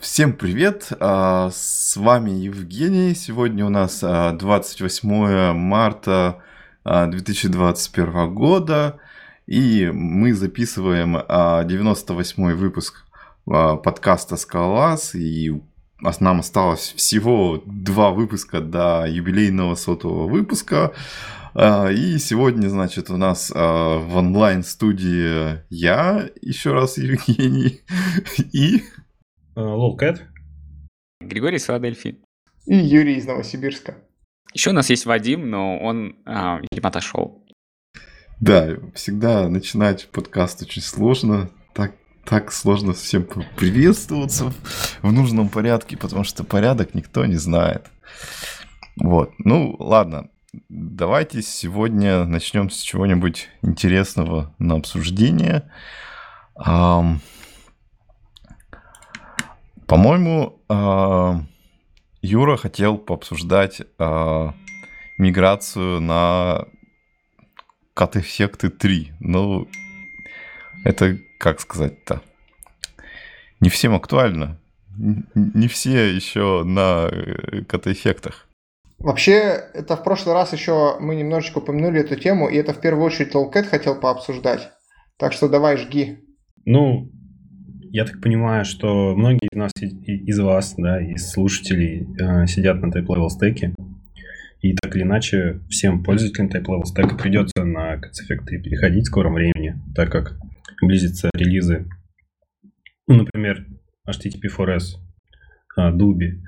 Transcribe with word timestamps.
Всем 0.00 0.32
привет, 0.32 0.92
а, 1.00 1.50
с 1.52 1.96
вами 1.96 2.30
Евгений. 2.30 3.16
Сегодня 3.16 3.66
у 3.66 3.68
нас 3.68 3.98
28 4.00 5.52
марта 5.54 6.40
2021 6.84 8.32
года, 8.32 9.00
и 9.48 9.90
мы 9.92 10.34
записываем 10.34 11.14
98 11.66 12.54
выпуск 12.54 13.06
подкаста 13.44 14.36
«Скалолаз», 14.36 15.16
и 15.16 15.60
нам 16.20 16.40
осталось 16.40 16.94
всего 16.96 17.60
два 17.66 18.10
выпуска 18.12 18.60
до 18.60 19.04
юбилейного 19.04 19.74
сотого 19.74 20.28
выпуска. 20.28 20.92
И 21.56 22.18
сегодня, 22.20 22.68
значит, 22.68 23.10
у 23.10 23.16
нас 23.16 23.50
в 23.50 24.10
онлайн-студии 24.14 25.60
я, 25.70 26.28
еще 26.40 26.72
раз 26.72 26.98
Евгений, 26.98 27.80
и 28.52 28.84
Лолкэт. 29.58 30.24
Григорий 31.20 31.56
из 31.56 31.64
Филадельфии. 31.64 32.22
И 32.66 32.76
Юрий 32.76 33.16
из 33.16 33.26
Новосибирска. 33.26 33.96
Еще 34.54 34.70
у 34.70 34.72
нас 34.72 34.88
есть 34.88 35.04
Вадим, 35.04 35.50
но 35.50 35.78
он, 35.78 36.16
а, 36.24 36.60
видимо, 36.60 36.88
отошел. 36.88 37.44
Да, 38.40 38.76
всегда 38.94 39.48
начинать 39.48 40.08
подкаст 40.10 40.62
очень 40.62 40.80
сложно. 40.80 41.50
Так, 41.74 41.92
так 42.24 42.52
сложно 42.52 42.92
всем 42.92 43.26
приветствоваться 43.56 44.52
в 45.02 45.12
нужном 45.12 45.48
порядке, 45.48 45.96
потому 45.96 46.22
что 46.22 46.44
порядок 46.44 46.94
никто 46.94 47.26
не 47.26 47.36
знает. 47.36 47.86
Вот, 48.96 49.32
ну 49.38 49.74
ладно, 49.80 50.30
давайте 50.68 51.42
сегодня 51.42 52.24
начнем 52.24 52.70
с 52.70 52.78
чего-нибудь 52.78 53.48
интересного 53.62 54.54
на 54.58 54.76
обсуждение. 54.76 55.70
Um, 56.56 57.18
по-моему, 59.88 60.60
а, 60.68 61.40
Юра 62.20 62.58
хотел 62.58 62.98
пообсуждать 62.98 63.80
а, 63.98 64.52
миграцию 65.16 66.00
на 66.02 66.66
кат-эффекты 67.94 68.68
3. 68.68 69.12
Ну, 69.20 69.66
это, 70.84 71.16
как 71.40 71.60
сказать-то, 71.60 72.20
не 73.60 73.70
всем 73.70 73.94
актуально. 73.94 74.60
Не 75.34 75.68
все 75.68 76.14
еще 76.14 76.64
на 76.64 77.08
э, 77.10 77.62
кат-эффектах. 77.64 78.46
Вообще, 78.98 79.36
это 79.72 79.96
в 79.96 80.02
прошлый 80.02 80.34
раз 80.34 80.52
еще 80.52 80.96
мы 80.98 81.14
немножечко 81.14 81.58
упомянули 81.58 82.00
эту 82.00 82.16
тему, 82.16 82.48
и 82.48 82.56
это 82.56 82.72
в 82.74 82.80
первую 82.80 83.06
очередь 83.06 83.30
Толкет 83.30 83.68
хотел 83.68 83.94
пообсуждать. 83.94 84.70
Так 85.16 85.32
что 85.32 85.48
давай, 85.48 85.76
жги. 85.76 86.18
Ну, 86.64 87.10
я 87.92 88.04
так 88.04 88.20
понимаю, 88.20 88.64
что 88.64 89.14
многие 89.16 89.48
из 89.50 89.56
нас, 89.56 89.72
из 89.80 90.38
вас, 90.38 90.74
да, 90.76 91.00
из 91.00 91.30
слушателей 91.30 92.06
э, 92.20 92.46
сидят 92.46 92.80
на 92.82 92.86
type-level 92.86 93.28
стеке, 93.28 93.74
и 94.60 94.74
так 94.74 94.94
или 94.96 95.02
иначе 95.02 95.60
всем 95.68 96.02
пользователям 96.02 96.48
type-level 96.48 96.84
стека 96.84 97.16
придется 97.16 97.64
на 97.64 97.98
3 97.98 98.58
переходить 98.60 99.04
в 99.04 99.06
скором 99.06 99.34
времени, 99.34 99.80
так 99.94 100.10
как 100.10 100.38
близятся 100.82 101.30
релизы, 101.34 101.86
ну, 103.06 103.16
например, 103.16 103.66
HTTP4S, 104.08 104.96
э, 105.78 105.80
Dubi, 105.92 106.40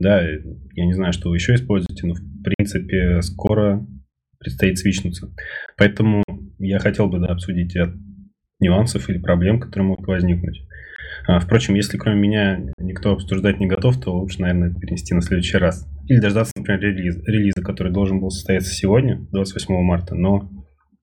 да, 0.00 0.22
я 0.22 0.86
не 0.86 0.94
знаю, 0.94 1.12
что 1.12 1.28
вы 1.28 1.36
еще 1.36 1.54
используете, 1.54 2.06
но 2.06 2.14
в 2.14 2.42
принципе 2.42 3.20
скоро 3.22 3.86
предстоит 4.38 4.78
свичнуться. 4.78 5.30
Поэтому 5.76 6.24
я 6.58 6.78
хотел 6.78 7.08
бы 7.08 7.18
да, 7.18 7.26
обсудить 7.26 7.74
ряд 7.76 7.90
нюансов 8.58 9.08
или 9.08 9.18
проблем, 9.18 9.60
которые 9.60 9.88
могут 9.88 10.06
возникнуть. 10.06 10.62
А, 11.26 11.38
впрочем, 11.40 11.74
если 11.74 11.96
кроме 11.96 12.20
меня 12.20 12.60
никто 12.78 13.12
обсуждать 13.12 13.60
не 13.60 13.66
готов, 13.66 14.00
то 14.00 14.16
лучше, 14.16 14.40
наверное, 14.40 14.74
перенести 14.74 15.14
на 15.14 15.22
следующий 15.22 15.58
раз. 15.58 15.86
Или 16.08 16.18
дождаться, 16.18 16.52
например, 16.56 16.80
релиз, 16.80 17.16
релиза, 17.26 17.62
который 17.62 17.92
должен 17.92 18.20
был 18.20 18.30
состояться 18.30 18.72
сегодня, 18.72 19.26
28 19.30 19.74
марта, 19.82 20.14
но, 20.14 20.50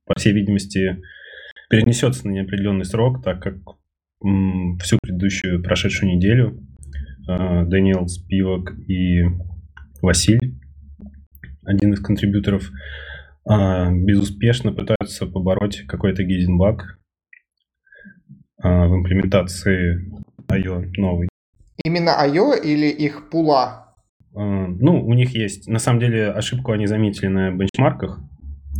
по 0.05 0.15
всей 0.17 0.33
видимости, 0.33 1.01
перенесется 1.69 2.27
на 2.27 2.31
неопределенный 2.31 2.85
срок, 2.85 3.23
так 3.23 3.41
как 3.41 3.55
м, 4.23 4.77
всю 4.79 4.97
предыдущую 5.01 5.61
прошедшую 5.61 6.15
неделю 6.15 6.59
э, 7.29 7.65
Даниэл 7.65 8.07
Спивак 8.07 8.73
и 8.87 9.23
Василь, 10.01 10.57
один 11.63 11.93
из 11.93 11.99
контрибьюторов, 11.99 12.71
э, 13.49 13.91
безуспешно 13.91 14.71
пытаются 14.71 15.25
побороть 15.27 15.83
какой-то 15.87 16.23
гейзенбаг 16.23 16.83
а, 16.83 17.06
в 18.59 18.95
имплементации 18.95 20.11
IO 20.49 20.85
новый. 20.97 21.29
Именно 21.83 22.11
IO 22.25 22.59
или 22.59 22.87
их 22.87 23.29
пула? 23.29 23.93
А, 24.35 24.67
ну, 24.67 25.05
у 25.05 25.13
них 25.13 25.35
есть, 25.35 25.67
на 25.67 25.79
самом 25.79 25.99
деле, 25.99 26.29
ошибку 26.29 26.71
они 26.71 26.87
заметили 26.87 27.27
на 27.27 27.51
бенчмарках. 27.51 28.19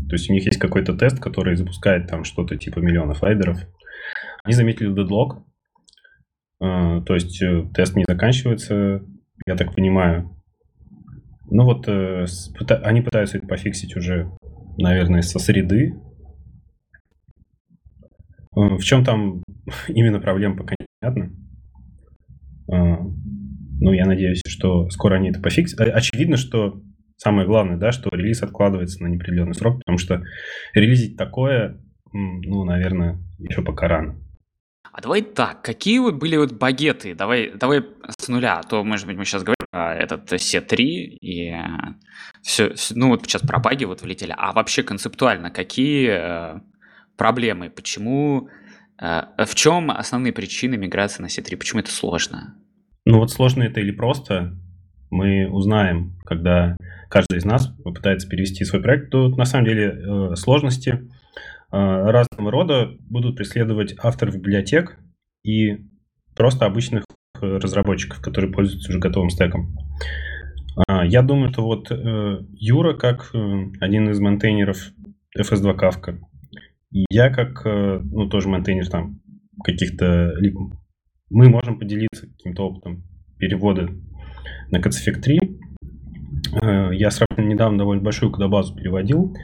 То 0.09 0.15
есть 0.15 0.29
у 0.29 0.33
них 0.33 0.45
есть 0.45 0.59
какой-то 0.59 0.95
тест, 0.95 1.19
который 1.19 1.55
запускает 1.55 2.07
там 2.07 2.23
что-то 2.23 2.55
типа 2.55 2.79
миллионов 2.79 3.21
лайдеров. 3.21 3.59
Они 4.43 4.53
заметили 4.53 4.93
дедлог. 4.93 5.43
А, 6.59 7.01
то 7.01 7.13
есть 7.13 7.41
э, 7.41 7.65
тест 7.73 7.95
не 7.95 8.05
заканчивается, 8.07 9.01
я 9.45 9.55
так 9.55 9.75
понимаю. 9.75 10.35
Ну 11.49 11.63
вот, 11.65 11.87
э, 11.87 12.25
они 12.83 13.01
пытаются 13.01 13.37
это 13.37 13.47
пофиксить 13.47 13.95
уже, 13.95 14.31
наверное, 14.77 15.21
со 15.21 15.39
среды, 15.39 15.93
в 18.57 18.83
чем 18.83 19.03
там 19.03 19.43
именно 19.87 20.19
проблема, 20.19 20.57
пока 20.57 20.75
непонятно. 20.79 21.35
Э, 22.71 22.97
ну, 23.79 23.91
я 23.91 24.05
надеюсь, 24.05 24.41
что 24.47 24.89
скоро 24.89 25.15
они 25.15 25.29
это 25.29 25.39
пофиксят. 25.39 25.79
Очевидно, 25.79 26.37
что 26.37 26.81
самое 27.17 27.47
главное, 27.47 27.77
да, 27.77 27.91
что 27.91 28.09
релиз 28.11 28.41
откладывается 28.41 29.03
на 29.03 29.07
неопределенный 29.07 29.53
срок, 29.53 29.79
потому 29.79 29.97
что 29.97 30.23
релизить 30.73 31.17
такое, 31.17 31.79
ну, 32.11 32.63
наверное, 32.63 33.19
еще 33.39 33.61
пока 33.61 33.87
рано. 33.87 34.19
А 34.91 35.01
давай 35.01 35.21
так, 35.21 35.61
какие 35.61 35.99
вот 35.99 36.15
были 36.15 36.37
вот 36.37 36.53
багеты? 36.53 37.13
Давай, 37.13 37.51
давай 37.51 37.83
с 38.17 38.27
нуля, 38.27 38.59
а 38.59 38.63
то, 38.63 38.83
может 38.83 39.05
быть, 39.05 39.15
мы 39.15 39.25
сейчас 39.25 39.43
говорим 39.43 39.67
про 39.69 39.95
этот 39.95 40.31
C3 40.31 40.75
и 40.77 41.55
все, 42.41 42.73
ну 42.95 43.09
вот 43.09 43.23
сейчас 43.23 43.43
про 43.43 43.59
баги 43.59 43.85
вот 43.85 44.01
влетели. 44.01 44.33
А 44.35 44.53
вообще 44.53 44.81
концептуально, 44.81 45.51
какие 45.51 46.09
э, 46.09 46.59
проблемы, 47.17 47.69
почему, 47.69 48.49
э, 49.01 49.21
в 49.45 49.55
чем 49.55 49.91
основные 49.91 50.31
причины 50.31 50.77
миграции 50.77 51.21
на 51.21 51.27
C3, 51.27 51.57
почему 51.57 51.81
это 51.81 51.91
сложно? 51.91 52.55
Ну 53.05 53.19
вот 53.19 53.31
сложно 53.31 53.63
это 53.63 53.79
или 53.79 53.91
просто, 53.91 54.57
мы 55.09 55.49
узнаем, 55.49 56.17
когда 56.25 56.77
каждый 57.09 57.37
из 57.37 57.45
нас 57.45 57.67
попытается 57.83 58.27
перевести 58.27 58.63
свой 58.65 58.81
проект. 58.81 59.09
Тут 59.11 59.37
на 59.37 59.45
самом 59.45 59.65
деле 59.65 59.85
э, 59.85 60.35
сложности 60.35 60.89
э, 60.89 60.99
разного 61.71 62.51
рода 62.51 62.91
будут 62.99 63.37
преследовать 63.37 63.95
авторов 63.97 64.35
библиотек 64.35 64.97
и 65.43 65.85
просто 66.35 66.65
обычных 66.65 67.03
разработчиков, 67.39 68.19
которые 68.19 68.51
пользуются 68.51 68.89
уже 68.89 68.99
готовым 68.99 69.29
стеком. 69.29 69.75
Я 71.03 71.21
думаю, 71.21 71.51
что 71.51 71.63
вот 71.63 71.91
Юра, 71.91 72.93
как 72.95 73.31
один 73.79 74.09
из 74.09 74.19
мейнтейнеров 74.19 74.91
FS2 75.37 75.75
Kafka, 75.75 76.19
я 76.91 77.29
как, 77.29 77.65
э, 77.65 77.99
ну, 78.03 78.29
тоже 78.29 78.49
мейнтейнер 78.49 78.87
там 78.87 79.19
каких-то... 79.63 80.33
Мы 81.29 81.49
можем 81.49 81.77
поделиться 81.77 82.27
каким-то 82.27 82.67
опытом 82.67 83.03
перевода 83.37 83.89
на 84.71 84.77
Cats 84.77 84.95
Effect 84.95 85.21
3. 85.21 85.39
Э, 86.61 86.89
я 86.93 87.11
сравнительно 87.11 87.53
недавно 87.53 87.77
довольно 87.77 88.03
большую 88.03 88.31
кодобазу 88.31 88.75
переводил. 88.75 89.35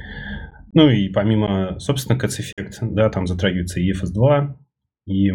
Ну 0.74 0.90
и 0.90 1.10
помимо, 1.10 1.78
собственно, 1.80 2.18
CatEffect, 2.18 2.94
да, 2.94 3.10
там 3.10 3.28
затрагивается 3.28 3.80
и 3.80 3.92
FS2, 3.92 4.56
и 5.06 5.32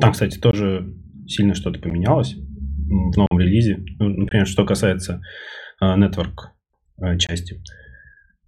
там, 0.00 0.12
кстати, 0.12 0.38
тоже 0.38 0.92
сильно 1.26 1.54
что-то 1.54 1.80
поменялось 1.80 2.34
в 2.34 3.16
новом 3.16 3.38
релизе. 3.38 3.78
Ну, 3.98 4.08
например, 4.08 4.46
что 4.46 4.66
касается 4.66 5.22
э, 5.80 5.84
network 5.84 6.50
части. 7.18 7.62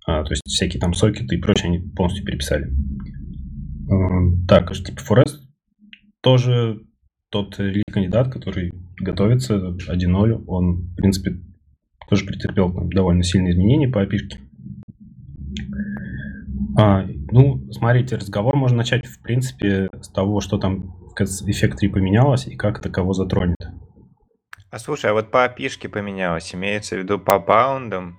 А, 0.06 0.22
то 0.22 0.30
есть 0.30 0.42
всякие 0.46 0.80
там 0.80 0.94
сокеты 0.94 1.34
и 1.34 1.40
прочее 1.40 1.68
они 1.68 1.78
полностью 1.80 2.24
переписали. 2.24 2.72
А, 3.90 4.46
так, 4.48 4.72
типа 4.72 5.00
Forest 5.00 5.40
тоже 6.20 6.80
тот 7.30 7.56
кандидат, 7.90 8.32
который 8.32 8.72
готовится 9.00 9.56
1.0, 9.56 10.44
он, 10.46 10.76
в 10.92 10.94
принципе, 10.94 11.40
тоже 12.08 12.24
претерпел 12.24 12.72
там, 12.72 12.88
довольно 12.90 13.22
сильные 13.22 13.52
изменения 13.52 13.88
по 13.88 14.02
опишке. 14.02 14.38
А, 16.78 17.04
ну, 17.30 17.70
смотрите, 17.72 18.16
разговор 18.16 18.56
можно 18.56 18.78
начать, 18.78 19.06
в 19.06 19.20
принципе, 19.22 19.88
с 20.00 20.08
того, 20.08 20.40
что 20.40 20.58
там 20.58 20.94
эффект 21.18 21.78
3 21.78 21.88
поменялось 21.88 22.46
и 22.46 22.56
как 22.56 22.78
это 22.78 22.90
кого 22.90 23.12
затронет. 23.12 23.56
А 24.70 24.78
слушай, 24.78 25.10
а 25.10 25.14
вот 25.14 25.30
по 25.30 25.44
опишке 25.44 25.88
поменялось, 25.88 26.54
имеется 26.54 26.96
в 26.96 26.98
виду 26.98 27.18
по 27.18 27.38
баундам 27.38 28.18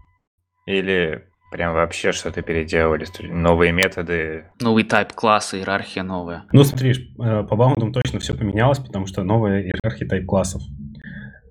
или 0.65 1.23
Прям 1.49 1.73
вообще 1.73 2.11
что-то 2.11 2.41
переделали, 2.41 3.05
новые 3.21 3.71
методы. 3.71 4.45
Новый 4.59 4.83
тип 4.83 5.13
класса, 5.15 5.57
иерархия 5.57 6.03
новая. 6.03 6.43
Ну, 6.51 6.63
смотри, 6.65 6.91
э, 6.91 7.43
по 7.43 7.55
баундам 7.55 7.93
точно 7.93 8.19
все 8.19 8.35
поменялось, 8.35 8.79
потому 8.79 9.05
что 9.07 9.23
новая 9.23 9.61
иерархия 9.61 10.07
тип 10.07 10.25
классов. 10.25 10.61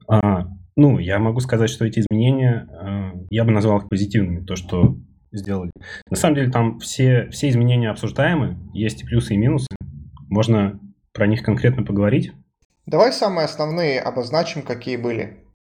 А, 0.06 0.48
ну, 0.76 0.98
я 0.98 1.18
могу 1.18 1.40
сказать, 1.40 1.70
что 1.70 1.86
эти 1.86 2.00
изменения, 2.00 2.68
э, 2.70 3.18
я 3.30 3.44
бы 3.44 3.52
назвал 3.52 3.78
их 3.78 3.88
позитивными, 3.88 4.44
то, 4.44 4.54
что 4.54 4.96
сделали. 5.32 5.70
На 6.10 6.16
самом 6.16 6.34
деле 6.36 6.50
там 6.50 6.78
все, 6.78 7.28
все 7.30 7.48
изменения 7.48 7.90
обсуждаемы, 7.90 8.58
есть 8.74 9.02
и 9.02 9.06
плюсы, 9.06 9.32
и 9.34 9.38
минусы. 9.38 9.66
Можно 10.28 10.78
про 11.14 11.26
них 11.26 11.42
конкретно 11.42 11.82
поговорить. 11.84 12.32
Давай 12.84 13.12
самые 13.12 13.46
основные 13.46 14.00
обозначим, 14.00 14.60
какие 14.62 14.96
были. 14.98 15.38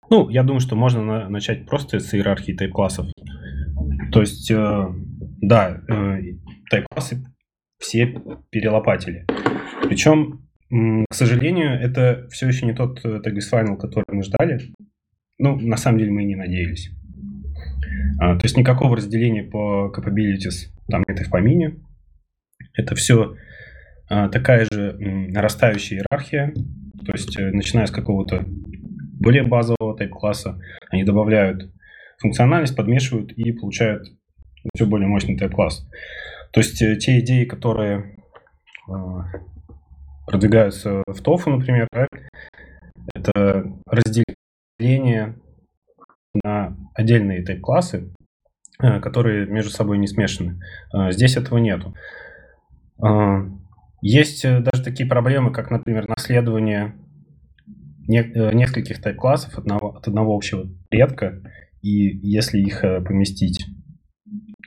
Ну, 0.08 0.28
я 0.30 0.42
думаю, 0.42 0.60
что 0.60 0.74
можно 0.74 1.02
на- 1.02 1.28
начать 1.28 1.66
просто 1.66 2.00
с 2.00 2.14
иерархии 2.14 2.52
тайп-классов. 2.52 3.06
То 4.12 4.20
есть, 4.20 4.50
э, 4.50 4.86
да, 5.40 5.80
э, 5.88 6.20
тайп-классы 6.70 7.24
все 7.78 8.20
перелопатили. 8.50 9.26
Причем, 9.82 10.46
к 10.70 11.14
сожалению, 11.14 11.80
это 11.80 12.26
все 12.30 12.48
еще 12.48 12.66
не 12.66 12.74
тот 12.74 13.04
э, 13.04 13.20
Tagless 13.24 13.52
Final, 13.52 13.76
который 13.76 14.04
мы 14.08 14.22
ждали. 14.22 14.60
Ну, 15.38 15.58
на 15.58 15.76
самом 15.76 15.98
деле 15.98 16.12
мы 16.12 16.22
и 16.22 16.26
не 16.26 16.36
надеялись. 16.36 16.90
А, 18.18 18.36
то 18.36 18.44
есть 18.44 18.56
никакого 18.56 18.96
разделения 18.96 19.42
по 19.42 19.92
capabilities 19.94 20.70
там 20.88 21.04
нет 21.06 21.20
и 21.20 21.24
в 21.24 21.30
помине. 21.30 21.76
Это 22.74 22.94
все 22.94 23.36
а, 24.08 24.28
такая 24.28 24.66
же 24.70 24.96
нарастающая 24.98 25.98
иерархия. 25.98 26.54
То 27.04 27.12
есть, 27.12 27.38
э, 27.38 27.50
начиная 27.52 27.86
с 27.86 27.90
какого-то 27.90 28.44
более 28.46 29.42
базового 29.42 29.96
тайп-класса, 29.96 30.58
они 30.90 31.04
добавляют 31.04 31.70
функциональность, 32.18 32.76
подмешивают 32.76 33.32
и 33.32 33.52
получают 33.52 34.08
все 34.74 34.86
более 34.86 35.08
мощный 35.08 35.36
тайп-класс. 35.36 35.86
То 36.52 36.60
есть 36.60 36.80
э, 36.82 36.96
те 36.96 37.20
идеи, 37.20 37.44
которые 37.44 38.16
э, 38.88 38.92
продвигаются 40.26 41.02
в 41.06 41.22
TOFU, 41.22 41.50
например, 41.50 41.86
да, 41.92 42.06
это 43.14 43.72
разделение 43.86 45.36
на 46.42 46.76
отдельные 46.94 47.44
тайп-классы, 47.44 48.12
э, 48.80 49.00
которые 49.00 49.46
между 49.46 49.70
собой 49.70 49.98
не 49.98 50.06
смешаны. 50.06 50.60
Здесь 51.10 51.36
этого 51.36 51.58
нету. 51.58 51.94
Есть 54.00 54.42
даже 54.42 54.82
такие 54.82 55.08
проблемы, 55.08 55.52
как, 55.52 55.70
например, 55.70 56.08
наследование 56.08 56.94
не, 58.06 58.22
нескольких 58.54 59.02
тайп-классов 59.02 59.58
одного, 59.58 59.96
от 59.96 60.08
одного 60.08 60.34
общего 60.34 60.66
предка, 60.88 61.42
и 61.86 62.18
если 62.26 62.58
их 62.58 62.82
э, 62.82 63.00
поместить 63.00 63.64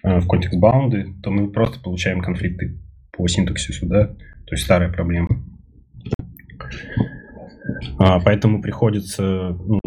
э, 0.04 0.20
в 0.20 0.28
контекст 0.28 0.58
баунды, 0.58 1.16
то 1.22 1.32
мы 1.32 1.52
просто 1.52 1.82
получаем 1.82 2.22
конфликты 2.22 2.80
по 3.12 3.28
синтаксису, 3.28 3.88
да, 3.88 4.08
то 4.08 4.52
есть 4.52 4.64
старая 4.64 4.90
проблема. 4.90 5.46
А, 7.98 8.22
поэтому 8.22 8.62
приходится, 8.62 9.50
ну, 9.50 9.80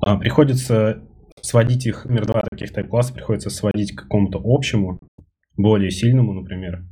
а, 0.00 0.16
приходится 0.16 1.04
сводить 1.42 1.84
их, 1.84 2.04
например, 2.04 2.26
два 2.26 2.42
таких 2.50 2.72
тайп-класса 2.72 3.12
приходится 3.12 3.50
сводить 3.50 3.94
к 3.94 4.04
какому-то 4.04 4.40
общему, 4.42 4.98
более 5.58 5.90
сильному, 5.90 6.32
например, 6.32 6.86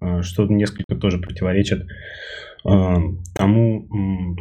а, 0.00 0.20
что 0.22 0.46
несколько 0.46 0.96
тоже 0.96 1.18
противоречит 1.18 1.86
тому 2.62 3.88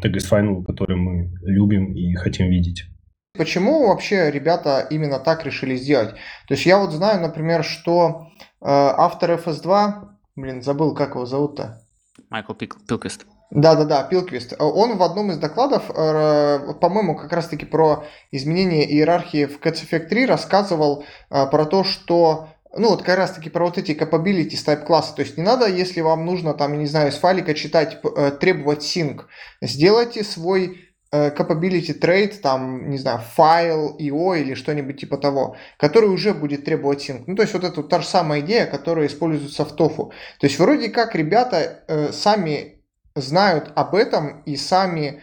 TGS 0.03 0.29
Final, 0.29 0.61
который 0.65 0.97
мы 0.97 1.31
любим 1.41 1.93
и 1.93 2.13
хотим 2.15 2.49
видеть. 2.49 2.89
Почему 3.37 3.87
вообще 3.87 4.31
ребята 4.31 4.85
именно 4.89 5.19
так 5.19 5.45
решили 5.45 5.75
сделать? 5.75 6.15
То 6.47 6.55
есть 6.55 6.65
я 6.65 6.79
вот 6.79 6.91
знаю, 6.91 7.21
например, 7.21 7.63
что 7.63 8.27
э, 8.39 8.45
автор 8.61 9.31
FS2, 9.31 9.93
блин, 10.35 10.63
забыл, 10.63 10.95
как 10.95 11.11
его 11.11 11.25
зовут-то? 11.25 11.81
Майкл 12.29 12.53
Пик- 12.53 12.77
Пилквист. 12.87 13.25
Да-да-да, 13.51 14.03
Пилквист. 14.03 14.53
Он 14.59 14.97
в 14.97 15.03
одном 15.03 15.31
из 15.31 15.37
докладов, 15.37 15.89
э, 15.89 16.73
по-моему, 16.81 17.15
как 17.15 17.31
раз-таки 17.31 17.65
про 17.65 18.03
изменение 18.31 18.89
иерархии 18.91 19.45
в 19.45 19.59
CatchEffect 19.59 20.07
3 20.07 20.25
рассказывал 20.25 21.05
э, 21.29 21.45
про 21.47 21.65
то, 21.65 21.83
что 21.83 22.49
ну, 22.75 22.89
вот 22.89 23.01
как 23.01 23.17
раз-таки 23.17 23.49
про 23.49 23.65
вот 23.65 23.77
эти 23.77 23.91
capabilities 23.91 24.65
type 24.65 24.85
класса. 24.85 25.15
То 25.15 25.21
есть 25.23 25.37
не 25.37 25.43
надо, 25.43 25.67
если 25.67 26.01
вам 26.01 26.25
нужно, 26.25 26.53
там, 26.53 26.73
я 26.73 26.79
не 26.79 26.85
знаю, 26.85 27.09
из 27.09 27.15
файлика 27.15 27.53
читать, 27.53 27.97
э, 28.03 28.31
требовать 28.31 28.83
sync. 28.83 29.21
Сделайте 29.61 30.23
свой 30.23 30.67
э, 30.67 30.88
capability 31.11 31.99
trade, 31.99 32.39
там, 32.39 32.89
не 32.89 32.97
знаю, 32.97 33.19
файл, 33.19 33.97
IO 33.99 34.39
или 34.39 34.53
что-нибудь 34.53 34.99
типа 34.99 35.17
того, 35.17 35.55
который 35.77 36.09
уже 36.09 36.33
будет 36.33 36.65
требовать 36.65 37.09
sync. 37.09 37.23
Ну, 37.27 37.35
то 37.35 37.41
есть 37.41 37.53
вот 37.53 37.63
это 37.63 37.81
та 37.83 38.01
же 38.01 38.07
самая 38.07 38.41
идея, 38.41 38.65
которая 38.65 39.07
используется 39.07 39.65
в 39.65 39.75
TOFU. 39.75 40.11
То 40.39 40.47
есть 40.47 40.59
вроде 40.59 40.89
как 40.89 41.15
ребята 41.15 41.83
э, 41.87 42.11
сами 42.11 42.83
знают 43.15 43.71
об 43.75 43.95
этом 43.95 44.41
и 44.43 44.55
сами 44.55 45.21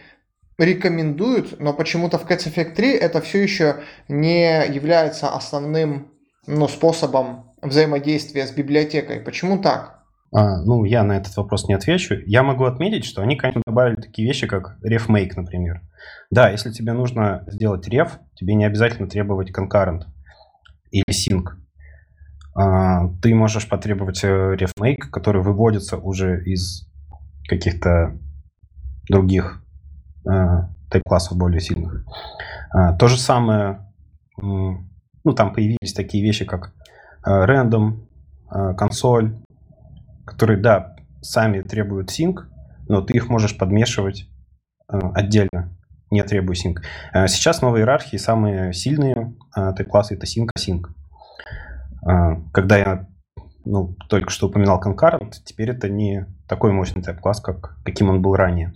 рекомендуют, 0.57 1.59
но 1.59 1.73
почему-то 1.73 2.17
в 2.17 2.25
Cats 2.29 2.51
Effect 2.51 2.73
3 2.73 2.91
это 2.93 3.21
все 3.21 3.41
еще 3.41 3.83
не 4.07 4.65
является 4.65 5.29
основным 5.29 6.11
ну, 6.47 6.67
способом 6.67 7.53
взаимодействия 7.61 8.47
с 8.47 8.51
библиотекой. 8.51 9.19
Почему 9.19 9.59
так? 9.59 9.96
А, 10.33 10.61
ну, 10.61 10.83
я 10.83 11.03
на 11.03 11.13
этот 11.13 11.35
вопрос 11.37 11.67
не 11.67 11.73
отвечу. 11.73 12.15
Я 12.25 12.43
могу 12.43 12.65
отметить, 12.65 13.05
что 13.05 13.21
они, 13.21 13.35
конечно, 13.35 13.61
добавили 13.65 13.95
такие 13.95 14.27
вещи, 14.27 14.47
как 14.47 14.77
refmake, 14.83 15.31
например. 15.35 15.81
Да, 16.31 16.49
если 16.49 16.71
тебе 16.71 16.93
нужно 16.93 17.43
сделать 17.47 17.87
ref, 17.87 18.11
тебе 18.35 18.55
не 18.55 18.65
обязательно 18.65 19.07
требовать 19.07 19.51
concurrent 19.51 20.03
или 20.91 21.05
sync. 21.11 21.51
А, 22.55 23.07
ты 23.21 23.33
можешь 23.33 23.69
потребовать 23.69 24.23
э, 24.23 24.55
refmake, 24.55 25.09
который 25.11 25.41
выводится 25.41 25.97
уже 25.97 26.43
из 26.43 26.87
каких-то 27.47 28.17
других 29.07 29.63
а, 30.27 30.69
тайп-классов 30.89 31.37
более 31.37 31.61
сильных. 31.61 32.03
А, 32.71 32.93
то 32.97 33.07
же 33.07 33.17
самое, 33.17 33.85
ну, 34.37 35.33
там 35.35 35.53
появились 35.53 35.93
такие 35.93 36.23
вещи, 36.23 36.45
как 36.45 36.73
random, 37.25 38.07
а, 38.49 38.73
консоль, 38.73 39.35
которые, 40.27 40.59
да, 40.59 40.95
сами 41.21 41.61
требуют 41.61 42.11
sync, 42.11 42.41
но 42.87 43.01
ты 43.01 43.13
их 43.15 43.29
можешь 43.29 43.57
подмешивать 43.57 44.29
э, 44.91 44.99
отдельно, 45.15 45.75
не 46.11 46.23
требуя 46.23 46.55
sync. 46.55 46.83
Э, 47.13 47.27
сейчас 47.27 47.61
новые 47.61 47.81
иерархии 47.81 48.17
самые 48.17 48.73
сильные 48.73 49.35
э, 49.55 49.83
классы 49.85 50.15
это 50.15 50.25
sync 50.25 50.49
sync. 50.59 50.87
Э, 52.05 52.41
когда 52.51 52.77
я 52.77 53.07
ну, 53.65 53.95
только 54.09 54.29
что 54.29 54.47
упоминал 54.47 54.81
concurrent, 54.81 55.31
теперь 55.43 55.71
это 55.71 55.89
не 55.89 56.25
такой 56.47 56.71
мощный 56.71 57.01
type-класс, 57.01 57.41
как, 57.41 57.77
каким 57.83 58.09
он 58.09 58.21
был 58.21 58.35
ранее. 58.35 58.73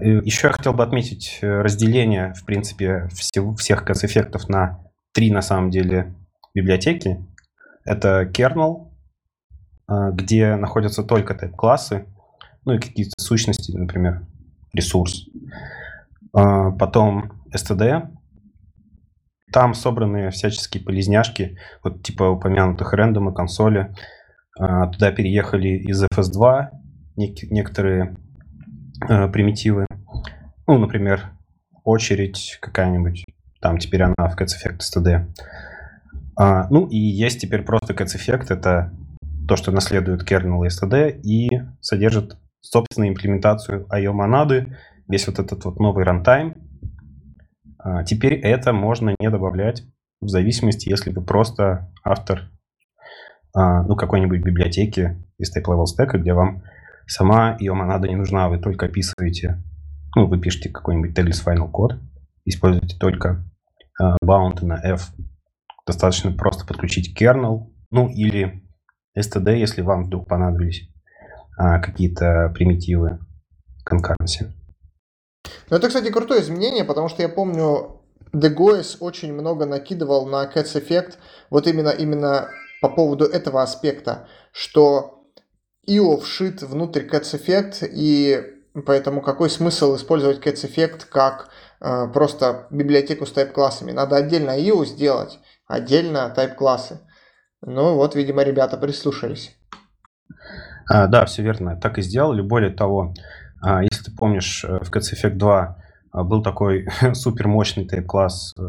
Еще 0.00 0.46
я 0.46 0.52
хотел 0.52 0.72
бы 0.72 0.82
отметить 0.82 1.38
разделение, 1.42 2.32
в 2.34 2.44
принципе, 2.46 3.08
всех 3.08 3.90
эффектов 3.90 4.48
на 4.48 4.80
три, 5.12 5.30
на 5.30 5.42
самом 5.42 5.70
деле, 5.70 6.14
библиотеки. 6.54 7.26
Это 7.84 8.22
kernel, 8.22 8.87
где 9.88 10.56
находятся 10.56 11.02
только 11.02 11.34
type-классы, 11.34 12.06
ну 12.64 12.74
и 12.74 12.78
какие-то 12.78 13.14
сущности, 13.18 13.72
например, 13.76 14.26
ресурс. 14.72 15.28
Потом 16.32 17.32
std, 17.54 18.08
там 19.50 19.72
собраны 19.74 20.30
всяческие 20.30 20.84
полезняшки, 20.84 21.56
вот 21.82 22.02
типа 22.02 22.24
упомянутых 22.24 22.92
рандома, 22.92 23.32
консоли. 23.32 23.94
Туда 24.56 25.10
переехали 25.12 25.68
из 25.68 26.04
FS2 26.04 26.68
некоторые 27.16 28.16
примитивы. 29.00 29.86
Ну, 30.66 30.78
например, 30.78 31.30
очередь 31.84 32.58
какая-нибудь. 32.60 33.24
Там 33.60 33.78
теперь 33.78 34.02
она 34.02 34.14
в 34.28 34.36
Cats 34.38 34.52
Effect 34.58 34.80
std. 34.80 35.26
Ну 36.70 36.86
и 36.88 36.98
есть 36.98 37.40
теперь 37.40 37.62
просто 37.62 37.94
Cats 37.94 38.16
Effect, 38.16 38.46
это 38.50 38.92
то, 39.48 39.56
что 39.56 39.72
наследует 39.72 40.30
kernel 40.30 40.66
std 40.66 41.20
и 41.22 41.48
содержит 41.80 42.36
собственную 42.60 43.12
имплементацию 43.12 43.86
IO 43.90 44.12
монады, 44.12 44.76
весь 45.08 45.26
вот 45.26 45.38
этот 45.38 45.64
вот 45.64 45.80
новый 45.80 46.04
runtime. 46.04 46.56
Теперь 48.04 48.34
это 48.34 48.72
можно 48.72 49.14
не 49.18 49.30
добавлять 49.30 49.84
в 50.20 50.28
зависимости, 50.28 50.90
если 50.90 51.10
вы 51.10 51.24
просто 51.24 51.90
автор 52.04 52.50
ну, 53.54 53.96
какой-нибудь 53.96 54.42
библиотеки 54.42 55.24
из 55.38 55.56
type 55.56 55.64
level 55.64 55.84
stack, 55.84 56.18
где 56.18 56.34
вам 56.34 56.62
сама 57.06 57.56
ее 57.58 57.72
монада 57.72 58.08
не 58.08 58.16
нужна, 58.16 58.48
вы 58.48 58.58
только 58.58 58.86
описываете, 58.86 59.62
ну, 60.14 60.26
вы 60.26 60.38
пишете 60.38 60.68
какой-нибудь 60.68 61.18
tagless 61.18 61.42
final 61.46 61.70
код, 61.70 61.94
используете 62.44 62.98
только 62.98 63.44
bound 64.22 64.62
на 64.62 64.74
f. 64.84 65.12
Достаточно 65.86 66.32
просто 66.32 66.66
подключить 66.66 67.18
kernel, 67.18 67.70
ну, 67.90 68.08
или 68.08 68.67
std, 69.18 69.56
если 69.56 69.82
вам 69.82 70.04
вдруг 70.04 70.28
понадобились 70.28 70.88
а, 71.56 71.80
какие-то 71.80 72.52
примитивы 72.54 73.18
конкуренции. 73.84 74.52
Ну, 75.70 75.76
это, 75.76 75.88
кстати, 75.88 76.10
крутое 76.10 76.42
изменение, 76.42 76.84
потому 76.84 77.08
что 77.08 77.22
я 77.22 77.28
помню, 77.28 78.00
DGOS 78.32 78.98
очень 79.00 79.32
много 79.32 79.66
накидывал 79.66 80.26
на 80.26 80.44
Cats 80.44 80.74
Effect 80.74 81.14
вот 81.50 81.66
именно, 81.66 81.90
именно 81.90 82.48
по 82.80 82.88
поводу 82.88 83.24
этого 83.24 83.62
аспекта, 83.62 84.28
что 84.52 85.24
IO 85.88 86.20
вшит 86.20 86.62
внутрь 86.62 87.06
Cats 87.06 87.34
Effect, 87.34 87.88
и 87.90 88.42
поэтому 88.86 89.22
какой 89.22 89.50
смысл 89.50 89.96
использовать 89.96 90.44
Cats 90.44 90.68
Effect 90.68 91.06
как 91.10 91.48
э, 91.80 92.08
просто 92.12 92.66
библиотеку 92.70 93.26
с 93.26 93.32
тайп-классами? 93.32 93.92
Надо 93.92 94.16
отдельно 94.16 94.58
IO 94.58 94.84
сделать, 94.84 95.38
отдельно 95.66 96.30
тайп-классы. 96.30 97.00
Ну 97.62 97.94
вот, 97.96 98.14
видимо, 98.14 98.42
ребята 98.42 98.76
прислушались. 98.76 99.56
А, 100.88 101.06
да, 101.06 101.24
все 101.26 101.42
верно, 101.42 101.76
так 101.76 101.98
и 101.98 102.02
сделали. 102.02 102.40
Более 102.40 102.70
того, 102.70 103.14
а, 103.60 103.82
если 103.82 104.04
ты 104.04 104.16
помнишь, 104.16 104.64
э, 104.64 104.78
в 104.82 104.90
Cats 104.90 105.12
Effect 105.12 105.34
2 105.34 105.76
а, 106.12 106.24
был 106.24 106.42
такой 106.42 106.86
супер 107.14 107.48
мощный 107.48 107.86
тайп-класс 107.86 108.54
э, 108.58 108.62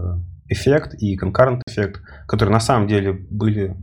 эффект 0.47 0.95
и 0.95 1.17
concurrent 1.17 1.61
эффект, 1.67 2.01
которые 2.27 2.53
на 2.53 2.59
самом 2.59 2.87
деле 2.87 3.13
были, 3.13 3.77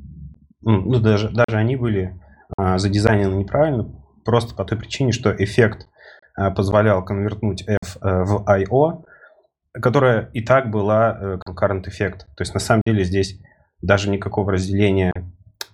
ну 0.62 0.98
даже, 0.98 1.30
даже 1.30 1.56
они 1.56 1.76
были 1.76 2.20
а, 2.56 2.78
задизайнены 2.78 3.34
неправильно, 3.34 3.88
просто 4.24 4.54
по 4.54 4.64
той 4.64 4.78
причине, 4.78 5.12
что 5.12 5.30
эффект 5.30 5.88
позволял 6.54 7.02
конвертнуть 7.02 7.64
F 7.66 7.96
э, 8.02 8.24
в 8.24 8.44
IO, 8.46 9.04
которая 9.72 10.28
и 10.34 10.42
так 10.42 10.70
была 10.70 11.38
concurrent 11.46 11.88
эффект. 11.88 12.26
То 12.36 12.42
есть 12.42 12.52
на 12.52 12.60
самом 12.60 12.82
деле 12.84 13.04
здесь 13.04 13.40
даже 13.82 14.10
никакого 14.10 14.52
разделения 14.52 15.12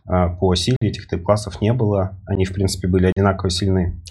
по 0.04 0.54
силе 0.56 0.76
этих 0.80 1.06
тайп-классов 1.06 1.60
не 1.60 1.72
было. 1.72 2.18
Они, 2.26 2.44
в 2.44 2.52
принципе, 2.52 2.88
были 2.88 3.12
одинаково 3.14 3.50
сильны. 3.50 4.02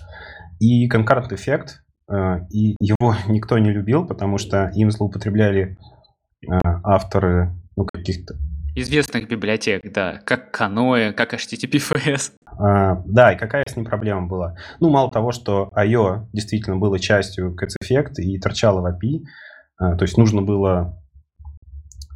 И 0.60 0.90
concurrent 0.90 1.34
эффект 1.36 1.82
Э, 2.12 2.42
и 2.50 2.76
его 2.80 3.16
никто 3.28 3.58
не 3.58 3.72
любил, 3.72 4.06
потому 4.06 4.38
что 4.38 4.72
им 4.76 4.92
злоупотребляли 4.92 5.78
э, 6.44 6.60
авторы 6.84 7.52
ну, 7.76 7.86
каких-то 7.86 8.36
известных 8.76 9.28
библиотек, 9.28 9.82
да, 9.92 10.22
как 10.26 10.58
Kanoe, 10.58 11.12
как 11.12 11.34
HTTPFS. 11.34 12.32
А, 12.58 13.02
да, 13.06 13.34
и 13.34 13.38
какая 13.38 13.66
с 13.68 13.76
ним 13.76 13.86
проблема 13.86 14.28
была? 14.28 14.56
Ну, 14.80 14.90
мало 14.90 15.12
того, 15.12 15.34
что 15.34 15.70
I.O. 15.76 16.30
действительно 16.32 16.78
было 16.78 16.98
частью 16.98 17.54
Cats 17.54 17.76
Effect 17.84 18.14
и 18.22 18.40
торчало 18.40 18.80
в 18.80 18.86
API, 18.86 19.24
а, 19.78 19.98
то 19.98 20.04
есть 20.04 20.18
нужно 20.18 20.42
было 20.42 20.80
а, 20.80 21.01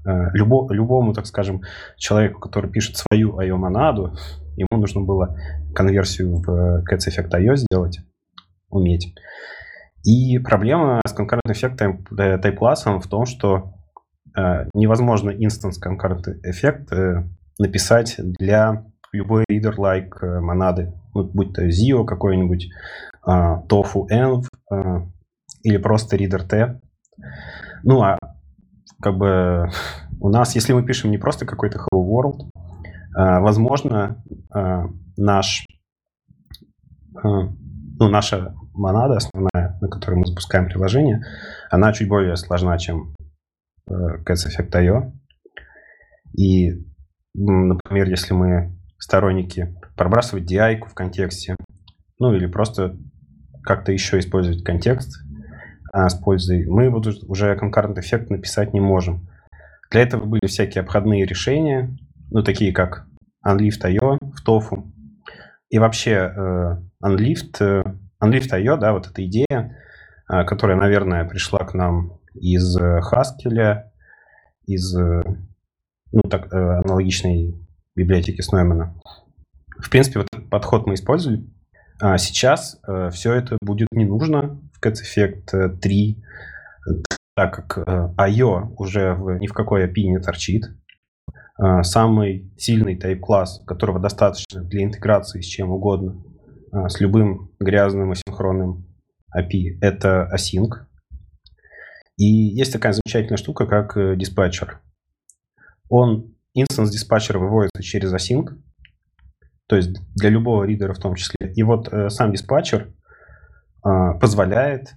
любо, 0.05 0.71
любому, 0.71 1.13
так 1.13 1.25
скажем, 1.25 1.61
человеку, 1.97 2.39
который 2.39 2.69
пишет 2.69 2.97
свою 2.97 3.37
I.O. 3.39 3.57
монаду, 3.57 4.15
ему 4.55 4.79
нужно 4.79 5.01
было 5.01 5.37
конверсию 5.73 6.37
в 6.37 6.83
Cats 6.83 7.09
Effect 7.09 7.33
I.O. 7.33 7.55
сделать, 7.55 7.99
уметь. 8.69 9.13
И 10.05 10.37
проблема 10.37 11.01
с 11.05 11.13
эффектом 11.47 12.05
э, 12.17 12.37
тайп-классом 12.37 13.01
в 13.01 13.07
том, 13.07 13.25
что 13.25 13.73
э, 14.37 14.67
невозможно 14.75 15.31
instance 15.31 15.81
concurrent 15.83 16.39
эффект 16.43 16.91
э, 16.93 17.23
написать 17.57 18.15
для 18.17 18.85
любой 19.11 19.45
reader-like 19.51 20.11
э, 20.21 20.39
монады, 20.41 20.93
ну, 21.15 21.23
будь 21.23 21.53
то 21.53 21.65
Zio 21.65 22.05
какой-нибудь, 22.05 22.67
э, 23.27 23.31
tofu 23.67 24.07
env 24.11 24.43
э, 24.71 25.07
или 25.63 25.77
просто 25.77 26.17
reader 26.17 26.47
t. 26.47 26.79
Ну, 27.83 28.03
а 28.03 28.19
как 29.01 29.17
бы 29.17 29.69
у 30.19 30.29
нас, 30.29 30.55
если 30.55 30.73
мы 30.73 30.85
пишем 30.85 31.11
не 31.11 31.17
просто 31.17 31.45
какой-то 31.45 31.79
hello 31.79 32.03
world, 32.03 32.49
э, 33.17 33.39
возможно, 33.39 34.23
э, 34.53 34.83
наш, 35.17 35.65
э, 37.15 37.19
ну, 37.23 38.09
наша 38.09 38.55
монада 38.73 39.17
основная, 39.17 39.77
на 39.81 39.87
которой 39.87 40.15
мы 40.15 40.25
запускаем 40.25 40.67
приложение, 40.67 41.23
она 41.69 41.93
чуть 41.93 42.09
более 42.09 42.35
сложна, 42.35 42.77
чем 42.77 43.15
э, 43.89 43.93
Cats 44.25 44.47
Effect 44.47 44.71
IO. 44.71 45.11
И, 46.37 46.71
например, 47.33 48.09
если 48.09 48.33
мы 48.33 48.77
сторонники 48.97 49.75
пробрасывать 49.95 50.51
DI 50.51 50.79
в 50.87 50.93
контексте, 50.93 51.55
ну 52.19 52.33
или 52.33 52.47
просто 52.47 52.97
как-то 53.63 53.91
еще 53.91 54.19
использовать 54.19 54.63
контекст 54.63 55.24
а, 55.95 56.09
с 56.09 56.15
пользой, 56.15 56.65
мы 56.65 56.89
вот 56.89 57.07
уже 57.23 57.55
конкурент 57.55 57.97
эффект 57.97 58.29
написать 58.29 58.73
не 58.73 58.81
можем. 58.81 59.29
Для 59.89 60.01
этого 60.01 60.25
были 60.25 60.45
всякие 60.45 60.81
обходные 60.81 61.25
решения, 61.25 61.97
ну 62.31 62.43
такие 62.43 62.73
как 62.73 63.07
Unlift.io 63.47 64.17
в 64.19 64.45
TOFU. 64.45 64.91
И 65.69 65.79
вообще 65.79 66.33
э, 66.35 66.81
Unlift 67.01 67.61
э, 67.61 67.83
Unlift.io, 68.21 68.77
да, 68.77 68.91
вот 68.91 69.07
эта 69.07 69.25
идея, 69.25 69.77
а, 70.27 70.43
которая, 70.43 70.75
наверное, 70.75 71.23
пришла 71.23 71.59
к 71.59 71.73
нам 71.73 72.19
из 72.33 72.75
э, 72.75 72.99
Haskell, 72.99 73.83
из 74.67 74.97
э, 74.99 75.23
ну, 76.11 76.21
так, 76.29 76.53
аналогичной 76.53 77.55
библиотеки 77.95 78.41
Сноймана. 78.41 78.99
В 79.79 79.89
принципе, 79.89 80.19
вот 80.19 80.27
этот 80.33 80.49
подход 80.49 80.87
мы 80.87 80.95
использовали. 80.95 81.49
А 82.01 82.17
сейчас 82.17 82.81
все 83.11 83.33
это 83.33 83.57
будет 83.61 83.87
не 83.93 84.03
нужно 84.03 84.59
в 84.85 84.87
Cats 84.87 85.01
Effect 85.03 85.79
3, 85.79 86.23
так 87.35 87.67
как 87.67 87.87
IO 88.17 88.73
уже 88.77 89.17
ни 89.39 89.47
в 89.47 89.53
какой 89.53 89.85
API 89.85 90.09
не 90.09 90.19
торчит. 90.19 90.65
Самый 91.81 92.51
сильный 92.57 92.97
тайп-класс, 92.97 93.63
которого 93.65 93.99
достаточно 93.99 94.61
для 94.61 94.83
интеграции 94.83 95.41
с 95.41 95.45
чем 95.45 95.71
угодно, 95.71 96.21
с 96.71 96.99
любым 96.99 97.51
грязным 97.59 98.11
асинхронным 98.11 98.85
API. 99.35 99.77
Это 99.81 100.29
async. 100.33 100.85
И 102.17 102.25
есть 102.25 102.71
такая 102.71 102.93
замечательная 102.93 103.37
штука, 103.37 103.65
как 103.65 103.97
э, 103.97 104.15
диспатчер. 104.15 104.81
Он, 105.89 106.33
инстанс 106.53 106.89
диспатчера 106.89 107.39
выводится 107.39 107.83
через 107.83 108.13
async, 108.13 108.51
то 109.67 109.75
есть 109.75 109.97
для 110.15 110.29
любого 110.29 110.63
ридера 110.63 110.93
в 110.93 110.99
том 110.99 111.15
числе. 111.15 111.53
И 111.53 111.63
вот 111.63 111.91
э, 111.91 112.09
сам 112.09 112.31
диспатчер 112.31 112.83
э, 112.83 112.91
позволяет 114.19 114.95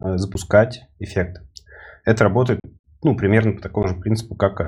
э, 0.00 0.16
запускать 0.18 0.88
эффект. 0.98 1.42
Это 2.04 2.24
работает 2.24 2.60
ну, 3.02 3.16
примерно 3.16 3.52
по 3.52 3.62
такому 3.62 3.88
же 3.88 3.94
принципу, 3.94 4.34
как 4.34 4.60
э, 4.60 4.64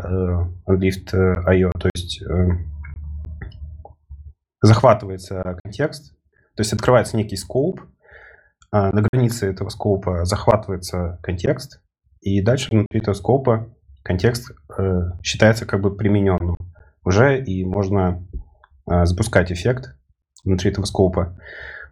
Unlift.io. 0.67 1.71
То 1.79 1.91
есть 1.95 2.23
э, 2.23 2.49
захватывается 4.63 5.59
контекст, 5.63 6.15
то 6.57 6.61
есть 6.61 6.73
открывается 6.73 7.17
некий 7.17 7.37
скоп, 7.37 7.81
а 8.71 8.91
на 8.91 9.03
границе 9.03 9.51
этого 9.51 9.69
скопа 9.69 10.25
захватывается 10.25 11.19
контекст, 11.23 11.83
и 12.21 12.41
дальше 12.41 12.71
внутри 12.71 13.01
этого 13.01 13.15
скопа 13.15 13.69
контекст 14.03 14.51
э, 14.79 15.01
считается 15.23 15.67
как 15.67 15.83
бы 15.83 15.95
примененным 15.95 16.57
уже, 17.05 17.43
и 17.43 17.65
можно 17.65 18.27
э, 18.91 19.05
запускать 19.05 19.53
эффект 19.53 19.97
внутри 20.45 20.71
этого 20.71 20.85
скопа. 20.87 21.39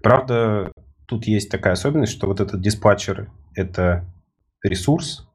Правда, 0.02 0.72
тут 1.10 1.26
есть 1.26 1.50
такая 1.50 1.72
особенность, 1.72 2.12
что 2.12 2.28
вот 2.28 2.38
этот 2.40 2.62
диспатчер— 2.62 3.32
это 3.56 4.04
ресурс, 4.62 5.28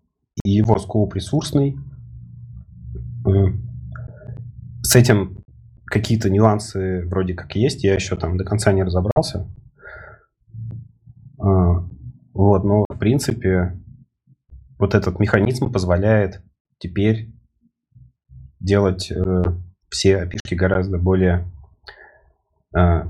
и 0.46 0.52
его 0.52 0.80
скоп 0.80 1.16
ресурсный. 1.16 1.78
С 4.82 4.96
этим 4.96 5.44
какие-то 5.86 6.30
нюансы 6.30 7.06
вроде 7.08 7.34
как 7.34 7.56
есть, 7.58 7.84
я 7.84 7.94
еще 7.94 8.16
там 8.16 8.38
до 8.38 8.46
конца 8.46 8.72
не 8.72 8.84
разобрался. 8.84 9.50
А, 11.40 11.86
вот, 12.34 12.64
но 12.64 12.86
в 12.90 12.98
принципе 12.98 13.78
вот 14.80 14.96
этот 14.96 15.20
механизм 15.20 15.74
позволяет 15.74 16.42
теперь 16.78 17.34
делать 18.62 19.12
э, 19.12 19.44
все 19.90 20.18
опишки 20.20 20.56
гораздо 20.56 20.98
более, 20.98 21.46
э, 22.76 23.04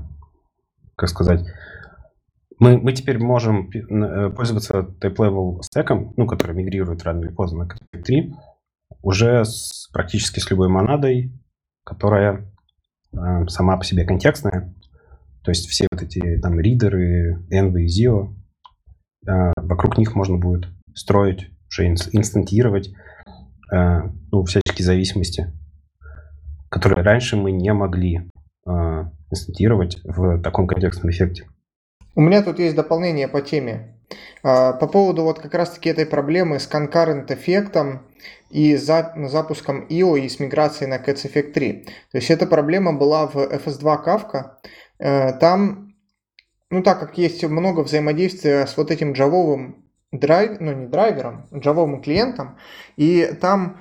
как 0.96 1.08
сказать, 1.08 1.46
мы, 2.58 2.78
мы 2.78 2.92
теперь 2.92 3.18
можем 3.18 3.70
э, 3.70 4.30
пользоваться 4.30 4.88
type-level 5.00 5.62
стеком, 5.62 6.14
ну, 6.16 6.26
который 6.26 6.56
мигрирует 6.56 7.02
рано 7.04 7.20
или 7.20 7.32
поздно 7.32 7.64
на 7.64 7.68
Category 7.68 8.02
3, 8.02 8.34
уже 9.02 9.44
с, 9.44 9.88
практически 9.92 10.40
с 10.40 10.50
любой 10.50 10.68
монадой, 10.68 11.32
которая 11.84 12.50
Э, 13.16 13.46
сама 13.48 13.76
по 13.76 13.84
себе 13.84 14.04
контекстная. 14.04 14.74
То 15.42 15.50
есть 15.50 15.68
все 15.68 15.86
вот 15.90 16.02
эти 16.02 16.38
там 16.40 16.60
ридеры, 16.60 17.46
envy 17.50 17.82
и 17.82 17.86
zio, 17.86 18.34
э, 19.26 19.52
вокруг 19.56 19.96
них 19.98 20.14
можно 20.14 20.38
будет 20.38 20.68
строить, 20.94 21.50
уже 21.68 21.86
инстантировать 21.86 22.90
э, 23.72 24.00
ну, 24.32 24.44
всяческие 24.44 24.84
зависимости, 24.84 25.52
которые 26.68 27.02
раньше 27.02 27.36
мы 27.36 27.52
не 27.52 27.72
могли 27.72 28.30
инстантировать 29.30 30.00
в 30.02 30.42
таком 30.42 30.66
контекстном 30.66 31.10
эффекте. 31.10 31.48
У 32.16 32.20
меня 32.20 32.42
тут 32.42 32.58
есть 32.58 32.74
дополнение 32.74 33.28
по 33.28 33.40
теме. 33.40 33.94
По 34.42 34.88
поводу 34.90 35.22
вот 35.22 35.38
как 35.38 35.54
раз-таки 35.54 35.90
этой 35.90 36.06
проблемы 36.06 36.58
с 36.58 36.68
concurrent 36.68 37.32
эффектом, 37.32 38.06
и 38.50 38.76
за, 38.76 39.12
запуском 39.26 39.86
IO 39.88 40.18
и 40.18 40.28
с 40.28 40.40
миграцией 40.40 40.88
на 40.88 40.96
Cats 40.96 41.30
Effect 41.30 41.52
3. 41.52 41.72
То 42.12 42.18
есть 42.18 42.30
эта 42.30 42.46
проблема 42.46 42.92
была 42.92 43.26
в 43.26 43.36
FS2 43.36 44.04
Kafka. 44.04 44.50
Э, 44.98 45.32
там, 45.34 45.94
ну 46.70 46.82
так 46.82 47.00
как 47.00 47.18
есть 47.18 47.44
много 47.44 47.80
взаимодействия 47.80 48.66
с 48.66 48.76
вот 48.76 48.90
этим 48.90 49.12
джавовым 49.12 49.84
драйв, 50.12 50.60
ну 50.60 50.72
не 50.72 50.86
драйвером, 50.86 51.46
джавовым 51.52 52.00
клиентом, 52.00 52.56
и 52.96 53.36
там 53.40 53.80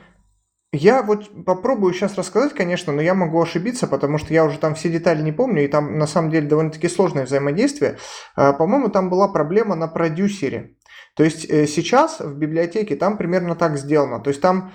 я 0.76 1.02
вот 1.02 1.46
попробую 1.46 1.94
сейчас 1.94 2.18
рассказать, 2.18 2.54
конечно, 2.54 2.94
но 2.94 3.02
я 3.02 3.14
могу 3.14 3.42
ошибиться, 3.42 3.88
потому 3.88 4.18
что 4.18 4.34
я 4.34 4.46
уже 4.46 4.58
там 4.58 4.76
все 4.76 4.90
детали 4.90 5.22
не 5.22 5.32
помню, 5.32 5.64
и 5.64 5.68
там 5.68 5.98
на 5.98 6.08
самом 6.08 6.32
деле 6.32 6.48
довольно-таки 6.48 6.88
сложное 6.90 7.26
взаимодействие. 7.26 7.98
А, 8.36 8.54
по-моему, 8.54 8.90
там 8.90 9.10
была 9.10 9.28
проблема 9.28 9.76
на 9.76 9.88
продюсере. 9.88 10.76
То 11.16 11.24
есть 11.24 11.50
э, 11.50 11.66
сейчас 11.66 12.20
в 12.20 12.38
библиотеке 12.38 12.96
там 12.96 13.18
примерно 13.18 13.56
так 13.56 13.78
сделано. 13.78 14.20
То 14.20 14.30
есть 14.30 14.42
там 14.42 14.72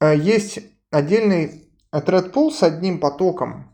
э, 0.00 0.16
есть 0.16 0.60
отдельный 0.90 1.70
thread 1.92 2.32
pool 2.32 2.50
с 2.50 2.62
одним 2.62 2.98
потоком. 2.98 3.70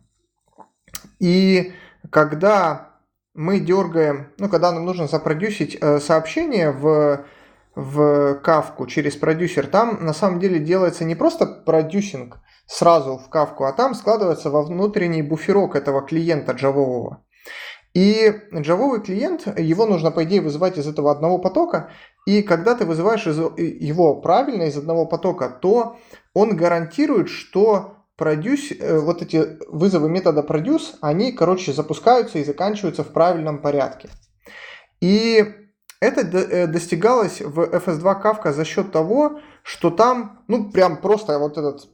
И 1.18 1.72
когда 2.10 3.00
мы 3.34 3.60
дергаем, 3.60 4.32
ну, 4.38 4.48
когда 4.48 4.72
нам 4.72 4.84
нужно 4.84 5.06
запродюсить 5.06 5.76
э, 5.80 6.00
сообщение 6.00 6.70
в 6.70 7.24
в 7.76 8.40
кавку 8.42 8.86
через 8.86 9.16
продюсер, 9.16 9.66
там 9.66 10.04
на 10.04 10.14
самом 10.14 10.40
деле 10.40 10.58
делается 10.58 11.04
не 11.04 11.14
просто 11.14 11.46
продюсинг 11.46 12.38
сразу 12.66 13.18
в 13.18 13.28
кавку, 13.28 13.64
а 13.64 13.72
там 13.72 13.94
складывается 13.94 14.50
во 14.50 14.62
внутренний 14.62 15.22
буферок 15.22 15.76
этого 15.76 16.00
клиента 16.00 16.52
джавового. 16.52 17.22
И 17.94 18.32
джавовый 18.54 19.02
клиент, 19.02 19.46
его 19.58 19.86
нужно, 19.86 20.10
по 20.10 20.24
идее, 20.24 20.40
вызывать 20.40 20.78
из 20.78 20.86
этого 20.86 21.10
одного 21.10 21.38
потока, 21.38 21.90
и 22.26 22.42
когда 22.42 22.74
ты 22.74 22.86
вызываешь 22.86 23.26
его 23.26 24.20
правильно 24.20 24.64
из 24.64 24.76
одного 24.76 25.06
потока, 25.06 25.48
то 25.48 25.96
он 26.34 26.56
гарантирует, 26.56 27.28
что 27.28 27.96
продюс, 28.16 28.72
э, 28.72 28.98
вот 28.98 29.22
эти 29.22 29.58
вызовы 29.68 30.08
метода 30.08 30.40
produce, 30.40 30.94
они, 31.02 31.32
короче, 31.32 31.72
запускаются 31.72 32.38
и 32.38 32.44
заканчиваются 32.44 33.04
в 33.04 33.12
правильном 33.12 33.60
порядке. 33.60 34.08
И 35.00 35.65
это 36.06 36.20
э, 36.22 36.66
достигалось 36.66 37.40
в 37.40 37.60
FS2 37.60 38.22
Kafka 38.22 38.52
за 38.52 38.64
счет 38.64 38.92
того, 38.92 39.40
что 39.62 39.90
там, 39.90 40.44
ну, 40.48 40.70
прям 40.70 40.98
просто 40.98 41.38
вот 41.38 41.58
этот 41.58 41.88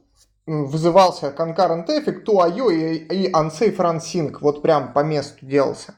вызывался 0.45 1.33
concurrent 1.37 1.85
эффект 1.87 2.27
to.io 2.27 2.71
и, 2.73 2.95
и 2.97 3.31
unsafe 3.31 3.77
run 3.77 3.99
sync, 3.99 4.37
вот 4.41 4.61
прям 4.61 4.93
по 4.93 4.99
месту 4.99 5.45
делался. 5.45 5.95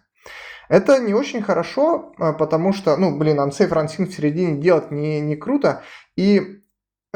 Это 0.69 0.99
не 0.99 1.13
очень 1.13 1.41
хорошо, 1.41 2.13
э, 2.19 2.33
потому 2.33 2.73
что, 2.73 2.97
ну, 2.97 3.17
блин, 3.17 3.39
unsafe 3.39 3.69
run 3.69 3.87
sync 3.87 4.07
в 4.07 4.13
середине 4.13 4.61
делать 4.61 4.91
не, 4.91 5.19
не 5.19 5.35
круто. 5.35 5.81
И 6.15 6.61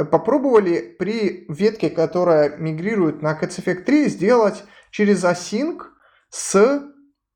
попробовали 0.06 0.96
при 0.98 1.46
ветке, 1.50 1.90
которая 1.90 2.58
мигрирует 2.58 3.22
на 3.22 3.38
CatchEffect 3.38 3.84
3, 3.84 4.10
сделать 4.10 4.64
через 4.92 5.24
async 5.24 5.82
с 6.30 6.84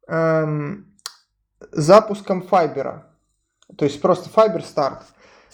эм, 0.08 0.96
запуском 1.72 2.41
файбера. 2.41 3.12
То 3.77 3.86
есть 3.86 4.01
просто 4.01 4.30
Fiber 4.30 4.63
Start. 4.63 5.01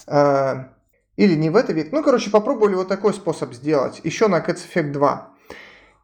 Э, 0.08 0.66
или 1.16 1.36
не 1.36 1.50
в 1.50 1.56
этой 1.56 1.76
век. 1.76 1.92
Ну, 1.92 2.04
короче, 2.04 2.30
попробовали 2.30 2.76
вот 2.76 2.88
такой 2.88 3.14
способ 3.14 3.54
сделать. 3.54 4.02
Еще 4.04 4.28
на 4.28 4.40
Cats 4.40 4.62
Effect 4.74 4.92
2. 4.92 5.30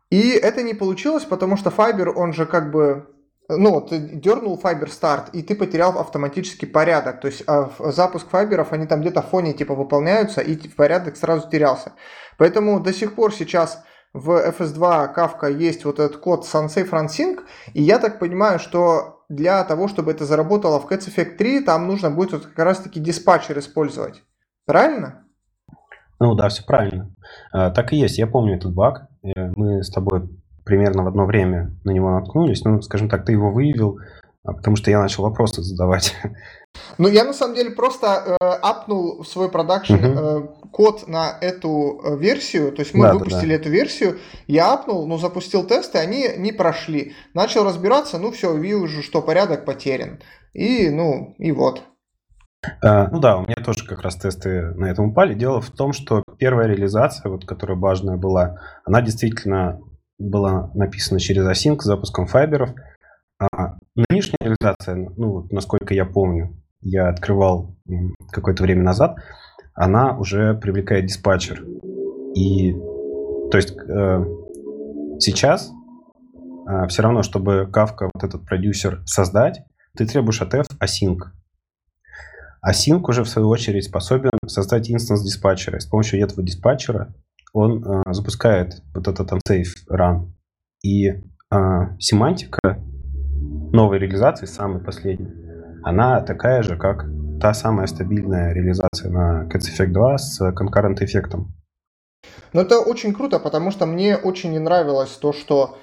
И 0.09 0.31
это 0.31 0.61
не 0.61 0.73
получилось, 0.73 1.23
потому 1.23 1.57
что 1.57 1.69
Fiber, 1.69 2.09
он 2.09 2.33
же 2.33 2.45
как 2.45 2.71
бы 2.71 3.07
ну, 3.47 3.79
ты 3.81 3.99
дернул 3.99 4.59
Fiber 4.61 4.87
Start, 4.87 5.29
и 5.33 5.43
ты 5.43 5.55
потерял 5.55 5.99
автоматический 5.99 6.65
порядок. 6.65 7.21
То 7.21 7.27
есть 7.27 7.43
а, 7.47 7.71
запуск 7.79 8.29
файберов, 8.29 8.73
они 8.73 8.87
там 8.87 9.01
где-то 9.01 9.21
в 9.21 9.29
фоне 9.29 9.53
типа 9.53 9.75
выполняются, 9.75 10.41
и 10.41 10.55
порядок 10.67 11.15
сразу 11.15 11.49
терялся. 11.49 11.93
Поэтому 12.37 12.79
до 12.79 12.91
сих 12.91 13.15
пор 13.15 13.33
сейчас 13.33 13.83
в 14.13 14.31
FS2 14.31 15.13
Kafka 15.15 15.51
есть 15.51 15.85
вот 15.85 15.99
этот 15.99 16.17
код 16.17 16.45
Sunsafe 16.45 16.89
Run 16.89 17.07
Sync, 17.07 17.41
и 17.73 17.81
я 17.83 17.99
так 17.99 18.17
понимаю, 18.17 18.59
что 18.59 19.14
для 19.29 19.63
того, 19.63 19.87
чтобы 19.87 20.11
это 20.11 20.25
заработало 20.25 20.79
в 20.79 20.91
Cats 20.91 21.07
Effect 21.07 21.37
3, 21.37 21.61
там 21.61 21.87
нужно 21.87 22.11
будет 22.11 22.33
вот 22.33 22.45
как 22.45 22.65
раз-таки 22.65 22.99
диспатчер 22.99 23.57
использовать. 23.59 24.23
Правильно? 24.65 25.25
Ну 26.19 26.33
да, 26.35 26.49
все 26.49 26.63
правильно. 26.63 27.13
А, 27.51 27.71
так 27.71 27.93
и 27.93 27.97
есть. 27.97 28.17
Я 28.17 28.27
помню 28.27 28.55
этот 28.55 28.73
баг. 28.73 29.07
Э, 29.23 29.51
мы 29.55 29.83
с 29.83 29.89
тобой 29.89 30.29
примерно 30.63 31.03
в 31.03 31.07
одно 31.07 31.25
время 31.25 31.71
на 31.83 31.91
него 31.91 32.09
наткнулись. 32.11 32.63
Ну, 32.63 32.81
скажем 32.81 33.09
так, 33.09 33.25
ты 33.25 33.33
его 33.33 33.51
выявил, 33.51 33.99
а, 34.45 34.53
потому 34.53 34.75
что 34.75 34.91
я 34.91 35.01
начал 35.01 35.23
вопросы 35.23 35.61
задавать. 35.61 36.15
Ну, 36.97 37.07
я 37.07 37.23
на 37.23 37.31
самом 37.31 37.55
деле 37.55 37.69
просто 37.69 38.37
э, 38.41 38.45
апнул 38.61 39.23
в 39.23 39.27
свой 39.27 39.49
продакшн 39.49 39.93
uh-huh. 39.93 40.43
э, 40.43 40.67
код 40.71 41.07
на 41.07 41.37
эту 41.39 42.01
э, 42.03 42.17
версию, 42.17 42.73
то 42.73 42.81
есть 42.81 42.93
мы 42.93 43.03
да, 43.03 43.13
выпустили 43.13 43.51
да, 43.51 43.55
да. 43.57 43.61
эту 43.61 43.69
версию, 43.69 44.19
я 44.47 44.73
апнул, 44.73 45.07
ну, 45.07 45.17
запустил 45.17 45.65
тесты, 45.65 45.99
они 45.99 46.27
не 46.37 46.51
прошли. 46.51 47.13
Начал 47.33 47.63
разбираться, 47.63 48.17
ну, 48.17 48.29
все, 48.31 48.53
вижу, 48.53 49.01
что 49.01 49.21
порядок 49.21 49.63
потерян. 49.63 50.19
И, 50.51 50.89
ну, 50.89 51.33
и 51.37 51.53
вот. 51.53 51.81
А, 52.83 53.07
ну 53.09 53.19
да, 53.19 53.37
у 53.37 53.43
меня 53.43 53.63
тоже 53.63 53.85
как 53.87 54.01
раз 54.01 54.17
тесты 54.17 54.73
на 54.75 54.85
этом 54.85 55.11
упали. 55.11 55.33
Дело 55.33 55.61
в 55.61 55.71
том, 55.71 55.93
что 55.93 56.23
первая 56.37 56.67
реализация, 56.67 57.31
вот, 57.31 57.45
которая 57.45 57.77
важная 57.77 58.17
была, 58.17 58.59
она 58.83 59.01
действительно 59.01 59.79
была 60.17 60.71
написана 60.73 61.19
через 61.19 61.45
async 61.47 61.79
с 61.79 61.85
запуском 61.85 62.27
файберов. 62.27 62.71
А 63.39 63.77
нынешняя 63.95 64.37
реализация, 64.41 65.09
ну, 65.15 65.47
насколько 65.51 65.93
я 65.93 66.05
помню, 66.05 66.61
я 66.81 67.09
открывал 67.09 67.77
какое-то 68.31 68.63
время 68.63 68.83
назад, 68.83 69.17
она 69.73 70.17
уже 70.17 70.53
привлекает 70.55 71.05
диспатчер. 71.05 71.63
И 72.35 72.73
то 73.51 73.57
есть 73.57 73.75
э, 73.77 74.25
сейчас 75.19 75.71
э, 76.67 76.87
все 76.87 77.01
равно, 77.01 77.23
чтобы 77.23 77.69
Kafka, 77.71 78.09
вот 78.13 78.23
этот 78.23 78.45
продюсер, 78.45 79.01
создать, 79.05 79.61
ты 79.95 80.05
требуешь 80.05 80.41
от 80.41 80.53
F 80.53 80.67
async. 80.79 81.19
Async 82.65 83.01
уже, 83.07 83.23
в 83.23 83.29
свою 83.29 83.49
очередь, 83.49 83.85
способен 83.85 84.31
создать 84.47 84.89
инстанс 84.89 85.21
диспатчера. 85.23 85.79
с 85.79 85.85
помощью 85.85 86.21
этого 86.21 86.43
диспатчера 86.43 87.13
он 87.53 87.83
э, 87.83 88.13
запускает 88.13 88.81
вот 88.93 89.07
этот 89.07 89.31
unsafe 89.31 89.71
run. 89.89 90.31
И 90.83 91.07
э, 91.07 91.17
семантика 91.99 92.83
новой 93.75 93.99
реализации, 93.99 94.45
самой 94.45 94.83
последней, 94.83 95.31
она 95.83 96.21
такая 96.21 96.63
же, 96.63 96.77
как 96.77 97.05
та 97.39 97.53
самая 97.53 97.87
стабильная 97.87 98.53
реализация 98.53 99.11
на 99.11 99.47
Cats 99.47 99.65
Effect 99.71 99.91
2 99.91 100.17
с 100.17 100.41
concurrent 100.41 101.03
эффектом. 101.03 101.53
Ну, 102.53 102.61
это 102.61 102.79
очень 102.79 103.13
круто, 103.13 103.39
потому 103.39 103.69
что 103.69 103.85
мне 103.85 104.17
очень 104.17 104.51
не 104.51 104.59
нравилось 104.59 105.11
то, 105.11 105.33
что 105.33 105.77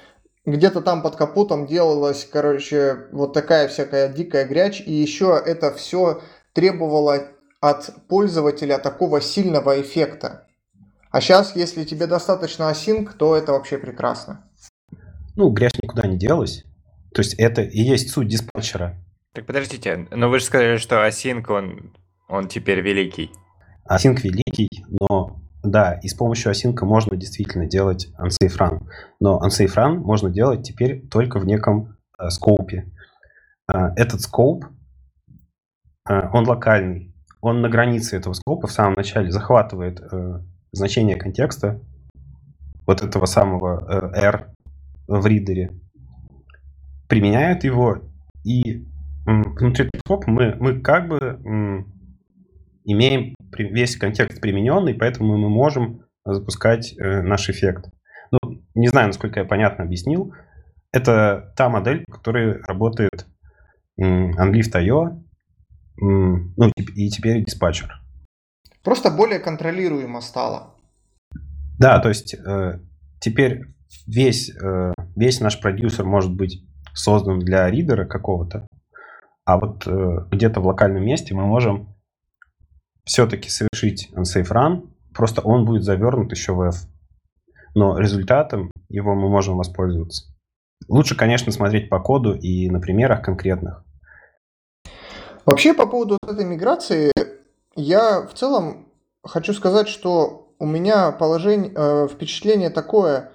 где-то 0.44 0.80
там 0.80 1.02
под 1.02 1.16
капотом 1.16 1.66
делалась, 1.66 2.28
короче, 2.30 3.06
вот 3.12 3.32
такая 3.32 3.68
всякая 3.68 4.12
дикая 4.12 4.46
грязь, 4.46 4.82
и 4.84 4.92
еще 4.92 5.40
это 5.44 5.72
все 5.72 6.20
требовало 6.52 7.28
от 7.60 7.94
пользователя 8.08 8.78
такого 8.78 9.20
сильного 9.20 9.80
эффекта. 9.80 10.48
А 11.10 11.20
сейчас, 11.20 11.54
если 11.54 11.84
тебе 11.84 12.06
достаточно 12.06 12.64
async, 12.70 13.10
то 13.16 13.36
это 13.36 13.52
вообще 13.52 13.78
прекрасно. 13.78 14.48
Ну, 15.36 15.50
грязь 15.50 15.78
никуда 15.80 16.08
не 16.08 16.18
делась. 16.18 16.64
То 17.14 17.20
есть 17.20 17.34
это 17.34 17.62
и 17.62 17.80
есть 17.80 18.10
суть 18.10 18.28
диспатчера. 18.28 18.96
Так 19.34 19.46
подождите, 19.46 20.06
но 20.10 20.28
вы 20.28 20.38
же 20.38 20.44
сказали, 20.44 20.76
что 20.76 21.06
Async, 21.06 21.44
он, 21.48 21.92
он 22.28 22.48
теперь 22.48 22.80
великий. 22.80 23.30
Async 23.88 24.20
великий, 24.20 24.68
но 24.88 25.40
да, 25.62 25.94
и 26.02 26.08
с 26.08 26.14
помощью 26.14 26.52
Async 26.52 26.76
можно 26.84 27.16
действительно 27.16 27.66
делать 27.66 28.08
unsafe 28.18 28.58
run. 28.58 28.86
Но 29.20 29.40
unsafe 29.44 29.74
run 29.74 29.96
можно 29.96 30.28
делать 30.28 30.62
теперь 30.64 31.06
только 31.08 31.38
в 31.38 31.46
неком 31.46 31.96
э, 32.18 32.28
скоупе. 32.30 32.90
Э, 33.72 33.90
этот 33.96 34.20
скоуп, 34.20 34.64
э, 36.08 36.28
он 36.32 36.46
локальный. 36.46 37.14
Он 37.40 37.60
на 37.60 37.68
границе 37.68 38.16
этого 38.16 38.34
скопа 38.34 38.66
в 38.66 38.72
самом 38.72 38.94
начале 38.94 39.30
захватывает 39.30 40.00
э, 40.00 40.40
значение 40.72 41.16
контекста 41.16 41.80
вот 42.86 43.02
этого 43.02 43.26
самого 43.26 44.12
э, 44.14 44.20
R 44.20 44.52
в 45.06 45.26
ридере, 45.26 45.70
применяет 47.12 47.62
его 47.62 47.98
и 48.42 48.86
внутри 49.26 49.90
топ 50.06 50.26
мы, 50.26 50.56
мы 50.58 50.80
как 50.80 51.08
бы 51.08 51.84
имеем 52.84 53.34
весь 53.58 53.98
контекст 53.98 54.40
примененный, 54.40 54.94
поэтому 54.94 55.36
мы 55.36 55.50
можем 55.50 56.06
запускать 56.24 56.94
э, 56.98 57.20
наш 57.20 57.50
эффект. 57.50 57.90
Ну, 58.30 58.62
не 58.74 58.88
знаю, 58.88 59.08
насколько 59.08 59.40
я 59.40 59.44
понятно 59.44 59.84
объяснил. 59.84 60.32
Это 60.90 61.52
та 61.54 61.68
модель, 61.68 62.02
по 62.06 62.12
которой 62.12 62.62
работает 62.62 63.26
Unlift.io, 64.00 65.22
ну 65.98 66.72
и 66.96 67.10
теперь 67.10 67.44
диспатчер. 67.44 67.92
Просто 68.82 69.10
более 69.10 69.38
контролируемо 69.38 70.22
стало. 70.22 70.76
Да, 71.78 71.98
то 71.98 72.08
есть 72.08 72.32
э, 72.32 72.80
теперь 73.20 73.66
весь, 74.06 74.48
э, 74.48 74.94
весь 75.14 75.40
наш 75.40 75.60
продюсер 75.60 76.06
может 76.06 76.34
быть 76.34 76.64
создан 76.94 77.38
для 77.38 77.70
ридера 77.70 78.04
какого-то, 78.04 78.66
а 79.44 79.58
вот 79.58 79.86
э, 79.86 80.26
где-то 80.30 80.60
в 80.60 80.66
локальном 80.66 81.04
месте 81.04 81.34
мы 81.34 81.46
можем 81.46 81.94
все-таки 83.04 83.48
совершить 83.48 84.10
unsafe 84.14 84.50
run, 84.50 84.88
просто 85.14 85.40
он 85.42 85.64
будет 85.64 85.82
завернут 85.82 86.30
еще 86.30 86.52
в 86.52 86.62
F. 86.62 86.76
Но 87.74 87.98
результатом 87.98 88.70
его 88.88 89.14
мы 89.14 89.28
можем 89.28 89.56
воспользоваться. 89.56 90.32
Лучше, 90.88 91.16
конечно, 91.16 91.50
смотреть 91.52 91.88
по 91.88 92.00
коду 92.00 92.34
и 92.34 92.68
на 92.70 92.80
примерах 92.80 93.22
конкретных. 93.22 93.84
Вообще, 95.44 95.74
по 95.74 95.86
поводу 95.86 96.18
вот 96.22 96.32
этой 96.32 96.44
миграции, 96.44 97.10
я 97.74 98.22
в 98.22 98.34
целом 98.34 98.86
хочу 99.24 99.54
сказать, 99.54 99.88
что 99.88 100.54
у 100.58 100.66
меня 100.66 101.10
положение, 101.10 101.72
э, 101.74 102.08
впечатление 102.08 102.70
такое, 102.70 103.31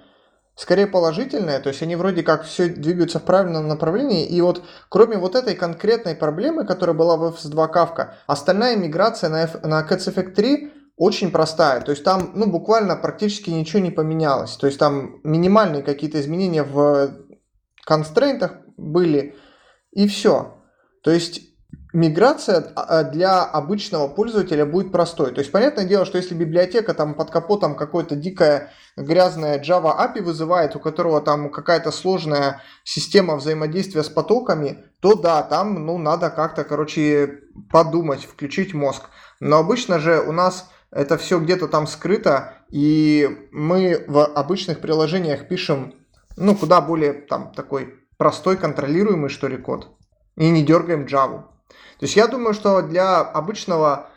скорее 0.58 0.88
положительное, 0.88 1.60
то 1.60 1.68
есть 1.68 1.82
они 1.82 1.94
вроде 1.94 2.24
как 2.24 2.42
все 2.42 2.68
двигаются 2.68 3.20
в 3.20 3.22
правильном 3.22 3.68
направлении, 3.68 4.26
и 4.26 4.40
вот 4.40 4.64
кроме 4.88 5.16
вот 5.16 5.36
этой 5.36 5.54
конкретной 5.54 6.16
проблемы, 6.16 6.66
которая 6.66 6.96
была 6.96 7.16
в 7.16 7.22
FS2 7.32 7.72
Kafka, 7.72 8.08
остальная 8.26 8.76
миграция 8.76 9.30
на, 9.30 9.44
F, 9.44 9.62
на 9.62 9.86
Cats 9.88 10.12
Effect 10.12 10.32
3 10.32 10.72
очень 10.96 11.30
простая, 11.30 11.80
то 11.80 11.92
есть 11.92 12.02
там 12.02 12.32
ну, 12.34 12.46
буквально 12.46 12.96
практически 12.96 13.50
ничего 13.50 13.78
не 13.78 13.92
поменялось, 13.92 14.56
то 14.56 14.66
есть 14.66 14.80
там 14.80 15.20
минимальные 15.22 15.84
какие-то 15.84 16.20
изменения 16.20 16.64
в 16.64 17.12
констрейнтах 17.84 18.56
были, 18.76 19.36
и 19.92 20.08
все. 20.08 20.60
То 21.04 21.12
есть 21.12 21.47
миграция 21.92 22.72
а, 22.74 23.02
для 23.04 23.42
обычного 23.42 24.08
пользователя 24.08 24.66
будет 24.66 24.92
простой. 24.92 25.32
То 25.32 25.40
есть, 25.40 25.50
понятное 25.50 25.84
дело, 25.84 26.04
что 26.04 26.18
если 26.18 26.34
библиотека 26.34 26.94
там 26.94 27.14
под 27.14 27.30
капотом 27.30 27.76
какое-то 27.76 28.16
дикое 28.16 28.72
грязное 28.96 29.62
Java 29.62 29.96
API 29.98 30.22
вызывает, 30.22 30.76
у 30.76 30.80
которого 30.80 31.20
там 31.20 31.50
какая-то 31.50 31.90
сложная 31.90 32.62
система 32.84 33.36
взаимодействия 33.36 34.02
с 34.02 34.08
потоками, 34.08 34.84
то 35.00 35.14
да, 35.14 35.42
там, 35.42 35.86
ну, 35.86 35.98
надо 35.98 36.30
как-то, 36.30 36.64
короче, 36.64 37.40
подумать, 37.70 38.24
включить 38.24 38.74
мозг. 38.74 39.04
Но 39.40 39.58
обычно 39.58 39.98
же 39.98 40.20
у 40.20 40.32
нас 40.32 40.68
это 40.90 41.16
все 41.16 41.38
где-то 41.38 41.68
там 41.68 41.86
скрыто, 41.86 42.54
и 42.70 43.48
мы 43.52 44.04
в 44.08 44.24
обычных 44.24 44.80
приложениях 44.80 45.48
пишем, 45.48 45.94
ну, 46.36 46.54
куда 46.54 46.80
более 46.80 47.12
там 47.12 47.52
такой 47.52 47.94
простой, 48.16 48.56
контролируемый, 48.56 49.30
что 49.30 49.48
ли, 49.48 49.56
код. 49.56 49.88
И 50.36 50.50
не 50.50 50.64
дергаем 50.64 51.04
Java. 51.04 51.44
То 51.98 52.04
есть 52.04 52.16
я 52.16 52.26
думаю, 52.26 52.54
что 52.54 52.82
для 52.82 53.20
обычного 53.20 54.08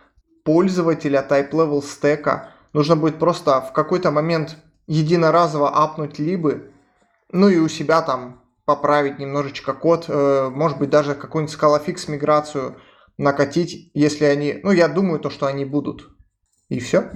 пользователя 0.43 1.25
type 1.27 1.51
level 1.51 1.81
стека 1.81 2.51
нужно 2.73 2.95
будет 2.95 3.19
просто 3.19 3.61
в 3.61 3.73
какой-то 3.73 4.11
момент 4.11 4.57
единоразово 4.87 5.69
апнуть 5.69 6.19
либы, 6.19 6.71
ну 7.31 7.49
и 7.49 7.57
у 7.57 7.67
себя 7.67 8.01
там 8.01 8.41
поправить 8.65 9.19
немножечко 9.19 9.73
код, 9.73 10.05
э, 10.07 10.49
может 10.49 10.77
быть 10.77 10.89
даже 10.89 11.15
какую-нибудь 11.15 11.55
scalafix 11.55 12.09
миграцию 12.09 12.77
накатить, 13.17 13.91
если 13.93 14.25
они, 14.25 14.59
ну 14.63 14.71
я 14.71 14.87
думаю 14.87 15.19
то, 15.19 15.29
что 15.29 15.45
они 15.45 15.65
будут. 15.65 16.09
И 16.69 16.79
все. 16.79 17.11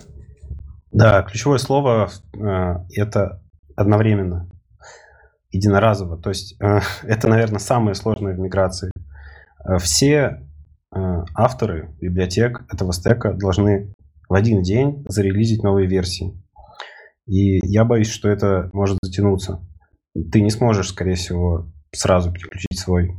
Да, 0.91 1.24
ключевое 1.24 1.58
слово 1.58 2.10
э, 2.34 2.76
это 2.95 3.41
одновременно, 3.76 4.50
единоразово. 5.52 6.21
То 6.21 6.30
есть 6.30 6.56
э, 6.62 6.80
это, 7.04 7.28
наверное, 7.28 7.60
самое 7.60 7.95
сложное 7.95 8.34
в 8.34 8.39
миграции. 8.39 8.91
Э, 9.67 9.78
все 9.78 10.47
э, 10.95 11.23
авторы 11.36 11.95
библиотек 11.99 12.65
этого 12.71 12.93
стека 12.93 13.34
должны 13.34 13.93
в 14.30 14.34
один 14.34 14.62
день 14.62 15.06
зарелизить 15.08 15.63
новые 15.63 15.88
версии. 15.88 16.41
И 17.28 17.60
я 17.65 17.86
боюсь, 17.86 18.10
что 18.10 18.30
это 18.30 18.69
может 18.73 18.97
затянуться. 19.01 19.60
Ты 20.32 20.41
не 20.41 20.49
сможешь, 20.49 20.89
скорее 20.89 21.15
всего, 21.15 21.71
сразу 21.91 22.32
переключить 22.32 22.78
свой 22.78 23.12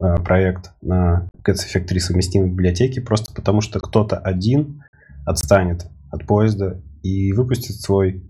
э, 0.00 0.16
проект 0.24 0.72
на 0.80 1.28
Cats 1.46 1.66
Effect 1.66 1.86
3 1.86 2.00
совместимой 2.00 2.50
библиотеки, 2.50 3.00
просто 3.00 3.34
потому 3.34 3.60
что 3.60 3.80
кто-то 3.80 4.16
один 4.16 4.82
отстанет 5.26 5.86
от 6.10 6.26
поезда 6.26 6.82
и 7.02 7.32
выпустит 7.32 7.76
свой 7.76 8.24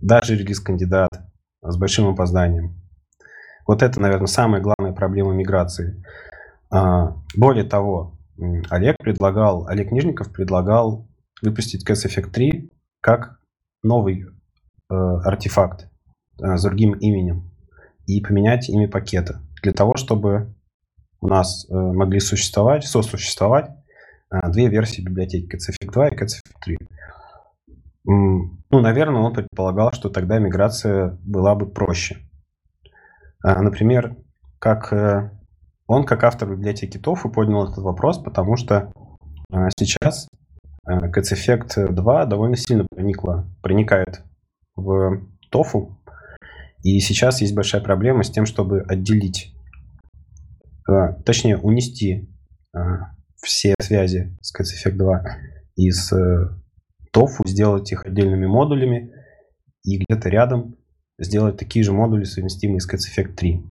даже 0.00 0.36
релиз-кандидат 0.36 1.10
с 1.62 1.76
большим 1.76 2.08
опозданием. 2.08 2.80
Вот 3.66 3.82
это, 3.82 4.00
наверное, 4.00 4.26
самая 4.26 4.62
главная 4.62 4.92
проблема 4.92 5.32
миграции. 5.32 6.02
А, 6.70 7.16
более 7.36 7.64
того, 7.64 8.18
Олег 8.70 8.98
предлагал, 8.98 9.66
Олег 9.66 9.92
Нижников 9.92 10.32
предлагал 10.32 11.06
выпустить 11.42 11.88
Cats 11.88 12.06
Effect 12.06 12.30
3 12.30 12.70
как 13.00 13.38
новый 13.82 14.24
э, 14.24 14.94
артефакт 14.94 15.88
э, 16.40 16.56
с 16.56 16.62
другим 16.62 16.92
именем 16.94 17.50
и 18.06 18.20
поменять 18.20 18.68
имя 18.68 18.88
пакета 18.88 19.40
для 19.62 19.72
того, 19.72 19.96
чтобы 19.96 20.54
у 21.20 21.28
нас 21.28 21.66
э, 21.68 21.74
могли 21.74 22.20
существовать, 22.20 22.84
сосуществовать 22.84 23.70
э, 24.30 24.50
две 24.50 24.68
версии 24.68 25.02
библиотеки 25.02 25.54
Cats 25.54 25.72
Effect 25.72 25.92
2 25.92 26.08
и 26.08 26.14
Cats 26.14 26.26
Effect 26.26 26.60
3. 26.64 26.78
Ну, 28.08 28.80
наверное, 28.80 29.20
он 29.20 29.32
предполагал, 29.32 29.92
что 29.92 30.10
тогда 30.10 30.38
миграция 30.38 31.18
была 31.22 31.54
бы 31.56 31.66
проще. 31.66 32.18
А, 33.42 33.60
например, 33.62 34.16
как 34.58 34.92
э, 34.92 35.30
он, 35.86 36.04
как 36.04 36.24
автор 36.24 36.50
библиотеки 36.50 36.98
TOFU, 36.98 37.30
поднял 37.30 37.64
этот 37.64 37.78
вопрос, 37.78 38.18
потому 38.18 38.56
что 38.56 38.92
а, 39.50 39.68
сейчас 39.78 40.28
Cats 40.88 41.32
Effect 41.32 41.92
2 41.92 42.26
довольно 42.26 42.56
сильно 42.56 42.86
проникла, 42.88 43.46
проникает 43.62 44.22
в 44.74 45.22
TOFU, 45.52 45.94
и 46.82 46.98
сейчас 47.00 47.40
есть 47.40 47.54
большая 47.54 47.82
проблема 47.82 48.22
с 48.22 48.30
тем, 48.30 48.46
чтобы 48.46 48.82
отделить, 48.82 49.54
а, 50.88 51.12
точнее, 51.24 51.58
унести 51.58 52.28
все 53.42 53.74
связи 53.80 54.36
с 54.42 54.54
Cats 54.54 54.66
Effect 54.74 54.96
2 54.96 55.24
из 55.76 56.12
э, 56.12 56.48
сделать 57.46 57.92
их 57.92 58.04
отдельными 58.04 58.46
модулями 58.46 59.12
и 59.84 59.98
где-то 59.98 60.28
рядом 60.28 60.76
сделать 61.18 61.56
такие 61.56 61.84
же 61.84 61.92
модули, 61.92 62.24
совместимые 62.24 62.80
с 62.80 62.92
Cats 62.92 63.04
Effect 63.10 63.34
3. 63.34 63.64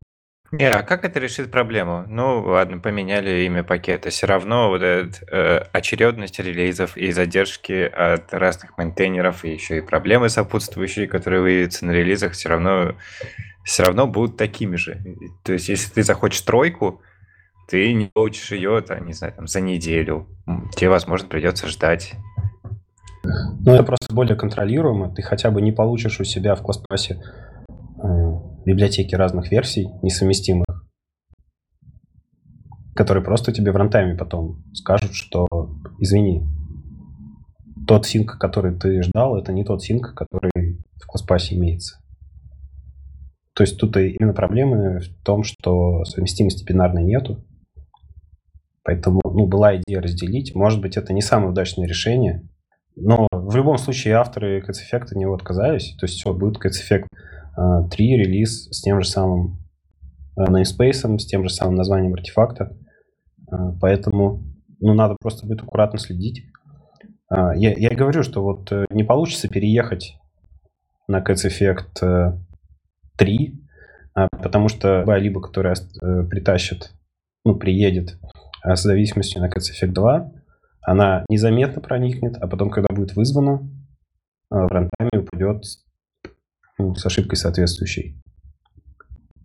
Не, 0.51 0.69
а 0.69 0.83
как 0.83 1.03
это 1.03 1.19
решит 1.19 1.51
проблему? 1.51 2.05
Ну, 2.07 2.41
ладно, 2.41 2.77
поменяли 2.77 3.45
имя 3.45 3.63
пакета. 3.63 4.09
Все 4.09 4.27
равно 4.27 4.69
вот 4.69 4.81
эта 4.81 5.25
э, 5.31 5.57
очередность 5.73 6.39
релизов 6.39 6.95
и 6.95 7.11
задержки 7.11 7.83
от 7.83 8.33
разных 8.33 8.77
мейнтейнеров, 8.77 9.43
и 9.43 9.53
еще 9.53 9.79
и 9.79 9.81
проблемы 9.81 10.29
сопутствующие, 10.29 11.07
которые 11.07 11.41
выявятся 11.41 11.85
на 11.85 11.91
релизах, 11.91 12.33
все 12.33 12.49
равно, 12.49 12.95
все 13.63 13.83
равно 13.83 14.07
будут 14.07 14.37
такими 14.37 14.75
же. 14.75 15.01
То 15.43 15.53
есть, 15.53 15.67
если 15.67 15.91
ты 15.91 16.03
захочешь 16.03 16.41
тройку, 16.41 17.01
ты 17.67 17.91
не 17.93 18.05
получишь 18.05 18.51
ее, 18.51 18.81
там, 18.81 19.05
не 19.05 19.13
знаю, 19.13 19.33
там, 19.33 19.47
за 19.47 19.61
неделю. 19.61 20.27
Тебе, 20.75 20.89
возможно, 20.89 21.27
придется 21.27 21.67
ждать. 21.67 22.13
Ну, 23.23 23.73
это 23.73 23.83
просто 23.83 24.13
более 24.13 24.35
контролируемо. 24.35 25.13
Ты 25.13 25.21
хотя 25.21 25.49
бы 25.49 25.61
не 25.61 25.71
получишь 25.71 26.19
у 26.19 26.23
себя 26.23 26.55
в 26.55 26.61
э, 26.61 27.17
библиотеки 28.65 29.15
разных 29.15 29.51
версий, 29.51 29.87
несовместимых, 30.01 30.65
которые 32.95 33.23
просто 33.23 33.51
тебе 33.51 33.71
в 33.71 33.75
рантайме 33.75 34.15
потом 34.15 34.63
скажут, 34.73 35.13
что 35.13 35.47
извини, 35.99 36.47
тот 37.87 38.05
синк, 38.05 38.37
который 38.39 38.77
ты 38.77 39.01
ждал, 39.03 39.37
это 39.37 39.51
не 39.51 39.63
тот 39.63 39.83
синк, 39.83 40.13
который 40.15 40.79
в 41.01 41.05
класспасе 41.05 41.55
имеется. 41.55 41.99
То 43.53 43.63
есть 43.63 43.77
тут 43.77 43.95
именно 43.95 44.33
проблемы 44.33 44.99
в 44.99 45.23
том, 45.23 45.43
что 45.43 46.03
совместимости 46.03 46.65
бинарной 46.65 47.03
нету. 47.03 47.43
Поэтому 48.83 49.21
ну, 49.23 49.47
была 49.47 49.77
идея 49.77 50.01
разделить. 50.01 50.53
Может 50.53 50.81
быть, 50.81 50.97
это 50.97 51.13
не 51.13 51.21
самое 51.21 51.51
удачное 51.51 51.87
решение. 51.87 52.47
Но 52.97 53.27
в 53.31 53.55
любом 53.55 53.77
случае 53.77 54.15
авторы 54.15 54.59
Cats 54.59 54.77
него 55.15 55.33
отказались. 55.33 55.95
То 55.97 56.05
есть 56.05 56.19
все, 56.19 56.33
будет 56.33 56.63
Cats 56.63 56.81
Effect 56.81 57.07
3 57.55 58.17
релиз 58.17 58.67
с 58.69 58.81
тем 58.81 59.01
же 59.01 59.07
самым 59.07 59.59
э, 60.37 60.43
namespace, 60.43 61.17
с 61.17 61.25
тем 61.25 61.43
же 61.43 61.49
самым 61.49 61.75
названием 61.75 62.13
артефакта. 62.13 62.75
Э, 63.51 63.71
поэтому 63.79 64.43
ну, 64.79 64.93
надо 64.93 65.15
просто 65.19 65.45
будет 65.47 65.63
аккуратно 65.63 65.99
следить. 65.99 66.45
Э, 67.31 67.51
я, 67.55 67.73
я 67.73 67.89
говорю, 67.89 68.23
что 68.23 68.43
вот 68.43 68.71
не 68.89 69.03
получится 69.03 69.47
переехать 69.47 70.17
на 71.07 71.21
Cats 71.21 71.47
Effect 71.47 72.39
3, 73.17 73.61
потому 74.13 74.69
что 74.69 75.03
либо 75.17 75.39
которая 75.39 75.75
притащит, 76.29 76.91
ну, 77.45 77.55
приедет 77.55 78.17
с 78.63 78.81
зависимостью 78.81 79.41
на 79.41 79.47
Cats 79.47 79.71
Effect 79.71 79.91
2, 79.91 80.31
она 80.81 81.23
незаметно 81.29 81.81
проникнет, 81.81 82.37
а 82.37 82.47
потом, 82.47 82.69
когда 82.71 82.93
будет 82.93 83.15
вызвана, 83.15 83.69
в 84.49 84.67
рантайме 84.67 85.19
упадет 85.21 85.63
с 86.77 87.05
ошибкой 87.05 87.37
соответствующей 87.37 88.21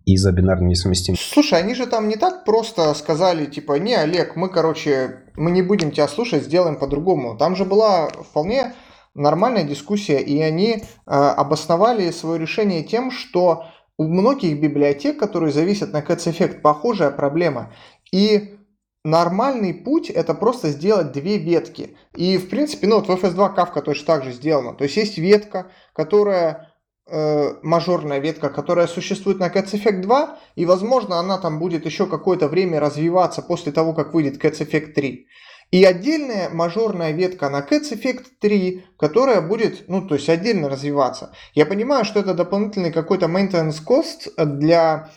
из-за 0.05 0.31
бинарной 0.31 0.69
несовместимости. 0.69 1.23
Слушай, 1.31 1.59
они 1.59 1.75
же 1.75 1.85
там 1.85 2.07
не 2.07 2.15
так 2.15 2.43
просто 2.43 2.93
сказали, 2.93 3.45
типа, 3.45 3.73
не, 3.79 3.95
Олег, 3.95 4.35
мы, 4.35 4.49
короче, 4.49 5.23
мы 5.35 5.51
не 5.51 5.61
будем 5.61 5.91
тебя 5.91 6.07
слушать, 6.07 6.43
сделаем 6.43 6.77
по-другому. 6.77 7.37
Там 7.37 7.55
же 7.55 7.65
была 7.65 8.09
вполне 8.09 8.73
нормальная 9.13 9.63
дискуссия, 9.63 10.19
и 10.19 10.41
они 10.41 10.71
э, 10.73 10.81
обосновали 11.05 12.09
свое 12.11 12.39
решение 12.39 12.83
тем, 12.83 13.11
что 13.11 13.65
у 13.97 14.07
многих 14.07 14.59
библиотек, 14.59 15.19
которые 15.19 15.51
зависят 15.51 15.93
на 15.93 16.01
Cats 16.01 16.25
Effect, 16.27 16.61
похожая 16.61 17.11
проблема. 17.11 17.71
И 18.11 18.55
нормальный 19.03 19.73
путь 19.73 20.09
это 20.09 20.33
просто 20.33 20.69
сделать 20.69 21.11
две 21.11 21.37
ветки. 21.37 21.95
И, 22.15 22.37
в 22.37 22.49
принципе, 22.49 22.87
ну 22.87 22.99
вот 22.99 23.07
в 23.07 23.11
FS2 23.11 23.55
Kafka 23.55 23.81
точно 23.81 24.05
так 24.05 24.23
же 24.23 24.31
сделано. 24.31 24.73
То 24.73 24.85
есть 24.85 24.97
есть 24.97 25.17
ветка, 25.17 25.67
которая 25.93 26.70
э, 27.07 27.55
мажорная 27.61 28.19
ветка, 28.19 28.49
которая 28.49 28.87
существует 28.87 29.39
на 29.39 29.49
Cats 29.49 29.73
Effect 29.73 30.01
2, 30.01 30.39
и, 30.55 30.65
возможно, 30.65 31.19
она 31.19 31.37
там 31.37 31.59
будет 31.59 31.85
еще 31.85 32.07
какое-то 32.07 32.47
время 32.47 32.79
развиваться 32.79 33.41
после 33.41 33.71
того, 33.71 33.93
как 33.93 34.13
выйдет 34.13 34.43
Cats 34.43 34.59
Effect 34.65 34.93
3. 34.93 35.27
И 35.71 35.85
отдельная 35.85 36.49
мажорная 36.49 37.11
ветка 37.11 37.49
на 37.49 37.61
Cats 37.61 37.93
Effect 37.93 38.25
3, 38.39 38.85
которая 38.97 39.41
будет, 39.41 39.87
ну, 39.87 40.05
то 40.05 40.15
есть 40.15 40.27
отдельно 40.27 40.67
развиваться. 40.67 41.33
Я 41.53 41.65
понимаю, 41.65 42.03
что 42.03 42.19
это 42.19 42.33
дополнительный 42.33 42.91
какой-то 42.91 43.27
maintenance 43.27 43.77
cost 43.85 44.31
для 44.43 45.09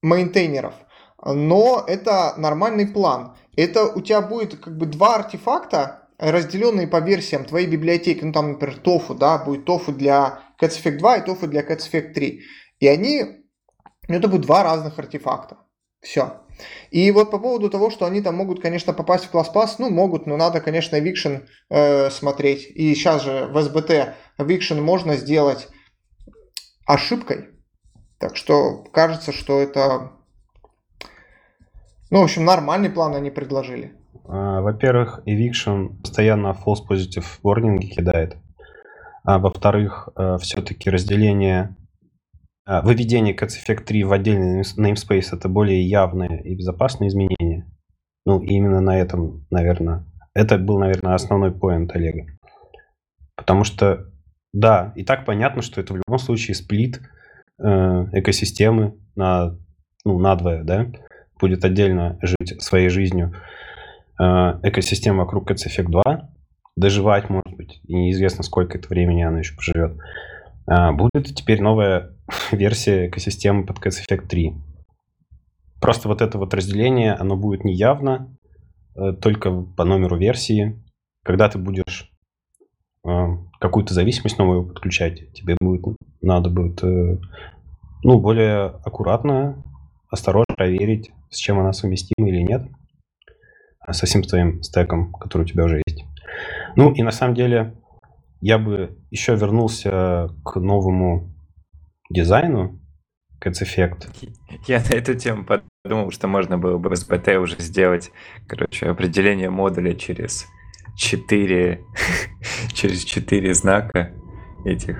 мейнтейнеров, 0.00 0.72
но 1.22 1.84
это 1.86 2.32
нормальный 2.38 2.86
план. 2.86 3.36
Это 3.56 3.84
у 3.84 4.00
тебя 4.00 4.22
будет 4.22 4.58
как 4.58 4.78
бы 4.78 4.86
два 4.86 5.16
артефакта, 5.16 6.07
разделенные 6.18 6.88
по 6.88 7.00
версиям 7.00 7.44
твоей 7.44 7.66
библиотеки, 7.66 8.24
ну 8.24 8.32
там, 8.32 8.52
например, 8.52 8.78
тофу, 8.78 9.14
да, 9.14 9.38
будет 9.38 9.64
тофу 9.64 9.92
для 9.92 10.42
Cats 10.60 10.82
Effect 10.82 10.98
2 10.98 11.16
и 11.16 11.24
тофу 11.24 11.46
для 11.46 11.62
Cats 11.62 11.90
Effect 11.90 12.12
3. 12.12 12.42
И 12.80 12.88
они, 12.88 13.44
ну 14.08 14.16
это 14.16 14.28
будет 14.28 14.42
два 14.42 14.62
разных 14.64 14.98
артефакта. 14.98 15.58
Все. 16.00 16.42
И 16.90 17.10
вот 17.12 17.30
по 17.30 17.38
поводу 17.38 17.70
того, 17.70 17.90
что 17.90 18.06
они 18.06 18.20
там 18.20 18.36
могут, 18.36 18.60
конечно, 18.60 18.92
попасть 18.92 19.26
в 19.26 19.30
класс 19.30 19.48
пас, 19.48 19.78
ну, 19.78 19.90
могут, 19.90 20.26
но 20.26 20.36
надо, 20.36 20.60
конечно, 20.60 20.96
Eviction 20.96 21.46
э, 21.70 22.10
смотреть. 22.10 22.66
И 22.74 22.94
сейчас 22.94 23.22
же 23.22 23.46
в 23.46 23.56
SBT 23.56 24.14
Eviction 24.38 24.80
можно 24.80 25.16
сделать 25.16 25.68
ошибкой. 26.84 27.50
Так 28.18 28.36
что 28.36 28.82
кажется, 28.92 29.32
что 29.32 29.60
это, 29.60 30.12
ну, 32.10 32.20
в 32.20 32.24
общем, 32.24 32.44
нормальный 32.44 32.90
план 32.90 33.14
они 33.14 33.30
предложили. 33.30 33.97
А, 34.28 34.60
во-первых, 34.60 35.22
Eviction 35.26 36.00
постоянно 36.02 36.48
false 36.48 36.86
positive 36.88 37.26
warning 37.42 37.78
кидает. 37.78 38.36
А 39.24 39.38
во-вторых, 39.38 40.08
э, 40.16 40.36
все-таки 40.40 40.90
разделение 40.90 41.76
а, 42.70 42.82
выведение 42.82 43.34
Cats 43.34 43.54
Effect 43.56 43.84
3 43.84 44.04
в 44.04 44.12
отдельный 44.12 44.60
namespace 44.60 45.28
это 45.32 45.48
более 45.48 45.82
явное 45.82 46.36
и 46.44 46.54
безопасное 46.54 47.08
изменение. 47.08 47.64
Ну, 48.26 48.40
именно 48.40 48.82
на 48.82 48.98
этом, 48.98 49.46
наверное, 49.50 50.04
это 50.34 50.58
был, 50.58 50.78
наверное, 50.78 51.14
основной 51.14 51.50
поинт 51.50 51.96
Олега. 51.96 52.26
Потому 53.36 53.64
что, 53.64 54.12
да, 54.52 54.92
и 54.96 55.02
так 55.02 55.24
понятно, 55.24 55.62
что 55.62 55.80
это 55.80 55.94
в 55.94 55.96
любом 55.96 56.18
случае 56.18 56.54
сплит 56.56 57.00
э, 57.58 57.64
экосистемы 58.12 58.98
на, 59.16 59.56
ну, 60.04 60.18
надвое, 60.18 60.62
да, 60.62 60.88
будет 61.40 61.64
отдельно 61.64 62.18
жить 62.20 62.60
своей 62.60 62.90
жизнью. 62.90 63.32
Э, 64.20 64.58
экосистема 64.62 65.18
вокруг 65.18 65.50
Effect 65.50 65.90
2 65.90 66.30
доживать, 66.76 67.28
может 67.30 67.56
быть, 67.56 67.80
и 67.84 67.94
неизвестно, 67.94 68.42
сколько 68.42 68.78
это 68.78 68.88
времени 68.88 69.22
она 69.22 69.38
еще 69.38 69.54
поживет. 69.54 69.96
Э, 70.68 70.92
будет 70.92 71.34
теперь 71.34 71.62
новая 71.62 72.16
версия 72.52 73.08
экосистемы 73.08 73.64
под 73.64 73.78
Cats 73.78 74.04
Effect 74.08 74.26
3. 74.26 74.54
Просто 75.80 76.08
вот 76.08 76.20
это 76.20 76.38
вот 76.38 76.54
разделение, 76.54 77.14
оно 77.14 77.36
будет 77.36 77.64
неявно, 77.64 78.36
э, 78.96 79.12
только 79.12 79.52
по 79.52 79.84
номеру 79.84 80.16
версии. 80.16 80.82
Когда 81.24 81.48
ты 81.48 81.58
будешь 81.58 82.12
какую-то 83.60 83.94
зависимость 83.94 84.38
новую 84.38 84.66
подключать, 84.66 85.32
тебе 85.32 85.56
будет 85.60 85.96
надо 86.20 86.50
будет 86.50 86.82
ну, 86.82 88.20
более 88.20 88.66
аккуратно, 88.84 89.62
осторожно 90.10 90.54
проверить, 90.56 91.10
с 91.30 91.36
чем 91.36 91.58
она 91.58 91.72
совместима 91.72 92.28
или 92.28 92.42
нет, 92.42 92.68
со 93.92 94.06
всем 94.06 94.22
твоим 94.22 94.62
стеком, 94.62 95.12
который 95.12 95.42
у 95.42 95.46
тебя 95.46 95.64
уже 95.64 95.82
есть. 95.86 96.04
Ну 96.76 96.92
и 96.92 97.02
на 97.02 97.10
самом 97.10 97.34
деле 97.34 97.74
я 98.40 98.58
бы 98.58 98.96
еще 99.10 99.34
вернулся 99.34 100.28
к 100.44 100.56
новому 100.56 101.34
дизайну 102.10 102.80
Cats 103.42 103.62
Effect. 103.62 104.08
Я 104.66 104.80
на 104.80 104.96
эту 104.96 105.14
тему 105.14 105.44
подумал, 105.44 106.10
что 106.10 106.28
можно 106.28 106.58
было 106.58 106.78
бы 106.78 106.90
в 106.90 106.92
SBT 106.92 107.36
уже 107.36 107.56
сделать, 107.58 108.10
короче, 108.46 108.86
определение 108.86 109.50
модуля 109.50 109.94
через 109.94 110.46
4, 110.96 111.80
через 112.72 113.04
4 113.04 113.54
знака 113.54 114.12
этих. 114.64 114.98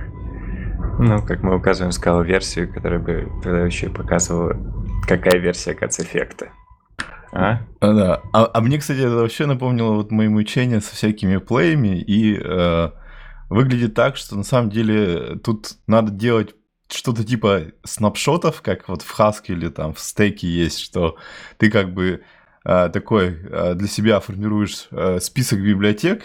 Ну, 1.00 1.22
как 1.24 1.42
мы 1.42 1.56
указываем, 1.56 1.92
скалу 1.92 2.22
версию, 2.22 2.72
которая 2.72 3.00
бы 3.00 3.28
тогда 3.42 3.66
еще 3.66 3.88
показывала, 3.88 4.56
какая 5.06 5.38
версия 5.38 5.72
Cats 5.72 6.00
Effect. 6.00 6.48
А? 7.32 7.60
А, 7.80 7.92
да. 7.92 8.22
А, 8.32 8.50
а 8.52 8.60
мне, 8.60 8.78
кстати, 8.78 9.00
это 9.00 9.16
вообще 9.16 9.46
напомнило 9.46 9.94
вот 9.94 10.10
мои 10.10 10.28
мучения 10.28 10.80
со 10.80 10.94
всякими 10.94 11.36
плеями, 11.36 12.00
и 12.00 12.38
э, 12.42 12.90
выглядит 13.50 13.94
так, 13.94 14.16
что 14.16 14.36
на 14.36 14.44
самом 14.44 14.70
деле 14.70 15.36
тут 15.42 15.76
надо 15.86 16.10
делать 16.10 16.54
что-то 16.90 17.24
типа 17.24 17.66
снапшотов, 17.84 18.62
как 18.62 18.88
вот 18.88 19.02
в 19.02 19.18
Haskell 19.18 19.54
или 19.54 19.68
там 19.68 19.94
в 19.94 20.00
стеке 20.00 20.48
есть, 20.48 20.78
что 20.80 21.16
ты 21.58 21.70
как 21.70 21.92
бы 21.92 22.22
э, 22.64 22.88
такой 22.90 23.38
э, 23.42 23.74
для 23.74 23.88
себя 23.88 24.20
формируешь 24.20 24.88
э, 24.90 25.18
список 25.20 25.60
библиотек, 25.60 26.24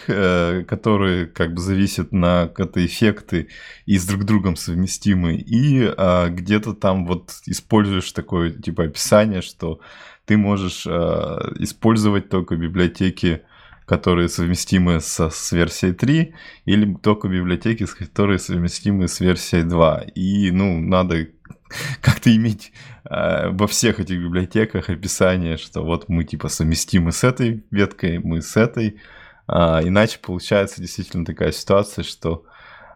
которые 0.66 1.26
как 1.26 1.54
бы 1.54 1.60
зависят 1.60 2.12
на 2.12 2.48
какие-то 2.48 2.84
эффекты 2.84 3.48
и 3.84 3.98
с 3.98 4.06
друг 4.06 4.24
другом 4.24 4.56
совместимы, 4.56 5.34
и 5.34 5.92
где-то 6.30 6.74
там 6.74 7.06
вот 7.06 7.34
используешь 7.46 8.10
такое 8.12 8.50
типа 8.50 8.84
описание, 8.84 9.42
что 9.42 9.80
ты 10.26 10.36
можешь 10.36 10.86
использовать 10.86 12.28
только 12.28 12.56
библиотеки 12.56 13.42
которые 13.86 14.28
совместимы 14.28 15.00
со, 15.00 15.30
с 15.30 15.52
версией 15.52 15.92
3, 15.92 16.34
или 16.64 16.94
только 16.94 17.28
библиотеки, 17.28 17.86
которые 17.86 18.38
совместимы 18.38 19.08
с 19.08 19.20
версией 19.20 19.64
2. 19.64 20.04
И, 20.14 20.50
ну, 20.50 20.80
надо 20.80 21.28
как-то 22.00 22.34
иметь 22.34 22.72
э, 23.04 23.50
во 23.50 23.66
всех 23.66 24.00
этих 24.00 24.18
библиотеках 24.18 24.88
описание, 24.88 25.56
что 25.56 25.82
вот 25.82 26.08
мы 26.08 26.24
типа 26.24 26.48
совместимы 26.48 27.12
с 27.12 27.24
этой 27.24 27.64
веткой, 27.70 28.18
мы 28.18 28.40
с 28.40 28.56
этой. 28.56 29.00
А, 29.46 29.80
иначе 29.82 30.18
получается 30.18 30.80
действительно 30.80 31.26
такая 31.26 31.52
ситуация, 31.52 32.02
что 32.02 32.46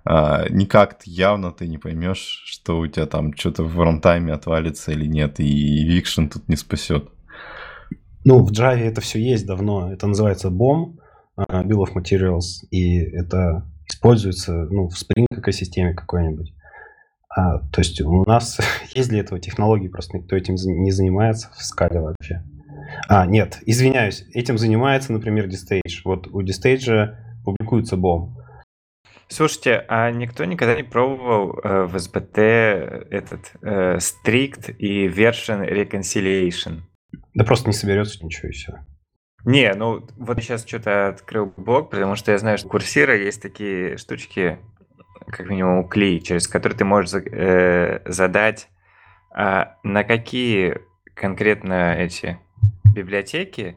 а, 0.04 0.46
никак 0.48 1.02
явно 1.04 1.52
ты 1.52 1.68
не 1.68 1.76
поймешь, 1.76 2.42
что 2.46 2.78
у 2.78 2.86
тебя 2.86 3.04
там 3.04 3.36
что-то 3.36 3.64
в 3.64 3.78
рантайме 3.78 4.32
отвалится 4.32 4.92
или 4.92 5.04
нет, 5.04 5.40
и 5.40 5.86
Eviction 5.86 6.30
тут 6.30 6.48
не 6.48 6.56
спасет. 6.56 7.10
Ну, 8.28 8.44
в 8.44 8.52
Java 8.52 8.76
это 8.76 9.00
все 9.00 9.18
есть 9.18 9.46
давно. 9.46 9.90
Это 9.90 10.06
называется 10.06 10.48
BOM, 10.48 10.98
а, 11.34 11.64
Bill 11.64 11.82
of 11.82 11.94
Materials, 11.94 12.66
и 12.70 12.98
это 12.98 13.66
используется 13.88 14.52
ну, 14.52 14.90
в 14.90 14.92
Spring 14.92 15.24
экосистеме 15.30 15.94
какой-нибудь. 15.94 16.52
А, 17.34 17.60
то 17.60 17.80
есть 17.80 17.98
у 18.02 18.24
нас 18.26 18.60
есть 18.94 19.08
для 19.08 19.20
этого 19.20 19.40
технологии, 19.40 19.88
просто 19.88 20.18
никто 20.18 20.36
этим 20.36 20.56
не 20.56 20.90
занимается 20.90 21.48
в 21.56 21.64
скале 21.64 22.02
вообще. 22.02 22.44
А, 23.08 23.24
нет, 23.24 23.60
извиняюсь, 23.64 24.26
этим 24.34 24.58
занимается, 24.58 25.10
например, 25.14 25.46
Distage. 25.46 26.02
Вот 26.04 26.26
у 26.26 26.42
Distage 26.42 27.16
публикуется 27.46 27.96
BOM. 27.96 28.34
Слушайте, 29.28 29.86
а 29.88 30.10
никто 30.10 30.44
никогда 30.44 30.76
не 30.76 30.82
пробовал 30.82 31.58
э, 31.64 31.84
в 31.86 31.96
SBT 31.96 33.08
этот 33.10 33.52
э, 33.62 33.96
strict 33.96 34.76
и 34.76 35.08
version 35.08 35.66
reconciliation? 35.66 36.82
Да 37.38 37.44
просто 37.44 37.68
не 37.68 37.72
соберется 37.72 38.24
ничего 38.24 38.48
и 38.48 38.50
все. 38.50 38.80
Не, 39.44 39.72
ну 39.74 40.04
вот 40.16 40.40
сейчас 40.40 40.66
что-то 40.66 41.06
открыл 41.06 41.52
блог, 41.56 41.90
потому 41.90 42.16
что 42.16 42.32
я 42.32 42.38
знаю, 42.38 42.58
что 42.58 42.66
у 42.66 42.70
курсира 42.70 43.16
есть 43.16 43.40
такие 43.40 43.96
штучки, 43.96 44.58
как 45.28 45.48
минимум 45.48 45.88
клей, 45.88 46.20
через 46.20 46.48
которые 46.48 46.76
ты 46.76 46.84
можешь 46.84 47.14
э, 47.14 48.00
задать, 48.06 48.68
э, 49.36 49.66
на 49.84 50.02
какие 50.02 50.78
конкретно 51.14 51.94
эти 51.94 52.40
библиотеки 52.92 53.76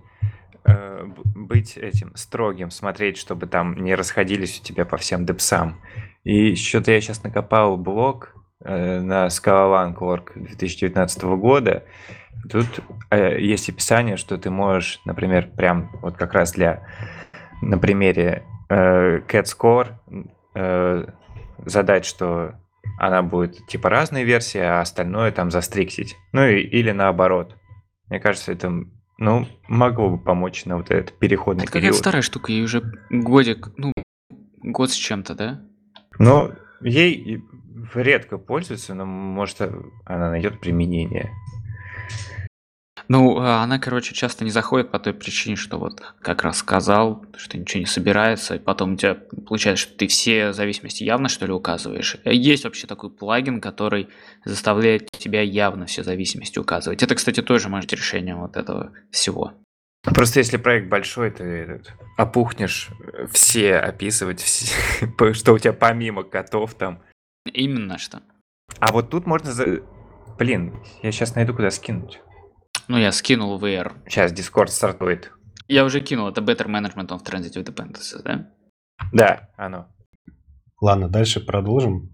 э, 0.65 1.05
быть 1.35 1.77
этим 1.77 2.15
строгим, 2.15 2.71
смотреть, 2.71 3.17
чтобы 3.17 3.45
там 3.45 3.75
не 3.75 3.93
расходились 3.93 4.59
у 4.59 4.63
тебя 4.63 4.85
по 4.85 4.97
всем 4.97 5.23
депсам. 5.23 5.79
И 6.23 6.55
что-то 6.55 6.93
я 6.93 6.99
сейчас 6.99 7.21
накопал 7.21 7.77
блог 7.77 8.33
э, 8.63 8.99
на 9.01 9.27
Scalalang.org 9.27 10.31
2019 10.35 11.23
года, 11.23 11.83
Тут 12.49 12.67
э, 13.09 13.39
есть 13.39 13.69
описание, 13.69 14.17
что 14.17 14.37
ты 14.37 14.49
можешь, 14.49 14.99
например, 15.05 15.49
прям 15.55 15.91
вот 16.01 16.17
как 16.17 16.33
раз 16.33 16.53
для, 16.53 16.87
на 17.61 17.77
примере 17.77 18.43
э, 18.69 19.19
CatScore 19.19 19.89
э, 20.55 21.05
задать, 21.65 22.05
что 22.05 22.55
она 22.97 23.21
будет 23.21 23.67
типа 23.67 23.89
разные 23.89 24.23
версии, 24.23 24.59
а 24.59 24.81
остальное 24.81 25.31
там 25.31 25.51
застриксить. 25.51 26.17
Ну 26.31 26.45
и, 26.45 26.61
или 26.61 26.91
наоборот. 26.91 27.55
Мне 28.09 28.19
кажется, 28.19 28.51
это 28.51 28.71
ну, 29.17 29.47
могло 29.67 30.09
бы 30.09 30.17
помочь 30.17 30.65
на 30.65 30.77
вот 30.77 30.89
этот 30.89 31.17
переходный 31.19 31.65
это 31.65 31.73
период. 31.73 31.89
какая 31.89 31.99
старая 31.99 32.21
штука, 32.23 32.51
ей 32.51 32.63
уже 32.63 32.81
годик, 33.09 33.69
ну, 33.77 33.93
год 34.63 34.89
с 34.91 34.95
чем-то, 34.95 35.35
да? 35.35 35.61
Ну, 36.17 36.51
ей 36.81 37.43
редко 37.93 38.37
пользуются, 38.37 38.93
но 38.93 39.05
может 39.05 39.61
она 40.05 40.29
найдет 40.29 40.59
применение. 40.59 41.31
Ну, 43.07 43.39
а 43.39 43.61
она, 43.61 43.77
короче, 43.77 44.13
часто 44.13 44.45
не 44.45 44.51
заходит 44.51 44.89
по 44.89 44.97
той 44.97 45.13
причине, 45.13 45.57
что 45.57 45.77
вот 45.77 46.01
как 46.21 46.43
раз 46.43 46.59
сказал, 46.59 47.25
что 47.35 47.57
ничего 47.57 47.81
не 47.81 47.85
собирается, 47.85 48.55
и 48.55 48.59
потом 48.59 48.93
у 48.93 48.95
тебя 48.95 49.15
получается, 49.15 49.83
что 49.83 49.97
ты 49.97 50.07
все 50.07 50.53
зависимости 50.53 51.03
явно, 51.03 51.27
что 51.27 51.45
ли, 51.45 51.51
указываешь. 51.51 52.15
Есть 52.23 52.63
вообще 52.63 52.87
такой 52.87 53.09
плагин, 53.09 53.59
который 53.59 54.07
заставляет 54.45 55.11
тебя 55.11 55.41
явно 55.41 55.87
все 55.87 56.03
зависимости 56.03 56.57
указывать. 56.57 57.03
Это, 57.03 57.15
кстати, 57.15 57.41
тоже 57.41 57.67
может 57.67 57.89
быть 57.89 57.99
решением 57.99 58.39
вот 58.39 58.55
этого 58.55 58.93
всего. 59.11 59.55
Просто 60.03 60.39
если 60.39 60.55
проект 60.55 60.87
большой, 60.87 61.31
ты 61.31 61.81
опухнешь 62.17 62.89
все 63.31 63.75
описывать, 63.75 64.39
все, 64.39 64.73
что 65.33 65.53
у 65.53 65.59
тебя 65.59 65.73
помимо 65.73 66.23
котов 66.23 66.73
там. 66.75 67.01
Именно 67.45 67.97
что. 67.97 68.21
А 68.79 68.91
вот 68.91 69.09
тут 69.09 69.25
можно... 69.25 69.51
За... 69.51 69.81
Блин, 70.37 70.81
я 71.03 71.11
сейчас 71.11 71.35
найду, 71.35 71.53
куда 71.53 71.71
скинуть. 71.71 72.21
Ну, 72.87 72.97
я 72.97 73.11
скинул 73.11 73.59
VR. 73.59 73.93
Сейчас 74.07 74.33
Discord 74.33 74.67
стартует. 74.67 75.31
Я 75.67 75.85
уже 75.85 76.01
кинул, 76.01 76.27
это 76.27 76.41
Better 76.41 76.67
Management 76.67 77.09
of 77.09 77.23
Transitive 77.23 77.63
Dependencies, 77.63 78.21
да? 78.23 78.51
Да, 79.13 79.49
оно. 79.57 79.87
Ладно, 80.81 81.07
дальше 81.09 81.39
продолжим. 81.39 82.09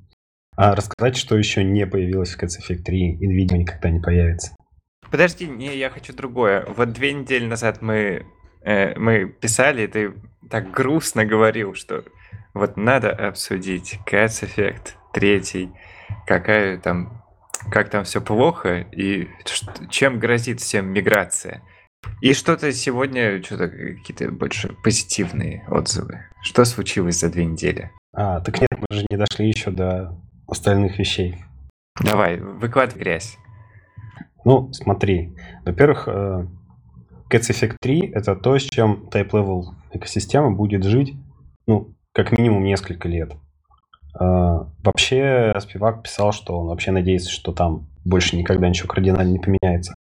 А 0.56 0.76
рассказать, 0.76 1.18
что 1.18 1.38
еще 1.38 1.64
не 1.64 1.86
появилось 1.86 2.34
в 2.34 2.42
Cats 2.42 2.60
Effect 2.60 2.84
3 2.84 3.18
и, 3.18 3.28
видимо, 3.28 3.60
никогда 3.60 3.90
не 3.90 4.00
появится. 4.00 4.56
Подожди, 5.10 5.48
не, 5.48 5.78
я 5.78 5.90
хочу 5.90 6.14
другое. 6.14 6.66
Вот 6.66 6.92
две 6.94 7.14
недели 7.14 7.46
назад 7.46 7.82
мы, 7.82 8.26
э, 8.62 8.98
мы 9.00 9.28
писали, 9.28 9.84
и 9.84 9.88
ты 9.88 10.14
так 10.50 10.72
грустно 10.72 11.26
говорил, 11.26 11.76
что 11.76 12.04
вот 12.58 12.78
надо 12.78 13.12
обсудить 13.12 14.00
Cats 14.06 14.44
Effect 14.44 14.94
3, 15.14 15.72
какая 16.26 16.78
там 16.78 17.24
как 17.72 17.90
там 17.90 18.04
все 18.04 18.22
плохо 18.22 18.82
и 18.92 19.28
чем 19.90 20.20
грозит 20.20 20.62
всем 20.62 20.88
миграция. 20.88 21.64
И 22.22 22.34
что-то 22.34 22.72
сегодня, 22.72 23.42
что-то 23.44 23.68
какие-то 23.68 24.32
больше 24.32 24.76
позитивные 24.84 25.66
отзывы. 25.68 26.20
Что 26.42 26.64
случилось 26.66 27.20
за 27.20 27.30
две 27.30 27.46
недели? 27.46 27.92
А, 28.14 28.40
так 28.42 28.62
нет, 28.62 28.70
мы 28.72 28.96
же 28.96 29.06
не 29.10 29.18
дошли 29.18 29.48
еще 29.48 29.72
до 29.72 30.16
остальных 30.48 31.00
вещей. 31.00 31.44
Давай, 32.00 32.40
выкладывай 32.40 33.02
грязь. 33.02 33.38
Ну, 34.46 34.72
смотри. 34.72 35.36
Во-первых, 35.66 36.08
э, 36.08 36.48
Cats 37.30 37.50
Effect 37.50 37.78
3— 37.82 38.12
это 38.14 38.36
то, 38.36 38.58
с 38.58 38.64
чем 38.64 39.10
type-level 39.12 39.64
экосистема 39.92 40.52
будет 40.52 40.84
жить, 40.84 41.16
ну, 41.66 41.97
как 42.18 42.36
минимум 42.36 42.64
несколько 42.64 43.08
лет. 43.08 43.34
А, 44.20 44.72
вообще, 44.84 45.54
Спивак 45.60 46.02
писал, 46.02 46.32
что 46.32 46.58
он 46.58 46.66
вообще 46.66 46.90
надеется, 46.90 47.30
что 47.30 47.52
там 47.52 47.90
больше 48.04 48.36
никогда 48.36 48.68
ничего 48.68 48.88
кардинально 48.88 49.34
не 49.34 49.40
поменяется. 49.40 49.94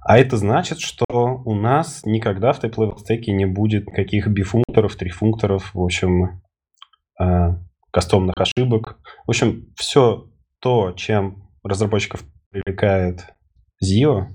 А 0.00 0.18
это 0.18 0.36
значит, 0.36 0.80
что 0.80 1.04
у 1.08 1.54
нас 1.54 2.04
никогда 2.04 2.52
в 2.52 2.62
type-level 2.62 2.98
стеке 2.98 3.30
не 3.30 3.46
будет 3.46 3.86
никаких 3.86 4.26
бифункторов, 4.26 4.96
трифункторов, 4.96 5.72
в 5.74 5.80
общем, 5.80 6.42
а, 7.20 7.60
кастомных 7.92 8.34
ошибок. 8.36 8.98
В 9.26 9.30
общем, 9.30 9.72
все 9.76 10.28
то, 10.58 10.90
чем 10.90 11.48
разработчиков 11.62 12.24
привлекает 12.50 13.32
Zio, 13.80 14.26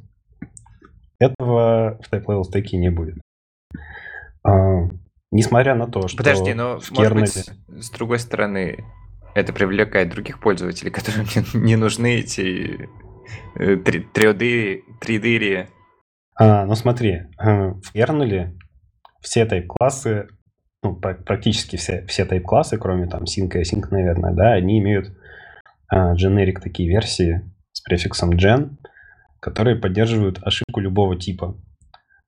этого 1.20 2.00
в 2.02 2.14
type-level 2.14 2.46
стеке 2.46 2.78
не 2.78 2.90
будет. 2.90 3.18
Несмотря 5.32 5.76
на 5.76 5.88
то, 5.88 6.08
что 6.08 6.18
Подожди, 6.18 6.54
но 6.54 6.80
в 6.80 6.92
может 6.92 7.14
быть, 7.14 7.50
с 7.70 7.90
другой 7.92 8.20
стороны, 8.20 8.84
это 9.34 9.54
привлекает 9.54 10.10
других 10.10 10.40
пользователей, 10.40 10.92
которым 10.92 11.26
не 11.54 11.76
нужны 11.78 12.20
эти 12.20 12.90
3D, 13.56 14.82
3D. 15.02 15.68
А, 16.36 16.66
ну 16.66 16.76
смотри, 16.76 17.24
э, 17.40 17.72
в 17.72 17.92
кернеле 17.94 18.58
все 19.22 19.46
тайп-классы, 19.46 20.28
ну, 20.84 20.96
практически 20.96 21.76
все, 21.76 22.06
все 22.08 22.26
тайп-классы, 22.26 22.78
кроме 22.78 23.08
там 23.08 23.24
sync 23.24 23.56
и 23.56 23.62
async, 23.62 23.88
наверное, 23.92 24.34
да, 24.34 24.54
они 24.54 24.80
имеют 24.80 25.16
generic 25.94 26.60
такие 26.62 26.90
версии 26.90 27.42
с 27.74 27.82
префиксом 27.82 28.32
gen, 28.32 28.78
которые 29.40 29.76
поддерживают 29.76 30.40
ошибку 30.42 30.80
любого 30.80 31.18
типа. 31.18 31.58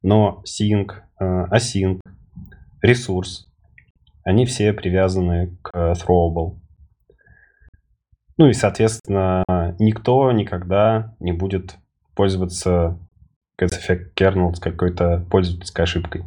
Но 0.02 0.44
sync, 0.46 0.92
э, 1.20 1.46
async, 1.52 2.00
ресурс. 2.84 3.48
Они 4.24 4.46
все 4.46 4.72
привязаны 4.74 5.58
к 5.64 5.74
throwable. 5.74 6.60
Ну 8.38 8.48
и, 8.48 8.54
соответственно, 8.54 9.44
никто 9.80 10.32
никогда 10.32 11.16
не 11.20 11.32
будет 11.32 11.78
пользоваться 12.16 13.00
Effect 13.60 14.14
kernel 14.16 14.54
с 14.54 14.60
какой-то 14.60 15.26
пользовательской 15.30 15.84
ошибкой. 15.84 16.26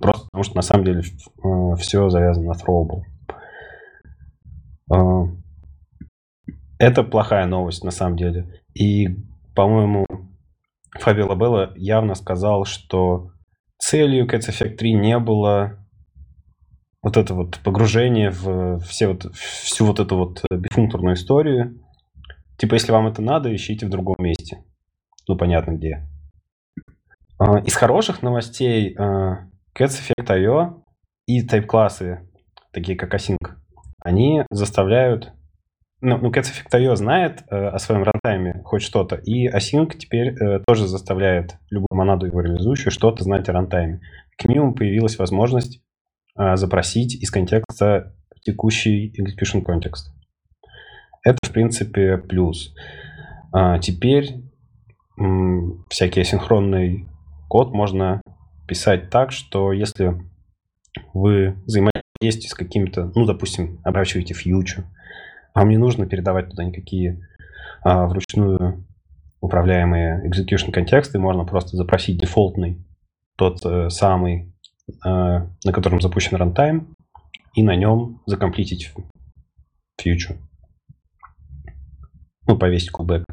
Просто 0.00 0.26
потому 0.30 0.44
что 0.44 0.56
на 0.56 0.62
самом 0.62 0.84
деле 0.84 1.00
э, 1.00 1.76
все 1.78 2.08
завязано 2.10 2.52
на 2.52 2.52
throwable. 2.52 3.02
Э, 4.92 5.26
это 6.78 7.02
плохая 7.02 7.46
новость 7.46 7.82
на 7.82 7.90
самом 7.90 8.16
деле. 8.16 8.60
И, 8.74 9.08
по-моему, 9.54 10.04
Фабио 10.98 11.28
Лабелла 11.28 11.72
явно 11.76 12.14
сказал, 12.14 12.66
что 12.66 13.30
целью 13.78 14.26
Cats 14.26 14.50
Effect 14.50 14.76
3 14.76 14.92
не 14.94 15.18
было 15.18 15.78
вот 17.06 17.16
это 17.16 17.34
вот 17.34 17.60
погружение 17.60 18.30
в 18.30 18.80
все 18.80 19.06
вот, 19.06 19.32
всю 19.32 19.86
вот 19.86 20.00
эту 20.00 20.16
вот 20.16 20.42
э, 20.50 20.56
бифункторную 20.56 21.14
историю. 21.14 21.80
Типа, 22.56 22.74
если 22.74 22.90
вам 22.90 23.06
это 23.06 23.22
надо, 23.22 23.54
ищите 23.54 23.86
в 23.86 23.90
другом 23.90 24.16
месте. 24.18 24.64
Ну, 25.28 25.36
понятно 25.36 25.76
где. 25.76 26.04
А, 27.38 27.60
из 27.60 27.76
хороших 27.76 28.22
новостей 28.22 28.92
uh, 28.96 29.36
Cats 29.78 30.00
Effect 30.02 30.26
IO 30.26 30.82
и 31.26 31.42
тайп-классы, 31.46 32.28
такие 32.72 32.98
как 32.98 33.14
Async, 33.14 33.54
они 34.02 34.42
заставляют... 34.50 35.32
Ну, 36.00 36.18
ну 36.18 36.32
Cats 36.32 36.50
Effect 36.50 36.76
IO 36.76 36.96
знает 36.96 37.44
uh, 37.52 37.68
о 37.68 37.78
своем 37.78 38.02
рантайме 38.02 38.62
хоть 38.64 38.82
что-то, 38.82 39.14
и 39.14 39.48
Async 39.48 39.96
теперь 39.96 40.34
тоже 40.66 40.88
заставляет 40.88 41.56
любую 41.70 41.86
монаду 41.92 42.26
его 42.26 42.40
реализующую 42.40 42.90
что-то 42.90 43.22
знать 43.22 43.48
о 43.48 43.52
рантайме. 43.52 44.00
К 44.36 44.46
минимуму 44.46 44.74
появилась 44.74 45.20
возможность 45.20 45.85
запросить 46.36 47.14
из 47.14 47.30
контекста 47.30 48.14
текущий 48.46 49.12
execution 49.18 49.62
контекст. 49.62 50.12
Это, 51.24 51.38
в 51.42 51.50
принципе, 51.50 52.18
плюс. 52.18 52.74
А, 53.52 53.78
теперь 53.78 54.44
всякий 55.88 56.20
асинхронный 56.20 57.08
код 57.48 57.72
можно 57.72 58.20
писать 58.68 59.10
так, 59.10 59.32
что 59.32 59.72
если 59.72 60.22
вы 61.14 61.56
взаимодействуете 61.64 62.48
с 62.48 62.54
какими-то, 62.54 63.10
ну, 63.14 63.24
допустим, 63.24 63.80
обращаете 63.82 64.34
фьючер, 64.34 64.84
вам 65.54 65.68
не 65.70 65.78
нужно 65.78 66.06
передавать 66.06 66.50
туда 66.50 66.64
никакие 66.64 67.26
а, 67.82 68.06
вручную 68.06 68.84
управляемые 69.40 70.28
execution 70.28 70.70
контексты, 70.70 71.18
можно 71.18 71.44
просто 71.44 71.76
запросить 71.76 72.20
дефолтный, 72.20 72.84
тот 73.36 73.64
э, 73.64 73.90
самый 73.90 74.52
на 75.02 75.72
котором 75.72 76.00
запущен 76.00 76.36
рантайм, 76.36 76.94
и 77.54 77.62
на 77.62 77.74
нем 77.74 78.22
закомплитить 78.26 78.92
фьючер. 80.00 80.36
Ну, 82.46 82.56
повесить 82.58 82.92
callback. 82.92 83.24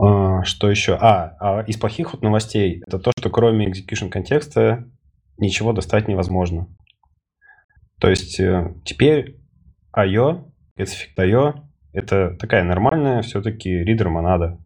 А, 0.00 0.42
что 0.44 0.70
еще? 0.70 0.96
А, 1.00 1.36
а 1.40 1.62
из 1.62 1.76
плохих 1.76 2.12
вот 2.12 2.22
новостей 2.22 2.82
это 2.86 2.98
то, 2.98 3.12
что 3.18 3.30
кроме 3.30 3.70
execution 3.70 4.08
контекста 4.08 4.88
ничего 5.36 5.72
достать 5.72 6.08
невозможно. 6.08 6.68
То 8.00 8.08
есть 8.08 8.38
э, 8.38 8.74
теперь 8.84 9.40
IO, 9.96 10.50
Specific 10.78 11.16
IO, 11.18 11.62
это 11.92 12.36
такая 12.36 12.62
нормальная 12.62 13.22
все-таки 13.22 13.70
ридер 13.70 14.08
монада. 14.08 14.58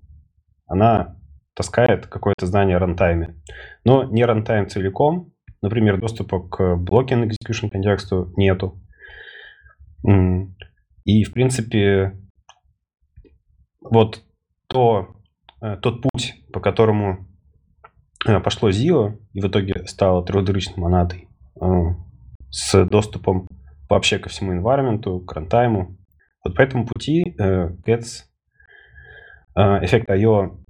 Она 0.67 1.17
таскает 1.55 2.07
какое-то 2.07 2.47
знание 2.47 2.73
о 2.73 2.77
рантайме. 2.77 3.41
Но 3.85 4.05
не 4.05 4.25
рантайм 4.25 4.69
целиком. 4.69 5.33
Например, 5.61 6.01
доступа 6.01 6.41
к 6.41 6.77
blocking 6.77 7.25
execution 7.25 7.71
контексту 7.71 8.33
нету. 8.37 8.81
И, 11.05 11.25
в 11.25 11.33
принципе, 11.33 12.17
вот 13.81 14.23
то, 14.69 15.17
э, 15.61 15.77
тот 15.77 16.03
путь, 16.03 16.35
по 16.53 16.61
которому 16.61 17.29
э, 18.27 18.41
пошло 18.41 18.71
ZIO, 18.71 19.19
и 19.33 19.41
в 19.41 19.49
итоге 19.49 19.87
стало 19.87 20.25
трехдырочной 20.25 20.81
монадой, 20.83 21.29
э, 21.61 21.67
с 22.51 22.85
доступом 22.85 23.49
вообще 23.89 24.19
ко 24.19 24.29
всему 24.29 24.55
environment, 24.55 25.25
к 25.25 25.33
рантайму. 25.33 25.97
Вот 26.45 26.57
по 26.57 26.63
этому 26.63 26.87
пути 26.87 27.37
Gets 27.39 28.25
эффект 29.55 30.09
IO 30.09 30.62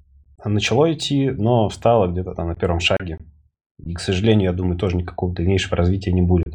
начало 0.44 0.92
идти, 0.92 1.30
но 1.30 1.68
встало 1.68 2.08
где-то 2.08 2.34
там 2.34 2.48
на 2.48 2.54
первом 2.54 2.80
шаге. 2.80 3.18
И, 3.84 3.94
к 3.94 4.00
сожалению, 4.00 4.50
я 4.50 4.56
думаю, 4.56 4.78
тоже 4.78 4.96
никакого 4.96 5.34
дальнейшего 5.34 5.76
развития 5.76 6.12
не 6.12 6.22
будет 6.22 6.54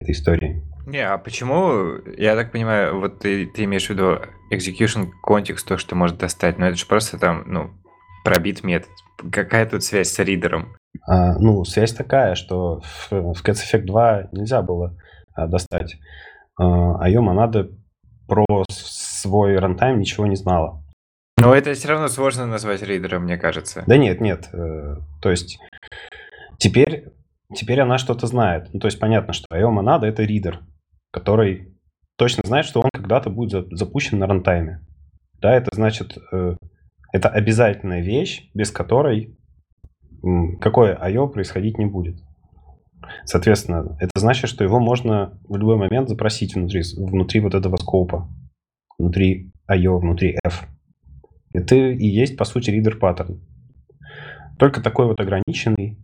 этой 0.00 0.12
истории. 0.12 0.62
Не, 0.86 1.00
а 1.00 1.18
почему, 1.18 1.98
я 2.16 2.36
так 2.36 2.52
понимаю, 2.52 3.00
вот 3.00 3.18
ты, 3.18 3.46
ты 3.46 3.64
имеешь 3.64 3.86
в 3.86 3.90
виду 3.90 4.18
execution 4.52 5.08
контекст, 5.22 5.66
то, 5.66 5.78
что 5.78 5.96
может 5.96 6.18
достать, 6.18 6.58
но 6.58 6.66
это 6.66 6.76
же 6.76 6.86
просто 6.86 7.18
там, 7.18 7.42
ну, 7.46 7.70
пробит 8.24 8.62
метод. 8.62 8.90
Какая 9.32 9.66
тут 9.66 9.82
связь 9.82 10.08
с 10.08 10.18
ридером? 10.18 10.76
А, 11.06 11.38
ну, 11.38 11.64
связь 11.64 11.92
такая, 11.92 12.34
что 12.34 12.80
в, 12.80 13.10
в 13.10 13.44
Cats 13.44 13.58
Effect 13.64 13.84
2 13.84 14.28
нельзя 14.32 14.62
было 14.62 14.96
а, 15.34 15.46
достать. 15.46 15.96
А 16.58 17.06
ее 17.06 17.20
монада 17.20 17.68
про 18.26 18.64
свой 18.68 19.58
рантайм 19.58 19.98
ничего 19.98 20.26
не 20.26 20.36
знала. 20.36 20.82
Но 21.38 21.54
это 21.54 21.74
все 21.74 21.88
равно 21.88 22.08
сложно 22.08 22.46
назвать 22.46 22.82
ридером, 22.82 23.24
мне 23.24 23.36
кажется. 23.36 23.84
Да 23.86 23.96
нет, 23.96 24.20
нет. 24.20 24.48
Э, 24.52 24.96
то 25.20 25.30
есть 25.30 25.58
теперь, 26.58 27.12
теперь 27.54 27.80
она 27.80 27.98
что-то 27.98 28.26
знает. 28.26 28.68
Ну, 28.72 28.80
то 28.80 28.86
есть 28.86 28.98
понятно, 28.98 29.32
что 29.32 29.46
IO 29.54 29.70
монада 29.70 30.06
это 30.06 30.22
ридер, 30.22 30.60
который 31.10 31.76
точно 32.16 32.42
знает, 32.46 32.66
что 32.66 32.80
он 32.80 32.90
когда-то 32.92 33.30
будет 33.30 33.68
запущен 33.70 34.18
на 34.18 34.26
рантайме. 34.26 34.80
Да, 35.40 35.54
это 35.54 35.70
значит, 35.74 36.16
э, 36.32 36.56
это 37.12 37.28
обязательная 37.28 38.02
вещь, 38.02 38.50
без 38.54 38.70
которой 38.70 39.36
какое 40.60 40.98
IO 41.00 41.28
происходить 41.28 41.78
не 41.78 41.86
будет. 41.86 42.16
Соответственно, 43.24 43.96
это 44.00 44.10
значит, 44.16 44.48
что 44.50 44.64
его 44.64 44.80
можно 44.80 45.38
в 45.48 45.56
любой 45.56 45.76
момент 45.76 46.08
запросить 46.08 46.54
внутри, 46.54 46.82
внутри 46.96 47.40
вот 47.40 47.54
этого 47.54 47.76
скопа, 47.76 48.28
внутри 48.98 49.52
IO, 49.68 49.98
внутри 49.98 50.38
F. 50.44 50.66
Это 51.56 51.74
и 51.74 52.06
есть, 52.06 52.36
по 52.36 52.44
сути, 52.44 52.70
reader 52.70 52.96
паттерн. 52.96 53.40
Только 54.58 54.82
такой 54.82 55.06
вот 55.06 55.20
ограниченный. 55.20 55.98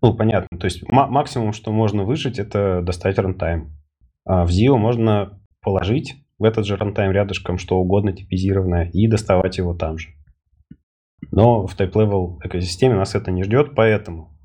Ну, 0.00 0.14
понятно. 0.14 0.58
То 0.58 0.64
есть 0.64 0.82
максимум, 0.88 1.52
что 1.52 1.70
можно 1.70 2.04
выжать, 2.04 2.38
это 2.38 2.80
достать 2.82 3.18
рантайм. 3.18 3.76
А 4.24 4.46
в 4.46 4.50
ZIO 4.50 4.76
можно 4.76 5.38
положить 5.60 6.16
в 6.38 6.44
этот 6.44 6.66
же 6.66 6.76
рантайм 6.76 7.12
рядышком 7.12 7.58
что 7.58 7.78
угодно 7.78 8.12
типизированное 8.12 8.90
и 8.90 9.06
доставать 9.06 9.58
его 9.58 9.74
там 9.74 9.98
же. 9.98 10.08
Но 11.30 11.66
в 11.66 11.78
type-level 11.78 12.38
экосистеме 12.42 12.96
нас 12.96 13.14
это 13.14 13.30
не 13.30 13.44
ждет, 13.44 13.74
поэтому 13.74 14.36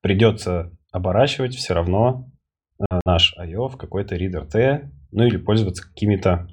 придется 0.00 0.72
оборачивать 0.92 1.54
все 1.56 1.74
равно 1.74 2.30
э, 2.78 3.00
наш 3.04 3.36
IO 3.38 3.68
в 3.68 3.76
какой-то 3.76 4.16
reader 4.16 4.46
T, 4.48 4.90
ну 5.10 5.24
или 5.24 5.36
пользоваться 5.36 5.86
какими-то 5.86 6.48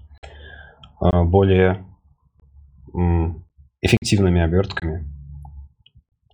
более 1.02 1.86
эффективными 3.82 4.41
обертками. 4.41 5.10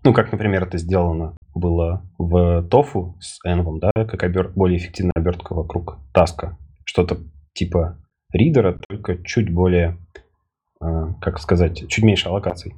Ну, 0.03 0.13
как, 0.13 0.32
например, 0.32 0.63
это 0.63 0.78
сделано 0.78 1.36
было 1.53 2.03
в 2.18 2.68
TOFU 2.70 3.13
с 3.20 3.39
Env, 3.45 3.80
да, 3.80 3.91
как 4.05 4.24
обер... 4.24 4.51
более 4.55 4.78
эффективная 4.78 5.13
обертка 5.15 5.53
вокруг 5.53 5.97
таска. 6.13 6.57
Что-то 6.86 7.18
типа 7.53 7.97
ридера, 8.32 8.80
только 8.88 9.24
чуть 9.24 9.53
более, 9.53 9.97
э, 10.82 11.13
как 11.20 11.39
сказать, 11.39 11.88
чуть 11.89 12.03
меньше 12.03 12.30
аллокаций. 12.30 12.76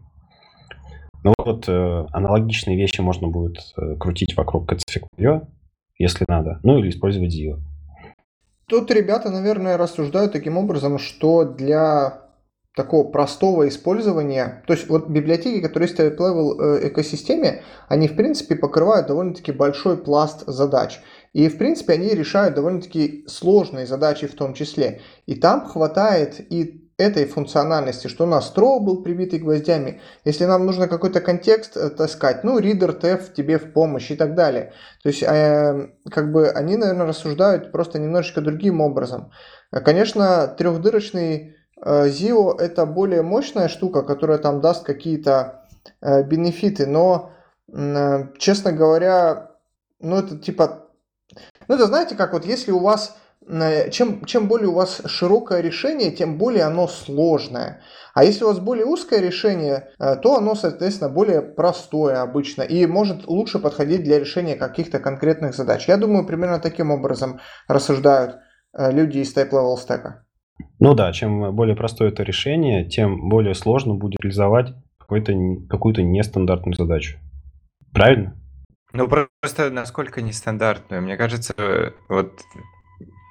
Ну 1.24 1.34
вот 1.38 1.68
э, 1.68 2.06
аналогичные 2.12 2.78
вещи 2.78 3.02
можно 3.02 3.28
будет 3.28 3.58
э, 3.78 3.96
крутить 3.98 4.36
вокруг 4.38 4.72
CatSfig 4.72 5.48
если 6.02 6.24
надо, 6.30 6.62
ну 6.64 6.80
или 6.80 6.90
использовать 6.90 7.36
Zio. 7.36 7.60
Тут 8.70 8.91
ребята, 8.91 9.32
наверное, 9.32 9.78
рассуждают 9.78 10.32
таким 10.32 10.57
образом, 10.57 10.99
что 10.99 11.43
для 11.43 12.30
такого 12.76 13.09
простого 13.09 13.67
использования, 13.67 14.63
то 14.67 14.74
есть 14.74 14.88
вот 14.88 15.09
библиотеки, 15.09 15.59
которые 15.59 15.89
есть 15.89 15.99
в 15.99 16.22
level 16.22 16.88
экосистеме, 16.88 17.63
они 17.88 18.07
в 18.07 18.15
принципе 18.15 18.55
покрывают 18.55 19.07
довольно-таки 19.07 19.51
большой 19.51 19.97
пласт 19.97 20.43
задач. 20.45 21.01
И 21.34 21.49
в 21.49 21.57
принципе 21.57 21.93
они 21.93 22.09
решают 22.09 22.55
довольно-таки 22.55 23.26
сложные 23.28 23.88
задачи 23.88 24.28
в 24.28 24.36
том 24.36 24.53
числе. 24.53 25.01
И 25.26 25.36
там 25.36 25.65
хватает 25.65 26.39
и 26.51 26.89
этой 27.00 27.26
функциональности, 27.26 28.08
что 28.08 28.26
у 28.26 28.28
нас 28.28 28.54
throw 28.56 28.80
был 28.80 29.02
прибитый 29.02 29.39
гвоздями. 29.39 30.02
Если 30.26 30.45
нам 30.45 30.66
нужно 30.66 30.88
какой-то 30.88 31.22
контекст 31.22 31.78
э, 31.78 31.89
таскать, 31.89 32.43
ну, 32.43 32.60
reader 32.60 33.00
tef 33.00 33.34
тебе 33.34 33.58
в 33.58 33.72
помощь 33.72 34.12
и 34.12 34.16
так 34.16 34.36
далее. 34.36 34.74
То 35.02 35.10
есть, 35.10 35.24
э, 35.24 35.88
как 36.12 36.32
бы 36.32 36.50
они, 36.50 36.76
наверное, 36.76 37.08
рассуждают 37.08 37.72
просто 37.72 38.00
немножечко 38.00 38.41
другим 38.41 38.82
образом. 38.82 39.32
Э, 39.72 39.80
конечно, 39.80 40.47
трехдырочный 40.47 41.56
э, 41.82 42.08
ZIO 42.08 42.60
это 42.60 42.86
более 42.86 43.22
мощная 43.22 43.70
штука, 43.70 44.02
которая 44.02 44.38
там 44.38 44.60
даст 44.60 44.84
какие-то 44.84 45.66
э, 46.02 46.24
бенефиты, 46.24 46.86
но, 46.86 47.32
э, 47.72 48.28
честно 48.38 48.74
говоря, 48.74 49.52
ну, 50.02 50.18
это 50.18 50.38
типа... 50.38 50.86
Ну, 51.70 51.76
это 51.76 51.86
знаете, 51.88 52.16
как 52.16 52.34
вот 52.34 52.45
если 52.45 52.72
у 52.72 52.80
вас 52.80 53.16
чем, 53.91 54.26
чем 54.26 54.47
более 54.47 54.68
у 54.68 54.76
вас 54.76 55.02
широкое 55.06 55.62
решение, 55.62 56.12
тем 56.12 56.38
более 56.38 56.64
оно 56.64 56.88
сложное. 56.88 57.82
А 58.14 58.24
если 58.24 58.43
у 58.43 58.47
вас 58.47 58.60
более 58.60 58.86
узкое 58.86 59.22
решение, 59.22 59.89
э, 60.00 60.16
то 60.18 60.36
оно, 60.38 60.56
соответственно, 60.56 61.10
более 61.10 61.41
простое 61.41 62.22
обычно 62.22 62.62
и 62.62 62.86
может 62.86 63.28
лучше 63.28 63.60
подходить 63.60 64.04
для 64.04 64.20
решения 64.20 64.56
каких-то 64.56 65.00
конкретных 65.00 65.56
задач. 65.56 65.88
Я 65.88 65.97
думаю, 65.97 66.26
примерно 66.26 66.60
таким 66.60 66.91
образом 66.91 67.39
рассуждают 67.68 68.38
э, 68.78 68.91
люди 68.91 69.20
из 69.20 69.36
Type 69.36 69.52
Level 69.52 69.76
Stack. 69.76 70.04
Ну 70.80 70.93
да, 70.93 71.12
чем 71.12 71.56
более 71.56 71.76
простое 71.76 72.10
это 72.10 72.24
решение, 72.24 72.88
тем 72.88 73.30
более 73.30 73.56
сложно 73.56 73.95
будет 73.95 74.22
реализовать 74.22 74.74
какую-то 75.00 76.04
нестандартную 76.04 76.76
задачу. 76.76 77.18
Правильно? 77.93 78.36
Ну, 78.93 79.08
просто 79.08 79.70
насколько 79.70 80.22
нестандартную. 80.22 81.02
Мне 81.02 81.16
кажется, 81.16 81.54
вот 82.08 82.34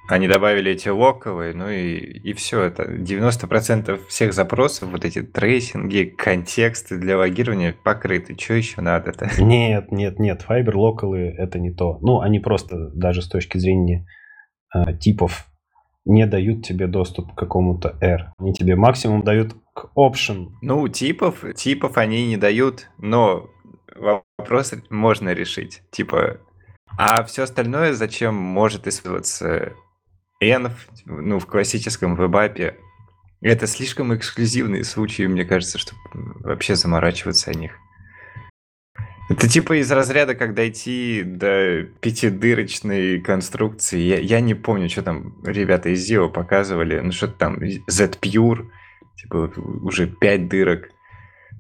они 0.09 0.27
добавили 0.27 0.73
эти 0.73 0.89
локалы, 0.89 1.55
ну 1.55 1.69
и, 1.69 1.97
и 1.97 2.33
все. 2.33 2.63
Это 2.63 2.85
90% 2.85 4.01
всех 4.09 4.33
запросов, 4.33 4.89
вот 4.91 5.05
эти 5.05 5.21
трейсинги, 5.21 6.05
контексты 6.05 6.97
для 6.97 7.19
логирования 7.19 7.75
покрыты. 7.85 8.35
Что 8.39 8.55
еще 8.55 8.81
надо-то? 8.81 9.29
Нет, 9.39 9.93
нет, 9.93 10.19
нет. 10.19 10.45
Fiber 10.49 10.75
локалы 10.75 11.35
это 11.37 11.59
не 11.59 11.73
то. 11.73 11.99
Ну, 12.01 12.21
они 12.21 12.41
просто 12.41 12.91
даже 12.95 13.21
с 13.21 13.29
точки 13.29 13.59
зрения 13.59 14.07
э, 14.75 14.97
типов 14.97 15.47
не 16.07 16.27
дают 16.27 16.65
тебе 16.65 16.87
доступ 16.87 17.35
к 17.35 17.39
какому-то 17.39 17.99
R. 18.01 18.33
Они 18.39 18.55
тебе 18.55 18.77
максимум 18.77 19.23
дают 19.23 19.55
к 19.75 19.91
option. 19.95 20.49
Ну, 20.63 20.89
типов, 20.89 21.45
типов 21.55 21.99
они 21.99 22.27
не 22.27 22.39
дают, 22.39 22.89
но 22.97 23.51
вопрос 23.95 24.73
можно 24.89 25.35
решить. 25.35 25.83
Типа, 25.91 26.39
а 26.97 27.23
все 27.25 27.43
остальное 27.43 27.93
зачем 27.93 28.35
может 28.35 28.87
использоваться 28.87 29.75
Env, 30.41 30.73
ну, 31.07 31.39
в 31.39 31.47
классическом 31.47 32.15
вебапе, 32.15 32.77
это 33.41 33.67
слишком 33.67 34.15
эксклюзивные 34.15 34.85
случаи, 34.85 35.27
мне 35.27 35.45
кажется, 35.45 35.79
чтобы 35.79 36.01
вообще 36.41 36.75
заморачиваться 36.75 37.51
о 37.51 37.55
них. 37.55 37.73
Это 39.31 39.47
типа 39.47 39.79
из 39.79 39.91
разряда, 39.93 40.35
как 40.35 40.55
дойти 40.55 41.23
до 41.23 41.83
пятидырочной 42.01 43.21
конструкции. 43.21 43.99
Я, 43.99 44.19
я 44.19 44.41
не 44.41 44.55
помню, 44.55 44.89
что 44.89 45.03
там 45.03 45.43
ребята 45.45 45.91
из 45.91 46.11
ZIO 46.11 46.31
показывали. 46.31 46.99
Ну, 47.01 47.13
что-то 47.13 47.35
там 47.35 47.59
Z-Pure, 47.87 48.67
типа 49.17 49.53
уже 49.83 50.07
пять 50.07 50.49
дырок. 50.49 50.89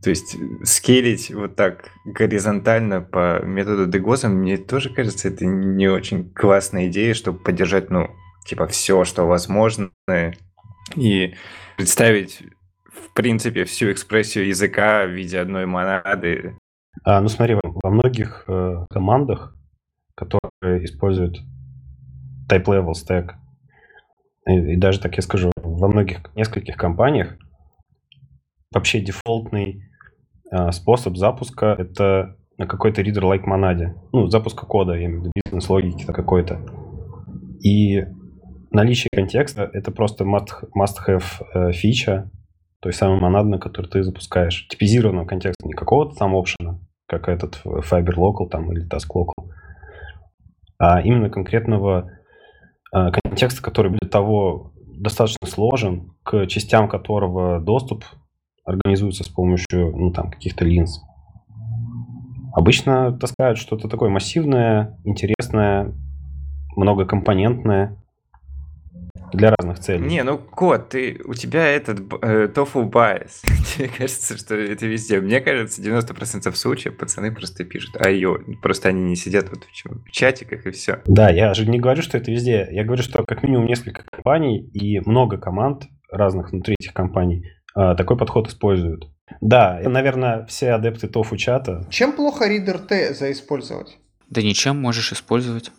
То 0.02 0.10
есть 0.10 0.36
скейлить 0.62 1.30
вот 1.30 1.56
так 1.56 1.90
горизонтально 2.06 3.02
по 3.02 3.42
методу 3.44 3.86
Дегоза, 3.86 4.28
мне 4.28 4.56
тоже 4.56 4.88
кажется, 4.88 5.28
это 5.28 5.44
не 5.44 5.88
очень 5.88 6.30
классная 6.32 6.86
идея, 6.86 7.12
чтобы 7.14 7.40
поддержать, 7.40 7.90
ну, 7.90 8.08
типа 8.48 8.66
все, 8.66 9.04
что 9.04 9.26
возможно, 9.26 9.90
и 10.96 11.34
представить, 11.76 12.42
в 12.86 13.12
принципе, 13.14 13.64
всю 13.64 13.92
экспрессию 13.92 14.46
языка 14.48 15.04
в 15.04 15.10
виде 15.10 15.38
одной 15.38 15.66
монады. 15.66 16.56
А, 17.04 17.20
ну 17.20 17.28
смотри, 17.28 17.56
во 17.62 17.90
многих 17.90 18.44
э, 18.48 18.86
командах, 18.90 19.54
которые 20.14 20.84
используют 20.84 21.38
type 22.50 22.64
level 22.64 22.92
stack, 22.92 23.32
и, 24.46 24.72
и 24.72 24.76
даже, 24.76 25.00
так 25.00 25.14
я 25.16 25.22
скажу, 25.22 25.52
во 25.62 25.88
многих, 25.88 26.18
нескольких 26.34 26.76
компаниях 26.76 27.36
вообще 28.72 29.00
дефолтный 29.00 29.84
э, 30.50 30.72
способ 30.72 31.16
запуска 31.16 31.76
это 31.78 32.36
на 32.56 32.66
какой-то 32.66 33.02
reader-like 33.02 33.44
монаде. 33.44 33.94
Ну, 34.12 34.26
запуска 34.28 34.66
кода, 34.66 34.94
я 34.94 35.04
имею 35.04 35.20
в 35.20 35.22
виду 35.24 35.32
бизнес-логики 35.44 36.04
какой-то. 36.04 36.60
И 37.62 38.04
наличие 38.70 39.08
контекста— 39.12 39.68
это 39.72 39.90
просто 39.90 40.24
must-have 40.24 41.24
э, 41.54 41.72
фича, 41.72 42.30
той 42.80 42.92
самой 42.92 43.20
монады, 43.20 43.58
которую 43.58 43.90
ты 43.90 44.02
запускаешь. 44.02 44.68
Типизированного 44.68 45.26
контекста, 45.26 45.66
не 45.66 45.72
какого-то 45.72 46.16
там 46.16 46.36
опшена, 46.36 46.78
как 47.06 47.28
этот 47.28 47.60
Fiber 47.64 48.14
Local 48.14 48.48
там 48.48 48.72
или 48.72 48.86
Task 48.88 49.08
Local, 49.14 49.50
а 50.78 51.00
именно 51.00 51.28
конкретного 51.28 52.10
э, 52.94 53.10
контекста, 53.10 53.62
который 53.62 53.90
для 53.90 54.08
того 54.08 54.72
достаточно 54.76 55.46
сложен, 55.46 56.12
к 56.22 56.46
частям 56.46 56.88
которого 56.88 57.60
доступ 57.60 58.04
организуется 58.64 59.24
с 59.24 59.28
помощью 59.28 59.96
ну, 59.96 60.12
там, 60.12 60.30
каких-то 60.30 60.64
линз. 60.64 61.00
Обычно 62.52 63.16
таскают 63.16 63.58
что-то 63.58 63.88
такое 63.88 64.10
массивное, 64.10 64.98
интересное, 65.04 65.94
многокомпонентное, 66.76 67.96
для 69.32 69.54
разных 69.58 69.78
целей. 69.78 70.06
Не, 70.06 70.22
ну 70.22 70.38
кот, 70.38 70.90
ты, 70.90 71.20
у 71.24 71.34
тебя 71.34 71.66
этот 71.66 72.00
э, 72.22 72.48
Tofu 72.48 72.84
bias. 72.84 73.42
Тебе 73.76 73.88
кажется, 73.88 74.36
что 74.36 74.54
это 74.54 74.86
везде. 74.86 75.20
Мне 75.20 75.40
кажется, 75.40 75.82
90% 75.82 76.52
случаев 76.54 76.96
пацаны 76.96 77.32
просто 77.32 77.64
пишут 77.64 77.96
IO. 77.96 78.38
Просто 78.62 78.88
они 78.88 79.02
не 79.02 79.16
сидят 79.16 79.50
вот 79.50 79.64
в 79.64 80.10
чатиках 80.10 80.66
и 80.66 80.70
все. 80.70 81.00
Да, 81.06 81.30
я 81.30 81.54
же 81.54 81.66
не 81.66 81.78
говорю, 81.78 82.02
что 82.02 82.18
это 82.18 82.30
везде. 82.30 82.68
Я 82.70 82.84
говорю, 82.84 83.02
что 83.02 83.24
как 83.24 83.42
минимум 83.42 83.66
несколько 83.66 84.02
компаний 84.10 84.60
и 84.72 85.00
много 85.00 85.38
команд 85.38 85.84
разных 86.10 86.52
внутри 86.52 86.76
этих 86.80 86.94
компаний 86.94 87.46
э, 87.76 87.94
такой 87.96 88.16
подход 88.16 88.48
используют. 88.48 89.08
Да, 89.40 89.80
наверное, 89.84 90.46
все 90.46 90.72
адепты 90.72 91.06
тофу 91.06 91.36
чата. 91.36 91.86
Чем 91.90 92.12
плохо 92.12 92.50
Reader 92.50 92.78
T 92.78 93.14
заиспользовать? 93.14 93.98
Да 94.30 94.42
ничем 94.42 94.80
можешь 94.80 95.12
использовать. 95.12 95.70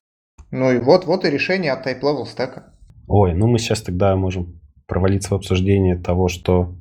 Ну 0.52 0.72
и 0.72 0.80
вот, 0.80 1.06
вот 1.06 1.26
и 1.26 1.30
решение 1.30 1.72
от 1.72 1.86
Type 1.86 2.02
Level 2.02 2.26
Stack. 2.26 2.64
Ой, 3.10 3.34
ну 3.34 3.48
мы 3.48 3.58
сейчас 3.58 3.82
тогда 3.82 4.16
можем 4.16 4.62
провалиться 4.86 5.32
в 5.32 5.34
обсуждение 5.34 5.98
того, 5.98 6.28
что 6.28 6.76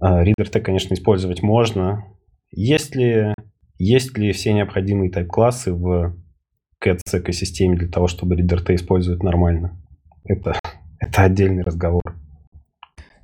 Reader 0.00 0.48
T, 0.48 0.60
конечно, 0.60 0.94
использовать 0.94 1.42
можно. 1.42 2.04
Есть 2.52 2.94
ли, 2.94 3.34
есть 3.76 4.16
ли 4.16 4.30
все 4.32 4.52
необходимые 4.52 5.10
тайп-классы 5.10 5.72
в 5.72 6.16
Cats 6.82 7.00
экосистеме 7.12 7.76
для 7.76 7.88
того, 7.88 8.06
чтобы 8.06 8.36
Reader 8.36 8.62
T 8.62 8.76
использовать 8.76 9.24
нормально? 9.24 9.76
Это, 10.24 10.54
это 11.00 11.22
отдельный 11.22 11.64
разговор. 11.64 12.02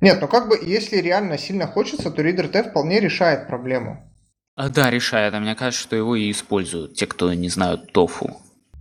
Нет, 0.01 0.17
ну 0.19 0.27
как 0.27 0.49
бы, 0.49 0.59
если 0.61 0.97
реально 0.97 1.37
сильно 1.37 1.65
хочется, 1.65 2.11
то 2.11 2.21
Reader 2.21 2.49
T 2.49 2.63
вполне 2.63 2.99
решает 2.99 3.47
проблему. 3.47 4.11
А, 4.57 4.67
да, 4.67 4.91
решает. 4.91 5.33
А 5.33 5.39
мне 5.39 5.55
кажется, 5.55 5.81
что 5.81 5.95
его 5.95 6.17
и 6.17 6.29
используют 6.29 6.95
те, 6.95 7.07
кто 7.07 7.33
не 7.33 7.47
знают 7.47 7.93
тофу. 7.93 8.31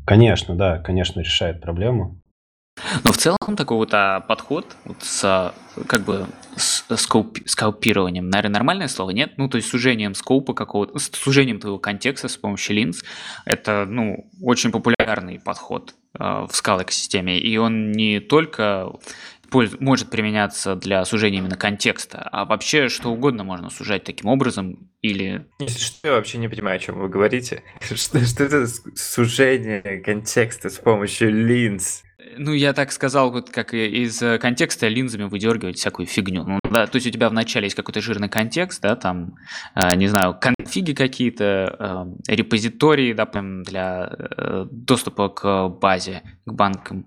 Конечно, 0.05 0.57
да, 0.57 0.79
конечно, 0.79 1.21
решает 1.21 1.61
проблему. 1.61 2.22
Но 3.05 3.13
в 3.13 3.19
целом 3.19 3.57
такой 3.57 3.77
вот 3.77 3.91
а, 3.93 4.21
подход 4.21 4.77
вот 4.85 4.97
с 5.03 5.55
как 5.87 6.05
бы 6.05 6.27
с 6.57 6.85
скоуп, 6.97 7.39
скалпированием, 7.47 8.29
наверное, 8.29 8.55
нормальное 8.55 8.89
слово, 8.89 9.11
нет? 9.11 9.33
Ну, 9.37 9.49
то 9.49 9.57
есть 9.57 9.69
сужением 9.69 10.15
скоупа 10.15 10.55
какого-то, 10.55 10.99
сужением 10.99 11.59
твоего 11.59 11.79
контекста 11.79 12.29
с 12.29 12.37
помощью 12.37 12.77
линз. 12.77 13.03
Это, 13.45 13.87
ну, 13.89 14.31
очень 14.41 14.71
популярный 14.71 15.41
подход 15.41 15.95
э, 16.19 16.47
в 16.51 16.51
скал 16.53 16.83
экосистеме. 16.83 17.39
И 17.39 17.57
он 17.57 17.93
не 17.93 18.21
только 18.21 18.93
может 19.81 20.11
применяться 20.11 20.77
для 20.77 21.05
сужения 21.05 21.39
именно 21.39 21.57
контекста, 21.57 22.27
а 22.33 22.45
вообще 22.45 22.89
что 22.89 23.11
угодно 23.11 23.45
можно 23.45 23.71
сужать 23.71 24.05
таким 24.05 24.31
образом 24.31 24.91
или... 25.03 25.47
Если 25.61 25.79
что, 25.79 26.09
я 26.09 26.15
вообще 26.15 26.39
не 26.39 26.49
понимаю, 26.49 26.77
о 26.77 26.79
чем 26.79 26.99
вы 26.99 27.09
говорите. 27.09 27.63
Что, 27.81 28.25
что 28.25 28.45
это 28.45 28.67
сужение 28.95 30.01
контекста 30.01 30.71
с 30.71 30.79
помощью 30.79 31.31
линз? 31.33 32.03
Ну, 32.37 32.53
я 32.53 32.73
так 32.73 32.93
сказал, 32.93 33.31
вот 33.31 33.51
как 33.51 33.75
из 33.75 34.23
э, 34.23 34.39
контекста 34.39 34.89
линзами 34.89 35.25
выдергивать 35.25 35.77
всякую 35.77 36.07
фигню. 36.07 36.45
Ну, 36.45 36.59
да, 36.71 36.87
то 36.87 36.97
есть 36.97 37.07
у 37.07 37.11
тебя 37.11 37.29
вначале 37.29 37.67
есть 37.67 37.77
какой-то 37.77 38.01
жирный 38.01 38.29
контекст, 38.29 38.83
да, 38.83 38.97
там, 38.97 39.35
э, 39.75 39.97
не 39.97 40.09
знаю, 40.09 40.37
конфиги 40.41 40.93
какие-то, 40.93 42.15
э, 42.29 42.35
репозитории, 42.35 43.13
да, 43.13 43.27
для 43.27 44.13
э, 44.13 44.67
доступа 44.71 45.29
к 45.29 45.69
базе, 45.69 46.23
к 46.47 46.53
банкам. 46.53 47.07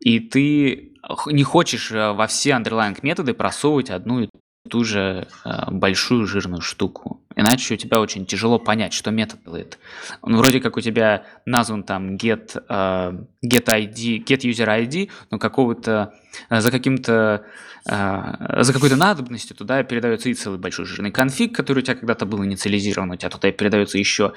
И 0.00 0.20
ты 0.20 0.92
не 1.26 1.42
хочешь 1.42 1.90
э, 1.92 2.12
во 2.12 2.26
все 2.26 2.50
underlying 2.50 2.98
методы 3.02 3.34
просовывать 3.34 3.90
одну 3.90 4.20
и 4.20 4.28
ту 4.68 4.84
же 4.84 5.26
э, 5.44 5.70
большую 5.70 6.26
жирную 6.26 6.62
штуку. 6.62 7.21
Иначе 7.36 7.74
у 7.74 7.76
тебя 7.76 8.00
очень 8.00 8.26
тяжело 8.26 8.58
понять, 8.58 8.92
что 8.92 9.10
метод 9.10 9.40
делает. 9.44 9.78
Он 10.20 10.36
вроде 10.36 10.60
как 10.60 10.76
у 10.76 10.80
тебя 10.80 11.24
назван 11.46 11.82
там 11.82 12.16
get, 12.16 12.56
uh, 12.68 13.26
get 13.44 13.64
ID, 13.66 14.24
get 14.24 14.40
user 14.40 14.66
ID, 14.66 15.10
но 15.30 15.38
какого-то 15.38 16.14
uh, 16.50 16.60
за 16.60 16.70
каким-то 16.70 17.44
uh, 17.88 18.62
за 18.62 18.72
какой-то 18.72 18.96
надобностью 18.96 19.56
туда 19.56 19.82
передается 19.82 20.28
и 20.28 20.34
целый 20.34 20.58
большой 20.58 20.84
жирный 20.84 21.10
конфиг, 21.10 21.54
который 21.54 21.80
у 21.80 21.82
тебя 21.82 21.96
когда-то 21.96 22.26
был 22.26 22.44
инициализирован, 22.44 23.10
у 23.10 23.16
тебя 23.16 23.30
туда 23.30 23.50
передается 23.50 23.98
еще 23.98 24.34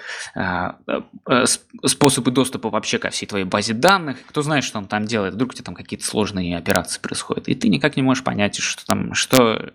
способы 1.86 2.32
доступа 2.32 2.70
вообще 2.70 2.98
ко 2.98 3.10
всей 3.10 3.28
твоей 3.28 3.46
базе 3.46 3.74
данных. 3.74 4.18
Кто 4.28 4.42
знает, 4.42 4.64
что 4.64 4.80
он 4.80 4.88
там 4.88 5.06
делает, 5.06 5.36
вдруг 5.36 5.52
у 5.52 5.54
тебя 5.54 5.66
там 5.66 5.76
какие-то 5.76 6.06
сложные 6.06 6.58
операции 6.58 7.00
происходят, 7.00 7.48
и 7.48 7.56
ты 7.56 7.70
никак 7.70 7.96
не 7.96 8.02
можешь 8.02 8.24
понять, 8.24 8.56
что 8.58 8.86
там, 8.86 9.14
что, 9.14 9.74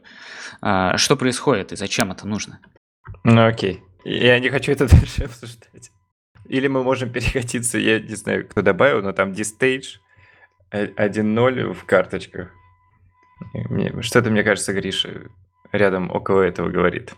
что 0.60 1.16
происходит 1.16 1.72
и 1.72 1.76
зачем 1.76 2.10
это 2.10 2.26
нужно. 2.26 2.58
Ну 3.24 3.46
окей. 3.46 3.82
Я 4.04 4.38
не 4.40 4.48
хочу 4.50 4.72
это 4.72 4.88
дальше 4.90 5.24
обсуждать. 5.24 5.90
Или 6.48 6.66
мы 6.66 6.82
можем 6.82 7.12
перекатиться, 7.12 7.78
я 7.78 8.00
не 8.00 8.14
знаю, 8.16 8.48
кто 8.48 8.62
добавил, 8.62 9.02
но 9.02 9.12
там 9.12 9.32
D-Stage 9.32 9.98
1.0 10.72 11.72
в 11.72 11.84
карточках. 11.84 12.50
Что-то, 14.00 14.30
мне 14.30 14.42
кажется, 14.42 14.72
Гриша 14.72 15.28
рядом 15.72 16.10
около 16.10 16.42
этого 16.42 16.68
говорит. 16.68 17.14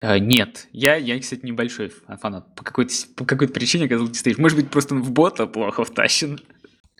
А, 0.00 0.18
нет, 0.18 0.68
я, 0.70 0.94
я, 0.96 1.18
кстати, 1.18 1.44
небольшой 1.44 1.90
фанат. 2.20 2.54
По 2.54 2.62
какой-то, 2.62 2.92
по 3.16 3.24
какой-то 3.24 3.52
причине 3.52 3.86
оказался 3.86 4.12
D-Stage. 4.12 4.40
Может 4.40 4.58
быть, 4.58 4.70
просто 4.70 4.94
он 4.94 5.02
в 5.02 5.12
бота 5.12 5.46
плохо 5.46 5.84
втащен. 5.84 6.38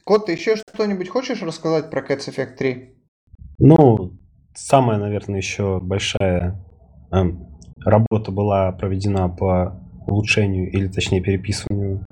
Кот, 0.05 0.26
ты 0.26 0.33
еще 0.33 0.57
что-нибудь 0.57 1.09
хочешь 1.09 1.43
рассказать 1.43 1.91
про 1.91 2.01
Cats 2.01 2.29
Effect 2.29 2.57
3? 2.57 2.95
Ну, 3.59 4.18
самая, 4.55 4.99
наверное, 4.99 5.37
еще 5.37 5.81
большая 5.81 6.64
эм, 7.12 7.48
Работа 7.85 8.33
была 8.33 8.72
проведена 8.72 9.29
по 9.29 9.81
улучшению 10.07 10.70
или 10.70 10.89
точнее 10.89 11.20
переписыванию 11.20 12.05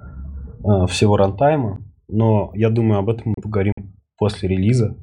э, 0.65 0.87
всего 0.87 1.17
рантайма, 1.17 1.81
но 2.09 2.51
я 2.55 2.71
думаю, 2.71 2.99
об 2.99 3.09
этом 3.09 3.35
мы 3.37 3.43
поговорим 3.43 3.75
после 4.19 4.49
релиза, 4.49 4.97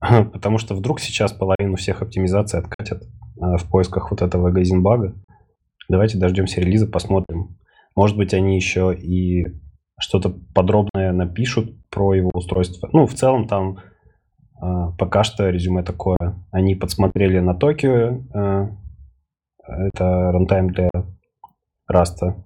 потому 0.00 0.58
что 0.58 0.74
вдруг 0.74 1.00
сейчас 1.00 1.32
половину 1.32 1.76
всех 1.76 2.02
оптимизаций 2.02 2.58
откатят 2.58 3.02
э, 3.02 3.56
в 3.56 3.68
поисках 3.70 4.10
вот 4.10 4.22
этого 4.22 4.50
гайзенбага. 4.50 5.14
Давайте 5.88 6.18
дождемся 6.18 6.60
релиза, 6.60 6.86
посмотрим. 6.86 7.56
Может 7.94 8.16
быть, 8.16 8.32
они 8.32 8.56
еще 8.56 8.94
и 8.94 9.46
что-то 9.98 10.34
подробное 10.54 11.12
напишут 11.12 11.72
про 11.90 12.14
его 12.14 12.30
устройство. 12.32 12.88
Ну, 12.92 13.06
в 13.06 13.14
целом 13.14 13.46
там 13.46 13.78
э, 14.62 14.92
пока 14.98 15.24
что 15.24 15.48
резюме 15.50 15.82
такое. 15.82 16.16
Они 16.50 16.74
подсмотрели 16.74 17.38
на 17.38 17.54
Токио 17.54 18.22
э, 18.34 18.68
это 19.66 20.32
рантайм 20.32 20.70
для 20.70 20.90
Раста. 21.86 22.42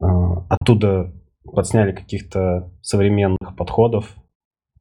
Оттуда 0.00 1.12
подсняли 1.44 1.92
каких-то 1.92 2.70
современных 2.82 3.56
подходов, 3.56 4.14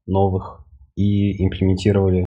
новых, 0.05 0.65
и 0.95 1.43
имплементировали 1.43 2.25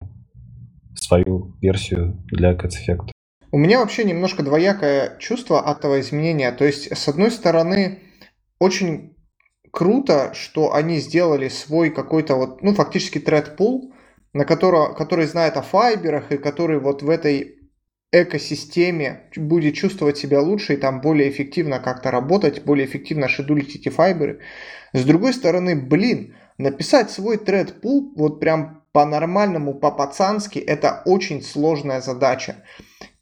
свою 0.95 1.55
версию 1.59 2.23
для 2.27 2.53
Cats 2.53 2.75
Effect. 2.87 3.11
У 3.51 3.57
меня 3.57 3.79
вообще 3.79 4.03
немножко 4.03 4.43
двоякое 4.43 5.17
чувство 5.17 5.59
от 5.59 5.79
этого 5.79 5.99
изменения. 5.99 6.51
То 6.51 6.65
есть, 6.65 6.95
с 6.95 7.07
одной 7.07 7.31
стороны, 7.31 7.99
очень 8.59 9.15
круто, 9.71 10.33
что 10.33 10.73
они 10.73 10.97
сделали 10.97 11.47
свой 11.47 11.89
какой-то 11.89 12.35
вот, 12.35 12.61
ну, 12.61 12.73
фактически 12.73 13.17
pool, 13.17 13.91
на 14.33 14.45
которого, 14.45 14.93
который 14.93 15.25
знает 15.25 15.57
о 15.57 15.63
файберах 15.63 16.31
и 16.31 16.37
который 16.37 16.79
вот 16.79 17.01
в 17.01 17.09
этой 17.09 17.58
экосистеме 18.11 19.29
будет 19.35 19.75
чувствовать 19.75 20.17
себя 20.17 20.41
лучше 20.41 20.73
и 20.73 20.77
там 20.77 21.01
более 21.01 21.29
эффективно 21.29 21.79
как-то 21.79 22.11
работать, 22.11 22.63
более 22.63 22.87
эффективно 22.87 23.27
шедулить 23.27 23.75
эти 23.75 23.89
файберы. 23.89 24.39
С 24.93 25.03
другой 25.03 25.33
стороны, 25.33 25.75
блин, 25.75 26.35
написать 26.57 27.11
свой 27.11 27.37
thread 27.37 27.81
pool 27.81 28.11
вот 28.15 28.39
прям 28.39 28.83
по-нормальному, 28.91 29.75
по-пацански, 29.75 30.57
это 30.59 31.03
очень 31.05 31.43
сложная 31.43 32.01
задача. 32.01 32.63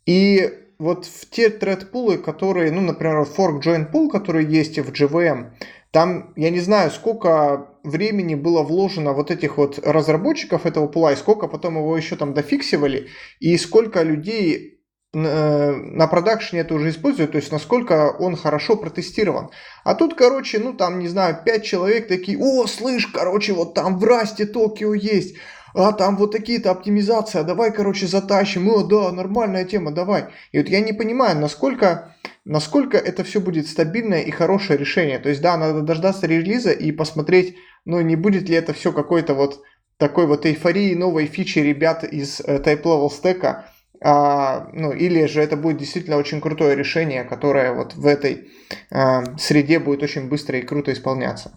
И 0.06 0.50
вот 0.80 1.06
в 1.06 1.30
те 1.30 1.50
thread 1.50 1.88
пулы, 1.88 2.18
которые, 2.18 2.72
ну, 2.72 2.82
например, 2.82 3.22
fork 3.24 3.62
join 3.62 3.92
pool, 3.92 4.10
которые 4.10 4.48
есть 4.50 4.80
в 4.80 4.92
JVM, 4.92 5.52
там, 5.92 6.34
я 6.36 6.50
не 6.50 6.60
знаю, 6.60 6.92
сколько 6.92 7.70
времени 7.84 8.36
было 8.36 8.62
вложено 8.62 9.14
вот 9.14 9.32
этих 9.32 9.58
вот 9.58 9.80
разработчиков 9.80 10.66
этого 10.66 10.88
пула, 10.88 11.14
и 11.14 11.16
сколько 11.16 11.48
потом 11.48 11.78
его 11.78 11.98
еще 11.98 12.16
там 12.16 12.34
дофиксивали, 12.34 13.08
и 13.40 13.58
сколько 13.58 14.04
людей 14.04 14.77
на 15.24 16.07
продакшене 16.07 16.61
это 16.61 16.74
уже 16.76 16.89
используют, 16.89 17.32
то 17.32 17.38
есть 17.38 17.51
насколько 17.51 18.11
он 18.20 18.36
хорошо 18.36 18.76
протестирован. 18.76 19.49
А 19.84 19.95
тут, 19.95 20.15
короче, 20.15 20.59
ну 20.59 20.74
там, 20.74 20.99
не 20.99 21.07
знаю, 21.07 21.39
5 21.43 21.63
человек 21.63 22.07
такие, 22.07 22.38
о, 22.38 22.68
слышь, 22.68 23.07
короче, 23.07 23.53
вот 23.53 23.74
там 23.74 23.97
в 23.97 24.03
Расте 24.03 24.45
Токио 24.45 24.93
есть, 24.93 25.36
а 25.74 25.91
там 25.91 26.18
вот 26.18 26.32
такие-то 26.32 26.72
оптимизации, 26.72 27.39
а 27.39 27.43
давай, 27.43 27.72
короче, 27.72 28.07
затащим, 28.07 28.70
о, 28.70 28.84
да, 28.84 29.11
нормальная 29.11 29.65
тема, 29.65 29.91
давай. 29.91 30.26
И 30.51 30.59
вот 30.59 30.70
я 30.70 30.82
не 30.82 30.93
понимаю, 30.93 31.38
насколько, 31.39 32.15
насколько 32.45 32.97
это 32.97 33.24
все 33.24 33.39
будет 33.39 33.68
стабильное 33.68 34.22
и 34.22 34.32
хорошее 34.32 34.80
решение. 34.80 35.20
То 35.20 35.30
есть, 35.30 35.41
да, 35.41 35.57
надо 35.57 35.82
дождаться 35.82 36.28
релиза 36.28 36.72
и 36.72 36.91
посмотреть, 36.91 37.57
ну, 37.86 38.01
не 38.01 38.15
будет 38.15 38.49
ли 38.49 38.55
это 38.55 38.74
все 38.74 38.91
какой-то 38.91 39.34
вот 39.34 39.61
такой 39.97 40.28
вот 40.28 40.45
эйфории 40.45 40.93
новой 40.93 41.26
фичи 41.26 41.59
ребят 41.59 42.03
из 42.03 42.39
э, 42.39 42.57
Type 42.57 42.84
Level 42.84 43.09
Stack, 43.09 43.63
а, 44.04 44.70
ну, 44.74 44.91
или 44.91 45.26
же 45.26 45.41
это 45.41 45.58
будет 45.58 45.78
действительно 45.78 46.18
очень 46.18 46.41
крутое 46.41 46.76
решение, 46.76 47.24
которое 47.24 47.74
вот 47.74 47.95
в 47.95 48.06
этой 48.06 48.50
а, 48.91 49.38
среде 49.38 49.80
будет 49.80 50.04
очень 50.04 50.30
быстро 50.30 50.60
и 50.60 50.64
круто 50.64 50.91
исполняться. 50.91 51.52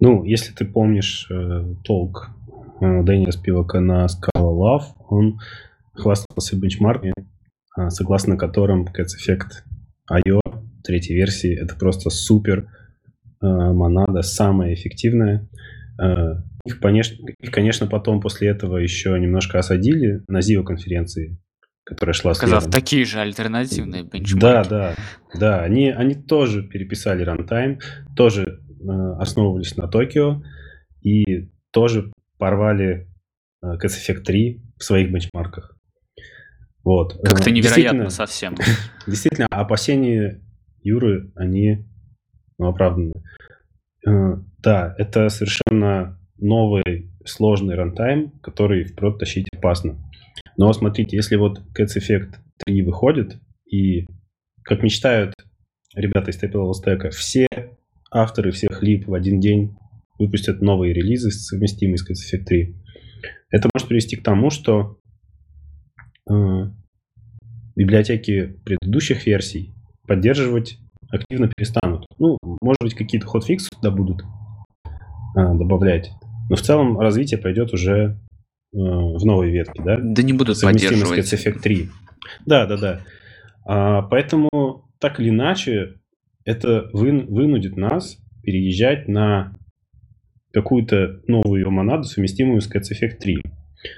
Ну, 0.00 0.24
если 0.24 0.52
ты 0.52 0.66
помнишь 0.66 1.26
э, 1.30 1.74
толк 1.82 2.28
э, 2.80 3.02
Дэниела 3.02 3.30
Спивака 3.30 3.80
на 3.80 4.06
Scala 4.06 4.52
Love, 4.52 4.82
он 5.08 5.38
хвастался 5.94 6.56
бенчмарками, 6.56 7.14
э, 7.78 7.88
согласно 7.88 8.36
которым 8.36 8.84
Cats 8.84 9.16
Effect 9.16 9.64
IO 10.10 10.40
третьей 10.84 11.16
версии 11.16 11.54
это 11.58 11.76
просто 11.76 12.10
супер 12.10 12.68
э, 13.40 13.46
монада, 13.46 14.22
самая 14.22 14.74
эффективная. 14.74 15.48
Их, 16.66 16.78
конечно, 16.78 17.16
их, 17.40 17.50
конечно, 17.50 17.86
потом 17.86 18.20
после 18.20 18.48
этого 18.48 18.76
еще 18.76 19.18
немножко 19.18 19.58
осадили 19.58 20.22
на 20.28 20.40
ZIO 20.40 20.62
конференции, 20.62 21.38
которая 21.86 22.14
шла 22.14 22.34
Сказав, 22.34 22.64
следом. 22.64 22.72
такие 22.72 23.04
же 23.04 23.20
альтернативные 23.20 24.02
Да, 24.02 24.10
бенчмарки. 24.10 24.68
да, 24.68 24.94
да. 25.38 25.60
Они, 25.62 25.88
они 25.90 26.14
тоже 26.16 26.62
переписали 26.64 27.22
рантайм, 27.22 27.78
тоже 28.16 28.42
э, 28.80 28.84
основывались 29.20 29.76
на 29.76 29.86
Токио 29.86 30.42
и 31.00 31.48
тоже 31.70 32.12
порвали 32.38 33.08
э, 33.62 33.66
Cats 33.82 33.92
Effect 34.04 34.22
3 34.24 34.62
в 34.78 34.82
своих 34.82 35.12
бенчмарках. 35.12 35.76
Вот. 36.82 37.14
Как-то 37.22 37.50
Э, 37.50 37.52
невероятно 37.52 38.10
совсем. 38.10 38.56
Действительно, 39.06 39.46
опасения 39.50 40.42
Юры, 40.82 41.30
они 41.36 41.86
ну, 42.58 42.66
оправданы. 42.68 43.12
Э, 44.06 44.34
Да, 44.58 44.92
это 44.98 45.28
совершенно 45.28 46.18
новый 46.38 47.12
сложный 47.26 47.74
рантайм, 47.74 48.30
который 48.42 48.84
впрочем 48.84 49.18
тащить 49.18 49.46
опасно. 49.52 49.98
Но 50.56 50.72
смотрите, 50.72 51.16
если 51.16 51.36
вот 51.36 51.60
Cats 51.78 51.98
Effect 51.98 52.36
3 52.64 52.82
выходит, 52.82 53.38
и, 53.70 54.06
как 54.62 54.82
мечтают 54.82 55.34
ребята 55.94 56.30
из 56.30 56.42
Level 56.42 56.70
Stack, 56.72 57.10
все 57.10 57.46
авторы 58.10 58.50
всех 58.52 58.82
лип 58.82 59.06
в 59.06 59.14
один 59.14 59.40
день 59.40 59.76
выпустят 60.18 60.62
новые 60.62 60.94
релизы, 60.94 61.30
совместимые 61.30 61.98
с 61.98 62.08
Cats 62.08 62.38
Effect 62.38 62.44
3, 62.44 62.76
это 63.50 63.68
может 63.74 63.88
привести 63.88 64.16
к 64.16 64.22
тому, 64.22 64.50
что 64.50 64.98
э, 66.28 66.34
библиотеки 67.74 68.58
предыдущих 68.64 69.26
версий 69.26 69.74
поддерживать 70.06 70.78
активно 71.10 71.48
перестанут. 71.48 72.06
Ну, 72.18 72.38
может 72.60 72.78
быть, 72.80 72.94
какие-то 72.94 73.26
хотфиксы 73.26 73.68
туда 73.70 73.90
будут 73.90 74.24
а, 75.36 75.54
добавлять. 75.54 76.10
Но 76.48 76.56
в 76.56 76.62
целом 76.62 76.98
развитие 76.98 77.38
пойдет 77.38 77.72
уже 77.72 77.92
э, 77.92 78.14
в 78.72 79.24
новой 79.24 79.50
ветке, 79.50 79.82
да? 79.82 79.98
Да 80.00 80.22
не 80.22 80.32
будут 80.32 80.58
Совместимость 80.58 81.06
с 81.06 81.08
поддерживать. 81.08 81.46
Effect 81.46 81.60
3. 81.62 81.90
Да, 82.46 82.66
да, 82.66 82.76
да. 82.76 83.00
А, 83.64 84.02
поэтому, 84.02 84.88
так 85.00 85.20
или 85.20 85.30
иначе, 85.30 85.94
это 86.44 86.88
вын- 86.92 87.26
вынудит 87.26 87.76
нас 87.76 88.18
переезжать 88.42 89.08
на 89.08 89.56
какую-то 90.52 91.20
новую 91.26 91.70
монаду, 91.70 92.04
совместимую 92.04 92.60
с 92.60 92.70
Cats 92.70 92.92
Effect 92.92 93.16
3. 93.18 93.42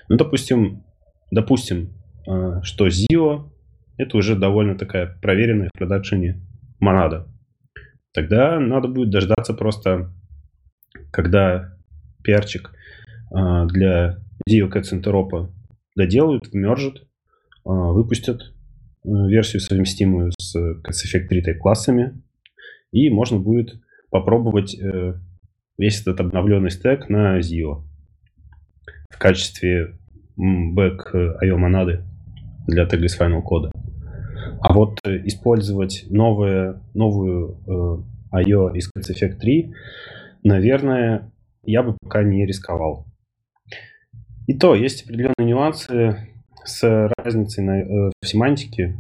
Ну, 0.09 0.17
допустим, 0.17 0.85
допустим, 1.31 1.93
а, 2.27 2.63
что 2.63 2.89
Zio 2.89 3.51
это 3.99 4.17
уже 4.17 4.37
довольно 4.37 4.77
такая 4.77 5.19
проверенная 5.21 5.71
в 5.75 5.79
продакшене 5.79 6.41
монада. 6.81 7.27
Тогда 8.15 8.59
надо 8.59 8.89
будет 8.89 9.11
дождаться 9.11 9.53
просто, 9.55 10.13
когда 11.11 11.78
пиарчик 12.29 12.71
а, 13.31 13.65
для 13.65 14.19
Zio 14.49 14.71
Cats 14.71 14.93
Interop 14.93 15.51
доделают, 15.97 16.49
вмержат, 16.53 17.07
а, 17.65 17.71
выпустят 17.71 18.43
э, 18.43 19.09
версию 19.09 19.61
совместимую 19.61 20.33
с 20.39 20.55
Cats 20.55 21.07
Effect 21.07 21.29
3 21.29 21.41
type 21.41 21.59
классами, 21.59 22.23
и 22.93 23.09
можно 23.09 23.39
будет 23.39 23.81
попробовать 24.11 24.79
э, 24.79 25.15
весь 25.79 26.03
этот 26.03 26.21
обновленный 26.21 26.71
стек 26.71 27.09
на 27.09 27.39
Zio 27.39 27.85
в 29.11 29.19
качестве 29.19 29.99
бэк 30.37 31.15
IO 31.43 31.57
монады 31.57 32.05
для 32.67 32.85
Tagless 32.85 33.19
Final 33.19 33.41
кода. 33.41 33.71
А 34.61 34.75
вот 34.75 35.01
э, 35.05 35.27
использовать 35.27 36.05
новое, 36.11 36.83
новую 36.93 38.05
э, 38.33 38.43
IO 38.43 38.77
из 38.77 38.91
Cats 38.95 39.15
Effect 39.15 39.39
3, 39.39 39.73
наверное, 40.43 41.33
я 41.71 41.83
бы 41.83 41.97
пока 42.01 42.23
не 42.23 42.47
рисковал. 42.47 43.07
И 44.47 44.55
то, 44.55 44.75
есть 44.75 45.05
определенные 45.05 45.47
нюансы 45.47 46.29
с 46.65 47.11
разницей 47.19 47.65
на, 47.65 47.81
э, 47.81 48.11
в 48.23 48.27
семантике. 48.27 48.99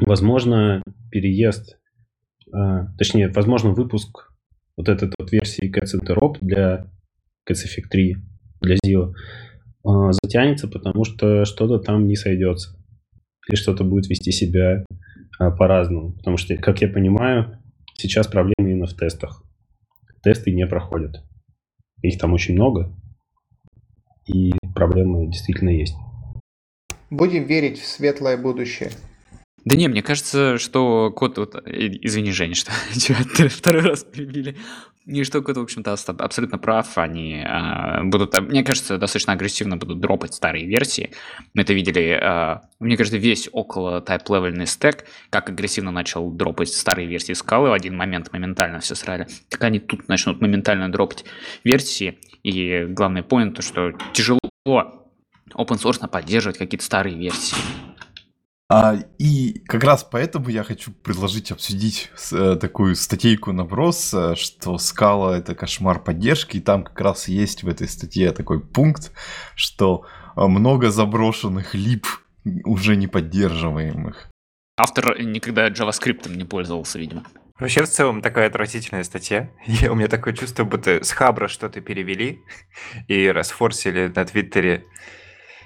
Возможно, 0.00 0.82
переезд, 1.10 1.78
э, 2.54 2.86
точнее, 2.96 3.28
возможно, 3.28 3.70
выпуск 3.70 4.32
вот 4.76 4.88
этой 4.88 5.10
вот 5.18 5.32
версии 5.32 5.70
Cats 5.70 5.98
Interop 5.98 6.36
для 6.40 6.86
Cats 7.48 7.64
Effect 7.66 7.88
3, 7.90 8.16
для 8.60 8.76
Zio, 8.76 9.12
э, 9.12 10.12
затянется, 10.22 10.68
потому 10.68 11.04
что 11.04 11.44
что-то 11.44 11.78
там 11.78 12.06
не 12.06 12.16
сойдется. 12.16 12.76
Или 13.48 13.56
что-то 13.56 13.82
будет 13.82 14.08
вести 14.08 14.30
себя 14.30 14.84
э, 15.40 15.50
по-разному. 15.58 16.12
Потому 16.12 16.36
что, 16.36 16.56
как 16.56 16.80
я 16.80 16.88
понимаю, 16.88 17.58
сейчас 17.94 18.28
проблема 18.28 18.54
именно 18.58 18.86
в 18.86 18.94
тестах. 18.94 19.42
Тесты 20.22 20.52
не 20.52 20.66
проходят. 20.66 21.24
Их 22.02 22.18
там 22.18 22.32
очень 22.32 22.54
много. 22.54 22.92
И 24.26 24.52
проблемы 24.74 25.26
действительно 25.26 25.70
есть. 25.70 25.94
Будем 27.10 27.44
верить 27.44 27.78
в 27.78 27.86
светлое 27.86 28.36
будущее. 28.36 28.90
Да 29.64 29.76
не, 29.76 29.88
мне 29.88 30.02
кажется, 30.02 30.58
что 30.58 31.12
код... 31.12 31.38
Вот, 31.38 31.54
э, 31.54 31.60
извини, 32.02 32.32
Женя, 32.32 32.54
что 32.54 32.72
тебя 32.94 33.48
второй 33.48 33.82
раз 33.82 34.04
перебили. 34.04 34.56
И 35.04 35.24
код, 35.24 35.56
в 35.56 35.60
общем-то, 35.60 35.96
абсолютно 36.18 36.58
прав. 36.58 36.96
Они 36.96 37.42
а, 37.44 38.04
будут, 38.04 38.38
мне 38.40 38.62
кажется, 38.62 38.98
достаточно 38.98 39.32
агрессивно 39.32 39.76
будут 39.76 40.00
дропать 40.00 40.34
старые 40.34 40.66
версии. 40.66 41.10
Мы 41.54 41.62
это 41.62 41.72
видели, 41.72 42.18
а, 42.22 42.62
мне 42.78 42.96
кажется, 42.96 43.18
весь 43.18 43.48
около 43.52 44.00
type-левельный 44.00 44.66
стек, 44.66 45.04
как 45.30 45.48
агрессивно 45.48 45.90
начал 45.90 46.30
дропать 46.30 46.68
старые 46.68 47.08
версии 47.08 47.32
скалы 47.32 47.70
в 47.70 47.72
один 47.72 47.96
момент, 47.96 48.32
моментально 48.32 48.78
все 48.78 48.94
срали. 48.94 49.26
Так 49.48 49.64
они 49.64 49.80
тут 49.80 50.08
начнут 50.08 50.40
моментально 50.40 50.90
дропать 50.90 51.24
версии. 51.64 52.18
И 52.44 52.86
главный 52.88 53.22
point, 53.22 53.52
то, 53.52 53.62
что 53.62 53.92
тяжело 54.12 54.38
open 54.66 55.78
source 55.82 56.06
поддерживать 56.08 56.58
какие-то 56.58 56.84
старые 56.84 57.16
версии. 57.16 57.56
А, 58.72 58.96
и 59.18 59.58
как 59.66 59.84
раз 59.84 60.02
поэтому 60.02 60.48
я 60.48 60.64
хочу 60.64 60.92
предложить 60.92 61.50
обсудить 61.50 62.10
э, 62.32 62.56
такую 62.58 62.96
статейку 62.96 63.52
наброс, 63.52 64.14
э, 64.14 64.34
что 64.34 64.78
скала 64.78 65.36
это 65.36 65.54
кошмар 65.54 66.02
поддержки, 66.02 66.56
и 66.56 66.60
там 66.60 66.82
как 66.82 66.98
раз 67.00 67.28
есть 67.28 67.64
в 67.64 67.68
этой 67.68 67.86
статье 67.86 68.32
такой 68.32 68.60
пункт, 68.60 69.12
что 69.56 70.06
э, 70.36 70.46
много 70.46 70.90
заброшенных 70.90 71.74
лип 71.74 72.06
уже 72.64 72.96
не 72.96 73.08
поддерживаемых. 73.08 74.30
Автор 74.78 75.20
никогда 75.20 75.68
JavaScript 75.68 76.34
не 76.34 76.44
пользовался, 76.44 76.98
видимо. 76.98 77.24
Вообще, 77.58 77.82
в 77.82 77.88
целом, 77.88 78.22
такая 78.22 78.48
отвратительная 78.48 79.04
статья. 79.04 79.50
Я, 79.66 79.92
у 79.92 79.94
меня 79.94 80.08
такое 80.08 80.32
чувство, 80.32 80.64
будто 80.64 81.04
с 81.04 81.12
Хабра 81.12 81.48
что-то 81.48 81.82
перевели 81.82 82.40
и 83.08 83.28
расфорсили 83.28 84.10
на 84.14 84.24
Твиттере. 84.24 84.86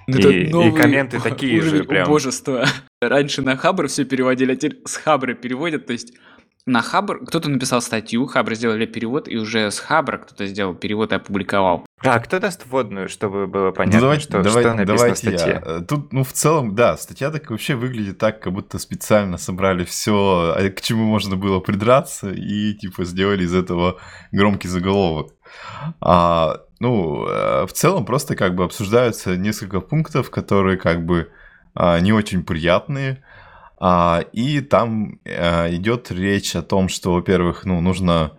Ну, 0.07 0.17
И- 0.17 0.69
и 0.69 0.71
комменты 0.71 1.19
такие 1.19 1.61
же, 1.61 1.83
прям. 1.83 2.07
убожества. 2.09 2.65
Раньше 3.01 3.41
на 3.41 3.57
Хабр 3.57 3.87
все 3.87 4.05
переводили, 4.05 4.53
а 4.53 4.55
теперь 4.55 4.79
с 4.85 4.95
Хабра 4.97 5.33
переводят. 5.33 5.85
То 5.85 5.93
есть 5.93 6.13
на 6.65 6.81
Хабр 6.81 7.25
кто-то 7.25 7.49
написал 7.49 7.81
статью, 7.81 8.25
Хабр 8.25 8.55
сделали 8.55 8.85
перевод, 8.85 9.27
и 9.27 9.37
уже 9.37 9.69
с 9.69 9.79
Хабра 9.79 10.17
кто-то 10.19 10.45
сделал 10.47 10.73
перевод 10.75 11.11
и 11.11 11.15
опубликовал. 11.15 11.85
А 12.03 12.19
кто 12.19 12.39
даст 12.39 12.65
вводную, 12.67 13.09
чтобы 13.09 13.47
было 13.47 13.71
понятно, 13.71 13.97
Ну, 13.97 14.01
давайте, 14.03 14.23
что, 14.25 14.43
давай- 14.43 14.63
что 14.63 14.73
написано 14.75 14.83
в 14.83 14.97
давайте 14.97 15.15
статье? 15.37 15.61
я. 15.65 15.77
Э, 15.77 15.81
Тут, 15.87 16.13
ну, 16.13 16.23
в 16.23 16.31
целом, 16.31 16.75
да, 16.75 16.95
статья 16.97 17.31
так 17.31 17.49
вообще 17.49 17.75
выглядит 17.75 18.17
так, 18.17 18.39
как 18.41 18.53
будто 18.53 18.77
специально 18.79 19.37
собрали 19.37 19.83
все, 19.83 20.55
к 20.75 20.81
чему 20.81 21.05
можно 21.05 21.35
было 21.37 21.59
придраться, 21.59 22.29
и, 22.31 22.73
типа, 22.75 23.03
сделали 23.03 23.43
из 23.43 23.53
этого 23.55 23.97
громкий 24.31 24.67
заголовок. 24.67 25.33
А, 26.01 26.61
ну, 26.79 27.27
э, 27.27 27.65
в 27.65 27.73
целом 27.73 28.05
просто 28.05 28.35
как 28.35 28.55
бы 28.55 28.63
обсуждаются 28.63 29.35
несколько 29.37 29.81
пунктов, 29.81 30.29
которые 30.29 30.77
как 30.77 31.05
бы 31.05 31.31
а, 31.79 31.99
не 31.99 32.11
очень 32.11 32.43
приятные. 32.43 33.23
А, 33.79 34.23
и 34.33 34.61
там 34.61 35.19
а, 35.25 35.69
идет 35.69 36.11
речь 36.11 36.55
о 36.55 36.63
том, 36.63 36.89
что, 36.89 37.13
во-первых, 37.13 37.65
ну, 37.65 37.81
нужно 37.81 38.33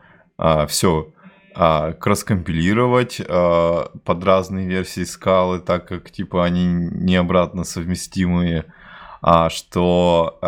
все 0.69 1.13
а, 1.55 1.93
краскомпилировать 1.93 3.21
а, 3.21 3.91
под 4.05 4.25
разные 4.25 4.69
версии 4.69 5.05
скалы, 5.05 5.61
так 5.61 5.89
как 5.89 6.11
типа 6.11 6.45
они 6.45 6.67
не 6.67 7.17
обратно 7.17 7.65
совместимые, 7.65 8.65
а 9.21 9.51
что 9.51 10.39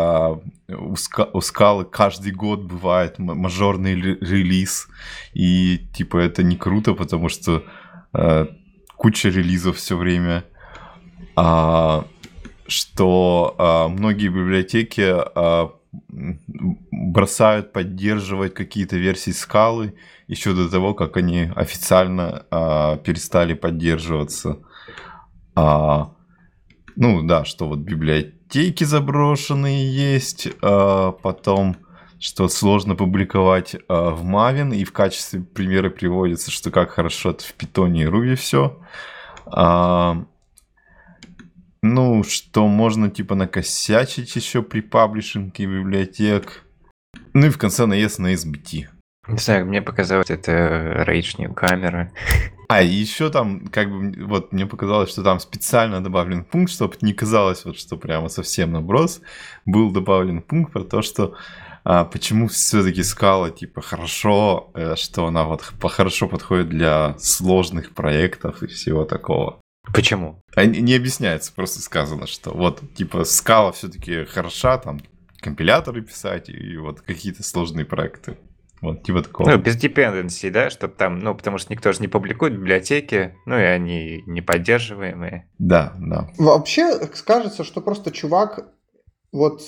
у, 0.69 0.93
ска- 0.93 1.29
у 1.33 1.41
скалы 1.41 1.85
каждый 1.85 2.31
год 2.31 2.61
бывает 2.61 3.19
мажорный 3.19 3.97
ре- 3.97 4.19
релиз, 4.21 4.87
и 5.35 5.79
типа 5.93 6.19
это 6.19 6.45
не 6.45 6.57
круто, 6.57 6.95
потому 6.95 7.29
что 7.29 7.65
куча 8.97 9.29
релизов 9.29 9.77
все 9.77 9.97
время. 9.97 10.45
А, 11.37 12.05
что 12.67 13.55
а, 13.59 13.89
многие 13.89 14.29
библиотеки 14.29 15.05
а, 15.07 15.73
бросают 16.91 17.73
поддерживать 17.73 18.55
какие-то 18.55 18.97
версии 18.97 19.33
скалы 19.33 19.95
еще 20.29 20.55
до 20.55 20.71
того, 20.71 20.95
как 20.95 21.17
они 21.17 21.51
официально 21.57 22.47
а, 22.51 22.97
перестали 22.99 23.55
поддерживаться. 23.55 24.59
А, 25.57 26.13
ну 26.97 27.23
да, 27.23 27.45
что 27.45 27.69
вот 27.69 27.81
библиотеки 27.81 28.85
заброшенные 28.85 29.93
есть, 29.93 30.49
а, 30.63 31.13
потом 31.13 31.77
что 32.21 32.49
сложно 32.49 32.95
публиковать 32.95 33.77
а, 33.89 34.11
в 34.11 34.25
Maven, 34.25 34.77
и 34.77 34.85
в 34.85 34.93
качестве 34.93 35.41
примера 35.41 35.91
приводится, 35.91 36.51
что 36.51 36.71
как 36.71 36.91
хорошо 36.91 37.31
это 37.31 37.45
в 37.45 37.55
Python 37.57 37.97
и 37.97 38.05
Ruby 38.05 38.35
все. 38.37 38.79
А, 39.47 40.25
ну, 41.83 42.23
что 42.23 42.69
можно 42.69 43.11
типа 43.11 43.35
накосячить 43.35 44.37
еще 44.37 44.63
при 44.63 44.81
паблишинге 44.83 45.65
библиотек. 45.65 46.63
Ну 47.33 47.47
и 47.47 47.51
в 47.51 47.59
конце 47.59 47.87
наезд 47.87 48.19
на 48.19 48.35
SBT. 48.35 48.89
Не 49.29 49.39
знаю, 49.39 49.67
мне 49.67 49.81
показалось, 49.81 50.31
это 50.31 51.05
рейдж 51.07 51.37
камера. 51.55 52.13
А, 52.69 52.83
и 52.83 52.89
еще 52.89 53.31
там, 53.31 53.67
как 53.69 53.91
бы, 53.91 54.27
вот 54.27 54.53
мне 54.53 54.67
показалось, 54.67 55.11
что 55.11 55.23
там 55.23 55.41
специально 55.41 56.03
добавлен 56.03 56.45
пункт, 56.45 56.73
чтобы 56.73 56.97
не 57.01 57.15
казалось, 57.15 57.65
вот 57.65 57.79
что 57.79 57.97
прямо 57.97 58.29
совсем 58.29 58.73
наброс, 58.73 59.23
был 59.65 59.91
добавлен 59.91 60.43
пункт 60.43 60.73
про 60.73 60.85
то, 60.85 61.03
что 61.03 61.35
а, 61.85 62.05
почему 62.05 62.49
все-таки 62.49 63.03
скала, 63.03 63.51
типа, 63.51 63.81
хорошо, 63.81 64.71
э, 64.75 64.97
что 64.97 65.27
она 65.27 65.45
вот 65.45 65.63
хорошо 65.63 66.29
подходит 66.29 66.69
для 66.69 67.17
сложных 67.19 67.95
проектов 67.95 68.63
и 68.63 68.67
всего 68.67 69.05
такого. 69.05 69.61
Почему? 69.95 70.43
А 70.55 70.65
не 70.65 70.95
объясняется, 70.95 71.53
просто 71.53 71.81
сказано, 71.81 72.27
что 72.27 72.51
вот, 72.51 72.83
типа, 72.95 73.25
скала 73.25 73.73
все-таки 73.73 74.25
хороша, 74.25 74.79
там, 74.79 75.01
компиляторы 75.41 76.03
писать 76.03 76.49
и 76.49 76.77
вот 76.77 77.01
какие-то 77.01 77.43
сложные 77.43 77.87
проекты. 77.87 78.37
Вот, 78.81 79.03
типа 79.03 79.23
такого. 79.23 79.51
Ну, 79.51 79.59
без 79.59 79.77
dependency, 79.77 80.51
да, 80.51 80.71
чтобы 80.71 80.95
там, 80.95 81.19
ну, 81.19 81.35
потому 81.35 81.59
что 81.59 81.73
никто 81.73 81.93
же 81.93 82.01
не 82.01 82.09
публикует 82.09 82.55
библиотеки, 82.55 83.37
ну, 83.45 83.59
и 83.59 83.63
они 83.63 84.23
не 84.27 84.41
поддерживаемые. 84.41 85.51
Да, 85.59 85.95
да. 85.99 86.31
Вообще, 86.39 86.99
кажется, 87.27 87.63
что 87.65 87.83
просто 87.83 88.11
чувак, 88.11 88.69
вот 89.33 89.63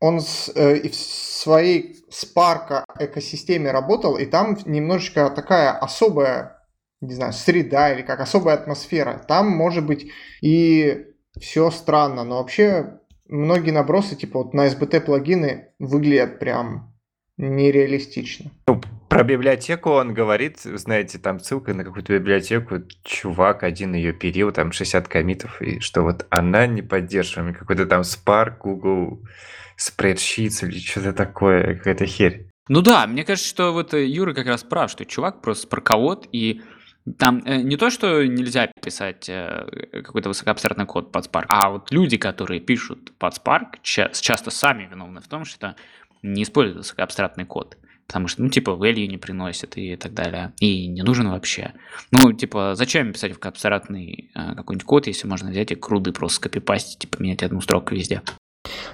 он 0.00 0.20
э, 0.54 0.88
в 0.88 0.94
своей 0.94 2.04
Spark 2.10 2.84
экосистеме 2.98 3.70
работал, 3.70 4.16
и 4.16 4.26
там 4.26 4.56
немножечко 4.64 5.30
такая 5.30 5.72
особая 5.72 6.58
не 7.00 7.14
знаю, 7.14 7.32
среда 7.32 7.92
или 7.92 8.02
как 8.02 8.20
особая 8.20 8.56
атмосфера. 8.56 9.22
Там 9.28 9.48
может 9.48 9.86
быть 9.86 10.10
и 10.40 11.06
все 11.40 11.70
странно, 11.70 12.24
но 12.24 12.38
вообще 12.38 12.98
многие 13.28 13.70
набросы, 13.70 14.16
типа 14.16 14.42
вот 14.42 14.54
на 14.54 14.66
SBT 14.66 15.00
плагины 15.00 15.68
выглядят 15.78 16.38
прям 16.38 16.94
нереалистично. 17.36 18.50
Ну, 18.66 18.80
про 19.08 19.22
библиотеку 19.22 19.90
он 19.90 20.12
говорит, 20.12 20.58
знаете, 20.58 21.18
там 21.18 21.38
ссылка 21.38 21.72
на 21.72 21.84
какую-то 21.84 22.12
библиотеку, 22.18 22.80
чувак 23.04 23.62
один 23.62 23.94
ее 23.94 24.12
перил, 24.12 24.50
там 24.50 24.72
60 24.72 25.06
комитов, 25.06 25.62
и 25.62 25.78
что 25.78 26.02
вот 26.02 26.26
она 26.30 26.66
не 26.66 26.82
поддерживаем, 26.82 27.54
какой-то 27.54 27.86
там 27.86 28.00
Spark, 28.00 28.58
Google 28.58 29.22
Spreadsheets 29.78 30.66
или 30.66 30.78
что-то 30.78 31.12
такое, 31.12 31.76
какая-то 31.76 32.06
херь. 32.06 32.48
Ну 32.68 32.82
да, 32.82 33.06
мне 33.06 33.24
кажется, 33.24 33.48
что 33.48 33.72
вот 33.72 33.94
э, 33.94 34.06
Юра 34.06 34.34
как 34.34 34.46
раз 34.46 34.62
прав, 34.62 34.90
что 34.90 35.04
чувак 35.04 35.40
просто 35.40 35.66
спарковод, 35.66 36.28
и 36.32 36.60
там 37.16 37.42
э, 37.46 37.62
не 37.62 37.76
то, 37.76 37.90
что 37.90 38.26
нельзя 38.26 38.70
писать 38.82 39.28
э, 39.28 40.02
какой-то 40.04 40.28
высокоабстрактный 40.28 40.84
код 40.84 41.10
под 41.10 41.26
Spark, 41.26 41.46
а 41.48 41.70
вот 41.70 41.90
люди, 41.90 42.18
которые 42.18 42.60
пишут 42.60 43.12
под 43.18 43.38
Spark, 43.38 43.78
ча- 43.82 44.10
часто 44.12 44.50
сами 44.50 44.86
виновны 44.90 45.20
в 45.20 45.28
том, 45.28 45.44
что 45.44 45.76
не 46.22 46.42
используют 46.42 46.78
высокоабстрактный 46.78 47.46
код. 47.46 47.78
Потому 48.06 48.26
что, 48.26 48.42
ну, 48.42 48.48
типа, 48.48 48.70
value 48.70 49.06
не 49.06 49.18
приносит 49.18 49.76
и 49.76 49.94
так 49.96 50.14
далее. 50.14 50.54
И 50.60 50.86
не 50.86 51.02
нужен 51.02 51.28
вообще. 51.28 51.74
Ну, 52.10 52.32
типа, 52.32 52.74
зачем 52.74 53.12
писать 53.12 53.34
в 53.34 53.46
абстрактный 53.46 54.30
э, 54.34 54.54
какой-нибудь 54.54 54.86
код, 54.86 55.06
если 55.06 55.26
можно 55.26 55.50
взять 55.50 55.72
и 55.72 55.74
круды 55.74 56.12
просто 56.12 56.36
скопипастить, 56.36 56.98
типа, 57.00 57.22
менять 57.22 57.42
одну 57.42 57.60
строку 57.60 57.94
везде. 57.94 58.22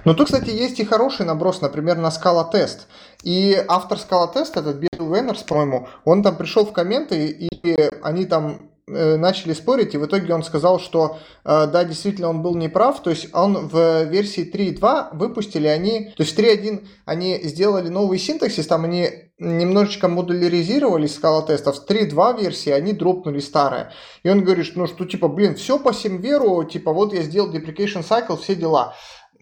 Ну, 0.05 0.14
тут, 0.14 0.27
кстати, 0.27 0.51
есть 0.51 0.81
и 0.81 0.85
хороший 0.85 1.27
наброс, 1.27 1.61
например, 1.61 1.97
на 1.97 2.09
Scala 2.09 2.51
тест. 2.51 2.87
И 3.22 3.62
автор 3.68 3.99
Scala 3.99 4.33
тест, 4.33 4.57
этот 4.57 4.77
Билл 4.77 5.12
Веннерс, 5.12 5.43
по-моему, 5.43 5.89
он 6.05 6.22
там 6.22 6.37
пришел 6.37 6.66
в 6.66 6.72
комменты, 6.72 7.27
и 7.29 7.91
они 8.03 8.27
там 8.27 8.70
э, 8.87 9.16
начали 9.16 9.55
спорить, 9.55 9.95
и 9.95 9.99
в 9.99 10.07
итоге 10.07 10.35
он 10.35 10.43
сказал, 10.43 10.79
что 10.79 11.18
э, 11.45 11.66
да, 11.66 11.85
действительно 11.85 12.29
он 12.29 12.43
был 12.43 12.55
неправ, 12.55 13.03
то 13.03 13.11
есть 13.11 13.29
он 13.33 13.68
в 13.68 14.05
версии 14.05 14.51
3.2 14.51 15.16
выпустили 15.16 15.66
они, 15.66 16.12
то 16.16 16.22
есть 16.22 16.37
в 16.37 16.39
3.1 16.39 16.87
они 17.07 17.41
сделали 17.45 17.89
новый 17.89 18.18
синтаксис, 18.18 18.66
там 18.66 18.85
они 18.85 19.09
немножечко 19.39 20.09
модуляризировали 20.09 21.07
скала 21.07 21.43
тестов, 21.43 21.79
в 21.79 21.91
3.2 21.91 22.43
версии 22.43 22.70
они 22.70 22.93
дропнули 22.93 23.41
старое. 23.41 23.93
И 24.22 24.29
он 24.29 24.45
говорит, 24.45 24.70
ну 24.77 24.87
что 24.87 25.05
типа, 25.05 25.29
блин, 25.29 25.55
все 25.57 25.79
по 25.79 25.93
Симверу, 25.93 26.62
типа 26.64 26.93
вот 26.93 27.12
я 27.12 27.22
сделал 27.22 27.53
deprecation 27.53 28.07
cycle, 28.07 28.41
все 28.41 28.55
дела. 28.55 28.95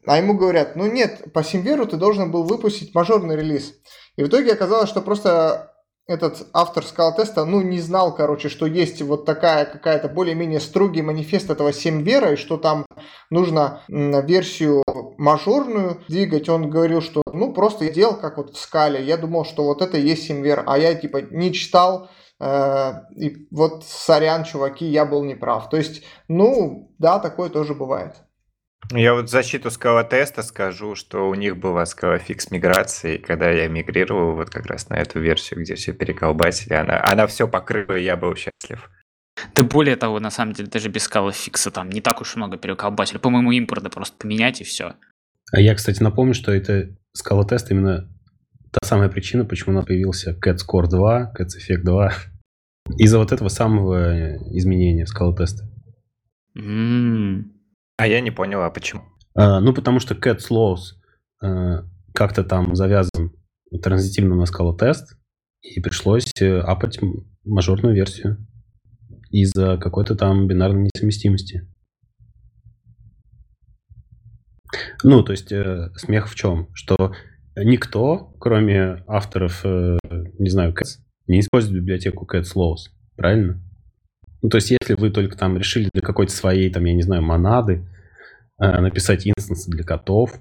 А 0.07 0.19
ему 0.19 0.35
говорят, 0.35 0.77
ну 0.77 0.87
нет, 0.87 1.33
по 1.33 1.45
Симверу 1.45 1.87
ты 1.87 1.97
должен 1.97 2.31
был 2.33 2.43
выпустить 2.43 2.95
мажорный 2.95 3.37
релиз. 3.37 3.75
И 4.17 4.23
в 4.23 4.29
итоге 4.29 4.53
оказалось, 4.53 4.91
что 4.91 5.01
просто 5.01 5.73
этот 6.07 6.49
автор 6.53 6.85
скала-теста, 6.85 7.45
ну, 7.45 7.63
не 7.63 7.81
знал, 7.81 8.15
короче, 8.15 8.49
что 8.49 8.67
есть 8.67 9.01
вот 9.03 9.25
такая 9.25 9.65
какая-то 9.65 10.09
более-менее 10.09 10.61
строгий 10.61 11.03
манифест 11.03 11.49
этого 11.49 11.73
Симвера, 11.73 12.33
и 12.33 12.37
что 12.37 12.57
там 12.57 12.85
нужно 13.31 13.83
версию 13.89 14.83
мажорную 15.17 16.03
двигать. 16.09 16.49
Он 16.49 16.69
говорил, 16.69 17.01
что, 17.01 17.23
ну, 17.33 17.53
просто 17.53 17.85
я 17.85 17.93
делал 17.93 18.17
как 18.17 18.37
вот 18.37 18.55
в 18.55 18.59
скале. 18.59 19.05
Я 19.05 19.17
думал, 19.17 19.45
что 19.45 19.65
вот 19.65 19.81
это 19.81 19.97
и 19.97 20.03
есть 20.03 20.25
SemVer, 20.25 20.65
а 20.67 20.77
я, 20.77 20.95
типа, 20.95 21.23
не 21.23 21.53
читал, 21.53 22.11
э, 22.41 22.93
и 23.17 23.47
вот, 23.53 23.85
сорян, 23.85 24.43
чуваки, 24.43 24.85
я 24.87 25.05
был 25.05 25.23
неправ. 25.23 25.71
То 25.71 25.77
есть, 25.77 26.03
ну, 26.27 26.93
да, 26.99 27.21
такое 27.21 27.49
тоже 27.49 27.75
бывает. 27.75 28.17
Я 28.91 29.15
вот 29.15 29.27
в 29.27 29.29
защиту 29.29 29.71
скала-теста 29.71 30.43
скажу, 30.43 30.95
что 30.95 31.29
у 31.29 31.35
них 31.35 31.57
была 31.57 31.87
Scalafix 31.87 32.51
миграции, 32.51 33.17
когда 33.17 33.51
я 33.51 33.69
мигрировал 33.69 34.35
вот 34.35 34.51
как 34.51 34.67
раз 34.67 34.89
на 34.89 34.95
эту 34.95 35.21
версию, 35.21 35.61
где 35.61 35.77
все 35.77 35.93
переколбасили, 35.93 36.75
она, 36.75 37.03
она 37.03 37.27
все 37.27 37.49
покрыла, 37.49 37.97
и 37.97 38.05
я 38.05 38.17
был 38.17 38.35
счастлив. 38.35 38.91
Да 39.55 39.63
более 39.63 39.97
того, 39.97 40.21
на 40.21 40.31
самом 40.31 40.53
деле, 40.53 40.69
даже 40.69 40.89
без 40.89 41.05
скала-фикса 41.05 41.71
там 41.71 41.89
не 41.91 42.01
так 42.01 42.21
уж 42.21 42.37
много 42.37 42.59
переколбасили. 42.59 43.19
По-моему, 43.19 43.53
импорты 43.53 43.89
просто 43.89 44.17
поменять 44.19 44.61
и 44.61 44.65
все. 44.65 44.95
А 45.53 45.61
я, 45.61 45.75
кстати, 45.75 46.03
напомню, 46.03 46.35
что 46.35 46.53
это 46.53 46.95
скала-тест 47.15 47.71
именно 47.71 48.09
та 48.71 48.87
самая 48.87 49.09
причина, 49.09 49.45
почему 49.45 49.75
у 49.75 49.77
нас 49.77 49.87
появился 49.87 50.33
Cat 50.33 50.57
Score 50.57 50.87
2, 50.89 51.35
Cat 51.39 51.49
Effect 51.59 51.83
2. 51.83 52.13
Из-за 52.99 53.19
вот 53.19 53.33
этого 53.33 53.49
самого 53.49 54.37
изменения 54.57 55.07
скала-теста. 55.07 55.65
Mm. 56.57 57.45
А 57.97 58.07
я 58.07 58.21
не 58.21 58.31
понял, 58.31 58.63
а 58.63 58.71
почему? 58.71 59.03
А, 59.35 59.61
ну, 59.61 59.73
потому 59.73 60.01
что 60.01 60.15
Cat 60.15 60.39
Slows 60.39 60.97
а, 61.43 61.85
как-то 62.15 62.45
там 62.45 62.75
завязан 62.75 63.33
транзитивно 63.83 64.35
на 64.35 64.47
скалу 64.47 64.77
тест, 64.77 65.17
и 65.63 65.81
пришлось 65.81 66.31
э, 66.41 66.59
апать 66.59 66.99
мажорную 67.45 67.95
версию 67.95 68.47
из-за 69.31 69.79
какой-то 69.79 70.15
там 70.15 70.47
бинарной 70.47 70.91
несовместимости. 70.93 71.69
Ну, 75.03 75.23
то 75.23 75.33
есть 75.33 75.53
э, 75.53 75.91
смех 75.97 76.29
в 76.29 76.35
чем? 76.35 76.69
Что 76.75 77.15
никто, 77.57 78.35
кроме 78.41 79.05
авторов, 79.07 79.65
э, 79.65 79.99
не 80.39 80.51
знаю, 80.51 80.73
Cats, 80.73 80.99
не 81.27 81.41
использует 81.41 81.81
библиотеку 81.81 82.27
Cat 82.27 82.43
Slows, 82.43 82.91
правильно? 83.17 83.63
Ну, 84.43 84.49
то 84.49 84.57
есть, 84.57 84.71
если 84.73 84.95
вы 84.95 85.11
только 85.11 85.37
там 85.37 85.57
решили 85.57 85.89
для 85.93 86.03
какой-то 86.03 86.33
своей, 86.33 86.71
там, 86.71 86.85
я 86.85 86.95
не 86.95 87.03
знаю, 87.03 87.23
монады 87.23 87.89
э, 88.61 88.81
написать 88.81 89.27
инстансы 89.27 89.71
для 89.71 89.85
котов 89.85 90.35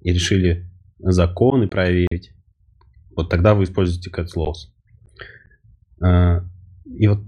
и 0.00 0.12
решили 0.12 0.70
законы 0.98 1.66
проверить, 1.66 2.32
вот 3.16 3.28
тогда 3.28 3.54
вы 3.54 3.64
используете 3.64 4.10
catslaws. 4.10 4.70
Э, 6.04 6.42
и 6.86 7.08
вот 7.08 7.20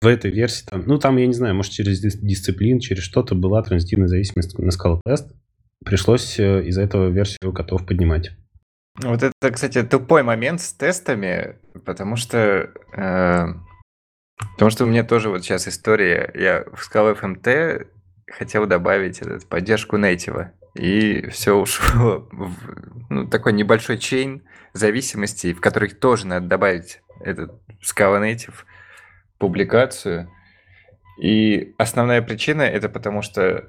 в 0.00 0.06
этой 0.06 0.30
версии, 0.30 0.64
там, 0.64 0.84
ну, 0.86 0.98
там, 0.98 1.16
я 1.16 1.26
не 1.26 1.34
знаю, 1.34 1.54
может, 1.54 1.72
через 1.72 2.00
дисциплин, 2.00 2.78
через 2.78 3.02
что-то 3.02 3.34
была 3.34 3.62
транзитивная 3.62 4.08
зависимость 4.08 4.58
на 4.58 4.70
скала 4.70 5.00
тест. 5.04 5.32
Пришлось 5.84 6.38
э, 6.38 6.64
из-за 6.66 6.82
этого 6.82 7.08
версию 7.08 7.52
котов 7.52 7.86
поднимать. 7.86 8.32
Вот 9.02 9.22
это, 9.22 9.50
кстати, 9.50 9.82
тупой 9.82 10.22
момент 10.22 10.60
с 10.60 10.74
тестами, 10.74 11.56
потому 11.86 12.16
что 12.16 12.70
э, 12.94 13.46
Потому 14.54 14.70
что 14.70 14.84
у 14.84 14.88
меня 14.88 15.04
тоже 15.04 15.28
вот 15.28 15.42
сейчас 15.42 15.68
история. 15.68 16.30
Я 16.34 16.64
в 16.72 16.88
Scala 16.88 17.18
FMT 17.18 17.86
хотел 18.26 18.66
добавить 18.66 19.20
этот, 19.20 19.46
поддержку 19.48 19.98
native. 19.98 20.50
И 20.74 21.26
все 21.28 21.54
ушло 21.54 22.28
в 22.32 22.56
ну, 23.10 23.26
такой 23.28 23.52
небольшой 23.52 23.98
чейн 23.98 24.42
зависимостей, 24.72 25.52
в 25.52 25.60
которых 25.60 25.98
тоже 25.98 26.26
надо 26.26 26.46
добавить 26.46 27.02
этот 27.20 27.52
Scala 27.82 28.20
Native 28.22 28.54
публикацию. 29.38 30.30
И 31.20 31.74
основная 31.78 32.22
причина 32.22 32.62
это 32.62 32.88
потому 32.88 33.22
что 33.22 33.68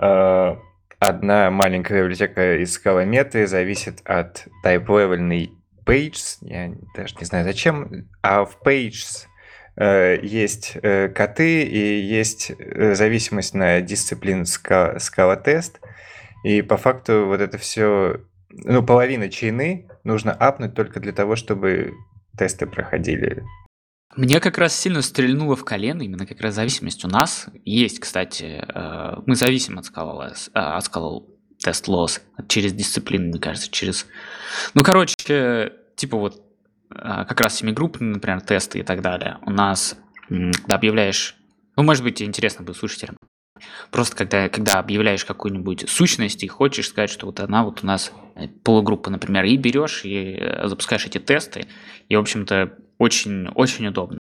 э, 0.00 0.56
одна 1.00 1.50
маленькая 1.50 2.02
библиотека 2.02 2.58
из 2.58 2.72
скала 2.74 3.04
меты 3.04 3.46
зависит 3.46 4.00
от 4.04 4.46
type-level 4.64 5.50
pages, 5.84 6.38
я 6.42 6.72
даже 6.94 7.16
не 7.18 7.24
знаю 7.24 7.44
зачем, 7.44 8.08
а 8.22 8.44
в 8.44 8.58
pages 8.64 9.26
есть 9.82 10.76
э, 10.82 11.08
коты 11.08 11.62
и 11.62 12.00
есть 12.00 12.52
э, 12.58 12.94
зависимость 12.94 13.54
на 13.54 13.80
дисциплин 13.80 14.44
скала 14.44 15.36
тест, 15.36 15.80
и 16.44 16.62
по 16.62 16.76
факту 16.76 17.26
вот 17.26 17.40
это 17.40 17.58
все, 17.58 18.20
ну, 18.50 18.82
половина 18.82 19.28
чайны 19.28 19.88
нужно 20.04 20.32
апнуть 20.32 20.74
только 20.74 21.00
для 21.00 21.12
того, 21.12 21.36
чтобы 21.36 21.92
тесты 22.36 22.66
проходили. 22.66 23.44
Мне 24.16 24.40
как 24.40 24.58
раз 24.58 24.74
сильно 24.76 25.02
стрельнуло 25.02 25.54
в 25.54 25.64
колено, 25.64 26.02
именно 26.02 26.26
как 26.26 26.40
раз 26.40 26.54
зависимость 26.54 27.04
у 27.04 27.08
нас 27.08 27.46
есть, 27.64 28.00
кстати, 28.00 28.62
э, 28.66 29.22
мы 29.24 29.34
зависим 29.36 29.78
от 29.78 29.86
э, 29.86 30.58
от 30.58 30.84
Scala 30.84 31.22
Test 31.64 31.86
Loss 31.86 32.20
через 32.48 32.72
дисциплины, 32.72 33.28
мне 33.28 33.38
кажется, 33.38 33.70
через... 33.70 34.06
Ну, 34.74 34.82
короче, 34.82 35.72
типа 35.94 36.16
вот 36.16 36.36
э, 36.36 36.49
как 36.94 37.40
раз 37.40 37.56
семигруппные, 37.56 38.14
например, 38.14 38.40
тесты 38.40 38.80
и 38.80 38.82
так 38.82 39.00
далее. 39.00 39.38
У 39.46 39.50
нас, 39.50 39.96
когда 40.28 40.74
объявляешь... 40.74 41.36
Ну, 41.76 41.82
может 41.82 42.02
быть, 42.02 42.20
интересно 42.20 42.64
будет 42.64 42.76
слушателям. 42.76 43.16
Просто 43.90 44.16
когда, 44.16 44.48
когда 44.48 44.78
объявляешь 44.78 45.24
какую-нибудь 45.24 45.88
сущность 45.88 46.42
и 46.42 46.48
хочешь 46.48 46.88
сказать, 46.88 47.10
что 47.10 47.26
вот 47.26 47.40
она 47.40 47.64
вот 47.64 47.82
у 47.82 47.86
нас 47.86 48.12
э, 48.34 48.48
полугруппа, 48.48 49.10
например, 49.10 49.44
и 49.44 49.56
берешь 49.56 50.04
и 50.04 50.36
э, 50.38 50.68
запускаешь 50.68 51.06
эти 51.06 51.18
тесты, 51.18 51.66
и, 52.08 52.16
в 52.16 52.20
общем-то, 52.20 52.72
очень, 52.98 53.48
очень 53.48 53.86
удобно. 53.86 54.18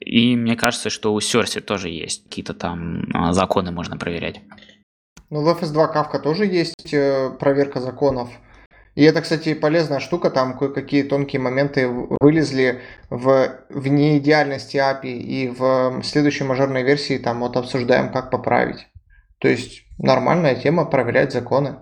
И 0.00 0.36
мне 0.36 0.56
кажется, 0.56 0.90
что 0.90 1.12
у 1.12 1.20
Серси 1.20 1.60
тоже 1.60 1.88
есть 1.88 2.24
какие-то 2.24 2.54
там 2.54 3.04
а, 3.12 3.32
законы 3.32 3.72
можно 3.72 3.96
проверять. 3.96 4.40
Ну, 5.30 5.42
в 5.42 5.48
FS2 5.48 5.94
Kafka 5.94 6.20
тоже 6.20 6.46
есть 6.46 6.92
э, 6.92 7.30
проверка 7.38 7.80
законов. 7.80 8.30
И 8.98 9.02
это, 9.04 9.20
кстати, 9.20 9.54
полезная 9.54 10.00
штука, 10.00 10.28
там 10.28 10.58
кое-какие 10.58 11.04
тонкие 11.04 11.40
моменты 11.40 11.88
вылезли 12.20 12.80
в, 13.10 13.48
в 13.70 13.86
неидеальности 13.86 14.76
API, 14.76 15.18
и 15.18 15.48
в 15.56 16.02
следующей 16.02 16.42
мажорной 16.42 16.82
версии 16.82 17.16
там 17.16 17.38
вот 17.38 17.56
обсуждаем, 17.56 18.10
как 18.10 18.32
поправить. 18.32 18.88
То 19.38 19.46
есть 19.46 19.84
нормальная 19.98 20.56
тема 20.56 20.84
проверять 20.84 21.32
законы. 21.32 21.76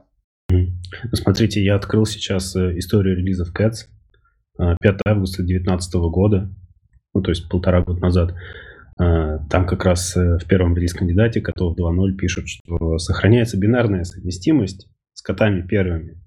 Смотрите, 1.14 1.64
я 1.64 1.76
открыл 1.76 2.04
сейчас 2.04 2.54
э, 2.54 2.76
историю 2.76 3.16
релизов 3.16 3.48
Cats 3.58 3.86
5 4.58 4.78
э, 4.82 4.96
августа 5.06 5.38
2019 5.38 5.94
года, 5.94 6.54
ну, 7.14 7.22
то 7.22 7.30
есть 7.30 7.48
полтора 7.48 7.80
года 7.80 7.98
назад. 7.98 8.34
Э, 9.00 9.38
там 9.48 9.66
как 9.66 9.86
раз 9.86 10.14
в 10.14 10.46
первом 10.46 10.76
релиз-кандидате 10.76 11.40
котов 11.40 11.78
2.0 11.78 12.12
пишут, 12.12 12.44
что 12.46 12.98
сохраняется 12.98 13.56
бинарная 13.56 14.04
совместимость 14.04 14.86
с 15.14 15.22
котами 15.22 15.62
первыми 15.62 16.18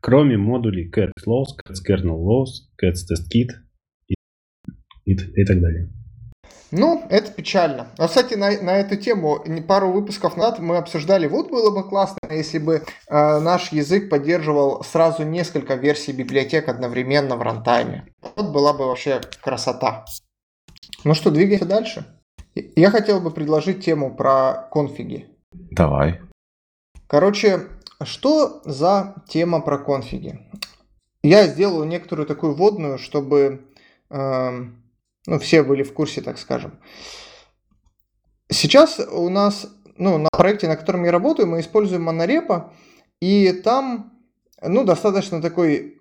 кроме 0.00 0.36
модулей 0.36 0.90
cat 0.90 1.12
loss, 1.26 1.56
cat 1.66 1.76
kernel 1.86 2.18
loss, 2.18 2.68
cat 2.82 2.94
test 2.94 3.28
kit 3.32 3.48
и, 4.08 4.14
и, 5.04 5.12
и 5.12 5.44
так 5.44 5.60
далее. 5.60 5.90
Ну, 6.70 7.06
это 7.08 7.32
печально. 7.32 7.88
А, 7.96 8.08
кстати, 8.08 8.34
на, 8.34 8.50
на 8.60 8.78
эту 8.78 8.96
тему 8.96 9.42
пару 9.66 9.90
выпусков 9.90 10.36
назад 10.36 10.58
мы 10.58 10.76
обсуждали, 10.76 11.26
вот 11.26 11.50
было 11.50 11.70
бы 11.70 11.88
классно, 11.88 12.18
если 12.30 12.58
бы 12.58 12.82
э, 13.08 13.38
наш 13.40 13.72
язык 13.72 14.10
поддерживал 14.10 14.84
сразу 14.84 15.24
несколько 15.24 15.76
версий 15.76 16.12
библиотек 16.12 16.68
одновременно 16.68 17.36
в 17.36 17.42
рантайме. 17.42 18.06
Вот 18.36 18.52
была 18.52 18.74
бы 18.74 18.86
вообще 18.86 19.22
красота. 19.42 20.04
Ну 21.04 21.14
что, 21.14 21.30
двигаемся 21.30 21.64
дальше. 21.64 22.04
Я 22.54 22.90
хотел 22.90 23.20
бы 23.20 23.30
предложить 23.30 23.84
тему 23.84 24.14
про 24.14 24.68
конфиги. 24.70 25.26
Давай. 25.70 26.20
Короче, 27.06 27.60
что 28.04 28.62
за 28.64 29.14
тема 29.28 29.60
про 29.60 29.78
конфиги? 29.78 30.40
Я 31.22 31.46
сделаю 31.46 31.84
некоторую 31.84 32.26
такую 32.26 32.54
вводную, 32.54 32.98
чтобы 32.98 33.66
э, 34.10 34.50
ну, 35.26 35.38
все 35.38 35.62
были 35.62 35.82
в 35.82 35.92
курсе, 35.92 36.20
так 36.20 36.38
скажем. 36.38 36.78
Сейчас 38.50 39.00
у 39.00 39.28
нас, 39.28 39.66
ну, 39.96 40.16
на 40.18 40.28
проекте, 40.30 40.68
на 40.68 40.76
котором 40.76 41.04
я 41.04 41.10
работаю, 41.10 41.48
мы 41.48 41.60
используем 41.60 42.04
монорепо, 42.04 42.72
и 43.20 43.52
там, 43.52 44.12
ну, 44.62 44.84
достаточно 44.84 45.42
такой 45.42 46.00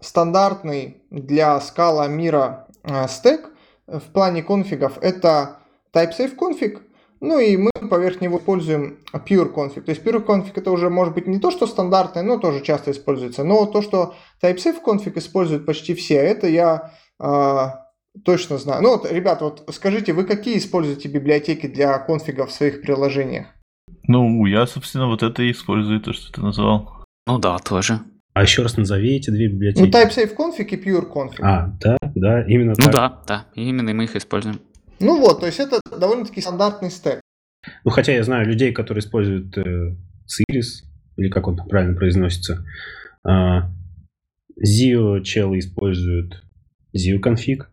стандартный 0.00 1.02
для 1.10 1.60
скала 1.60 2.08
мира 2.08 2.68
э, 2.82 3.06
стек 3.08 3.50
в 3.86 4.12
плане 4.12 4.42
конфигов. 4.42 4.98
Это 5.02 5.58
TypeSafe 5.92 6.36
config– 6.36 6.80
ну 7.24 7.38
и 7.38 7.56
мы 7.56 7.70
поверх 7.88 8.20
него 8.20 8.38
используем 8.38 8.98
pure 9.12 9.52
config. 9.52 9.82
То 9.82 9.90
есть 9.90 10.02
pure 10.02 10.24
config 10.24 10.52
это 10.54 10.70
уже 10.70 10.90
может 10.90 11.14
быть 11.14 11.26
не 11.26 11.38
то, 11.38 11.50
что 11.50 11.66
стандартное, 11.66 12.22
но 12.22 12.38
тоже 12.38 12.62
часто 12.62 12.90
используется. 12.90 13.44
Но 13.44 13.66
то, 13.66 13.82
что 13.82 14.14
TypeSafe 14.42 14.76
config 14.84 15.18
используют 15.18 15.66
почти 15.66 15.94
все, 15.94 16.16
это 16.16 16.46
я 16.46 16.92
э, 17.20 17.66
точно 18.24 18.58
знаю. 18.58 18.82
Ну 18.82 18.90
вот, 18.90 19.10
ребята, 19.10 19.44
вот 19.44 19.64
скажите, 19.72 20.12
вы 20.12 20.24
какие 20.24 20.58
используете 20.58 21.08
библиотеки 21.08 21.66
для 21.66 21.98
конфигов 21.98 22.50
в 22.50 22.52
своих 22.52 22.82
приложениях? 22.82 23.46
Ну, 24.06 24.44
я, 24.46 24.66
собственно, 24.66 25.06
вот 25.06 25.22
это 25.22 25.42
и 25.42 25.50
использую, 25.50 26.00
то, 26.00 26.12
что 26.12 26.32
ты 26.32 26.40
назвал. 26.40 27.04
Ну 27.26 27.38
да, 27.38 27.58
тоже. 27.58 28.00
А 28.34 28.42
еще 28.42 28.62
раз 28.62 28.76
назови 28.76 29.16
эти 29.16 29.30
две 29.30 29.48
библиотеки. 29.48 29.82
Ну, 29.82 29.88
TypeSafe 29.88 30.36
config 30.36 30.66
и 30.66 30.76
Pure 30.76 31.10
config. 31.10 31.40
А, 31.40 31.72
да, 31.80 31.96
да, 32.14 32.42
именно 32.46 32.74
ну, 32.76 32.84
так. 32.84 32.86
Ну 32.86 32.92
да, 32.92 33.22
да, 33.26 33.46
именно 33.54 33.94
мы 33.94 34.04
их 34.04 34.16
используем. 34.16 34.60
Ну 35.00 35.18
вот, 35.18 35.40
то 35.40 35.46
есть 35.46 35.60
это 35.60 35.80
довольно-таки 35.90 36.40
стандартный 36.40 36.90
стек. 36.90 37.20
Ну, 37.84 37.90
хотя 37.90 38.12
я 38.12 38.22
знаю 38.22 38.46
людей, 38.46 38.72
которые 38.72 39.00
используют 39.00 39.56
э, 39.58 39.96
Ciris, 40.26 40.84
или 41.16 41.28
как 41.28 41.46
он 41.46 41.56
правильно 41.56 41.96
произносится. 41.96 42.64
Э, 43.26 43.62
Zio 44.60 45.22
челы 45.22 45.58
используют 45.58 46.42
Zio 46.96 47.20
config. 47.20 47.64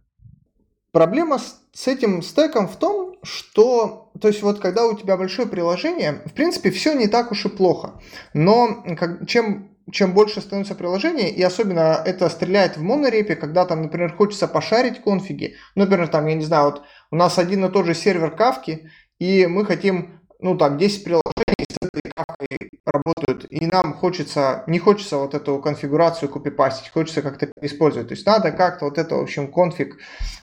Проблема 0.92 1.40
с, 1.40 1.62
с 1.74 1.88
этим 1.88 2.22
стеком 2.22 2.68
в 2.68 2.78
том, 2.78 3.16
что, 3.24 4.12
то 4.20 4.28
есть 4.28 4.42
вот 4.42 4.60
когда 4.60 4.86
у 4.88 4.98
тебя 4.98 5.16
большое 5.16 5.48
приложение, 5.48 6.22
в 6.26 6.34
принципе, 6.34 6.72
все 6.72 6.94
не 6.94 7.08
так 7.08 7.32
уж 7.32 7.46
и 7.46 7.50
плохо. 7.50 8.02
Но 8.34 8.84
как, 8.98 9.28
чем 9.28 9.71
чем 9.92 10.14
больше 10.14 10.42
становится 10.42 10.76
приложение, 10.76 11.30
и 11.30 11.42
особенно 11.44 12.02
это 12.06 12.30
стреляет 12.30 12.78
в 12.78 12.82
монорепе, 12.82 13.36
когда 13.36 13.66
там, 13.66 13.82
например, 13.82 14.16
хочется 14.16 14.48
пошарить 14.48 15.02
конфиги. 15.02 15.56
Например, 15.76 16.08
там, 16.08 16.28
я 16.28 16.36
не 16.36 16.46
знаю, 16.46 16.66
вот 16.66 16.84
у 17.12 17.16
нас 17.16 17.38
один 17.38 17.66
и 17.66 17.72
тот 17.72 17.86
же 17.86 17.94
сервер 17.94 18.32
кавки, 18.32 18.90
и 19.20 19.46
мы 19.48 19.66
хотим, 19.66 20.22
ну 20.40 20.58
там, 20.58 20.78
10 20.78 21.04
приложений 21.04 21.68
с 21.70 21.78
этой 21.82 22.12
кавкой 22.16 22.72
работают, 22.86 23.46
и 23.50 23.66
нам 23.66 23.94
хочется, 23.94 24.64
не 24.68 24.80
хочется 24.80 25.18
вот 25.18 25.34
эту 25.34 25.60
конфигурацию 25.60 26.30
копипастить, 26.30 26.90
хочется 26.90 27.22
как-то 27.22 27.52
использовать. 27.62 28.08
То 28.10 28.14
есть 28.14 28.26
надо 28.26 28.52
как-то 28.52 28.86
вот 28.86 28.98
это, 28.98 29.16
в 29.16 29.22
общем, 29.22 29.52
конфиг 29.52 29.98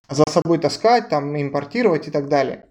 за 0.09 0.25
собой 0.29 0.59
таскать, 0.59 1.09
там, 1.09 1.41
импортировать 1.41 2.09
и 2.09 2.11
так 2.11 2.29
далее. 2.29 2.67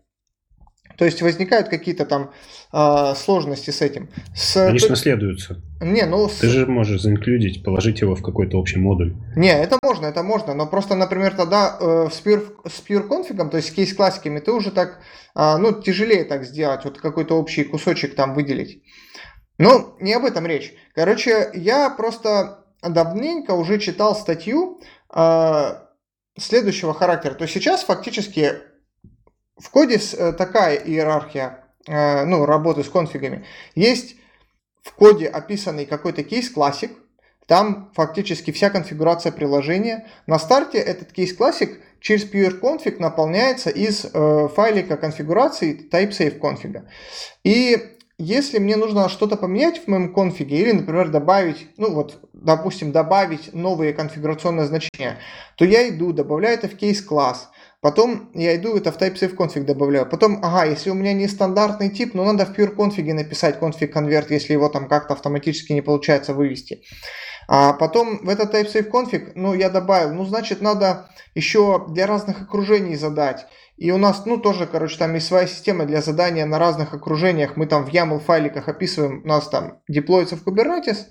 То 0.97 1.05
есть 1.05 1.21
возникают 1.21 1.69
какие-то 1.69 2.05
там 2.05 2.31
э, 2.73 3.13
сложности 3.15 3.69
с 3.69 3.81
этим. 3.81 4.09
С, 4.35 4.57
Они 4.57 4.79
же 4.79 4.89
наследуются. 4.89 5.61
Не, 5.79 6.05
ну... 6.05 6.27
Ты 6.27 6.49
же 6.49 6.65
можешь 6.65 7.01
заинклюдить, 7.01 7.63
положить 7.63 8.01
его 8.01 8.15
в 8.15 8.23
какой-то 8.23 8.57
общий 8.57 8.79
модуль. 8.79 9.13
Не, 9.35 9.53
это 9.53 9.77
можно, 9.83 10.07
это 10.07 10.23
можно. 10.23 10.55
Но 10.55 10.65
просто, 10.65 10.95
например, 10.95 11.35
тогда 11.35 11.77
э, 11.79 12.07
с, 12.11 12.25
pure, 12.25 12.47
с 12.67 12.83
pure 12.87 13.07
config, 13.07 13.49
то 13.49 13.57
есть 13.57 13.69
с 13.69 13.71
кейс-классиками, 13.71 14.39
ты 14.39 14.51
уже 14.51 14.71
так, 14.71 14.99
э, 15.35 15.57
ну, 15.57 15.81
тяжелее 15.81 16.23
так 16.23 16.43
сделать, 16.45 16.83
вот 16.83 16.97
какой-то 16.97 17.37
общий 17.37 17.63
кусочек 17.63 18.15
там 18.15 18.33
выделить. 18.33 18.81
Ну, 19.59 19.95
не 19.99 20.13
об 20.13 20.25
этом 20.25 20.47
речь. 20.47 20.73
Короче, 20.95 21.51
я 21.53 21.91
просто 21.91 22.65
давненько 22.81 23.51
уже 23.51 23.77
читал 23.77 24.15
статью 24.15 24.81
э, 25.13 25.75
следующего 26.39 26.95
характера. 26.95 27.35
То 27.35 27.43
есть 27.43 27.53
сейчас 27.53 27.83
фактически 27.83 28.53
в 29.57 29.69
коде 29.69 29.99
э, 29.99 30.33
такая 30.33 30.75
иерархия 30.75 31.63
э, 31.87 32.25
ну, 32.25 32.45
работы 32.45 32.83
с 32.83 32.89
конфигами. 32.89 33.45
Есть 33.75 34.15
в 34.83 34.93
коде 34.93 35.27
описанный 35.27 35.85
какой-то 35.85 36.23
кейс-классик, 36.23 36.91
там 37.47 37.91
фактически 37.95 38.51
вся 38.51 38.69
конфигурация 38.69 39.31
приложения. 39.31 40.05
На 40.27 40.37
старте 40.37 40.77
этот 40.79 41.13
кейс-классик 41.13 41.79
через 42.01 42.29
PureConfig 42.29 42.97
наполняется 42.99 43.69
из 43.69 44.05
э, 44.05 44.47
файлика 44.53 44.97
конфигурации 44.97 45.89
TypeSafe 45.89 46.39
конфига. 46.39 46.85
И 47.43 47.97
если 48.17 48.59
мне 48.59 48.75
нужно 48.75 49.09
что-то 49.09 49.37
поменять 49.37 49.83
в 49.83 49.87
моем 49.87 50.13
конфиге 50.13 50.57
или, 50.57 50.71
например, 50.71 51.09
добавить, 51.09 51.67
ну 51.77 51.93
вот, 51.93 52.19
допустим, 52.33 52.91
добавить 52.91 53.53
новые 53.53 53.93
конфигурационные 53.93 54.65
значения, 54.65 55.17
то 55.55 55.65
я 55.65 55.87
иду, 55.87 56.11
добавляю 56.13 56.57
это 56.57 56.67
в 56.67 56.75
кейс-класс. 56.75 57.49
Потом 57.79 58.31
я 58.33 58.55
иду 58.55 58.75
это 58.75 58.91
в 58.91 58.97
TypeSafe 58.97 59.35
config 59.35 59.63
добавляю. 59.63 60.09
Потом, 60.09 60.39
ага, 60.43 60.65
если 60.65 60.89
у 60.89 60.95
меня 60.95 61.13
не 61.13 61.27
стандартный 61.27 61.89
тип, 61.89 62.15
ну 62.15 62.25
надо 62.25 62.45
в 62.45 62.57
pure 62.57 62.75
config 62.75 63.13
написать 63.13 63.59
config 63.59 63.93
convert, 63.93 64.27
если 64.29 64.53
его 64.53 64.67
там 64.69 64.87
как-то 64.87 65.13
автоматически 65.13 65.73
не 65.73 65.81
получается 65.81 66.33
вывести. 66.33 66.83
А 67.47 67.73
потом 67.73 68.25
в 68.25 68.29
этот 68.29 68.53
TypeSafe 68.53 68.89
config, 68.89 69.31
ну, 69.35 69.53
я 69.53 69.69
добавил, 69.69 70.13
ну, 70.13 70.25
значит, 70.25 70.61
надо 70.61 71.09
еще 71.33 71.85
для 71.87 72.05
разных 72.05 72.41
окружений 72.41 72.95
задать. 72.95 73.45
И 73.77 73.91
у 73.91 73.97
нас, 73.97 74.25
ну, 74.25 74.37
тоже, 74.37 74.65
короче, 74.65 74.97
там 74.97 75.13
есть 75.13 75.27
своя 75.27 75.47
система 75.47 75.85
для 75.85 76.01
задания 76.01 76.45
на 76.45 76.59
разных 76.59 76.93
окружениях. 76.93 77.55
Мы 77.55 77.67
там 77.67 77.85
в 77.85 77.89
YAML 77.89 78.19
файликах 78.19 78.67
описываем, 78.67 79.21
у 79.23 79.27
нас 79.27 79.47
там 79.47 79.79
деплоится 79.87 80.35
в 80.35 80.43
Kubernetes. 80.43 81.05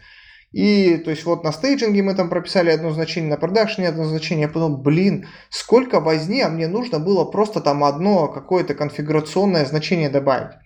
И, 0.57 0.97
то 0.97 1.11
есть, 1.11 1.27
вот 1.27 1.45
на 1.45 1.53
стейджинге 1.53 2.03
мы 2.03 2.15
там 2.15 2.31
прописали 2.31 2.71
одно 2.71 2.91
значение, 2.91 3.29
на 3.29 3.37
продакшене 3.37 3.89
одно 3.89 4.05
значение. 4.05 4.47
Я 4.47 4.49
подумал, 4.49 4.79
блин, 4.79 5.29
сколько 5.51 6.01
возни, 6.01 6.41
а 6.41 6.49
мне 6.49 6.67
нужно 6.67 6.99
было 6.99 7.27
просто 7.27 7.61
там 7.61 7.85
одно 7.85 8.29
какое-то 8.29 8.73
конфигурационное 8.73 9.67
значение 9.67 10.09
добавить. 10.09 10.57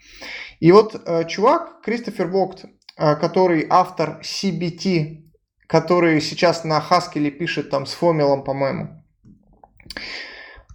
И 0.61 0.70
вот 0.70 0.95
э, 0.95 1.24
чувак, 1.24 1.82
Кристофер 1.82 2.28
Вогт, 2.28 2.66
э, 2.66 3.16
который 3.16 3.66
автор 3.68 4.20
CBT, 4.22 5.24
который 5.66 6.20
сейчас 6.20 6.62
на 6.62 6.78
Haskell 6.78 7.28
пишет 7.32 7.70
там 7.70 7.84
с 7.84 7.93
Фомилом, 7.95 8.45
по-моему, 8.45 9.03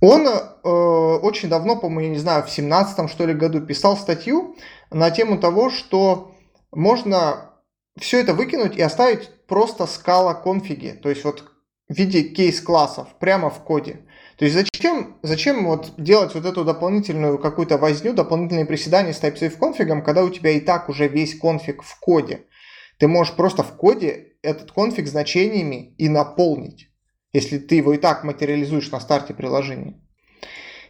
он 0.02 0.28
э, 0.28 0.40
очень 0.68 1.48
давно, 1.48 1.78
по-моему, 1.78 2.02
я 2.02 2.10
не 2.10 2.20
знаю, 2.20 2.44
в 2.44 2.50
17 2.50 3.10
что 3.10 3.26
ли 3.26 3.34
году 3.34 3.62
писал 3.62 3.96
статью 3.96 4.58
на 4.92 5.10
тему 5.10 5.38
того, 5.38 5.70
что 5.70 6.36
можно 6.74 7.55
все 8.00 8.20
это 8.20 8.34
выкинуть 8.34 8.76
и 8.76 8.82
оставить 8.82 9.30
просто 9.48 9.86
скала 9.86 10.34
конфиги, 10.34 11.00
то 11.02 11.10
есть 11.10 11.24
вот 11.24 11.52
в 11.88 11.94
виде 11.94 12.24
кейс-классов 12.24 13.08
прямо 13.20 13.50
в 13.50 13.64
коде. 13.64 14.06
То 14.38 14.46
есть 14.46 14.56
зачем, 14.56 15.18
зачем 15.22 15.66
вот 15.66 15.94
делать 15.98 16.34
вот 16.36 16.46
эту 16.46 16.66
дополнительную 16.66 17.38
какую-то 17.38 17.78
возню, 17.78 18.14
дополнительные 18.14 18.66
приседания 18.66 19.14
с 19.14 19.22
TypeSafe 19.22 19.58
конфигом, 19.58 20.04
когда 20.04 20.24
у 20.24 20.30
тебя 20.30 20.52
и 20.52 20.60
так 20.60 20.90
уже 20.90 21.08
весь 21.08 21.40
конфиг 21.40 21.84
в 21.84 22.00
коде. 22.00 22.46
Ты 22.98 23.08
можешь 23.08 23.36
просто 23.36 23.64
в 23.64 23.76
коде 23.78 24.34
этот 24.42 24.72
конфиг 24.72 25.08
значениями 25.08 25.96
и 25.98 26.10
наполнить, 26.10 26.90
если 27.34 27.58
ты 27.60 27.76
его 27.76 27.94
и 27.94 27.98
так 27.98 28.24
материализуешь 28.24 28.92
на 28.92 29.00
старте 29.00 29.34
приложения. 29.34 30.02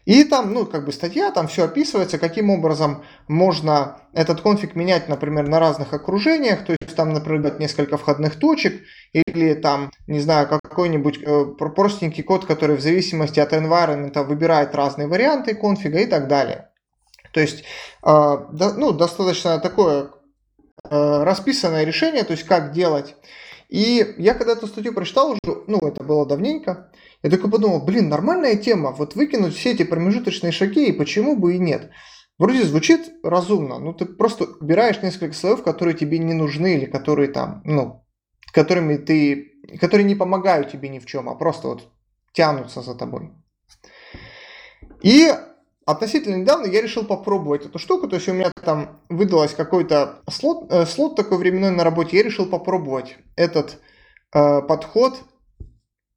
И 0.06 0.24
там, 0.24 0.53
ну, 0.53 0.68
как 0.68 0.86
бы 0.86 0.91
статья, 0.91 1.32
там 1.32 1.47
все 1.47 1.66
описывается, 1.66 2.20
каким 2.20 2.51
образом 2.51 3.03
можно 3.28 4.01
этот 4.14 4.41
конфиг 4.41 4.76
менять, 4.76 5.10
например, 5.10 5.47
на 5.47 5.60
разных 5.60 5.93
окружениях, 5.93 6.64
то 6.64 6.76
есть 6.80 6.95
там, 6.95 7.12
например, 7.12 7.60
несколько 7.60 7.97
входных 7.97 8.38
точек, 8.39 8.84
или 9.14 9.56
там, 9.56 9.91
не 10.06 10.20
знаю, 10.20 10.47
какой-нибудь 10.47 11.20
э, 11.24 11.45
простенький 11.58 12.22
код, 12.22 12.45
который 12.45 12.78
в 12.78 12.82
зависимости 12.82 13.39
от 13.39 13.51
environment 13.51 14.24
выбирает 14.24 14.76
разные 14.76 15.08
варианты 15.08 15.56
конфига 15.56 15.99
и 15.99 16.06
так 16.06 16.28
далее. 16.28 16.70
То 17.34 17.39
есть, 17.39 17.64
э, 18.03 18.38
ну, 18.78 18.91
достаточно 18.91 19.60
такое 19.60 20.12
э, 20.88 21.24
расписанное 21.24 21.84
решение, 21.84 22.24
то 22.24 22.32
есть 22.32 22.43
как 22.43 22.72
делать. 22.72 23.16
И 23.70 24.14
я 24.20 24.36
когда 24.36 24.53
эту 24.53 24.68
статью 24.68 24.93
прочитал 24.93 25.32
уже, 25.32 25.64
ну, 25.68 25.80
это 25.80 26.03
было 26.03 26.28
давненько, 26.28 26.91
я 27.26 27.32
только 27.32 27.47
подумал, 27.47 27.84
блин, 27.84 28.07
нормальная 28.07 28.55
тема, 28.55 28.91
вот 28.91 29.15
выкинуть 29.15 29.55
все 29.55 29.71
эти 29.71 29.82
промежуточные 29.82 30.51
шаги, 30.51 30.86
и 30.86 30.91
почему 30.91 31.36
бы 31.36 31.55
и 31.55 31.57
нет. 31.57 31.89
Вроде 32.38 32.63
звучит 32.63 33.13
разумно, 33.23 33.80
ну 33.80 33.93
ты 33.93 34.05
просто 34.05 34.45
убираешь 34.59 35.01
несколько 35.01 35.34
слоев, 35.34 35.63
которые 35.63 35.97
тебе 35.97 36.19
не 36.19 36.36
нужны, 36.36 36.76
или 36.76 36.86
которые 36.86 37.30
там, 37.30 37.63
ну, 37.65 38.05
которыми 38.53 38.97
ты, 38.97 39.53
которые 39.82 40.05
не 40.05 40.13
помогают 40.13 40.69
тебе 40.71 40.88
ни 40.88 40.99
в 40.99 41.07
чем, 41.07 41.28
а 41.28 41.34
просто 41.34 41.69
вот 41.69 41.89
тянутся 42.32 42.84
за 42.84 42.93
тобой. 42.93 43.32
И 45.01 45.34
относительно 45.84 46.36
недавно 46.36 46.67
я 46.67 46.80
решил 46.80 47.05
попробовать 47.05 47.65
эту 47.65 47.80
штуку, 47.80 48.07
то 48.07 48.17
есть 48.17 48.30
у 48.30 48.34
меня 48.34 48.51
там 48.63 49.01
выдалось 49.09 49.55
какой-то 49.55 50.19
слот, 50.30 50.71
э, 50.71 50.86
слот 50.86 51.15
такой 51.15 51.39
временной 51.39 51.71
на 51.71 51.84
работе, 51.84 52.17
я 52.17 52.23
решил 52.23 52.45
попробовать 52.45 53.17
этот 53.36 53.80
э, 54.32 54.61
подход 54.61 55.23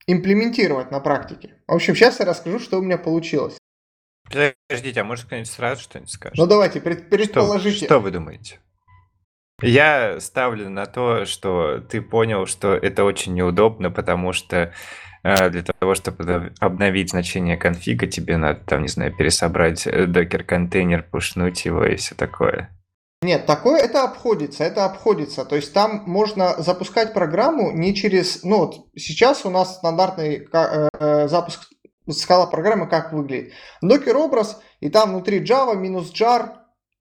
имплементировать 0.09 0.91
на 0.91 0.99
практике. 0.99 1.55
В 1.69 1.75
общем, 1.75 1.95
сейчас 1.95 2.19
я 2.19 2.27
расскажу, 2.27 2.59
что 2.59 2.79
у 2.79 2.83
меня 2.83 2.99
получилось. 2.99 3.57
Подождите, 4.25 5.01
а 5.01 5.05
может 5.05 5.27
кто-нибудь 5.27 5.51
сразу 5.51 5.83
что-нибудь 5.83 6.11
скажет? 6.11 6.37
Ну 6.37 6.47
давайте, 6.47 6.81
предположите. 6.81 7.77
Что, 7.77 7.85
что 7.85 7.99
вы 8.01 8.11
думаете? 8.11 8.59
Я 9.61 10.21
ставлю 10.21 10.71
на 10.71 10.87
то, 10.87 11.25
что 11.25 11.81
ты 11.81 12.01
понял, 12.01 12.47
что 12.47 12.75
это 12.75 13.05
очень 13.05 13.35
неудобно, 13.35 13.91
потому 13.91 14.33
что 14.33 14.73
э, 15.25 15.51
для 15.51 15.63
того, 15.63 15.95
чтобы 15.95 16.53
обновить 16.61 17.11
значение 17.11 17.57
конфига, 17.57 18.07
тебе 18.07 18.37
надо, 18.37 18.61
там, 18.61 18.83
не 18.83 18.89
знаю, 18.89 19.15
пересобрать 19.15 19.87
э, 19.87 20.07
докер-контейнер, 20.07 21.03
пушнуть 21.03 21.65
его 21.65 21.85
и 21.85 21.97
все 21.97 22.15
такое. 22.15 22.71
Нет, 23.23 23.47
такое 23.47 23.81
это 23.81 24.05
обходится, 24.05 24.63
это 24.63 24.85
обходится. 24.85 25.45
То 25.45 25.57
есть 25.57 25.73
там 25.73 26.05
можно 26.07 26.55
запускать 26.59 27.13
программу 27.13 27.73
не 27.73 27.95
через... 27.95 28.45
Ну 28.45 28.59
вот 28.59 28.87
сейчас 28.97 29.45
у 29.45 29.51
нас 29.51 29.77
стандартный 29.77 30.47
э, 30.53 30.89
э, 30.99 31.29
запуск 31.29 31.69
скала 32.11 32.47
программы 32.47 32.89
как 32.89 33.13
выглядит. 33.13 33.53
Докер 33.83 34.17
образ, 34.17 34.61
и 34.81 34.89
там 34.89 35.11
внутри 35.11 35.43
Java 35.43 35.75
минус 35.75 36.13
jar, 36.13 36.59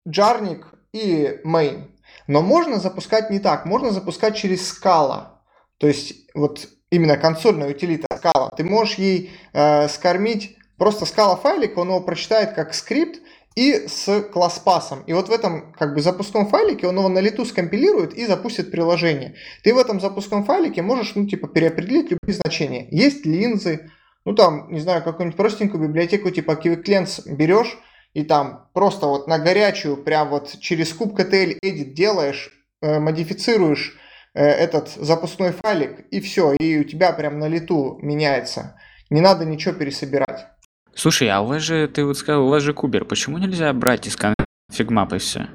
jarnik 0.08 0.64
и 0.94 1.42
main. 1.46 1.92
Но 2.28 2.42
можно 2.42 2.80
запускать 2.80 3.30
не 3.30 3.40
так, 3.40 3.66
можно 3.66 3.92
запускать 3.92 4.38
через 4.38 4.68
скала. 4.70 5.42
То 5.78 5.88
есть 5.88 6.14
вот 6.34 6.70
именно 6.90 7.18
консольная 7.18 7.70
утилита 7.70 8.08
скала. 8.16 8.50
Ты 8.56 8.64
можешь 8.64 8.96
ей 8.96 9.32
э, 9.52 9.90
скормить 9.90 10.58
просто 10.78 11.06
скала 11.06 11.36
файлик, 11.36 11.78
он 11.78 11.90
его 11.90 12.02
прочитает 12.02 12.54
как 12.54 12.74
скрипт, 12.74 13.22
и 13.56 13.88
с 13.88 14.22
класс-пасом. 14.22 15.04
И 15.08 15.14
вот 15.14 15.30
в 15.30 15.32
этом 15.32 15.74
как 15.74 15.94
бы 15.96 16.02
запускном 16.02 16.48
файлике 16.48 16.88
он 16.88 16.98
его 16.98 17.08
на 17.08 17.20
лету 17.20 17.46
скомпилирует 17.46 18.14
и 18.14 18.26
запустит 18.26 18.70
приложение. 18.70 19.36
Ты 19.64 19.74
в 19.74 19.78
этом 19.78 20.02
запускном 20.02 20.44
файлике 20.44 20.82
можешь, 20.82 21.16
ну, 21.16 21.26
типа, 21.26 21.48
переопределить 21.48 22.12
любые 22.12 22.36
значения. 22.36 22.88
Есть 22.92 23.26
линзы, 23.26 23.90
ну, 24.26 24.36
там, 24.36 24.72
не 24.72 24.80
знаю, 24.82 25.04
какую-нибудь 25.04 25.38
простенькую 25.38 25.88
библиотеку 25.88 26.32
типа 26.32 26.52
QuickLens 26.52 27.34
берешь 27.34 27.78
и 28.14 28.24
там 28.24 28.70
просто 28.74 29.08
вот 29.08 29.28
на 29.28 29.40
горячую, 29.40 29.98
прям 29.98 30.30
вот 30.30 30.58
через 30.60 30.98
KTL 30.98 31.60
edit 31.62 31.94
делаешь, 31.94 32.50
э, 32.82 33.00
модифицируешь 33.00 33.98
э, 34.34 34.44
этот 34.46 34.90
запускной 34.90 35.52
файлик, 35.52 36.08
и 36.12 36.22
все, 36.22 36.54
и 36.54 36.80
у 36.80 36.84
тебя 36.86 37.12
прям 37.12 37.40
на 37.40 37.48
лету 37.48 38.00
меняется. 38.02 38.80
Не 39.10 39.22
надо 39.22 39.46
ничего 39.46 39.74
пересобирать. 39.74 40.48
Слушай, 40.96 41.28
а 41.28 41.42
у 41.42 41.46
вас 41.46 41.62
же, 41.62 41.88
ты 41.90 42.06
вот 42.06 42.18
сказал, 42.18 42.46
у 42.46 42.50
вас 42.50 42.64
же 42.64 42.74
кубер, 42.74 43.04
почему 43.04 43.38
нельзя 43.38 43.72
брать 43.74 44.08
из 44.08 44.16
config 44.16 44.77
map 44.77 45.08
а 45.08 45.18
все? 45.18 45.50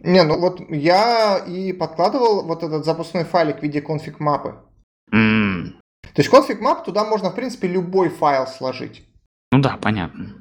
Не, 0.00 0.24
ну 0.24 0.38
вот 0.40 0.60
я 0.68 1.38
и 1.38 1.72
подкладывал 1.72 2.44
вот 2.44 2.64
этот 2.64 2.84
запускной 2.84 3.24
файлик 3.24 3.60
в 3.60 3.62
виде 3.62 3.80
config 3.80 4.18
map 4.18 4.41
ы. 4.41 4.56
Mm. 5.14 5.74
То 6.02 6.20
есть 6.20 6.28
config 6.28 6.60
map 6.60 6.84
туда 6.84 7.04
можно, 7.04 7.30
в 7.30 7.36
принципе, 7.36 7.68
любой 7.68 8.08
файл 8.08 8.48
сложить. 8.48 9.04
Ну 9.52 9.60
да, 9.60 9.78
понятно. 9.80 10.34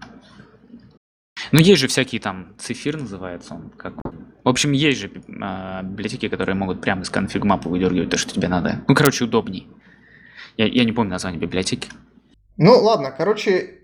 Ну 1.51 1.59
есть 1.59 1.79
же 1.79 1.87
всякие 1.87 2.19
там 2.19 2.55
цифир 2.57 2.99
называется 2.99 3.53
он. 3.53 3.69
Как... 3.69 3.93
В 4.43 4.49
общем, 4.49 4.71
есть 4.71 4.99
же 4.99 5.07
э, 5.09 5.83
библиотеки, 5.83 6.27
которые 6.27 6.55
могут 6.55 6.81
прямо 6.81 7.03
из 7.03 7.11
config 7.11 7.43
map 7.43 7.63
ы 7.63 7.69
выдергивать 7.69 8.09
то, 8.09 8.17
что 8.17 8.33
тебе 8.33 8.47
надо. 8.47 8.83
Ну, 8.87 8.95
короче, 8.95 9.25
удобней. 9.25 9.67
Я, 10.57 10.65
я 10.65 10.83
не 10.85 10.91
помню 10.91 11.11
название 11.11 11.39
библиотеки. 11.39 11.89
Ну, 12.57 12.79
ладно, 12.79 13.13
короче, 13.15 13.80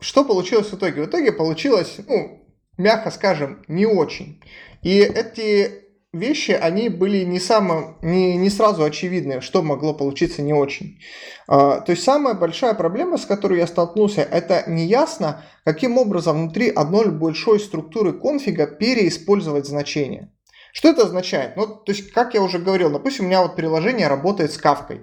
что 0.00 0.24
получилось 0.24 0.68
в 0.68 0.76
итоге? 0.76 1.02
В 1.02 1.06
итоге 1.06 1.32
получилось, 1.32 1.96
ну, 2.06 2.46
мягко 2.76 3.10
скажем, 3.10 3.64
не 3.68 3.86
очень. 3.86 4.42
И 4.82 4.98
эти 4.98 5.86
вещи, 6.12 6.52
они 6.52 6.88
были 6.88 7.24
не, 7.24 7.40
само, 7.40 7.98
не, 8.02 8.36
не 8.36 8.50
сразу 8.50 8.84
очевидны, 8.84 9.40
что 9.40 9.62
могло 9.62 9.94
получиться 9.94 10.42
не 10.42 10.52
очень. 10.52 10.98
А, 11.46 11.80
то 11.80 11.92
есть 11.92 12.04
самая 12.04 12.34
большая 12.34 12.74
проблема, 12.74 13.18
с 13.18 13.26
которой 13.26 13.58
я 13.58 13.66
столкнулся, 13.66 14.22
это 14.22 14.64
неясно, 14.66 15.44
каким 15.64 15.98
образом 15.98 16.42
внутри 16.42 16.70
одной 16.70 17.10
большой 17.10 17.60
структуры 17.60 18.12
конфига 18.12 18.66
переиспользовать 18.66 19.66
значения. 19.66 20.32
Что 20.72 20.88
это 20.90 21.04
означает? 21.04 21.56
Ну, 21.56 21.66
то 21.66 21.92
есть, 21.92 22.10
как 22.12 22.34
я 22.34 22.42
уже 22.42 22.58
говорил, 22.58 22.90
допустим, 22.90 23.24
у 23.24 23.28
меня 23.28 23.42
вот 23.42 23.56
приложение 23.56 24.08
работает 24.08 24.52
с 24.52 24.58
кавкой. 24.58 25.02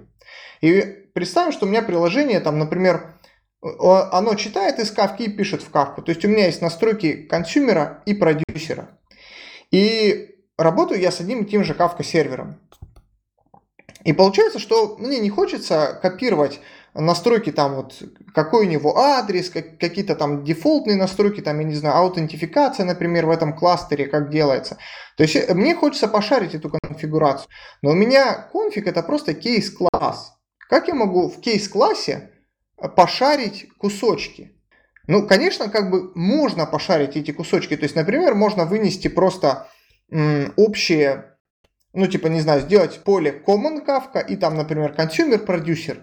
И 0.60 0.80
представим, 1.14 1.52
что 1.52 1.66
у 1.66 1.68
меня 1.68 1.82
приложение, 1.82 2.40
там, 2.40 2.58
например, 2.58 3.13
оно 3.64 4.34
читает 4.34 4.78
из 4.78 4.90
кавки 4.90 5.22
и 5.22 5.30
пишет 5.30 5.62
в 5.62 5.70
кавку. 5.70 6.02
То 6.02 6.10
есть 6.10 6.24
у 6.24 6.28
меня 6.28 6.46
есть 6.46 6.60
настройки 6.60 7.14
консюмера 7.14 8.02
и 8.04 8.14
продюсера. 8.14 8.98
И 9.70 10.36
работаю 10.58 11.00
я 11.00 11.10
с 11.10 11.20
одним 11.20 11.42
и 11.42 11.46
тем 11.46 11.64
же 11.64 11.74
кавка 11.74 12.04
сервером. 12.04 12.60
И 14.04 14.12
получается, 14.12 14.58
что 14.58 14.96
мне 14.98 15.18
не 15.18 15.30
хочется 15.30 15.98
копировать 16.02 16.60
настройки 16.92 17.50
там 17.50 17.74
вот, 17.74 18.02
какой 18.34 18.66
у 18.66 18.68
него 18.68 18.98
адрес, 18.98 19.48
как, 19.50 19.78
какие-то 19.78 20.14
там 20.14 20.44
дефолтные 20.44 20.96
настройки, 20.96 21.40
там, 21.40 21.58
я 21.58 21.64
не 21.64 21.74
знаю, 21.74 21.96
аутентификация, 21.96 22.84
например, 22.84 23.26
в 23.26 23.30
этом 23.30 23.56
кластере, 23.56 24.06
как 24.06 24.30
делается. 24.30 24.76
То 25.16 25.24
есть 25.24 25.36
э, 25.36 25.54
мне 25.54 25.74
хочется 25.74 26.06
пошарить 26.06 26.54
эту 26.54 26.70
конфигурацию. 26.70 27.48
Но 27.82 27.90
у 27.90 27.94
меня 27.94 28.34
конфиг 28.52 28.86
это 28.86 29.02
просто 29.02 29.32
case 29.32 29.73
class. 29.73 30.34
Как 30.68 30.88
я 30.88 30.94
могу 30.94 31.28
в 31.28 31.40
case 31.40 31.76
class 31.76 32.21
е 32.21 32.30
пошарить 32.76 33.68
кусочки. 33.78 34.52
Ну, 35.06 35.26
конечно, 35.26 35.68
как 35.68 35.90
бы 35.90 36.12
можно 36.14 36.66
пошарить 36.66 37.16
эти 37.16 37.30
кусочки. 37.30 37.76
То 37.76 37.84
есть, 37.84 37.94
например, 37.94 38.34
можно 38.34 38.64
вынести 38.64 39.08
просто 39.08 39.68
м, 40.10 40.52
общие 40.56 41.34
ну, 41.94 42.06
типа, 42.08 42.26
не 42.26 42.40
знаю, 42.40 42.60
сделать 42.60 43.00
поле 43.04 43.42
common 43.46 43.86
Kafka 43.86 44.26
и 44.26 44.36
там, 44.36 44.56
например, 44.56 44.94
consumer 44.98 45.44
producer. 45.46 45.98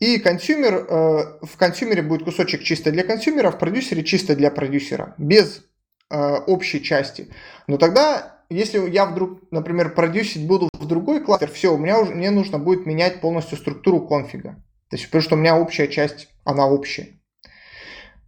И 0.00 0.18
consumer, 0.18 0.74
э, 0.74 1.38
в 1.42 1.56
consumer 1.56 1.97
е 1.97 2.02
будет 2.02 2.24
кусочек 2.24 2.62
чисто 2.62 2.90
для 2.90 3.04
consumer 3.04 3.41
а, 3.41 3.50
в 3.50 3.58
продюсере 3.58 4.02
чисто 4.02 4.34
для 4.34 4.50
продюсера, 4.50 5.14
без 5.18 5.62
э, 6.10 6.36
общей 6.46 6.82
части. 6.82 7.28
Но 7.68 7.76
тогда, 7.76 8.42
если 8.50 8.90
я 8.90 9.06
вдруг, 9.06 9.40
например, 9.52 9.94
продюсить 9.94 10.46
буду 10.46 10.68
в 10.72 10.86
другой 10.86 11.22
кластер, 11.22 11.50
все, 11.50 11.72
у 11.72 11.78
меня 11.78 12.00
уже, 12.00 12.12
мне 12.14 12.30
нужно 12.30 12.58
будет 12.58 12.86
менять 12.86 13.20
полностью 13.20 13.56
структуру 13.56 14.00
конфига. 14.00 14.63
То 14.90 14.96
есть, 14.96 15.06
потому 15.06 15.22
что 15.22 15.34
у 15.34 15.38
меня 15.38 15.56
общая 15.56 15.88
часть, 15.88 16.28
она 16.44 16.66
общая. 16.66 17.20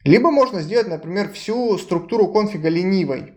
Либо 0.04 0.30
можно 0.30 0.60
сделать, 0.60 0.88
например, 0.88 1.32
всю 1.32 1.78
структуру 1.78 2.28
конфига 2.28 2.68
ленивой. 2.68 3.34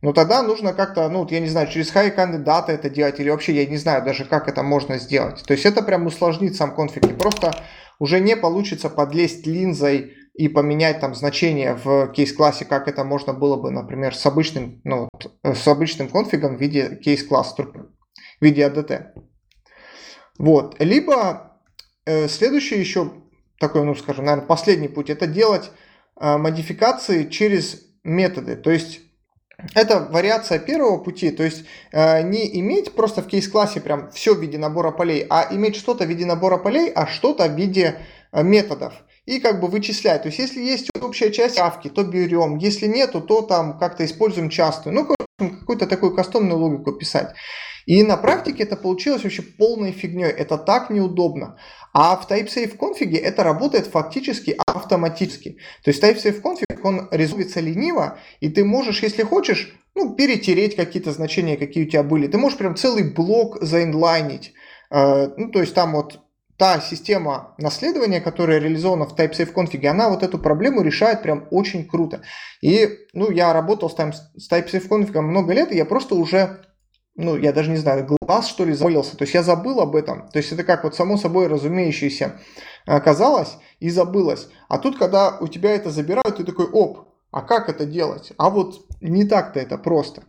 Но 0.00 0.12
тогда 0.12 0.42
нужно 0.42 0.72
как-то, 0.72 1.08
ну, 1.08 1.26
я 1.30 1.38
не 1.38 1.48
знаю, 1.48 1.68
через 1.68 1.94
high 1.94 2.10
кандидата 2.10 2.72
это 2.72 2.90
делать, 2.90 3.20
или 3.20 3.30
вообще 3.30 3.54
я 3.54 3.66
не 3.66 3.76
знаю 3.76 4.04
даже, 4.04 4.24
как 4.24 4.48
это 4.48 4.62
можно 4.62 4.98
сделать. 4.98 5.42
То 5.44 5.52
есть 5.52 5.64
это 5.64 5.82
прям 5.82 6.06
усложнит 6.06 6.56
сам 6.56 6.74
конфиг. 6.74 7.04
И 7.04 7.14
просто 7.14 7.54
уже 8.00 8.18
не 8.18 8.36
получится 8.36 8.90
подлезть 8.90 9.46
линзой 9.46 10.14
и 10.34 10.48
поменять 10.48 10.98
там 10.98 11.14
значение 11.14 11.74
в 11.74 12.08
кейс-классе, 12.08 12.64
как 12.64 12.88
это 12.88 13.04
можно 13.04 13.32
было 13.32 13.56
бы, 13.56 13.70
например, 13.70 14.16
с 14.16 14.26
обычным, 14.26 14.80
ну, 14.82 15.08
с 15.44 15.68
обычным 15.68 16.08
конфигом 16.08 16.56
в 16.56 16.60
виде 16.60 16.96
кейс-класс, 16.96 17.54
в 17.56 18.44
виде 18.44 18.62
ADT. 18.62 19.12
Вот. 20.38 20.74
Либо 20.80 21.14
э, 21.14 21.51
следующий 22.06 22.78
еще 22.78 23.12
такой, 23.62 23.84
ну, 23.84 23.94
скажем, 23.94 24.24
наверное, 24.24 24.46
последний 24.46 24.88
путь, 24.88 25.08
это 25.08 25.28
делать 25.28 25.70
э, 26.20 26.36
модификации 26.36 27.28
через 27.28 27.82
методы. 28.02 28.56
То 28.56 28.72
есть 28.72 29.00
это 29.74 30.00
вариация 30.10 30.58
первого 30.58 30.98
пути, 30.98 31.30
то 31.30 31.44
есть 31.44 31.64
э, 31.92 32.22
не 32.22 32.58
иметь 32.58 32.92
просто 32.94 33.22
в 33.22 33.28
кейс-классе 33.28 33.80
прям 33.80 34.10
все 34.10 34.34
в 34.34 34.40
виде 34.40 34.58
набора 34.58 34.90
полей, 34.90 35.24
а 35.30 35.46
иметь 35.52 35.76
что-то 35.76 36.04
в 36.04 36.08
виде 36.08 36.26
набора 36.26 36.58
полей, 36.58 36.90
а 36.90 37.06
что-то 37.06 37.46
в 37.48 37.54
виде 37.54 37.94
э, 38.32 38.42
методов. 38.42 38.94
И 39.26 39.38
как 39.38 39.60
бы 39.60 39.68
вычислять. 39.68 40.22
То 40.22 40.28
есть 40.28 40.40
если 40.40 40.60
есть 40.60 40.90
общая 41.00 41.30
часть 41.30 41.56
авки, 41.56 41.88
то 41.88 42.02
берем. 42.02 42.58
Если 42.58 42.88
нету, 42.88 43.20
то 43.20 43.42
там 43.42 43.78
как-то 43.78 44.04
используем 44.04 44.50
частую. 44.50 44.92
Ну, 44.92 45.14
какую-то 45.38 45.86
такую 45.86 46.16
кастомную 46.16 46.58
логику 46.58 46.90
писать. 46.90 47.32
И 47.86 48.02
на 48.02 48.16
практике 48.16 48.64
это 48.64 48.76
получилось 48.76 49.22
вообще 49.22 49.42
полной 49.42 49.92
фигней. 49.92 50.30
Это 50.30 50.58
так 50.58 50.90
неудобно. 50.90 51.56
А 51.92 52.16
в 52.16 52.30
TypeSafe 52.30 52.76
конфиге 52.76 53.18
это 53.18 53.42
работает 53.42 53.86
фактически 53.86 54.56
автоматически. 54.66 55.58
То 55.84 55.90
есть 55.90 56.02
TypeSafe 56.02 56.40
конфиг, 56.40 56.84
он 56.84 57.08
резолвится 57.10 57.60
лениво, 57.60 58.18
и 58.40 58.48
ты 58.48 58.64
можешь, 58.64 59.02
если 59.02 59.22
хочешь, 59.22 59.74
ну, 59.94 60.14
перетереть 60.14 60.74
какие-то 60.74 61.12
значения, 61.12 61.56
какие 61.56 61.84
у 61.84 61.88
тебя 61.88 62.02
были. 62.02 62.26
Ты 62.26 62.38
можешь 62.38 62.58
прям 62.58 62.76
целый 62.76 63.12
блок 63.12 63.58
заинлайнить. 63.60 64.54
Э, 64.90 65.28
ну, 65.36 65.50
то 65.50 65.60
есть 65.60 65.74
там 65.74 65.92
вот 65.92 66.20
та 66.56 66.80
система 66.80 67.54
наследования, 67.58 68.20
которая 68.20 68.58
реализована 68.58 69.06
в 69.06 69.18
TypeSafe 69.18 69.52
конфиге, 69.52 69.88
она 69.88 70.08
вот 70.08 70.22
эту 70.22 70.38
проблему 70.38 70.82
решает 70.82 71.22
прям 71.22 71.46
очень 71.50 71.86
круто. 71.86 72.22
И, 72.62 72.88
ну, 73.12 73.30
я 73.30 73.52
работал 73.52 73.90
с, 73.90 73.94
TypeSafe 73.94 74.88
конфигом 74.88 75.26
много 75.26 75.52
лет, 75.52 75.72
и 75.72 75.76
я 75.76 75.84
просто 75.84 76.14
уже 76.14 76.60
ну, 77.14 77.36
я 77.36 77.52
даже 77.52 77.70
не 77.70 77.76
знаю, 77.76 78.06
глаз, 78.06 78.48
что 78.48 78.64
ли, 78.64 78.72
забылился. 78.72 79.16
То 79.16 79.22
есть 79.22 79.34
я 79.34 79.42
забыл 79.42 79.80
об 79.80 79.94
этом. 79.96 80.28
То 80.28 80.38
есть 80.38 80.52
это 80.52 80.64
как 80.64 80.84
вот 80.84 80.94
само 80.94 81.18
собой 81.18 81.46
разумеющееся 81.46 82.40
оказалось 82.86 83.58
и 83.80 83.90
забылось. 83.90 84.48
А 84.68 84.78
тут, 84.78 84.98
когда 84.98 85.36
у 85.38 85.48
тебя 85.48 85.72
это 85.72 85.90
забирают, 85.90 86.36
ты 86.36 86.44
такой, 86.44 86.66
оп, 86.66 87.08
а 87.30 87.42
как 87.42 87.68
это 87.68 87.84
делать? 87.84 88.32
А 88.38 88.50
вот 88.50 88.86
не 89.00 89.24
так-то 89.24 89.60
это 89.60 89.78
просто. 89.78 90.22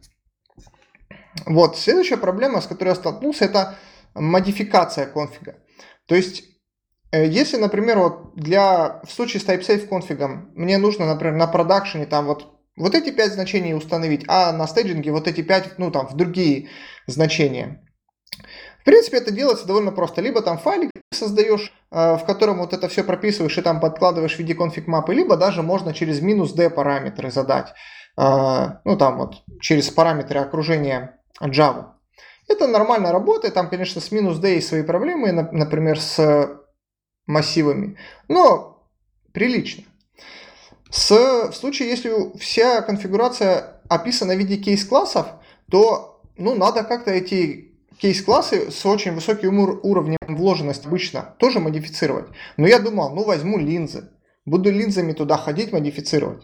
Вот, 1.45 1.77
следующая 1.77 2.17
проблема, 2.17 2.61
с 2.61 2.67
которой 2.67 2.89
я 2.89 2.95
столкнулся, 2.95 3.45
это 3.45 3.75
модификация 4.13 5.05
конфига. 5.05 5.55
То 6.05 6.15
есть, 6.15 6.43
э, 7.11 7.25
если, 7.27 7.57
например, 7.57 7.99
вот 7.99 8.35
для, 8.35 9.01
в 9.03 9.11
случае 9.11 9.41
с 9.41 9.45
TypeSafe 9.45 9.87
конфигом 9.87 10.51
мне 10.53 10.77
нужно, 10.77 11.05
например, 11.05 11.35
на 11.35 11.47
продакшене 11.47 12.05
там 12.05 12.25
вот 12.25 12.52
вот 12.75 12.95
эти 12.95 13.11
пять 13.11 13.33
значений 13.33 13.75
установить, 13.75 14.25
а 14.27 14.51
на 14.51 14.67
стейджинге 14.67 15.11
вот 15.11 15.27
эти 15.27 15.41
пять, 15.41 15.77
ну 15.77 15.91
там, 15.91 16.07
в 16.07 16.15
другие 16.15 16.69
значения. 17.07 17.83
В 18.81 18.85
принципе, 18.85 19.17
это 19.17 19.31
делается 19.31 19.65
довольно 19.65 19.91
просто. 19.91 20.21
Либо 20.21 20.41
там 20.41 20.57
файлик 20.57 20.91
создаешь, 21.11 21.71
э, 21.91 22.17
в 22.17 22.25
котором 22.25 22.57
вот 22.57 22.73
это 22.73 22.89
все 22.89 23.03
прописываешь 23.03 23.57
и 23.57 23.61
там 23.61 23.79
подкладываешь 23.79 24.35
в 24.35 24.39
виде 24.39 24.55
конфиг 24.55 24.87
мапы, 24.87 25.13
либо 25.13 25.37
даже 25.37 25.61
можно 25.61 25.93
через 25.93 26.19
минус 26.21 26.51
d 26.51 26.69
параметры 26.69 27.31
задать. 27.31 27.73
Э, 28.17 28.79
ну 28.83 28.97
там 28.97 29.17
вот 29.19 29.43
через 29.61 29.89
параметры 29.89 30.39
окружения 30.39 31.19
Java. 31.41 31.93
Это 32.49 32.67
нормально 32.67 33.13
работает, 33.13 33.53
там, 33.53 33.69
конечно, 33.69 34.01
с 34.01 34.11
минус 34.11 34.37
d 34.39 34.55
есть 34.55 34.67
свои 34.67 34.83
проблемы, 34.83 35.31
например, 35.31 35.97
с 35.99 36.59
массивами, 37.25 37.97
но 38.27 38.89
прилично. 39.31 39.85
С, 40.93 41.09
в 41.09 41.53
случае, 41.53 41.89
если 41.89 42.37
вся 42.37 42.83
конфигурация 42.83 43.81
описана 43.89 44.35
в 44.35 44.37
виде 44.37 44.57
кейс-классов, 44.57 45.25
то 45.71 46.21
ну, 46.37 46.53
надо 46.53 46.83
как-то 46.83 47.09
эти 47.09 47.71
кейс-классы 47.97 48.69
с 48.69 48.85
очень 48.85 49.13
высоким 49.13 49.57
уровнем 49.59 50.19
вложенности 50.27 50.85
обычно 50.85 51.33
тоже 51.39 51.59
модифицировать. 51.59 52.27
Но 52.57 52.67
я 52.67 52.77
думал, 52.77 53.09
ну 53.15 53.23
возьму 53.23 53.57
линзы, 53.57 54.11
буду 54.45 54.69
линзами 54.69 55.13
туда 55.13 55.35
ходить, 55.37 55.71
модифицировать. 55.71 56.43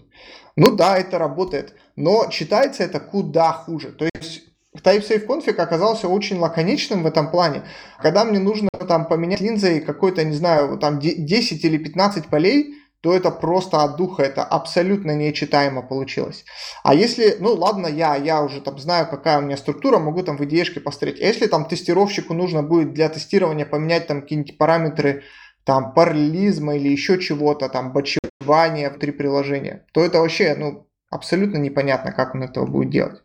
Ну 0.56 0.76
да, 0.76 0.98
это 0.98 1.20
работает, 1.20 1.76
но 1.96 2.26
читается 2.32 2.82
это 2.82 3.00
куда 3.00 3.54
хуже. 3.54 3.92
То 3.92 4.10
есть 4.16 4.46
TypeSafe 4.76 5.28
конфиг 5.28 5.60
оказался 5.60 6.08
очень 6.08 6.40
лаконичным 6.40 7.04
в 7.04 7.06
этом 7.06 7.30
плане. 7.30 7.66
Когда 8.02 8.26
мне 8.26 8.40
нужно 8.40 8.70
там 8.88 9.06
поменять 9.06 9.42
линзой 9.42 9.80
какой-то, 9.80 10.24
не 10.24 10.36
знаю, 10.36 10.80
там 10.80 11.00
10 11.00 11.64
или 11.64 11.78
15 11.78 12.30
полей, 12.30 12.74
то 13.02 13.14
это 13.14 13.32
просто 13.32 13.84
от 13.84 13.96
духа, 13.96 14.24
это 14.24 14.44
абсолютно 14.44 15.16
нечитаемо 15.16 15.82
получилось. 15.82 16.44
А 16.84 16.94
если, 16.94 17.38
ну 17.40 17.54
ладно, 17.54 17.88
я, 17.88 18.16
я 18.16 18.42
уже 18.44 18.62
там 18.62 18.78
знаю, 18.78 19.08
какая 19.10 19.40
у 19.40 19.42
меня 19.42 19.56
структура, 19.56 20.00
могу 20.00 20.22
там 20.24 20.38
в 20.38 20.42
IDE 20.42 20.80
посмотреть. 20.82 21.22
А 21.22 21.26
если 21.26 21.48
там 21.48 21.66
тестировщику 21.66 22.34
нужно 22.34 22.62
будет 22.62 22.94
для 22.94 23.08
тестирования 23.10 23.66
поменять 23.66 24.08
там 24.08 24.22
какие-нибудь 24.22 24.58
параметры 24.58 25.24
там 25.64 25.94
параллелизма 25.94 26.76
или 26.76 26.90
еще 26.90 27.20
чего-то, 27.20 27.70
там 27.70 27.94
бачевания 27.94 28.90
внутри 28.90 29.12
приложения, 29.12 29.86
то 29.94 30.04
это 30.04 30.20
вообще, 30.20 30.56
ну, 30.58 30.88
абсолютно 31.10 31.58
непонятно, 31.58 32.12
как 32.12 32.36
он 32.36 32.44
этого 32.44 32.66
будет 32.66 32.90
делать. 32.90 33.22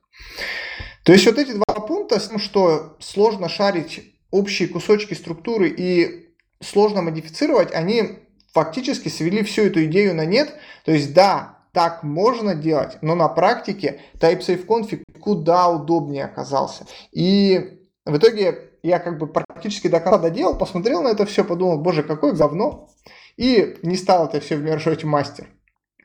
То 1.05 1.13
есть 1.13 1.27
вот 1.27 1.39
эти 1.39 1.53
два 1.53 1.87
пункта, 1.87 2.21
с 2.21 2.29
тем, 2.29 2.39
что 2.39 2.97
сложно 3.01 3.49
шарить 3.49 4.15
общие 4.31 4.69
кусочки 4.69 5.15
структуры 5.15 5.69
и 5.69 6.29
сложно 6.61 7.03
модифицировать, 7.03 7.73
они 7.73 8.24
фактически 8.55 9.09
свели 9.09 9.43
всю 9.43 9.63
эту 9.63 9.85
идею 9.85 10.15
на 10.15 10.25
нет. 10.25 10.55
То 10.85 10.93
есть 10.93 11.13
да, 11.13 11.59
так 11.73 12.05
можно 12.05 12.55
делать, 12.55 12.97
но 13.03 13.15
на 13.15 13.29
практике 13.29 14.01
TypeSafe 14.19 14.65
config 14.65 15.03
куда 15.21 15.69
удобнее 15.69 16.25
оказался. 16.25 16.87
И 17.13 17.81
в 18.07 18.17
итоге 18.17 18.71
я 18.83 19.01
как 19.01 19.19
бы 19.19 19.27
практически 19.27 19.89
до 19.89 19.99
конца 19.99 20.19
доделал, 20.19 20.57
посмотрел 20.57 21.03
на 21.03 21.09
это 21.09 21.27
все, 21.27 21.43
подумал, 21.43 21.79
боже, 21.79 22.03
какое 22.03 22.33
говно, 22.33 22.89
и 23.37 23.77
не 23.83 23.97
стал 23.97 24.27
это 24.27 24.41
все 24.41 24.57
вмешивать 24.57 25.03
в 25.03 25.07
мастер. 25.07 25.49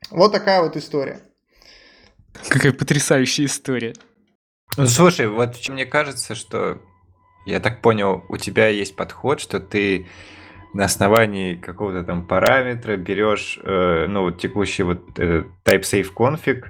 Вот 0.09 0.31
такая 0.31 0.63
вот 0.63 0.75
история. 0.75 1.19
Какая 2.47 2.73
потрясающая 2.73 3.45
история. 3.45 3.93
Ну, 4.77 4.87
слушай, 4.87 5.27
вот 5.27 5.55
мне 5.69 5.85
кажется, 5.85 6.35
что 6.35 6.81
я 7.45 7.59
так 7.59 7.81
понял, 7.81 8.23
у 8.29 8.37
тебя 8.37 8.69
есть 8.69 8.95
подход, 8.95 9.39
что 9.39 9.59
ты 9.59 10.07
на 10.73 10.85
основании 10.85 11.55
какого-то 11.55 12.03
там 12.03 12.25
параметра 12.27 12.95
берешь, 12.97 13.59
э, 13.63 14.05
ну, 14.07 14.23
вот 14.23 14.39
текущий 14.39 14.83
вот 14.83 15.19
э, 15.19 15.43
TypeSafe 15.65 16.07
config, 16.15 16.63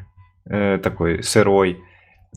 э, 0.46 0.78
такой 0.78 1.24
сырой, 1.24 1.84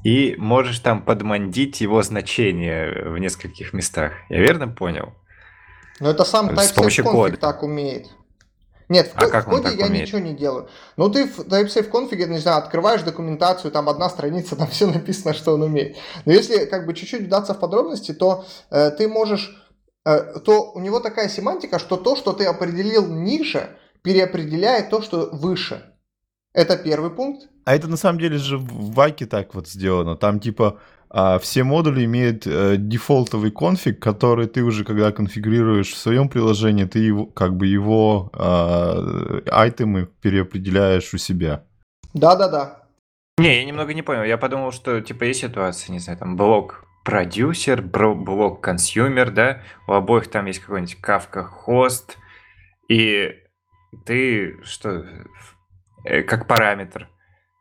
и 0.05 0.35
можешь 0.39 0.81
там 0.81 1.03
подмандить 1.03 1.81
его 1.81 2.03
значение 2.03 3.09
в 3.09 3.19
нескольких 3.19 3.73
местах. 3.73 4.13
Я 4.29 4.41
верно 4.41 4.69
понял? 4.69 5.13
Ну, 6.01 6.09
это 6.09 6.25
сам 6.25 6.51
TypeSafe 6.51 6.75
config 6.75 7.03
кода. 7.03 7.37
так 7.37 7.63
умеет. 7.63 8.09
Нет, 8.89 9.13
в, 9.15 9.23
а 9.23 9.41
в 9.41 9.45
коде 9.45 9.75
я 9.75 9.87
умеет? 9.87 10.07
ничего 10.07 10.19
не 10.19 10.35
делаю. 10.35 10.69
Ну, 10.97 11.09
ты 11.09 11.27
в 11.27 11.39
TypeSafe 11.41 11.85
конфиге, 11.85 12.27
не 12.27 12.39
знаю, 12.39 12.59
открываешь 12.59 13.03
документацию, 13.03 13.71
там 13.71 13.89
одна 13.89 14.11
страница, 14.11 14.57
там 14.57 14.67
все 14.67 14.87
написано, 14.87 15.33
что 15.33 15.55
он 15.55 15.63
умеет. 15.63 15.97
Но 16.25 16.33
если 16.33 16.67
как 16.67 16.87
бы 16.87 16.95
чуть-чуть 16.95 17.23
вдаться 17.23 17.55
в 17.55 17.61
подробности, 17.61 18.13
то 18.13 18.45
э, 18.71 18.91
ты 18.91 19.09
можешь 19.09 19.62
то 20.05 20.73
у 20.75 20.81
него 20.81 21.01
такая 21.01 21.29
семантика, 21.29 21.79
что 21.79 21.97
то, 21.97 22.17
что 22.17 22.33
ты 22.33 22.45
определил 22.45 23.07
ниже, 23.07 23.77
переопределяет 24.03 24.91
то, 24.91 25.03
что 25.03 25.29
выше. 25.33 25.83
Это 26.53 26.77
первый 26.77 27.11
пункт. 27.11 27.49
А 27.65 27.75
это 27.75 27.89
на 27.89 27.97
самом 27.97 28.19
деле 28.19 28.37
же 28.37 28.59
в 28.59 28.93
Akka 28.93 29.27
так 29.27 29.55
вот 29.55 29.69
сделано. 29.69 30.17
Там 30.17 30.41
типа 30.41 30.81
а, 31.09 31.39
все 31.39 31.63
модули 31.63 32.05
имеют 32.05 32.47
а, 32.47 32.77
дефолтовый 32.77 33.51
конфиг, 33.51 34.01
который 34.01 34.47
ты 34.49 34.63
уже 34.63 34.85
когда 34.85 35.13
конфигурируешь 35.13 35.93
в 35.93 35.97
своем 35.99 36.29
приложении, 36.29 36.85
ты 36.85 36.99
его, 36.99 37.27
как 37.27 37.57
бы 37.57 37.67
его 37.67 38.31
а, 38.35 39.43
item 39.51 39.97
ы 39.97 40.09
переопределяешь 40.21 41.15
у 41.15 41.19
себя. 41.19 41.65
Да-да-да. 42.13 42.83
Не, 43.39 43.61
я 43.61 43.65
немного 43.65 43.95
не 43.95 44.03
понял. 44.03 44.25
Я 44.25 44.37
подумал, 44.37 44.73
что 44.73 45.01
типа 45.01 45.25
есть 45.25 45.41
ситуация, 45.41 45.93
не 45.93 46.01
знаю, 46.01 46.19
там 46.19 46.37
блок 46.37 46.85
продюсер, 47.05 47.83
блок 47.83 48.61
consumer, 48.61 49.31
да, 49.31 49.63
у 49.87 49.93
обоих 49.93 50.29
там 50.31 50.47
есть 50.47 50.61
какой-нибудь 50.61 50.99
Kafka 51.03 51.43
host, 51.43 52.17
и 52.89 53.35
ты 54.05 54.63
что, 54.65 55.07
э, 56.05 56.23
как 56.23 56.47
параметр, 56.47 57.09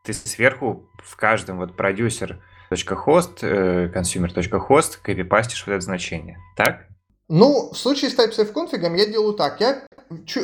ты 0.03 0.13
сверху 0.13 0.89
в 1.03 1.15
каждом 1.15 1.57
вот 1.57 1.75
продюсер 1.75 2.41
.host, 2.71 3.41
consumer.host 3.93 4.99
копипастишь 5.01 5.65
вот 5.65 5.73
это 5.73 5.81
значение, 5.81 6.37
так? 6.55 6.87
Ну, 7.27 7.71
в 7.71 7.77
случае 7.77 8.09
с 8.11 8.17
TypeSafe 8.17 8.51
конфигом 8.51 8.93
я 8.95 9.05
делаю 9.05 9.33
так. 9.33 9.61
Я 9.61 9.83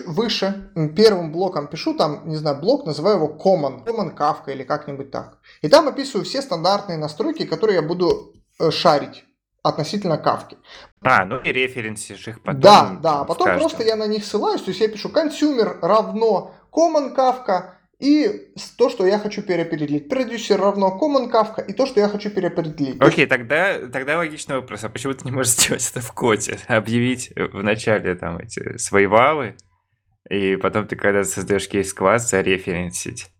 выше 0.06 0.72
первым 0.96 1.34
блоком 1.34 1.68
пишу, 1.68 1.94
там, 1.94 2.30
не 2.30 2.38
знаю, 2.38 2.62
блок, 2.62 2.86
называю 2.86 3.18
его 3.18 3.28
common, 3.28 3.86
common 3.86 4.16
Kafka 4.16 4.54
или 4.54 4.64
как-нибудь 4.64 5.12
так. 5.12 5.40
И 5.62 5.68
там 5.68 5.90
описываю 5.90 6.24
все 6.24 6.42
стандартные 6.42 6.98
настройки, 6.98 7.46
которые 7.46 7.76
я 7.76 7.82
буду 7.82 8.34
шарить 8.72 9.26
относительно 9.64 10.18
кавки. 10.18 10.58
А, 11.02 11.26
ну 11.26 11.40
и 11.40 11.52
референсишь 11.52 12.28
их 12.28 12.42
потом. 12.42 12.62
Да, 12.62 12.98
да, 13.02 13.24
потом 13.24 13.58
просто 13.58 13.84
я 13.84 13.96
на 13.96 14.08
них 14.08 14.26
ссылаюсь, 14.26 14.62
то 14.62 14.70
есть 14.70 14.82
я 14.82 14.88
пишу 14.88 15.10
consumer 15.10 15.80
равно 15.82 16.56
common 16.72 17.16
Kafka, 17.16 17.78
и 18.00 18.52
то, 18.78 18.90
что 18.90 19.08
я 19.08 19.18
хочу 19.18 19.42
переопределить. 19.42 20.08
Продюсер 20.08 20.60
равно 20.60 21.00
common 21.02 21.32
Kafka 21.32 21.66
и 21.66 21.74
то, 21.74 21.86
что 21.86 22.00
я 22.00 22.10
хочу 22.10 22.30
переопределить. 22.30 23.02
Окей, 23.02 23.26
okay, 23.26 23.28
тогда, 23.28 23.88
тогда 23.88 24.18
логичный 24.18 24.58
вопрос. 24.58 24.84
А 24.84 24.90
почему 24.90 25.14
ты 25.14 25.26
не 25.26 25.32
можешь 25.32 25.54
сделать 25.58 25.90
это 25.90 26.02
в 26.02 26.12
коде? 26.14 26.60
Объявить 26.68 27.32
в 27.36 27.64
начале 27.64 28.16
там 28.16 28.38
эти 28.38 28.78
свои 28.78 29.08
валы, 29.08 29.56
и 30.30 30.58
потом 30.58 30.88
ты, 30.88 30.96
когда 30.96 31.24
создаешь 31.24 31.68
кейс-класс, 31.68 32.30
зареференсить. 32.30 33.32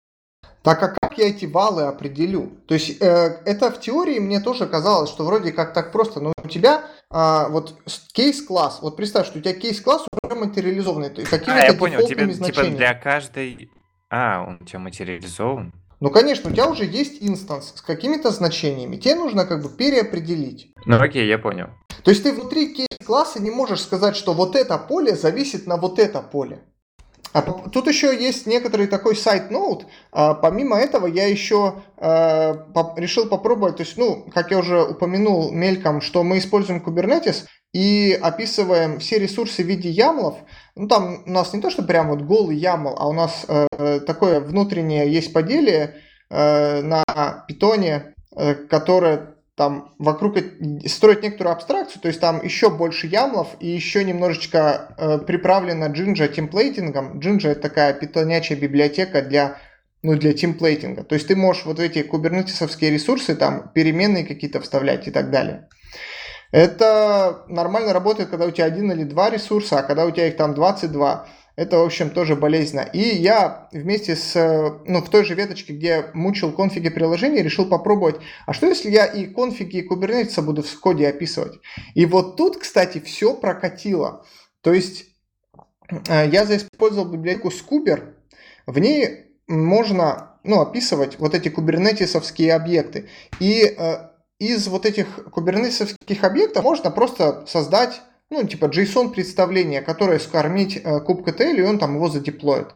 Так 0.68 0.84
а 0.84 0.90
как 0.90 1.18
я 1.18 1.30
эти 1.30 1.46
валы 1.46 1.84
определю? 1.84 2.52
То 2.68 2.74
есть 2.74 3.02
э, 3.02 3.40
это 3.46 3.72
в 3.72 3.80
теории 3.80 4.20
мне 4.20 4.42
тоже 4.42 4.68
казалось, 4.68 5.10
что 5.10 5.24
вроде 5.24 5.54
как 5.54 5.72
так 5.74 5.94
просто, 5.94 6.20
но 6.20 6.34
у 6.44 6.48
тебя 6.50 6.84
э, 7.10 7.46
вот 7.48 7.76
кейс-класс, 8.12 8.80
вот 8.82 8.98
представь, 8.98 9.28
что 9.28 9.40
у 9.40 9.42
тебя 9.42 9.54
кейс-класс 9.54 10.06
уже 10.22 10.36
материализованный. 10.36 11.10
Какими-то 11.10 11.54
а, 11.54 11.68
я 11.68 11.74
понял, 11.74 12.06
тебе 12.06 12.28
типа 12.34 12.64
для 12.64 12.94
каждой 12.96 13.72
а, 14.10 14.44
он 14.46 14.58
у 14.60 14.66
тебя 14.66 14.80
материализован? 14.80 15.72
Ну, 16.02 16.10
конечно, 16.10 16.50
у 16.50 16.54
тебя 16.54 16.70
уже 16.70 16.84
есть 16.84 17.24
инстанс 17.24 17.72
с 17.78 17.82
какими-то 17.82 18.32
значениями. 18.32 18.98
Тебе 18.98 19.16
нужно 19.16 19.46
как 19.46 19.64
бы 19.64 19.70
переопределить. 19.70 20.74
Ну, 20.86 21.02
окей, 21.02 21.30
я 21.30 21.38
понял. 21.38 21.70
То 22.04 22.12
есть 22.12 22.24
ты 22.24 22.34
внутри 22.34 22.74
кейс-класса 22.74 23.42
не 23.42 23.52
можешь 23.52 23.80
сказать, 23.80 24.18
что 24.18 24.34
вот 24.34 24.58
это 24.58 24.78
поле 24.78 25.16
зависит 25.16 25.66
на 25.66 25.78
вот 25.78 25.98
это 25.98 26.22
поле. 26.22 26.60
А 27.34 27.42
тут 27.42 27.88
еще 27.88 28.16
есть 28.16 28.48
некоторый 28.48 28.88
такой 28.88 29.16
сайт-ноут. 29.16 29.86
А, 30.12 30.34
помимо 30.34 30.78
этого, 30.78 31.08
я 31.08 31.28
еще 31.28 31.76
а, 31.98 32.54
по 32.54 32.94
решил 32.98 33.28
попробовать, 33.28 33.78
то 33.78 33.84
есть, 33.84 33.98
ну, 33.98 34.26
как 34.34 34.52
я 34.52 34.60
уже 34.60 34.82
упомянул 34.84 35.52
мельком, 35.52 36.02
что 36.02 36.24
мы 36.24 36.40
используем 36.40 36.84
Kubernetes 36.84 37.46
и 37.74 38.18
описываем 38.20 39.00
все 39.00 39.20
ресурсы 39.20 39.64
в 39.64 39.68
виде 39.68 39.90
ямлов. 39.90 40.38
Ну, 40.76 40.88
там 40.88 41.24
у 41.26 41.30
нас 41.30 41.54
не 41.54 41.62
то, 41.62 41.70
что 41.70 41.84
прям 41.84 42.10
вот 42.10 42.22
голый 42.22 42.60
YAML, 42.60 42.94
а 42.98 43.08
у 43.08 43.14
нас 43.14 43.46
э, 43.48 44.00
такое 44.00 44.40
внутреннее 44.40 45.12
есть 45.12 45.34
поделие 45.34 45.96
э, 46.30 46.82
на 46.82 47.04
питоне, 47.48 48.16
э, 48.36 48.56
которое 48.56 49.37
там 49.58 49.96
вокруг 49.98 50.38
строит 50.86 51.24
некоторую 51.24 51.54
абстракцию, 51.54 52.00
то 52.00 52.08
есть 52.10 52.20
там 52.20 52.44
еще 52.44 52.70
больше 52.70 53.08
ямлов 53.08 53.56
и 53.60 53.68
еще 53.68 54.04
немножечко 54.04 54.96
э, 55.00 55.18
приправлено 55.18 55.86
Jinja 55.86 56.28
темплейтингом. 56.28 57.20
Jinja 57.20 57.50
это 57.50 57.62
такая 57.62 57.94
питонячая 57.94 58.56
библиотека 58.56 59.24
для 59.24 59.58
ну, 60.04 60.16
для 60.16 60.34
темплейтинга. 60.34 61.04
То 61.04 61.16
есть 61.16 61.28
ты 61.28 61.36
можешь 61.36 61.66
вот 61.66 61.80
эти 61.80 62.04
кубернетисовские 62.04 62.92
ресурсы, 62.92 63.36
там, 63.36 63.72
переменные 63.74 64.26
какие-то 64.26 64.62
вставлять 64.62 65.08
и 65.08 65.12
так 65.12 65.32
далее. 65.32 65.68
Это 66.52 67.44
нормально 67.48 67.94
работает, 67.94 68.30
когда 68.30 68.46
у 68.46 68.52
тебя 68.52 68.66
один 68.66 68.92
или 68.92 69.04
два 69.06 69.32
ресурса, 69.32 69.80
а 69.80 69.84
когда 69.84 70.06
у 70.06 70.12
тебя 70.12 70.28
их 70.28 70.38
там 70.38 70.54
22, 70.54 71.28
это, 71.58 71.80
в 71.80 71.86
общем, 71.86 72.12
тоже 72.12 72.36
болезненно. 72.36 72.82
И 72.94 73.00
я 73.00 73.68
вместе 73.72 74.16
с, 74.16 74.80
ну, 74.86 75.02
в 75.02 75.10
той 75.10 75.26
же 75.26 75.34
веточке, 75.34 75.74
где 75.74 76.06
мучил 76.14 76.52
конфиги 76.52 76.90
приложения, 76.90 77.42
решил 77.42 77.68
попробовать, 77.68 78.18
а 78.46 78.54
что 78.54 78.68
если 78.68 78.92
я 78.92 79.06
и 79.06 79.26
конфиги 79.26 79.78
и 79.78 79.88
Kubernetes 79.88 80.40
буду 80.42 80.62
в 80.62 80.80
коде 80.80 81.08
описывать? 81.08 81.60
И 81.96 82.06
вот 82.06 82.38
тут, 82.38 82.58
кстати, 82.58 83.00
все 83.00 83.34
прокатило. 83.34 84.24
То 84.62 84.72
есть 84.72 85.06
э, 86.08 86.30
я 86.32 86.46
заиспользовал 86.46 87.10
библиотеку 87.10 87.50
Scuber, 87.50 88.14
в 88.68 88.78
ней 88.78 89.26
можно 89.48 90.40
ну, 90.44 90.62
описывать 90.62 91.18
вот 91.18 91.34
эти 91.34 91.50
кубернетисовские 91.50 92.54
объекты. 92.54 93.10
И 93.40 93.64
э, 93.64 94.10
из 94.38 94.68
вот 94.68 94.86
этих 94.86 95.32
кубернетисовских 95.32 96.24
объектов 96.24 96.64
можно 96.64 96.92
просто 96.92 97.48
создать, 97.48 98.02
ну, 98.30 98.46
типа 98.46 98.66
JSON 98.66 99.12
представление, 99.12 99.82
которое 99.82 100.20
скормить 100.20 100.78
э, 100.78 101.00
kubectl, 101.00 101.56
и 101.56 101.62
он 101.62 101.80
там 101.80 101.96
его 101.96 102.10
задеплоит. 102.10 102.68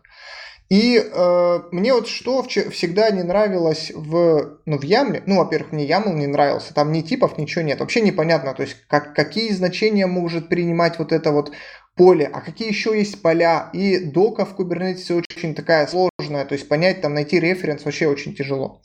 И 0.69 0.98
э, 0.98 1.60
мне 1.72 1.94
вот 1.94 2.07
что 2.07 2.44
всегда 2.44 3.11
не 3.11 3.23
нравилось 3.23 3.91
в, 3.94 4.57
ну, 4.65 4.78
в 4.78 4.84
YAML, 4.84 5.23
ну, 5.26 5.40
во-первых, 5.40 5.73
мне 5.73 5.86
YAML 5.86 6.14
не 6.14 6.28
нравился, 6.28 6.73
там 6.73 6.94
ни 6.94 7.02
типов, 7.02 7.38
ничего 7.38 7.61
нет, 7.61 7.82
вообще 7.82 7.99
непонятно, 7.99 8.53
то 8.53 8.61
есть 8.64 8.78
как, 8.88 9.14
какие 9.14 9.52
значения 9.52 10.07
может 10.07 10.48
принимать 10.48 10.98
вот 10.98 11.11
это 11.11 11.34
вот 11.34 11.52
поле, 11.95 12.30
а 12.32 12.40
какие 12.40 12.69
еще 12.69 12.98
есть 12.98 13.22
поля, 13.22 13.69
и 13.73 13.99
дока 13.99 14.45
в 14.45 14.57
Kubernetes 14.57 15.14
очень 15.14 15.56
такая 15.56 15.88
сложная, 15.88 16.45
то 16.45 16.53
есть 16.53 16.69
понять, 16.69 17.02
там, 17.02 17.14
найти 17.15 17.38
референс 17.38 17.84
вообще 17.84 18.07
очень 18.07 18.34
тяжело. 18.34 18.82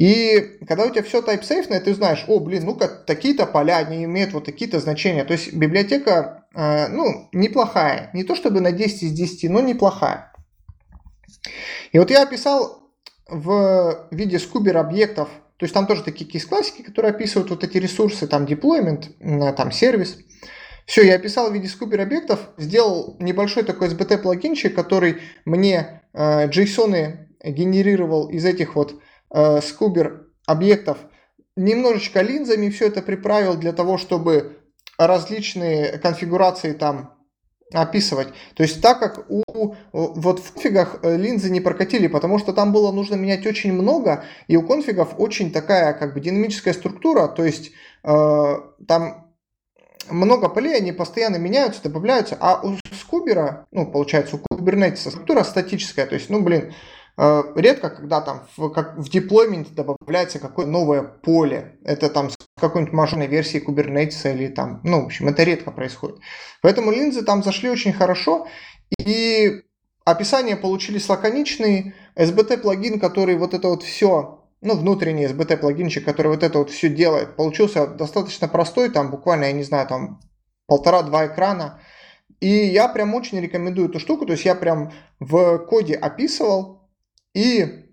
И 0.00 0.56
когда 0.66 0.86
у 0.86 0.90
тебя 0.90 1.02
все 1.02 1.20
type-safe, 1.20 1.78
ты 1.80 1.92
знаешь, 1.92 2.24
о, 2.26 2.40
блин, 2.40 2.64
ну-ка, 2.64 2.88
такие-то 2.88 3.44
поля, 3.44 3.76
они 3.76 4.04
имеют 4.04 4.32
вот 4.32 4.46
такие-то 4.46 4.80
значения. 4.80 5.26
То 5.26 5.34
есть 5.34 5.52
библиотека, 5.52 6.46
э, 6.54 6.88
ну, 6.88 7.28
неплохая. 7.32 8.08
Не 8.14 8.24
то 8.24 8.34
чтобы 8.34 8.62
на 8.62 8.72
10 8.72 9.02
из 9.02 9.12
10, 9.12 9.50
но 9.50 9.60
неплохая. 9.60 10.32
И 11.92 11.98
вот 11.98 12.10
я 12.10 12.22
описал 12.22 12.90
в 13.28 14.08
виде 14.10 14.38
скубер 14.38 14.78
объектов, 14.78 15.28
то 15.58 15.64
есть 15.64 15.74
там 15.74 15.86
тоже 15.86 16.02
такие 16.02 16.24
кейс-классики, 16.24 16.80
которые 16.80 17.10
описывают 17.10 17.50
вот 17.50 17.62
эти 17.62 17.76
ресурсы, 17.76 18.26
там 18.26 18.46
deployment, 18.46 19.10
э, 19.20 19.52
там 19.52 19.70
сервис. 19.70 20.16
Все, 20.86 21.02
я 21.02 21.16
описал 21.16 21.50
в 21.50 21.52
виде 21.52 21.68
скубер 21.68 22.00
объектов, 22.00 22.40
сделал 22.56 23.18
небольшой 23.18 23.64
такой 23.64 23.88
SBT 23.88 24.16
плагинчик, 24.16 24.74
который 24.74 25.18
мне 25.44 26.00
э, 26.14 26.48
JSON 26.48 27.18
генерировал 27.44 28.30
из 28.30 28.46
этих 28.46 28.76
вот 28.76 28.94
э, 29.32 29.60
скубер 29.60 30.26
объектов 30.46 30.98
немножечко 31.56 32.22
линзами 32.22 32.70
все 32.70 32.86
это 32.86 33.02
приправил 33.02 33.56
для 33.56 33.72
того, 33.72 33.98
чтобы 33.98 34.58
различные 34.98 35.98
конфигурации 35.98 36.72
там 36.72 37.14
описывать. 37.72 38.28
То 38.54 38.62
есть 38.64 38.82
так 38.82 38.98
как 38.98 39.26
у 39.28 39.42
вот 39.92 40.40
в 40.40 40.52
конфигах 40.52 40.98
э, 41.02 41.16
линзы 41.16 41.50
не 41.50 41.60
прокатили, 41.60 42.08
потому 42.08 42.38
что 42.38 42.52
там 42.52 42.72
было 42.72 42.90
нужно 42.90 43.14
менять 43.14 43.46
очень 43.46 43.72
много, 43.72 44.24
и 44.48 44.56
у 44.56 44.66
конфигов 44.66 45.14
очень 45.18 45.52
такая 45.52 45.92
как 45.92 46.14
бы 46.14 46.20
динамическая 46.20 46.74
структура, 46.74 47.28
то 47.28 47.44
есть 47.44 47.70
э, 48.02 48.54
там 48.88 49.32
много 50.10 50.48
полей, 50.48 50.76
они 50.76 50.90
постоянно 50.90 51.36
меняются, 51.36 51.84
добавляются, 51.84 52.36
а 52.40 52.60
у 52.60 52.76
скубера, 53.00 53.66
ну, 53.70 53.86
получается, 53.86 54.36
у 54.36 54.54
Kubernetes 54.54 55.08
структура 55.08 55.44
статическая, 55.44 56.06
то 56.06 56.16
есть, 56.16 56.28
ну, 56.28 56.40
блин, 56.40 56.72
Э, 56.72 56.74
редко, 57.54 57.90
когда 57.90 58.22
там 58.22 58.46
в, 58.56 58.70
как, 58.70 58.96
в 58.96 59.10
деплойменте 59.10 59.74
добавляется 59.74 60.38
какое-то 60.38 60.70
новое 60.70 61.02
поле. 61.02 61.78
Это 61.84 62.08
там 62.08 62.30
с 62.30 62.36
какой-нибудь 62.58 62.94
машинной 62.94 63.26
версии 63.26 63.62
Kubernetes 63.62 64.32
или 64.32 64.48
там, 64.48 64.80
ну, 64.84 65.02
в 65.02 65.06
общем, 65.06 65.28
это 65.28 65.42
редко 65.42 65.70
происходит. 65.70 66.18
Поэтому 66.62 66.90
линзы 66.90 67.22
там 67.22 67.42
зашли 67.42 67.68
очень 67.68 67.92
хорошо, 67.92 68.46
и 68.98 69.62
описания 70.04 70.56
получились 70.56 71.08
лаконичные. 71.08 71.94
SBT 72.16 72.58
плагин, 72.58 72.98
который 72.98 73.36
вот 73.36 73.52
это 73.54 73.68
вот 73.68 73.82
все, 73.82 74.44
ну, 74.62 74.76
внутренний 74.76 75.26
SBT 75.26 75.58
плагинчик, 75.58 76.04
который 76.04 76.28
вот 76.28 76.42
это 76.42 76.58
вот 76.58 76.70
все 76.70 76.88
делает, 76.88 77.36
получился 77.36 77.86
достаточно 77.86 78.48
простой, 78.48 78.88
там 78.88 79.10
буквально, 79.10 79.44
я 79.44 79.52
не 79.52 79.62
знаю, 79.62 79.86
там 79.86 80.20
полтора-два 80.66 81.26
экрана. 81.26 81.80
И 82.40 82.48
я 82.48 82.88
прям 82.88 83.14
очень 83.14 83.40
рекомендую 83.40 83.90
эту 83.90 84.00
штуку, 84.00 84.24
то 84.24 84.32
есть 84.32 84.46
я 84.46 84.54
прям 84.54 84.92
в 85.18 85.58
коде 85.58 85.94
описывал, 85.94 86.79
и 87.34 87.86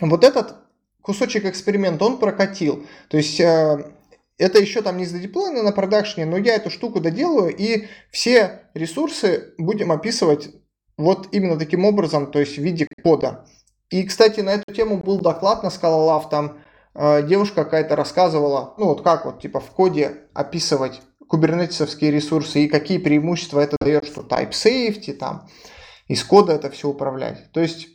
вот 0.00 0.24
этот 0.24 0.56
кусочек 1.02 1.44
эксперимента 1.44 2.04
он 2.04 2.18
прокатил. 2.18 2.86
То 3.08 3.16
есть 3.16 3.40
э, 3.40 3.92
это 4.38 4.58
еще 4.58 4.82
там 4.82 4.96
не 4.96 5.06
задеплоено 5.06 5.62
на 5.62 5.72
продакшне, 5.72 6.26
но 6.26 6.36
я 6.36 6.54
эту 6.54 6.70
штуку 6.70 7.00
доделаю, 7.00 7.54
и 7.54 7.88
все 8.10 8.62
ресурсы 8.74 9.54
будем 9.58 9.90
описывать 9.90 10.50
вот 10.96 11.28
именно 11.32 11.58
таким 11.58 11.84
образом, 11.84 12.30
то 12.30 12.38
есть 12.38 12.56
в 12.56 12.62
виде 12.62 12.86
кода. 13.02 13.46
И, 13.90 14.04
кстати, 14.04 14.40
на 14.40 14.50
эту 14.50 14.72
тему 14.72 14.98
был 14.98 15.18
доклад 15.20 15.62
на 15.62 15.68
Scala 15.68 16.28
там 16.28 16.58
э, 16.94 17.26
девушка 17.26 17.64
какая-то 17.64 17.96
рассказывала, 17.96 18.74
ну 18.78 18.86
вот 18.86 19.02
как 19.02 19.24
вот 19.24 19.40
типа 19.40 19.60
в 19.60 19.70
коде 19.70 20.24
описывать 20.34 21.00
кубернетисовские 21.26 22.10
ресурсы 22.10 22.64
и 22.64 22.68
какие 22.68 22.98
преимущества 22.98 23.60
это 23.60 23.76
дает, 23.80 24.06
что 24.06 24.22
type 24.22 24.50
safety 24.50 25.12
там, 25.12 25.48
из 26.06 26.22
кода 26.24 26.52
это 26.52 26.70
все 26.70 26.88
управлять. 26.88 27.50
То 27.52 27.60
есть 27.60 27.88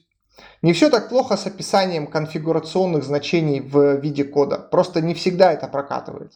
Не 0.62 0.74
все 0.74 0.90
так 0.90 1.10
плохо 1.10 1.36
с 1.36 1.46
описанием 1.46 2.08
конфигурационных 2.08 3.04
значений 3.04 3.60
в 3.60 4.00
виде 4.00 4.24
кода. 4.24 4.58
Просто 4.58 5.02
не 5.02 5.14
всегда 5.14 5.52
это 5.52 5.68
прокатывает. 5.68 6.34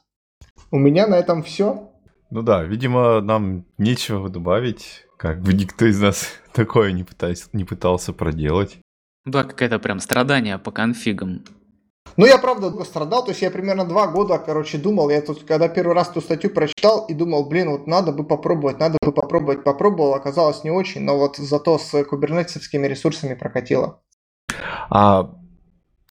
У 0.72 0.78
меня 0.78 1.08
на 1.08 1.16
этом 1.16 1.44
все. 1.44 1.92
Ну 2.30 2.42
да, 2.42 2.64
видимо, 2.64 3.22
нам 3.22 3.66
нечего 3.78 4.30
добавить. 4.30 5.06
Как 5.18 5.42
бы 5.42 5.54
никто 5.54 5.86
из 5.86 6.00
нас 6.00 6.28
такое 6.54 6.92
не 6.92 7.04
пытался, 7.04 7.50
не 7.54 7.64
пытался 7.64 8.14
проделать. 8.14 8.78
Да, 9.26 9.44
какое-то 9.44 9.80
прям 9.80 10.00
страдание 10.00 10.58
по 10.58 10.72
конфигам. 10.72 11.44
Ну, 12.18 12.26
я 12.26 12.40
правда 12.40 12.72
долго 12.72 12.84
страдал, 12.84 13.24
то 13.24 13.30
есть 13.30 13.44
я 13.44 13.52
примерно 13.52 13.86
два 13.86 14.08
года, 14.08 14.40
короче, 14.40 14.80
думал, 14.80 15.12
я 15.12 15.22
тут, 15.22 15.44
когда 15.44 15.70
первый 15.70 15.94
раз 15.94 16.10
эту 16.10 16.22
статью 16.22 16.50
прочитал 16.50 17.06
и 17.06 17.14
думал, 17.14 17.48
блин, 17.48 17.70
вот 17.70 17.86
надо 17.86 18.12
бы 18.12 18.24
попробовать, 18.24 18.80
надо 18.80 18.98
бы 19.06 19.12
попробовать, 19.12 19.64
попробовал, 19.64 20.16
оказалось 20.16 20.64
не 20.64 20.72
очень, 20.72 21.02
но 21.02 21.16
вот 21.16 21.38
зато 21.38 21.78
с 21.78 22.04
кубернетовскими 22.04 22.88
ресурсами 22.88 23.36
прокатило. 23.36 24.02
А 24.90 25.32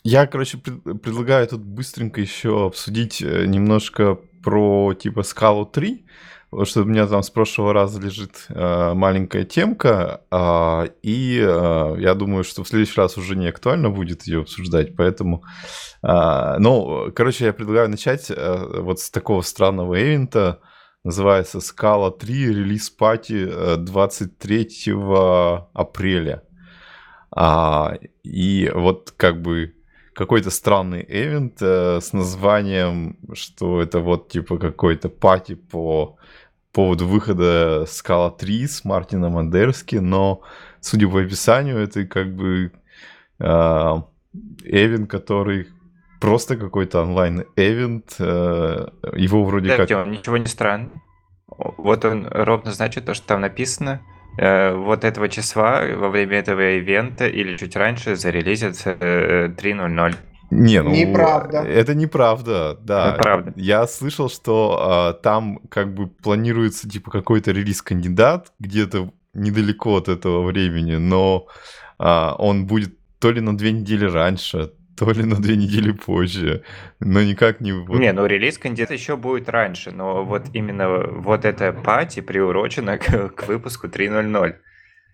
я, 0.04 0.28
короче, 0.28 0.58
пред- 0.58 1.02
предлагаю 1.02 1.48
тут 1.48 1.64
быстренько 1.64 2.20
еще 2.20 2.66
обсудить 2.66 3.20
э, 3.20 3.46
немножко 3.46 4.16
про 4.44 4.94
типа 4.94 5.24
скалу 5.24 5.66
3, 5.66 6.06
потому 6.50 6.66
что 6.66 6.82
у 6.82 6.84
меня 6.84 7.06
там 7.06 7.22
с 7.22 7.30
прошлого 7.30 7.72
раза 7.72 8.00
лежит 8.00 8.46
э, 8.48 8.94
маленькая 8.94 9.44
темка, 9.44 10.22
а, 10.30 10.86
и 11.02 11.38
э, 11.40 11.96
я 11.98 12.14
думаю, 12.14 12.44
что 12.44 12.64
в 12.64 12.68
следующий 12.68 13.00
раз 13.00 13.18
уже 13.18 13.36
не 13.36 13.48
актуально 13.48 13.90
будет 13.90 14.26
ее 14.26 14.40
обсуждать, 14.40 14.96
поэтому... 14.96 15.44
а, 16.02 16.58
ну, 16.58 17.12
короче, 17.14 17.46
я 17.46 17.52
предлагаю 17.52 17.88
начать 17.88 18.30
э, 18.30 18.80
вот 18.80 19.00
с 19.00 19.10
такого 19.10 19.42
странного 19.42 20.00
эвента, 20.00 20.60
называется 21.04 21.58
Scala 21.58 22.16
3 22.16 22.46
релиз 22.48 22.90
пати 22.90 23.46
э, 23.48 23.76
23 23.76 24.92
апреля. 25.72 26.42
А, 27.30 27.94
и 28.22 28.70
вот 28.74 29.12
как 29.16 29.42
бы 29.42 29.74
какой-то 30.14 30.50
странный 30.50 31.04
эвент 31.06 31.58
э, 31.60 32.00
с 32.00 32.12
названием, 32.14 33.18
что 33.34 33.82
это 33.82 34.00
вот 34.00 34.30
типа 34.30 34.58
какой-то 34.58 35.10
пати 35.10 35.54
по 35.54 36.16
поводу 36.76 37.06
выхода 37.06 37.84
Scala 37.84 38.36
3 38.36 38.66
с 38.66 38.84
Мартином 38.84 39.38
Андерски, 39.38 39.96
но, 39.96 40.42
судя 40.80 41.08
по 41.08 41.22
описанию, 41.22 41.78
это 41.78 42.04
как 42.04 42.36
бы 42.36 42.70
э, 43.40 43.94
эвент, 44.62 45.10
который 45.10 45.68
просто 46.20 46.58
какой-то 46.58 47.00
онлайн-эвент, 47.00 48.16
э, 48.18 48.88
его 49.16 49.44
вроде 49.44 49.68
Да, 49.68 49.76
как... 49.78 49.90
Артём, 49.90 50.10
ничего 50.10 50.36
не 50.36 50.44
странно. 50.44 50.90
Вот 51.48 52.04
он 52.04 52.28
ровно 52.30 52.72
значит 52.72 53.06
то, 53.06 53.14
что 53.14 53.26
там 53.26 53.40
написано. 53.40 54.02
Э, 54.38 54.74
Вот 54.74 55.04
этого 55.04 55.30
числа 55.30 55.82
во 55.96 56.10
время 56.10 56.40
этого 56.40 56.76
ивента 56.76 57.26
или 57.26 57.56
чуть 57.56 57.74
раньше 57.74 58.16
зарелизится 58.16 58.94
э, 59.00 59.48
3.0.0. 59.48 60.14
Не, 60.50 60.82
ну, 60.82 60.90
Неправда. 60.90 61.58
Это 61.62 61.94
неправда, 61.94 62.78
да. 62.80 63.10
Это 63.14 63.22
правда. 63.22 63.52
Я 63.56 63.86
слышал, 63.86 64.28
что 64.30 64.78
а, 64.80 65.12
там 65.12 65.58
как 65.68 65.92
бы 65.94 66.06
планируется 66.06 66.88
типа 66.88 67.10
какой-то 67.10 67.50
релиз-кандидат 67.50 68.52
где-то 68.58 69.10
недалеко 69.34 69.96
от 69.96 70.08
этого 70.08 70.44
времени, 70.46 70.94
но 70.96 71.46
а, 71.98 72.34
он 72.38 72.66
будет 72.66 72.94
то 73.18 73.30
ли 73.32 73.40
на 73.40 73.56
две 73.56 73.72
недели 73.72 74.04
раньше, 74.04 74.72
то 74.96 75.10
ли 75.10 75.24
на 75.24 75.36
две 75.36 75.56
недели 75.56 75.90
позже, 75.90 76.62
но 77.00 77.22
никак 77.22 77.60
не... 77.60 77.72
вот- 77.72 77.98
Не, 77.98 78.12
ну 78.12 78.24
релиз 78.26 78.56
кандидат 78.58 78.92
еще 78.92 79.16
будет 79.16 79.48
раньше, 79.48 79.90
но 79.90 80.24
вот 80.24 80.44
именно 80.52 80.88
вот 80.88 81.44
эта 81.44 81.72
пати 81.72 82.20
приурочена 82.20 82.98
к, 82.98 83.28
к 83.30 83.48
выпуску 83.48 83.88
3.0.0. 83.88 84.54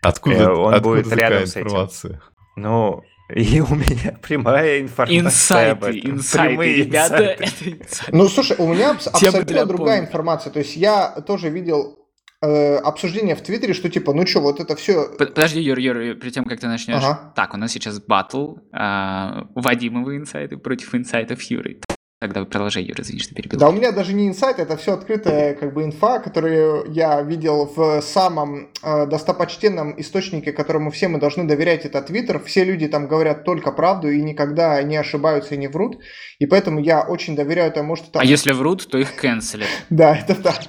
Откуда, 0.02 0.36
э, 0.36 0.48
он 0.50 0.74
откуда 0.74 0.80
будет 0.96 1.10
такая 1.10 1.30
рядом 1.30 1.46
с 1.46 1.56
этим. 1.56 1.66
информация? 1.66 2.20
Ну, 2.56 3.02
и 3.34 3.60
у 3.60 3.74
меня 3.74 4.16
прямая 4.22 4.80
информация 4.80 5.72
об 5.72 5.78
Инсайты, 5.84 5.98
этом. 5.98 6.10
инсайты, 6.12 6.48
Прямые 6.48 6.74
ребята, 6.76 7.14
инсайты. 7.14 7.44
это 7.44 7.70
инсайты. 7.82 8.16
Ну, 8.16 8.28
слушай, 8.28 8.56
у 8.58 8.66
меня 8.72 8.90
абс- 8.92 9.06
абсолютно 9.08 9.66
другая 9.66 9.96
помника. 9.96 10.04
информация. 10.10 10.52
То 10.52 10.58
есть 10.60 10.76
я 10.76 11.08
тоже 11.26 11.48
видел 11.50 11.98
э, 12.42 12.76
обсуждение 12.76 13.34
в 13.36 13.40
Твиттере, 13.42 13.72
что 13.74 13.88
типа, 13.88 14.12
ну 14.12 14.26
что, 14.26 14.40
вот 14.40 14.60
это 14.60 14.74
все... 14.76 15.08
Под- 15.16 15.34
Подожди, 15.34 15.60
Юр, 15.60 15.78
Юр, 15.78 16.14
перед 16.16 16.34
тем, 16.34 16.44
как 16.44 16.60
ты 16.60 16.66
начнешь. 16.66 16.96
Ага. 17.02 17.32
Так, 17.36 17.54
у 17.54 17.56
нас 17.56 17.70
сейчас 17.72 18.00
батл 18.00 18.54
а, 18.72 19.46
Вадимовы 19.54 20.16
инсайты 20.16 20.56
против 20.56 20.94
инсайтов 20.94 21.40
Юры. 21.42 21.80
Тогда 22.22 22.44
продолжай, 22.44 22.84
Юра, 22.84 23.02
извини, 23.02 23.18
что 23.18 23.34
перебил. 23.34 23.58
Да, 23.58 23.68
у 23.68 23.72
меня 23.72 23.90
даже 23.90 24.12
не 24.12 24.28
инсайт, 24.28 24.60
это 24.60 24.76
все 24.76 24.92
открытая 24.92 25.54
как 25.54 25.74
бы 25.74 25.82
инфа, 25.82 26.20
которую 26.20 26.88
я 26.92 27.20
видел 27.20 27.68
в 27.74 28.00
самом 28.00 28.70
э, 28.80 29.06
достопочтенном 29.06 30.00
источнике, 30.00 30.52
которому 30.52 30.92
все 30.92 31.08
мы 31.08 31.18
должны 31.18 31.48
доверять, 31.48 31.84
это 31.84 32.00
Твиттер. 32.00 32.38
Все 32.44 32.62
люди 32.62 32.86
там 32.86 33.08
говорят 33.08 33.42
только 33.44 33.72
правду 33.72 34.08
и 34.08 34.22
никогда 34.22 34.80
не 34.84 34.96
ошибаются 34.96 35.56
и 35.56 35.58
не 35.58 35.66
врут. 35.66 35.98
И 36.38 36.46
поэтому 36.46 36.78
я 36.78 37.00
очень 37.02 37.34
доверяю 37.34 37.72
тому, 37.72 37.96
что 37.96 38.12
там... 38.12 38.22
А 38.22 38.24
если 38.24 38.52
врут, 38.52 38.86
то 38.88 38.98
их 38.98 39.16
канцелят. 39.16 39.66
Да, 39.90 40.16
это 40.16 40.36
так. 40.36 40.60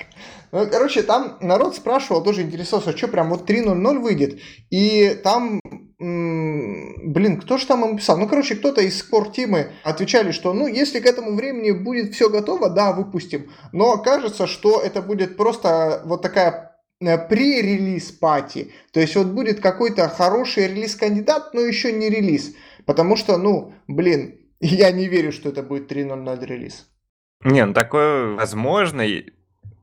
Ну, 0.52 0.68
короче, 0.68 1.04
там 1.04 1.38
народ 1.40 1.76
спрашивал, 1.76 2.24
тоже 2.24 2.42
интересовался, 2.42 2.98
что 2.98 3.08
прям 3.08 3.30
вот 3.30 3.48
3.0.0 3.48 4.00
выйдет. 4.00 4.40
И 4.72 5.20
там, 5.24 5.60
блин, 6.00 7.40
кто 7.42 7.58
же 7.58 7.68
там 7.68 7.86
им 7.86 7.98
писал? 7.98 8.18
Ну, 8.18 8.28
короче, 8.28 8.56
кто-то 8.56 8.82
из 8.82 9.00
спорт-тимы 9.00 9.72
отвечали, 9.84 10.32
что, 10.32 10.54
ну, 10.54 10.68
если 10.68 11.00
к 11.00 11.06
этому 11.06 11.36
времени 11.36 11.72
будет 11.72 12.14
все 12.14 12.30
готово, 12.30 12.70
да, 12.70 12.94
выпустим. 12.94 13.50
Но 13.72 13.98
кажется, 13.98 14.48
что 14.48 14.82
это 14.82 15.02
будет 15.02 15.38
просто 15.38 16.02
вот 16.06 16.22
такая 16.22 16.78
э, 17.00 17.28
pre-релиз 17.28 18.12
пати. 18.12 18.72
То 18.92 19.00
есть 19.00 19.16
вот 19.16 19.28
будет 19.28 19.60
какой-то 19.60 20.10
хороший 20.10 20.68
релиз-кандидат, 20.68 21.54
но 21.54 21.62
еще 21.62 21.92
не 21.92 22.10
релиз. 22.10 22.54
Потому 22.86 23.16
что, 23.16 23.38
ну, 23.38 23.74
блин, 23.88 24.40
я 24.60 24.92
не 24.92 25.08
верю, 25.08 25.32
что 25.32 25.50
это 25.50 25.64
будет 25.64 25.92
3.0.0 25.92 26.46
релиз. 26.46 26.88
Не, 27.44 27.66
ну 27.66 27.74
такое 27.74 28.36
возможно. 28.36 29.02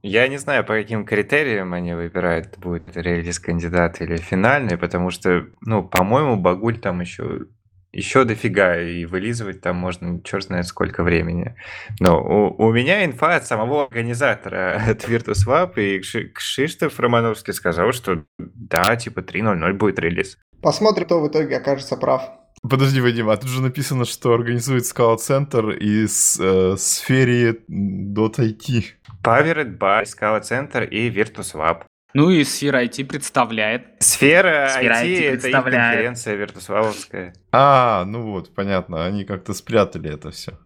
Я 0.03 0.29
не 0.29 0.39
знаю, 0.39 0.65
по 0.65 0.75
каким 0.75 1.05
критериям 1.05 1.75
они 1.75 1.95
выбирают, 1.95 2.59
будет 2.59 2.89
это 2.89 3.01
релиз-кандидат 3.01 4.01
или 4.01 4.17
финальный, 4.17 4.79
потому 4.79 5.11
что, 5.11 5.47
ну, 5.61 5.83
по-моему, 5.83 6.37
Багуль 6.37 6.79
там 6.79 7.01
еще 7.01 7.47
еще 7.93 8.25
дофига, 8.25 8.81
и 8.81 9.05
вылизывать 9.05 9.61
там 9.61 9.77
можно 9.77 10.23
черт 10.23 10.45
знает 10.45 10.67
сколько 10.67 11.03
времени. 11.03 11.57
Но 11.99 12.23
у, 12.23 12.69
у 12.69 12.73
меня 12.73 13.05
инфа 13.05 13.35
от 13.37 13.47
самого 13.47 13.87
организатора 13.87 14.81
от 14.89 15.09
VirtuSwap, 15.09 15.75
и 15.77 15.99
Кши- 15.99 16.29
Кшиштоф 16.29 16.99
Романовский 17.01 17.53
сказал, 17.53 17.93
что 17.93 18.25
да, 18.39 18.97
типа 18.97 19.21
3.0.0 19.21 19.73
будет 19.73 19.99
релиз. 19.99 20.39
Посмотрим, 20.63 21.07
кто 21.07 21.21
в 21.21 21.29
итоге 21.29 21.57
окажется 21.57 21.97
прав. 21.97 22.23
Подожди, 22.69 23.01
Вадим, 23.01 23.31
а 23.31 23.37
тут 23.37 23.49
же 23.49 23.63
написано, 23.63 24.05
что 24.05 24.35
организует 24.35 24.85
скала-центр 24.85 25.71
из 25.71 26.39
э, 26.39 26.77
сфере 26.77 27.53
.it. 27.69 28.85
Powered 29.23 29.79
by 29.79 30.05
Scala 30.05 30.43
Center 30.43 30.87
и 30.87 31.11
VirtuSwap. 31.11 31.85
Ну 32.13 32.29
и 32.31 32.45
Сфера 32.45 32.85
IT 32.85 33.05
представляет. 33.05 33.87
Сфера, 34.01 34.69
Сфера 34.69 34.95
IT, 34.95 35.07
IT 35.07 35.17
это 35.17 35.35
их 35.37 35.43
представляет. 35.43 35.91
конференция 35.91 36.35
виртусваловская. 36.35 37.35
А, 37.53 38.05
ну 38.05 38.33
вот, 38.33 38.55
понятно, 38.55 39.07
они 39.07 39.25
как-то 39.25 39.55
спрятали 39.55 40.13
это 40.13 40.31
все. 40.31 40.59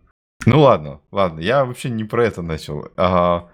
Ну 0.46 0.60
ладно, 0.60 1.00
ладно, 1.12 1.40
я 1.40 1.64
вообще 1.64 1.90
не 1.90 2.04
про 2.04 2.24
это 2.24 2.42
начал. 2.42 2.88
Ага. 2.96 3.50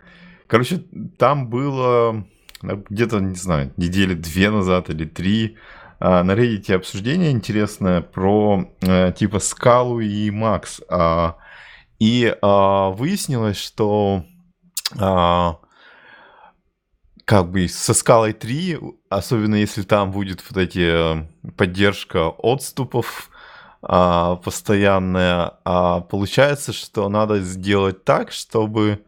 Короче, 0.47 0.83
там 1.19 1.49
было 1.49 2.25
ну, 2.63 2.85
где-то, 2.89 3.21
не 3.21 3.35
знаю, 3.35 3.73
недели 3.77 4.15
две 4.15 4.51
назад 4.51 4.91
или 4.91 5.05
три 5.05 5.57
а, 5.57 5.80
на 6.01 6.33
Reddit 6.33 6.75
обсуждение 6.75 7.31
интересное 7.31 8.01
про 8.01 8.65
э, 8.81 9.13
типа 9.13 9.39
Скалу 9.39 10.01
и 10.01 10.31
Макс. 10.31 10.81
А, 10.89 11.37
и 11.99 12.35
а, 12.41 12.91
выяснилось, 12.91 13.59
что 13.59 14.25
а, 14.99 15.59
как 17.27 17.51
бы 17.51 17.69
со 17.69 17.95
скалой 17.95 18.33
3, 18.33 18.79
особенно 19.09 19.55
если 19.55 19.83
там 19.83 20.11
будет 20.11 20.43
вот 20.49 20.57
эти 20.57 21.19
э, 21.21 21.51
поддержка 21.57 22.29
отступов 22.29 23.31
а, 23.83 24.37
постоянная, 24.37 25.59
а, 25.65 26.01
получается, 26.01 26.73
что 26.73 27.09
надо 27.09 27.41
сделать 27.41 28.05
так, 28.05 28.33
чтобы, 28.33 29.05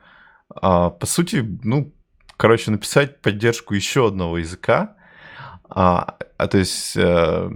а, 0.54 0.90
по 0.90 1.06
сути, 1.06 1.44
ну, 1.64 1.92
короче, 2.36 2.70
написать 2.70 3.20
поддержку 3.20 3.74
еще 3.74 4.06
одного 4.06 4.38
языка, 4.38 4.94
а, 5.68 6.16
а, 6.42 6.48
то 6.48 6.58
есть 6.58 6.96
э, 6.96 7.50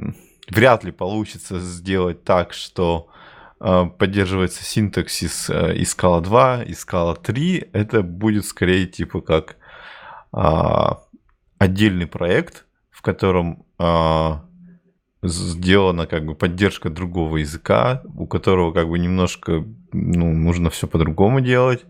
вряд 0.50 0.84
ли 0.84 0.92
получится 0.92 1.58
сделать 1.58 2.24
так, 2.24 2.52
что 2.52 3.08
э, 3.60 3.86
поддерживается 3.98 4.62
синтаксис 4.62 5.50
э, 5.50 5.74
из 5.76 5.94
Scala 5.96 6.20
2 6.20 6.62
и 6.64 6.72
Scala 6.72 7.20
3, 7.20 7.70
это 7.72 8.02
будет 8.02 8.44
скорее 8.44 8.86
типа 8.86 9.20
как 9.20 9.56
а, 10.32 11.00
отдельный 11.58 12.06
проект, 12.06 12.66
в 12.90 13.02
котором 13.02 13.64
а, 13.78 14.44
сделана 15.22 16.06
как 16.06 16.24
бы 16.26 16.34
поддержка 16.34 16.90
другого 16.90 17.38
языка, 17.38 18.02
у 18.14 18.26
которого 18.26 18.72
как 18.72 18.88
бы 18.88 18.98
немножко 18.98 19.64
ну, 19.92 20.32
нужно 20.32 20.70
все 20.70 20.86
по-другому 20.86 21.40
делать. 21.40 21.84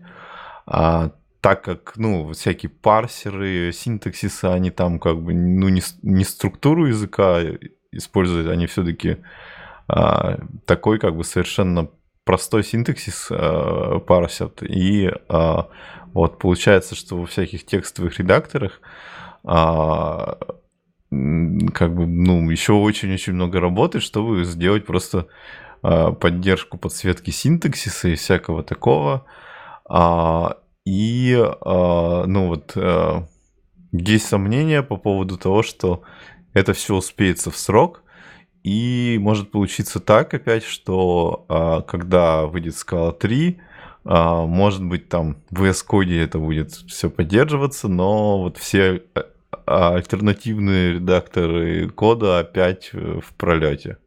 А, 0.65 1.11
так 1.41 1.63
как, 1.63 1.93
ну, 1.97 2.31
всякие 2.33 2.69
парсеры, 2.69 3.71
синтаксисы, 3.71 4.45
они 4.45 4.71
там 4.71 4.99
как 4.99 5.21
бы, 5.21 5.33
ну, 5.33 5.69
не, 5.69 5.81
не 6.01 6.23
структуру 6.23 6.87
языка 6.87 7.41
используют 7.91 8.49
они 8.49 8.67
все-таки 8.67 9.17
а, 9.87 10.39
такой 10.65 10.99
как 10.99 11.15
бы 11.15 11.23
совершенно 11.23 11.89
простой 12.25 12.63
синтаксис 12.63 13.27
а, 13.31 13.99
парсят. 13.99 14.61
И 14.63 15.11
а, 15.29 15.69
вот 16.13 16.39
получается, 16.39 16.95
что 16.95 17.17
во 17.17 17.25
всяких 17.25 17.65
текстовых 17.65 18.17
редакторах 18.19 18.81
а, 19.43 20.37
как 21.09 21.95
бы, 21.95 22.05
ну, 22.05 22.49
еще 22.49 22.73
очень-очень 22.73 23.33
много 23.33 23.59
работы, 23.59 23.99
чтобы 23.99 24.43
сделать 24.43 24.85
просто 24.85 25.27
а, 25.81 26.11
поддержку 26.11 26.77
подсветки 26.77 27.29
синтаксиса 27.29 28.09
и 28.09 28.15
всякого 28.15 28.63
такого. 28.63 29.25
А, 29.89 30.57
и, 30.87 31.35
а, 31.37 32.23
ну 32.27 32.47
вот, 32.47 32.71
а, 32.77 33.27
есть 33.91 34.25
сомнения 34.25 34.81
по 34.81 34.95
поводу 34.95 35.37
того, 35.37 35.61
что 35.61 36.03
это 36.53 36.71
все 36.71 36.95
успеется 36.95 37.51
в 37.51 37.57
срок, 37.57 38.03
и 38.63 39.17
может 39.19 39.51
получиться 39.51 39.99
так 39.99 40.33
опять, 40.33 40.63
что 40.63 41.45
а, 41.49 41.81
когда 41.81 42.45
выйдет 42.45 42.77
скала 42.77 43.11
3, 43.11 43.59
а, 44.05 44.45
может 44.45 44.81
быть 44.81 45.09
там 45.09 45.43
в 45.49 45.61
VS 45.61 45.85
Code 45.85 46.23
это 46.23 46.39
будет 46.39 46.71
все 46.71 47.09
поддерживаться, 47.09 47.89
но 47.89 48.43
вот 48.43 48.57
все 48.57 49.03
альтернативные 49.65 50.93
редакторы 50.93 51.89
кода 51.89 52.39
опять 52.39 52.91
э, 52.93 53.19
в 53.21 53.33
пролете. 53.33 53.97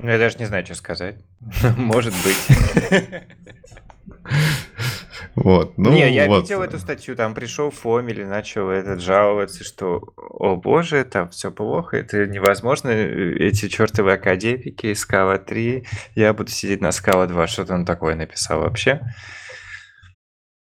Ну, 0.00 0.08
я 0.08 0.18
даже 0.18 0.38
не 0.38 0.44
знаю, 0.44 0.64
что 0.64 0.76
сказать. 0.76 1.16
Может 1.76 2.14
быть. 2.22 3.16
Вот, 5.34 5.78
ну, 5.78 5.92
не, 5.92 6.10
я 6.10 6.26
вот. 6.26 6.42
видел 6.42 6.62
эту 6.62 6.78
статью, 6.78 7.16
там 7.16 7.34
пришел 7.34 7.70
Фомель 7.70 8.20
и 8.20 8.24
начал 8.24 8.70
этот 8.70 9.00
жаловаться, 9.00 9.64
что, 9.64 10.12
о 10.16 10.56
боже, 10.56 11.04
там 11.04 11.30
все 11.30 11.50
плохо, 11.50 11.96
это 11.96 12.26
невозможно, 12.26 12.88
эти 12.90 13.68
чертовы 13.68 14.12
академики, 14.12 14.92
Скала 14.94 15.38
3, 15.38 15.86
я 16.14 16.32
буду 16.34 16.50
сидеть 16.50 16.80
на 16.80 16.92
Скала 16.92 17.26
2, 17.26 17.46
что-то 17.46 17.74
он 17.74 17.84
такое 17.84 18.14
написал 18.14 18.60
вообще. 18.60 19.00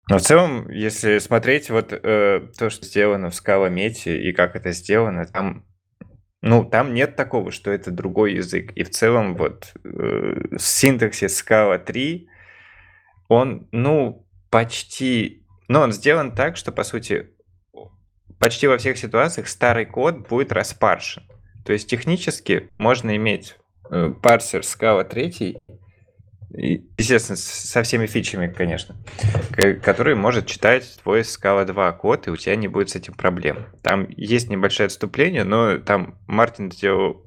Но 0.10 0.18
в 0.18 0.22
целом, 0.22 0.70
если 0.72 1.20
смотреть 1.20 1.70
вот 1.70 1.94
э, 1.94 2.42
то, 2.58 2.70
что 2.72 2.86
сделано 2.86 3.30
в 3.30 3.34
Scala 3.34 3.70
Mete 3.72 4.18
и 4.18 4.34
как 4.34 4.56
это 4.56 4.72
сделано, 4.72 5.28
там, 5.28 5.66
ну, 6.42 6.66
там 6.66 6.96
нет 6.96 7.16
такого, 7.16 7.52
что 7.52 7.70
это 7.70 7.92
другой 7.92 8.34
язык. 8.34 8.72
И 8.74 8.84
в 8.84 8.90
целом 8.90 9.36
вот 9.36 9.72
э, 9.84 10.58
синтаксис 10.58 11.44
Scala 11.44 11.78
3, 11.78 12.28
он, 13.28 13.68
ну, 13.72 14.28
почти... 14.50 15.44
Ну, 15.68 15.80
он 15.80 15.92
сделан 15.92 16.34
так, 16.34 16.58
что, 16.58 16.72
по 16.72 16.84
сути, 16.84 17.30
почти 18.40 18.68
во 18.68 18.78
всех 18.78 18.98
ситуациях 18.98 19.48
старый 19.48 19.86
код 19.86 20.28
будет 20.28 20.52
распаршен. 20.52 21.24
То 21.66 21.74
есть 21.74 21.90
технически 21.90 22.70
можно 22.78 23.16
иметь 23.16 23.58
э, 23.92 24.14
парсер 24.22 24.62
Scala 24.62 25.04
3, 25.04 25.58
естественно, 26.52 27.38
со 27.38 27.84
всеми 27.84 28.08
фичами, 28.08 28.48
конечно, 28.52 28.96
которые 29.84 30.16
может 30.16 30.48
читать 30.48 31.00
твой 31.04 31.22
Scala 31.22 31.66
2 31.66 31.92
код, 31.94 32.28
и 32.28 32.32
у 32.32 32.36
тебя 32.38 32.56
не 32.56 32.68
будет 32.68 32.90
с 32.90 32.96
этим 32.96 33.14
проблем. 33.14 33.68
Там 33.84 34.08
есть 34.10 34.50
небольшое 34.50 34.88
отступление, 34.88 35.44
но 35.44 35.78
там 35.78 36.18
Мартин 36.28 36.72
сделал 36.72 37.26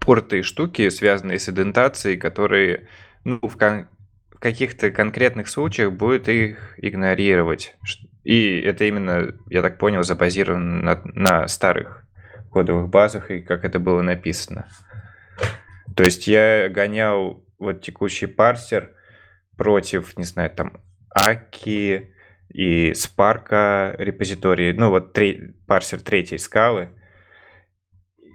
порты 0.00 0.42
штуки, 0.42 0.88
связанные 0.88 1.38
с 1.38 1.48
идентацией, 1.48 2.16
которые 2.16 2.88
ну, 3.24 3.38
в, 3.42 3.56
кон- 3.56 3.88
каких-то 4.40 4.90
конкретных 4.90 5.48
случаях 5.48 5.92
будет 5.92 6.28
их 6.28 6.74
игнорировать. 6.78 7.76
И 8.24 8.58
это 8.60 8.84
именно, 8.84 9.34
я 9.48 9.62
так 9.62 9.78
понял, 9.78 10.02
забазировано 10.02 10.82
на, 10.82 11.00
на 11.04 11.48
старых 11.48 12.04
кодовых 12.50 12.88
базах 12.88 13.30
и 13.30 13.40
как 13.40 13.64
это 13.64 13.78
было 13.78 14.02
написано. 14.02 14.66
То 15.94 16.02
есть 16.02 16.26
я 16.26 16.68
гонял 16.68 17.44
вот 17.58 17.82
текущий 17.82 18.26
парсер 18.26 18.92
против, 19.56 20.16
не 20.16 20.24
знаю, 20.24 20.50
там, 20.50 20.80
Аки 21.14 22.14
и 22.48 22.94
Спарка 22.94 23.94
репозитории, 23.98 24.72
ну 24.72 24.90
вот 24.90 25.12
тре- 25.12 25.54
парсер 25.66 26.00
третьей 26.00 26.38
скалы. 26.38 26.90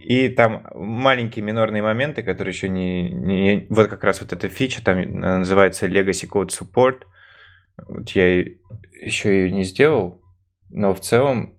И 0.06 0.30
там 0.30 0.68
маленькие 0.76 1.44
минорные 1.44 1.82
моменты, 1.82 2.22
которые 2.22 2.54
еще 2.54 2.70
не, 2.70 3.10
не... 3.10 3.66
Вот 3.70 3.88
как 3.88 4.04
раз 4.04 4.22
вот 4.22 4.34
эта 4.34 4.50
фича, 4.50 4.84
там 4.84 5.02
называется 5.20 5.88
Legacy 5.88 6.30
Code 6.30 6.50
Support. 6.50 7.06
Вот 7.88 8.12
я 8.12 8.40
еще 8.40 9.30
ее 9.30 9.52
не 9.52 9.64
сделал, 9.64 10.22
но 10.70 10.94
в 10.94 11.00
целом 11.00 11.58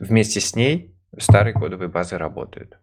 вместе 0.00 0.40
с 0.40 0.56
ней 0.56 0.96
старые 1.18 1.52
кодовые 1.52 1.90
базы 1.90 2.16
работают. 2.16 2.78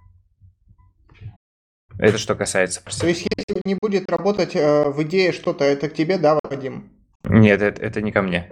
Это 1.97 2.19
что 2.19 2.35
касается... 2.35 2.83
То 2.83 3.07
есть, 3.07 3.25
если 3.35 3.61
не 3.65 3.75
будет 3.81 4.11
работать 4.11 4.55
э, 4.55 4.89
в 4.89 5.01
идее 5.01 5.31
что-то, 5.31 5.65
это 5.65 5.89
к 5.89 5.95
тебе, 5.95 6.19
да, 6.19 6.37
Вадим? 6.43 6.91
Нет, 7.23 7.63
это, 7.63 7.81
это 7.81 8.01
не 8.01 8.11
ко 8.11 8.21
мне. 8.21 8.51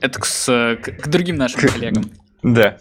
Это 0.00 0.20
к, 0.20 0.24
с, 0.24 0.46
к, 0.80 1.02
к 1.02 1.08
другим 1.08 1.34
нашим 1.34 1.68
коллегам. 1.68 2.04
Да. 2.44 2.76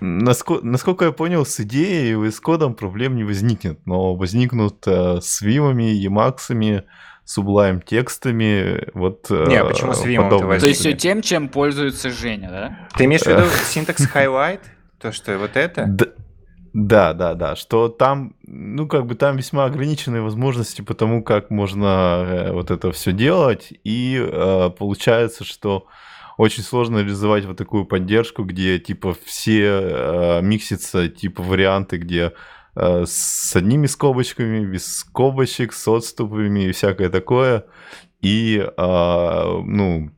Насколько, 0.00 0.66
насколько 0.66 1.04
я 1.06 1.12
понял, 1.12 1.44
с 1.46 1.60
идеей 1.60 2.26
и 2.26 2.30
с 2.30 2.40
кодом 2.40 2.74
проблем 2.74 3.16
не 3.16 3.24
возникнет, 3.24 3.78
но 3.86 4.14
возникнут 4.14 4.86
э, 4.86 5.20
с 5.20 5.40
вимами, 5.42 5.84
емаксами, 5.84 6.84
сублайм 7.24 7.80
текстами, 7.80 8.88
вот 8.94 9.26
э, 9.30 9.46
Не, 9.48 9.64
почему 9.64 9.94
с 9.94 10.04
Vim 10.04 10.58
То 10.60 10.66
есть 10.66 10.80
все 10.80 10.92
тем, 10.92 11.22
чем 11.22 11.48
пользуется 11.48 12.10
Женя, 12.10 12.50
да? 12.50 12.88
Ты 12.96 13.04
имеешь 13.04 13.22
в 13.22 13.26
виду 13.26 13.44
синтакс 13.66 14.06
highlight? 14.14 14.60
То, 15.00 15.12
что 15.12 15.38
вот 15.38 15.56
это? 15.56 15.84
Да, 15.86 16.06
да, 16.74 17.12
да, 17.12 17.34
да, 17.34 17.56
что 17.56 17.88
там, 17.88 18.34
ну, 18.42 18.88
как 18.88 19.06
бы 19.06 19.14
там 19.14 19.36
весьма 19.36 19.64
ограниченные 19.64 20.22
возможности 20.22 20.82
по 20.82 20.94
тому, 20.94 21.22
как 21.22 21.50
можно 21.50 22.24
э, 22.26 22.52
вот 22.52 22.70
это 22.70 22.90
все 22.90 23.12
делать, 23.12 23.72
и 23.84 24.18
э, 24.20 24.70
получается, 24.76 25.44
что 25.44 25.86
очень 26.36 26.62
сложно 26.62 26.98
реализовать 26.98 27.44
вот 27.44 27.56
такую 27.56 27.84
поддержку, 27.84 28.44
где, 28.44 28.78
типа, 28.78 29.16
все 29.24 29.64
э, 29.66 30.40
миксятся, 30.42 31.08
типа, 31.08 31.42
варианты, 31.42 31.98
где 31.98 32.32
э, 32.74 33.04
с 33.06 33.54
одними 33.56 33.86
скобочками, 33.86 34.64
без 34.64 34.98
скобочек, 34.98 35.72
с 35.72 35.86
отступами 35.88 36.66
и 36.66 36.72
всякое 36.72 37.08
такое, 37.08 37.64
и, 38.20 38.66
э, 38.76 39.62
ну, 39.64 40.10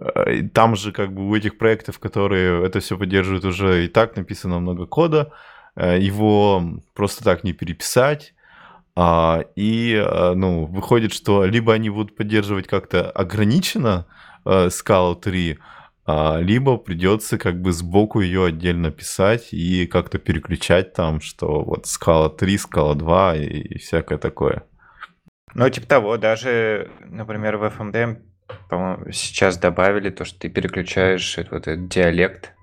э, 0.00 0.42
там 0.52 0.76
же 0.76 0.92
как 0.92 1.12
бы 1.12 1.28
у 1.28 1.34
этих 1.34 1.58
проектов, 1.58 1.98
которые 1.98 2.66
это 2.66 2.80
все 2.80 2.96
поддерживают, 2.98 3.44
уже 3.44 3.84
и 3.84 3.88
так 3.88 4.16
написано 4.16 4.58
много 4.58 4.86
кода, 4.86 5.32
Э, 5.78 5.96
его 5.98 6.62
просто 6.94 7.24
так 7.24 7.44
не 7.44 7.52
переписать. 7.52 8.34
А, 8.96 9.44
и, 9.54 9.94
э, 9.94 10.32
ну, 10.34 10.66
выходит, 10.66 11.12
что 11.12 11.44
либо 11.44 11.72
они 11.72 11.88
будут 11.88 12.16
поддерживать 12.16 12.66
как-то 12.66 13.10
ограниченно 13.12 14.06
э, 14.44 14.68
Scala 14.68 15.18
3, 15.20 15.58
а, 16.10 16.38
либо 16.40 16.78
придется 16.78 17.36
как 17.36 17.60
бы 17.60 17.70
сбоку 17.72 18.20
ее 18.20 18.46
отдельно 18.46 18.90
писать 18.90 19.52
и 19.52 19.86
как-то 19.86 20.18
переключать 20.18 20.94
там, 20.94 21.20
что 21.20 21.62
вот 21.62 21.84
Scala 21.84 22.34
3, 22.34 22.56
Scala 22.56 22.94
2 22.94 23.36
и 23.36 23.78
всякое 23.78 24.16
такое. 24.16 24.64
Ну, 25.52 25.68
типа 25.68 25.86
того, 25.86 26.16
даже, 26.16 26.90
например, 27.04 27.58
в 27.58 27.64
FMD, 27.64 28.22
по-моему, 28.70 29.12
сейчас 29.12 29.58
добавили 29.58 30.08
то, 30.08 30.24
что 30.24 30.38
ты 30.38 30.48
переключаешь 30.48 31.36
вот 31.36 31.68
этот 31.68 31.88
диалект, 31.88 32.54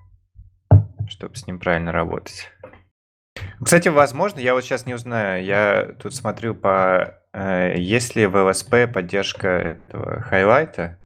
чтобы 1.08 1.36
с 1.36 1.46
ним 1.46 1.60
правильно 1.60 1.92
работать. 1.92 2.50
Кстати, 3.62 3.86
возможно, 3.86 4.40
я 4.40 4.54
вот 4.54 4.64
сейчас 4.64 4.86
не 4.86 4.94
узнаю, 4.94 5.44
я 5.44 5.94
тут 6.02 6.16
смотрю 6.16 6.54
по... 6.56 7.14
Э, 7.32 7.74
есть 7.78 8.16
ли 8.16 8.26
в 8.26 8.34
LSP 8.34 8.88
поддержка 8.88 9.48
этого 9.48 10.20
хайлайта, 10.22 10.98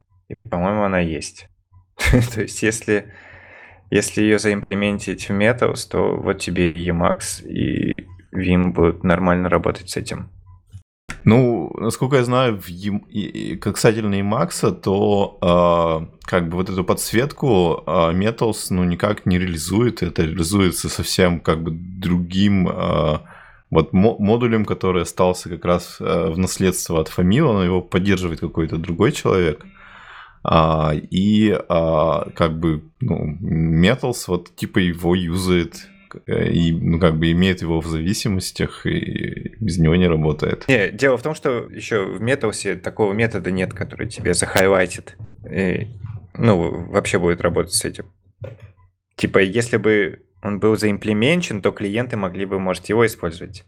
по-моему, 0.51 0.83
она 0.83 0.99
есть. 0.99 1.49
То 2.33 2.41
есть, 2.41 2.61
если, 2.61 3.11
если 3.89 4.21
ее 4.21 4.37
заимплементить 4.37 5.29
в 5.29 5.31
Metals, 5.31 5.89
то 5.89 6.15
вот 6.17 6.39
тебе 6.39 6.71
Emacs 6.71 7.43
и 7.47 7.95
Vim 8.31 8.71
будут 8.71 9.03
нормально 9.03 9.49
работать 9.49 9.89
с 9.89 9.97
этим. 9.97 10.29
Ну, 11.23 11.71
насколько 11.77 12.15
я 12.17 12.23
знаю, 12.23 12.59
в 12.59 12.67
Ем... 12.67 13.05
касательно 13.59 14.15
Emacs, 14.15 14.71
то 14.71 15.37
э, 15.41 16.17
как 16.25 16.49
бы 16.49 16.57
вот 16.57 16.69
эту 16.69 16.83
подсветку 16.83 17.83
э, 17.85 17.91
Metals 18.13 18.67
ну, 18.71 18.83
никак 18.83 19.25
не 19.25 19.37
реализует. 19.37 20.03
Это 20.03 20.23
реализуется 20.23 20.89
совсем 20.89 21.39
как 21.39 21.61
бы 21.61 21.71
другим 21.71 22.67
э, 22.67 23.19
вот 23.69 23.93
модулем, 23.93 24.65
который 24.65 25.03
остался 25.03 25.49
как 25.49 25.63
раз 25.63 25.97
э, 25.99 26.29
в 26.29 26.37
наследство 26.37 26.99
от 26.99 27.07
Фамила, 27.07 27.53
но 27.53 27.63
его 27.63 27.81
поддерживает 27.81 28.39
какой-то 28.39 28.77
другой 28.77 29.11
человек. 29.11 29.65
А, 30.43 30.93
и 30.93 31.55
а, 31.69 32.29
как 32.31 32.59
бы 32.59 32.83
ну, 32.99 33.37
Metals 33.41 34.23
вот 34.27 34.55
типа 34.55 34.79
его 34.79 35.15
юзает 35.15 35.87
Э, 36.25 36.49
и, 36.49 36.71
ну, 36.71 36.99
как 36.99 37.17
бы 37.17 37.31
имеет 37.31 37.61
его 37.61 37.79
в 37.79 37.87
зависимостях, 37.87 38.85
и 38.85 39.55
без 39.59 39.77
него 39.77 39.95
не 39.95 40.07
работает. 40.07 40.67
Не, 40.67 40.89
дело 40.89 41.17
в 41.17 41.23
том, 41.23 41.35
что 41.35 41.67
еще 41.69 42.05
в 42.05 42.21
Металсе 42.21 42.75
такого 42.75 43.13
метода 43.13 43.51
нет, 43.51 43.73
который 43.73 44.07
тебе 44.07 44.33
захайлайтит. 44.33 45.17
И, 45.49 45.87
ну, 46.35 46.85
вообще 46.89 47.19
будет 47.19 47.41
работать 47.41 47.73
с 47.73 47.85
этим. 47.85 48.05
Типа, 49.15 49.39
если 49.39 49.77
бы 49.77 50.23
он 50.41 50.59
был 50.59 50.77
заимплеменчен, 50.77 51.61
то 51.61 51.71
клиенты 51.71 52.17
могли 52.17 52.45
бы, 52.45 52.59
может, 52.59 52.87
его 52.87 53.05
использовать. 53.05 53.63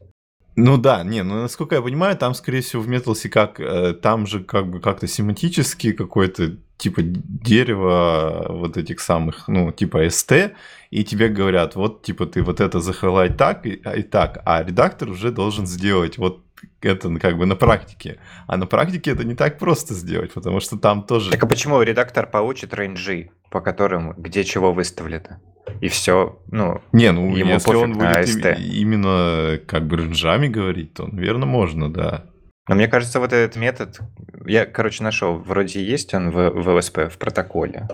Ну 0.56 0.78
да, 0.78 1.04
не, 1.04 1.24
ну 1.24 1.42
насколько 1.42 1.76
я 1.76 1.82
понимаю, 1.82 2.16
там, 2.16 2.34
скорее 2.36 2.62
всего, 2.62 2.82
в 2.82 2.88
Металсе 2.88 3.30
как, 3.30 3.60
э, 3.60 3.94
там 3.94 4.28
же 4.28 4.44
как 4.44 4.70
бы 4.70 4.80
как-то 4.80 5.08
семантически 5.08 5.94
какое-то 5.94 6.58
типа 6.78 7.02
дерево 7.04 8.46
вот 8.50 8.78
этих 8.78 9.00
самых, 9.00 9.48
ну, 9.48 9.72
типа 9.72 10.06
ST, 10.06 10.54
и 10.92 11.04
тебе 11.04 11.30
говорят, 11.30 11.76
вот, 11.76 12.04
типа, 12.04 12.26
ты 12.26 12.44
вот 12.44 12.60
это 12.60 12.80
захайлай 12.82 13.30
так 13.34 13.66
и, 13.66 13.82
и 13.96 14.04
так, 14.04 14.42
а 14.46 14.64
редактор 14.64 15.10
уже 15.10 15.32
должен 15.32 15.66
сделать 15.66 16.18
вот 16.18 16.42
это 16.82 17.14
как 17.20 17.38
бы 17.38 17.46
на 17.46 17.56
практике. 17.56 18.20
А 18.48 18.58
на 18.58 18.66
практике 18.66 19.12
это 19.12 19.24
не 19.24 19.36
так 19.36 19.58
просто 19.58 19.94
сделать, 19.94 20.34
потому 20.34 20.60
что 20.60 20.78
там 20.78 21.04
тоже... 21.04 21.32
Так 21.32 21.44
а 21.44 21.48
почему 21.48 21.82
редактор 21.82 22.28
получит 22.28 22.74
рейнджи, 22.74 23.30
по 23.50 23.62
которым 23.62 24.14
где 24.18 24.44
чего 24.44 24.74
выставлено? 24.74 25.40
И 25.82 25.88
все, 25.88 26.40
ну, 26.52 26.82
Не, 26.92 27.12
ну, 27.12 27.36
ему 27.36 27.52
если 27.54 27.66
пофиг 27.66 27.84
он 27.84 27.92
на 27.92 28.14
будет 28.14 28.30
им- 28.30 28.72
именно 28.72 29.60
как 29.66 29.88
бы 29.88 29.98
ренжами 29.98 30.48
говорить, 30.48 30.94
то, 30.94 31.08
наверное, 31.08 31.48
можно, 31.48 31.92
да. 31.92 32.26
Но 32.70 32.76
мне 32.76 32.88
кажется, 32.88 33.20
вот 33.20 33.34
этот 33.34 33.58
метод, 33.58 34.00
я, 34.46 34.66
короче, 34.66 35.04
нашел, 35.04 35.38
вроде 35.38 35.84
есть 35.84 36.14
он 36.14 36.32
в, 36.32 36.50
в 36.52 36.70
LSP, 36.70 37.10
в 37.10 37.18
протоколе. 37.18 37.88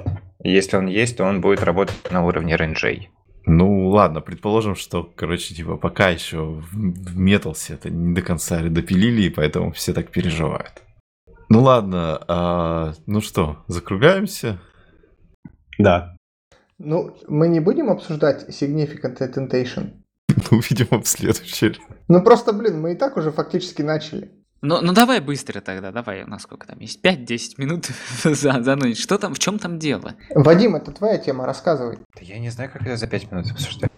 Если 0.43 0.77
он 0.77 0.85
есть, 0.87 1.17
то 1.17 1.23
он 1.25 1.41
будет 1.41 1.63
работать 1.63 2.11
на 2.11 2.23
уровне 2.25 2.55
рейнджей. 2.55 3.09
Ну, 3.45 3.87
ладно, 3.89 4.21
предположим, 4.21 4.75
что, 4.75 5.03
короче, 5.15 5.55
типа, 5.55 5.77
пока 5.77 6.09
еще 6.09 6.37
в, 6.43 6.61
в 6.71 7.17
Металсе 7.17 7.73
это 7.73 7.89
не 7.89 8.13
до 8.13 8.21
конца 8.21 8.61
допилили, 8.61 9.23
и 9.23 9.29
поэтому 9.29 9.71
все 9.71 9.93
так 9.93 10.11
переживают. 10.11 10.83
Ну 11.49 11.63
ладно, 11.63 12.23
а, 12.27 12.93
ну 13.07 13.21
что, 13.21 13.63
закругляемся? 13.67 14.59
Да. 15.79 16.15
Ну, 16.80 17.15
мы 17.27 17.49
не 17.49 17.60
будем 17.60 17.89
обсуждать 17.89 18.49
significant 18.49 19.19
attentation. 19.19 19.91
Ну, 20.49 20.61
видимо, 20.69 21.01
в 21.01 21.07
следующий. 21.07 21.77
Ну 22.07 22.23
просто, 22.23 22.53
блин, 22.53 22.81
мы 22.81 22.93
и 22.93 22.95
так 22.95 23.18
уже 23.18 23.31
фактически 23.31 23.81
начали. 23.81 24.31
Ну, 24.61 24.81
ну 24.81 24.93
давай 24.93 25.22
быстро 25.22 25.61
тогда, 25.61 25.91
давай, 25.91 26.23
у 26.23 26.27
нас 26.27 26.43
сколько 26.43 26.68
там 26.68 26.80
есть? 26.80 27.03
5-10 27.03 27.53
минут 27.57 27.85
за, 28.23 28.61
за 28.61 28.76
ночь. 28.76 29.01
Что 29.01 29.18
там, 29.18 29.34
в 29.34 29.39
чем 29.39 29.60
там 29.60 29.77
дело? 29.77 30.15
Вадим, 30.34 30.76
это 30.76 30.91
твоя 30.91 31.18
тема, 31.18 31.45
рассказывай. 31.45 31.97
Да 32.15 32.22
я 32.22 32.39
не 32.39 32.49
знаю, 32.49 32.69
как 32.72 32.81
это 32.81 32.97
за 32.97 33.07
5 33.07 33.31
минут 33.31 33.51
обсуждать. 33.51 33.91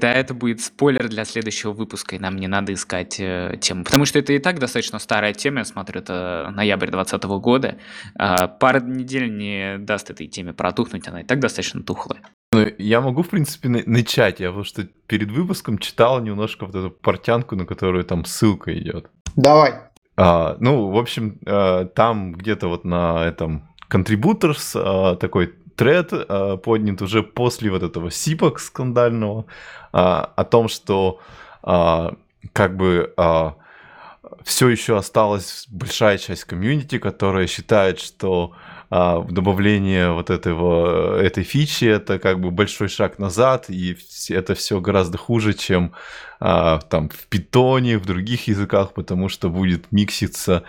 Да, 0.00 0.12
это 0.12 0.34
будет 0.34 0.60
спойлер 0.60 1.08
для 1.08 1.24
следующего 1.24 1.72
выпуска, 1.72 2.16
и 2.16 2.18
нам 2.18 2.36
не 2.36 2.48
надо 2.48 2.72
искать 2.72 3.18
э, 3.18 3.56
тему. 3.60 3.84
Потому 3.84 4.04
что 4.04 4.18
это 4.18 4.32
и 4.32 4.38
так 4.38 4.58
достаточно 4.58 4.98
старая 4.98 5.32
тема, 5.32 5.60
я 5.60 5.64
смотрю, 5.64 6.00
это 6.00 6.52
ноябрь 6.54 6.90
2020 6.90 7.24
года. 7.40 7.78
А, 8.18 8.48
пара 8.48 8.80
недель 8.80 9.36
не 9.36 9.78
даст 9.78 10.10
этой 10.10 10.26
теме 10.26 10.52
протухнуть, 10.52 11.08
она 11.08 11.20
и 11.20 11.24
так 11.24 11.40
достаточно 11.40 11.82
тухлая. 11.82 12.22
Ну, 12.52 12.66
я 12.78 13.00
могу, 13.00 13.22
в 13.22 13.28
принципе, 13.28 13.68
на- 13.68 13.82
начать. 13.86 14.40
Я 14.40 14.52
просто 14.52 14.88
перед 15.06 15.30
выпуском 15.30 15.78
читал 15.78 16.20
немножко 16.20 16.66
вот 16.66 16.74
эту 16.74 16.90
портянку, 16.90 17.56
на 17.56 17.66
которую 17.66 18.04
там 18.04 18.24
ссылка 18.24 18.76
идет. 18.78 19.10
Давай. 19.34 19.74
А, 20.16 20.56
ну, 20.60 20.90
в 20.90 20.96
общем, 20.96 21.38
а, 21.46 21.84
там 21.84 22.32
где-то 22.32 22.68
вот 22.68 22.84
на 22.84 23.24
этом 23.24 23.68
Contributors 23.90 24.72
а, 24.74 25.16
такой 25.16 25.54
тред 25.76 26.12
а, 26.12 26.56
поднят 26.56 27.02
уже 27.02 27.22
после 27.22 27.70
вот 27.70 27.82
этого 27.82 28.10
сипок 28.10 28.58
скандального 28.58 29.46
а, 29.92 30.32
о 30.36 30.44
том, 30.44 30.68
что 30.68 31.20
а, 31.62 32.14
как 32.52 32.76
бы 32.76 33.12
все 34.44 34.68
еще 34.68 34.96
осталась 34.96 35.66
большая 35.68 36.18
часть 36.18 36.44
комьюнити, 36.44 36.98
которая 36.98 37.46
считает, 37.46 38.00
что 38.00 38.54
а, 38.88 39.22
добавление 39.22 40.12
вот 40.12 40.30
этого, 40.30 41.20
этой 41.20 41.42
фичи 41.42 41.84
это 41.84 42.20
как 42.20 42.40
бы 42.40 42.52
большой 42.52 42.88
шаг 42.88 43.18
назад, 43.18 43.66
и 43.68 43.96
это 44.30 44.54
все 44.54 44.80
гораздо 44.80 45.18
хуже, 45.18 45.54
чем 45.54 45.92
а, 46.38 46.78
там 46.78 47.08
в 47.08 47.26
питоне, 47.26 47.98
в 47.98 48.06
других 48.06 48.46
языках, 48.46 48.92
потому 48.94 49.28
что 49.28 49.48
будет 49.50 49.90
микситься 49.90 50.62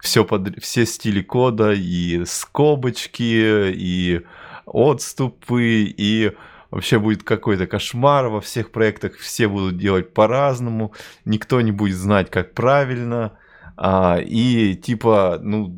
все, 0.00 0.24
под, 0.24 0.62
все 0.62 0.86
стили 0.86 1.20
кода, 1.20 1.72
и 1.72 2.24
скобочки, 2.26 3.72
и 3.72 4.22
отступы, 4.66 5.84
и 5.84 6.32
вообще 6.70 6.98
будет 6.98 7.22
какой-то 7.22 7.66
кошмар 7.66 8.28
во 8.28 8.40
всех 8.40 8.70
проектах, 8.72 9.16
все 9.16 9.48
будут 9.48 9.76
делать 9.78 10.12
по-разному, 10.12 10.92
никто 11.24 11.60
не 11.60 11.72
будет 11.72 11.96
знать, 11.96 12.30
как 12.30 12.52
правильно. 12.54 13.38
А, 13.76 14.18
и 14.20 14.74
типа, 14.76 15.38
ну, 15.42 15.76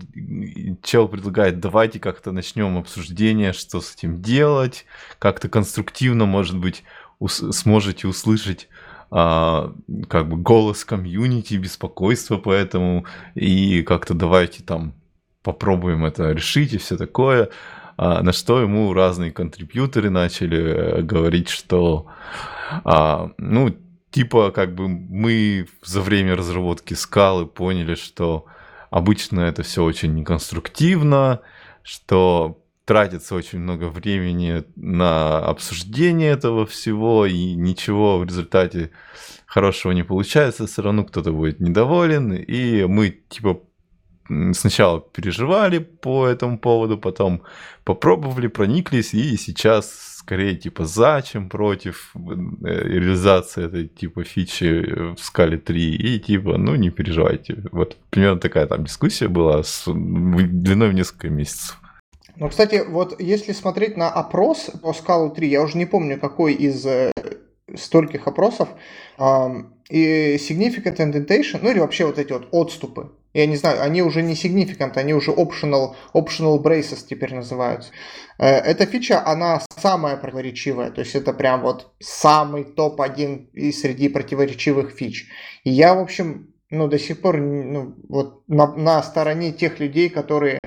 чел 0.82 1.08
предлагает, 1.08 1.60
давайте 1.60 1.98
как-то 1.98 2.30
начнем 2.32 2.76
обсуждение, 2.76 3.52
что 3.52 3.80
с 3.80 3.94
этим 3.94 4.20
делать, 4.20 4.84
как-то 5.18 5.48
конструктивно, 5.48 6.26
может 6.26 6.58
быть, 6.58 6.84
ус- 7.18 7.44
сможете 7.52 8.06
услышать 8.06 8.68
а, 9.10 9.72
как 10.08 10.28
бы 10.28 10.36
голос 10.36 10.84
комьюнити, 10.84 11.54
беспокойство 11.54 12.38
по 12.38 12.52
этому, 12.52 13.06
и 13.34 13.82
как-то 13.82 14.14
давайте 14.14 14.62
там 14.62 14.94
попробуем 15.42 16.04
это 16.04 16.32
решить 16.32 16.74
и 16.74 16.78
все 16.78 16.96
такое. 16.96 17.50
А, 17.96 18.22
на 18.22 18.32
что 18.32 18.60
ему 18.60 18.92
разные 18.92 19.32
контрибьюторы 19.32 20.10
начали 20.10 20.58
э, 20.58 21.02
говорить, 21.02 21.48
что 21.48 22.06
а, 22.84 23.30
ну, 23.38 23.74
типа, 24.10 24.50
как 24.50 24.74
бы 24.74 24.88
мы 24.88 25.66
за 25.82 26.00
время 26.00 26.36
разработки 26.36 26.94
скалы 26.94 27.46
поняли, 27.46 27.94
что 27.94 28.46
обычно 28.90 29.40
это 29.40 29.62
все 29.62 29.82
очень 29.82 30.14
неконструктивно, 30.14 31.40
что 31.82 32.62
тратится 32.84 33.34
очень 33.34 33.58
много 33.58 33.88
времени 33.88 34.64
на 34.76 35.38
обсуждение 35.38 36.30
этого 36.30 36.66
всего, 36.66 37.26
и 37.26 37.54
ничего 37.54 38.18
в 38.18 38.24
результате 38.24 38.90
хорошего 39.44 39.92
не 39.92 40.04
получается, 40.04 40.66
все 40.66 40.82
равно 40.82 41.04
кто-то 41.04 41.32
будет 41.32 41.60
недоволен, 41.60 42.32
и 42.32 42.84
мы, 42.84 43.10
типа, 43.28 43.60
сначала 44.52 45.00
переживали 45.00 45.78
по 45.78 46.26
этому 46.26 46.58
поводу, 46.58 46.98
потом 46.98 47.42
попробовали, 47.84 48.48
прониклись, 48.48 49.14
и 49.14 49.36
сейчас 49.36 50.16
скорее 50.26 50.56
типа 50.56 50.84
за, 50.84 51.22
чем 51.24 51.48
против 51.48 52.12
э, 52.14 52.18
реализации 52.64 53.66
этой 53.66 53.86
типа 53.86 54.24
фичи 54.24 55.14
в 55.14 55.18
скале 55.18 55.56
3, 55.56 55.94
и 55.94 56.18
типа, 56.18 56.58
ну 56.58 56.74
не 56.74 56.90
переживайте. 56.90 57.62
Вот 57.70 57.96
примерно 58.10 58.40
такая 58.40 58.66
там 58.66 58.84
дискуссия 58.84 59.28
была 59.28 59.62
с 59.62 59.84
длиной 59.86 60.90
в 60.90 60.94
несколько 60.94 61.28
месяцев. 61.28 61.80
Ну, 62.38 62.48
кстати, 62.48 62.82
вот 62.86 63.20
если 63.20 63.52
смотреть 63.52 63.96
на 63.96 64.10
опрос 64.10 64.70
по 64.82 64.92
скалу 64.92 65.30
3, 65.30 65.48
я 65.48 65.62
уже 65.62 65.78
не 65.78 65.86
помню, 65.86 66.18
какой 66.18 66.54
из 66.54 66.84
э, 66.84 67.12
стольких 67.74 68.26
опросов, 68.26 68.68
и 69.88 70.36
significant 70.36 70.96
indentation, 70.96 71.60
ну 71.62 71.70
или 71.70 71.78
вообще 71.78 72.04
вот 72.04 72.18
эти 72.18 72.32
вот 72.32 72.48
отступы, 72.50 73.12
я 73.36 73.46
не 73.46 73.56
знаю, 73.56 73.82
они 73.82 74.00
уже 74.00 74.22
не 74.22 74.32
significant, 74.32 74.96
они 74.96 75.12
уже 75.12 75.30
optional, 75.30 75.94
optional 76.14 76.62
braces 76.62 77.04
теперь 77.06 77.34
называются. 77.34 77.90
Э, 78.38 78.46
Эта 78.46 78.86
фича, 78.86 79.22
она 79.26 79.60
самая 79.76 80.16
противоречивая, 80.16 80.90
то 80.90 81.02
есть 81.02 81.14
это 81.14 81.34
прям 81.34 81.60
вот 81.60 81.92
самый 82.00 82.64
топ-1 82.64 83.50
и 83.52 83.72
среди 83.72 84.08
противоречивых 84.08 84.90
фич. 84.90 85.28
И 85.64 85.70
я, 85.70 85.94
в 85.94 86.00
общем, 86.00 86.54
ну, 86.70 86.88
до 86.88 86.98
сих 86.98 87.20
пор, 87.20 87.36
ну, 87.36 87.94
вот 88.08 88.48
на, 88.48 88.74
на 88.74 89.02
стороне 89.02 89.52
тех 89.52 89.80
людей, 89.80 90.08
которые 90.08 90.58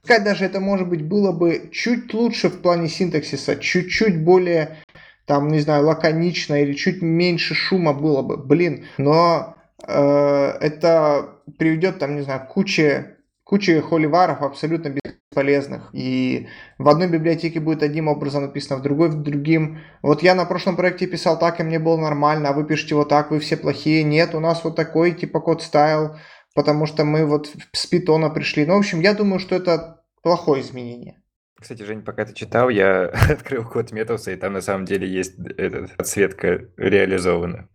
Пускай 0.00 0.22
даже 0.22 0.44
это, 0.44 0.60
может 0.60 0.86
быть, 0.86 1.02
было 1.02 1.32
бы 1.32 1.70
чуть 1.72 2.12
лучше 2.12 2.50
в 2.50 2.60
плане 2.60 2.88
синтаксиса, 2.88 3.56
чуть-чуть 3.56 4.22
более, 4.22 4.76
там, 5.24 5.48
не 5.48 5.60
знаю, 5.60 5.86
лаконично 5.86 6.62
или 6.62 6.74
чуть 6.74 7.00
меньше 7.00 7.54
шума 7.54 7.94
было 7.94 8.20
бы, 8.20 8.36
блин, 8.36 8.84
но 8.98 9.56
э, 9.88 10.50
это 10.60 11.33
приведет, 11.58 11.98
там, 11.98 12.16
не 12.16 12.22
знаю, 12.22 12.46
куче, 12.48 13.16
куче 13.44 13.80
холиваров 13.80 14.42
абсолютно 14.42 14.90
бесполезных. 15.34 15.90
И 15.92 16.48
в 16.78 16.88
одной 16.88 17.08
библиотеке 17.08 17.60
будет 17.60 17.82
одним 17.82 18.08
образом 18.08 18.42
написано, 18.42 18.78
в 18.78 18.82
другой 18.82 19.10
в 19.10 19.22
другим. 19.22 19.80
Вот 20.02 20.22
я 20.22 20.34
на 20.34 20.44
прошлом 20.44 20.76
проекте 20.76 21.06
писал 21.06 21.38
так, 21.38 21.60
и 21.60 21.64
мне 21.64 21.78
было 21.78 21.96
нормально, 21.96 22.50
а 22.50 22.52
вы 22.52 22.64
пишете 22.64 22.94
вот 22.94 23.08
так, 23.08 23.30
вы 23.30 23.40
все 23.40 23.56
плохие. 23.56 24.02
Нет, 24.02 24.34
у 24.34 24.40
нас 24.40 24.64
вот 24.64 24.76
такой 24.76 25.12
типа 25.12 25.40
код 25.40 25.62
стайл, 25.62 26.16
потому 26.54 26.86
что 26.86 27.04
мы 27.04 27.26
вот 27.26 27.50
с 27.72 27.86
питона 27.86 28.30
пришли. 28.30 28.64
Ну, 28.64 28.74
в 28.74 28.78
общем, 28.78 29.00
я 29.00 29.14
думаю, 29.14 29.40
что 29.40 29.56
это 29.56 30.02
плохое 30.22 30.62
изменение. 30.62 31.20
Кстати, 31.60 31.82
Жень, 31.82 32.02
пока 32.02 32.26
ты 32.26 32.34
читал, 32.34 32.68
я 32.68 33.04
открыл 33.30 33.64
код 33.64 33.92
Металса, 33.92 34.32
и 34.32 34.36
там 34.36 34.52
на 34.52 34.60
самом 34.60 34.84
деле 34.84 35.08
есть 35.08 35.38
этот, 35.56 35.96
подсветка 35.96 36.68
реализована. 36.76 37.68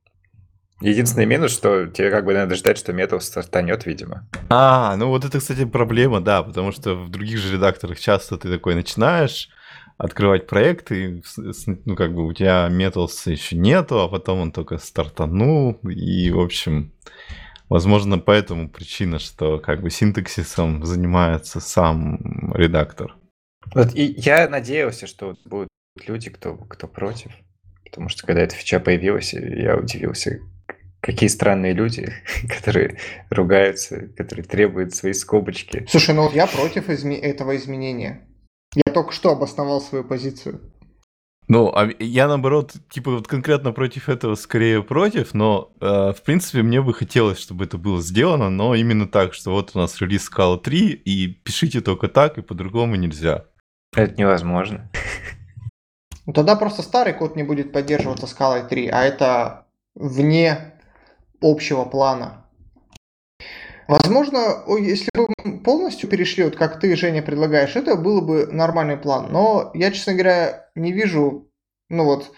Единственный 0.82 1.26
минус, 1.26 1.52
что 1.52 1.88
тебе 1.88 2.10
как 2.10 2.24
бы 2.26 2.34
надо 2.34 2.56
ждать, 2.56 2.78
что 2.78 2.94
Металс 2.94 3.26
стартанет, 3.26 3.86
видимо. 3.86 4.28
А, 4.50 4.96
ну 4.96 5.10
вот 5.10 5.26
это, 5.26 5.40
кстати, 5.40 5.66
проблема, 5.66 6.22
да, 6.22 6.42
потому 6.42 6.72
что 6.72 6.96
в 6.96 7.10
других 7.10 7.38
же 7.38 7.54
редакторах 7.54 8.00
часто 8.00 8.38
ты 8.38 8.50
такой 8.50 8.76
начинаешь 8.76 9.50
открывать 9.98 10.48
проект, 10.48 10.94
и, 10.94 11.22
ну, 11.86 11.96
как 11.98 12.14
бы 12.14 12.26
у 12.26 12.34
тебя 12.34 12.70
Metals 12.72 13.30
еще 13.30 13.58
нету, 13.58 14.00
а 14.00 14.08
потом 14.08 14.40
он 14.40 14.52
только 14.54 14.78
стартанул, 14.78 15.74
и, 15.84 16.32
в 16.32 16.40
общем, 16.40 16.94
возможно, 17.68 18.18
поэтому 18.18 18.70
причина, 18.70 19.20
что 19.20 19.60
как 19.60 19.82
бы 19.82 19.90
синтаксисом 19.90 20.86
занимается 20.86 21.60
сам 21.60 22.54
редактор. 22.54 23.18
Вот 23.76 23.94
и 23.94 24.16
я 24.18 24.48
надеялся, 24.48 25.06
что 25.06 25.36
будут 25.44 25.68
люди, 26.08 26.30
кто, 26.30 26.56
кто 26.56 26.88
против. 26.88 27.32
Потому 27.84 28.08
что 28.08 28.26
когда 28.26 28.42
эта 28.42 28.56
фича 28.56 28.80
появилась, 28.80 29.34
я 29.34 29.76
удивился, 29.76 30.40
какие 31.02 31.30
странные 31.30 31.74
люди, 31.74 32.14
которые 32.48 32.98
ругаются, 33.30 34.08
которые 34.18 34.46
требуют 34.46 34.96
свои 34.96 35.14
скобочки. 35.14 35.86
Слушай, 35.90 36.16
ну 36.16 36.24
вот 36.24 36.34
я 36.34 36.48
против 36.48 36.90
изме- 36.90 37.20
этого 37.20 37.56
изменения. 37.56 38.28
Я 38.76 38.94
только 38.94 39.12
что 39.12 39.32
обосновал 39.32 39.82
свою 39.82 40.04
позицию. 40.04 40.62
Ну, 41.48 41.72
а 41.74 41.90
я 41.98 42.28
наоборот, 42.28 42.74
типа, 42.92 43.10
вот 43.10 43.28
конкретно 43.28 43.72
против 43.72 44.08
этого 44.08 44.36
скорее 44.36 44.84
против, 44.84 45.34
но, 45.34 45.72
э, 45.82 46.14
в 46.16 46.22
принципе, 46.24 46.62
мне 46.62 46.80
бы 46.80 46.94
хотелось, 46.94 47.40
чтобы 47.40 47.66
это 47.66 47.80
было 47.80 48.04
сделано, 48.04 48.52
но 48.52 48.76
именно 48.76 49.08
так, 49.08 49.34
что 49.34 49.50
вот 49.50 49.72
у 49.74 49.80
нас 49.80 50.00
релиз 50.00 50.30
Scala 50.30 50.60
3, 50.60 50.90
и 50.92 51.28
пишите 51.28 51.82
только 51.82 52.08
так, 52.08 52.38
и 52.38 52.44
по-другому 52.44 52.98
нельзя. 52.98 53.46
Это 53.98 54.14
невозможно. 54.16 54.92
Ну, 56.28 56.34
тогда 56.34 56.56
просто 56.56 56.84
старый 56.84 57.14
код 57.14 57.36
не 57.36 57.42
будет 57.42 57.72
поддерживаться 57.72 58.28
скалой 58.28 58.68
3, 58.68 58.88
а 58.90 59.04
это 59.04 59.66
вне 59.96 60.69
общего 61.42 61.86
плана. 61.86 62.46
Возможно, 63.88 64.64
если 64.80 65.10
бы 65.16 65.60
полностью 65.64 66.10
перешли, 66.10 66.44
вот 66.44 66.56
как 66.56 66.80
ты, 66.80 66.96
Женя, 66.96 67.24
предлагаешь, 67.24 67.76
это 67.76 67.96
было 67.96 68.22
бы 68.22 68.48
нормальный 68.52 68.98
план. 68.98 69.32
Но 69.32 69.72
я, 69.74 69.92
честно 69.92 70.14
говоря, 70.14 70.70
не 70.76 70.92
вижу, 70.92 71.50
ну 71.90 72.04
вот, 72.04 72.32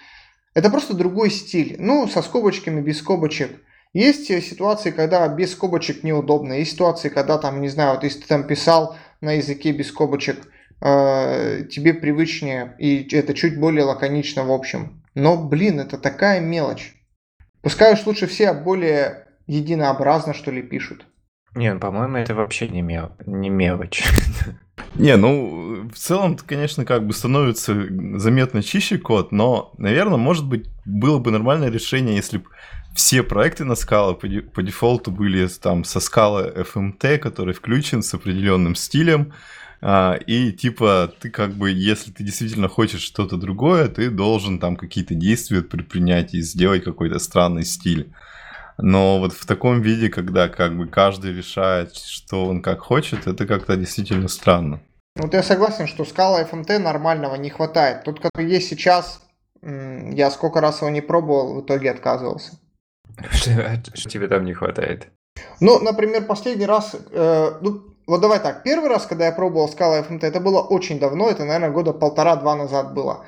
это 0.53 0.69
просто 0.69 0.93
другой 0.93 1.29
стиль. 1.29 1.75
Ну, 1.77 2.07
со 2.07 2.21
скобочками, 2.21 2.81
без 2.81 2.99
скобочек. 2.99 3.51
Есть 3.93 4.27
ситуации, 4.27 4.91
когда 4.91 5.27
без 5.27 5.51
скобочек 5.51 6.03
неудобно. 6.03 6.53
Есть 6.53 6.71
ситуации, 6.71 7.09
когда 7.09 7.37
там, 7.37 7.61
не 7.61 7.67
знаю, 7.67 7.95
вот 7.95 8.03
если 8.03 8.21
ты 8.21 8.27
там 8.27 8.47
писал 8.47 8.95
на 9.19 9.33
языке 9.33 9.73
без 9.73 9.89
скобочек, 9.89 10.47
э, 10.79 11.65
тебе 11.69 11.93
привычнее, 11.93 12.75
и 12.79 13.07
это 13.13 13.33
чуть 13.33 13.59
более 13.59 13.83
лаконично 13.83 14.45
в 14.45 14.51
общем. 14.51 15.03
Но, 15.15 15.35
блин, 15.35 15.81
это 15.81 15.97
такая 15.97 16.39
мелочь. 16.39 16.95
Пускай 17.61 17.93
уж 17.93 18.05
лучше 18.05 18.27
все 18.27 18.53
более 18.53 19.27
единообразно, 19.47 20.33
что 20.33 20.51
ли, 20.51 20.61
пишут. 20.61 21.05
Не, 21.55 21.73
ну, 21.73 21.79
по-моему, 21.79 22.17
это 22.17 22.33
вообще 22.33 22.67
не, 22.69 22.81
мел... 22.81 23.11
не 23.25 23.49
мелочь. 23.49 24.03
Не, 24.95 25.15
ну, 25.15 25.89
в 25.89 25.97
целом, 25.97 26.35
конечно, 26.35 26.83
как 26.83 27.07
бы 27.07 27.13
становится 27.13 27.73
заметно 28.17 28.61
чище 28.61 28.97
код, 28.97 29.31
но, 29.31 29.73
наверное, 29.77 30.17
может 30.17 30.45
быть, 30.45 30.67
было 30.85 31.17
бы 31.17 31.31
нормальное 31.31 31.69
решение, 31.69 32.15
если 32.15 32.39
бы 32.39 32.45
все 32.93 33.23
проекты 33.23 33.63
на 33.63 33.73
Scala 33.73 34.15
по, 34.15 34.51
по 34.51 34.63
дефолту 34.63 35.11
были 35.11 35.47
там 35.47 35.85
со 35.85 35.99
Scala 35.99 36.65
FMT, 36.65 37.19
который 37.19 37.53
включен 37.53 38.03
с 38.03 38.13
определенным 38.13 38.75
стилем, 38.75 39.33
и 39.83 40.51
типа 40.51 41.11
ты 41.19 41.29
как 41.29 41.53
бы, 41.53 41.71
если 41.71 42.11
ты 42.11 42.23
действительно 42.23 42.67
хочешь 42.67 43.01
что-то 43.01 43.37
другое, 43.37 43.87
ты 43.87 44.09
должен 44.09 44.59
там 44.59 44.75
какие-то 44.75 45.15
действия 45.15 45.61
предпринять 45.61 46.33
и 46.33 46.41
сделать 46.41 46.83
какой-то 46.83 47.19
странный 47.19 47.65
стиль. 47.65 48.13
Но 48.77 49.19
вот 49.19 49.33
в 49.33 49.45
таком 49.45 49.81
виде, 49.81 50.09
когда 50.09 50.49
как 50.49 50.77
бы 50.77 50.87
каждый 50.87 51.33
решает, 51.33 51.95
что 51.95 52.45
он 52.45 52.61
как 52.61 52.79
хочет, 52.79 53.27
это 53.27 53.45
как-то 53.45 53.75
действительно 53.75 54.27
странно. 54.27 54.81
Вот 55.15 55.33
я 55.33 55.43
согласен, 55.43 55.87
что 55.87 56.05
скала 56.05 56.41
FMT 56.43 56.79
нормального 56.79 57.35
не 57.35 57.49
хватает. 57.49 58.03
Тот, 58.03 58.19
который 58.19 58.49
есть 58.49 58.69
сейчас, 58.69 59.21
я 59.61 60.31
сколько 60.31 60.61
раз 60.61 60.81
его 60.81 60.89
не 60.89 61.01
пробовал, 61.01 61.55
в 61.55 61.65
итоге 61.65 61.91
отказывался. 61.91 62.53
Что, 63.29 63.81
что 63.93 64.09
тебе 64.09 64.27
там 64.27 64.45
не 64.45 64.53
хватает? 64.53 65.09
Ну, 65.59 65.79
например, 65.79 66.25
последний 66.25 66.65
раз, 66.65 66.95
э, 67.11 67.51
ну, 67.61 67.90
вот 68.11 68.19
давай 68.19 68.41
так, 68.41 68.63
первый 68.63 68.89
раз, 68.89 69.05
когда 69.05 69.27
я 69.27 69.31
пробовал 69.31 69.69
скала 69.69 70.01
FMT, 70.01 70.25
это 70.25 70.41
было 70.41 70.59
очень 70.59 70.99
давно, 70.99 71.29
это, 71.29 71.45
наверное, 71.45 71.69
года 71.69 71.93
полтора-два 71.93 72.57
назад 72.57 72.93
было. 72.93 73.25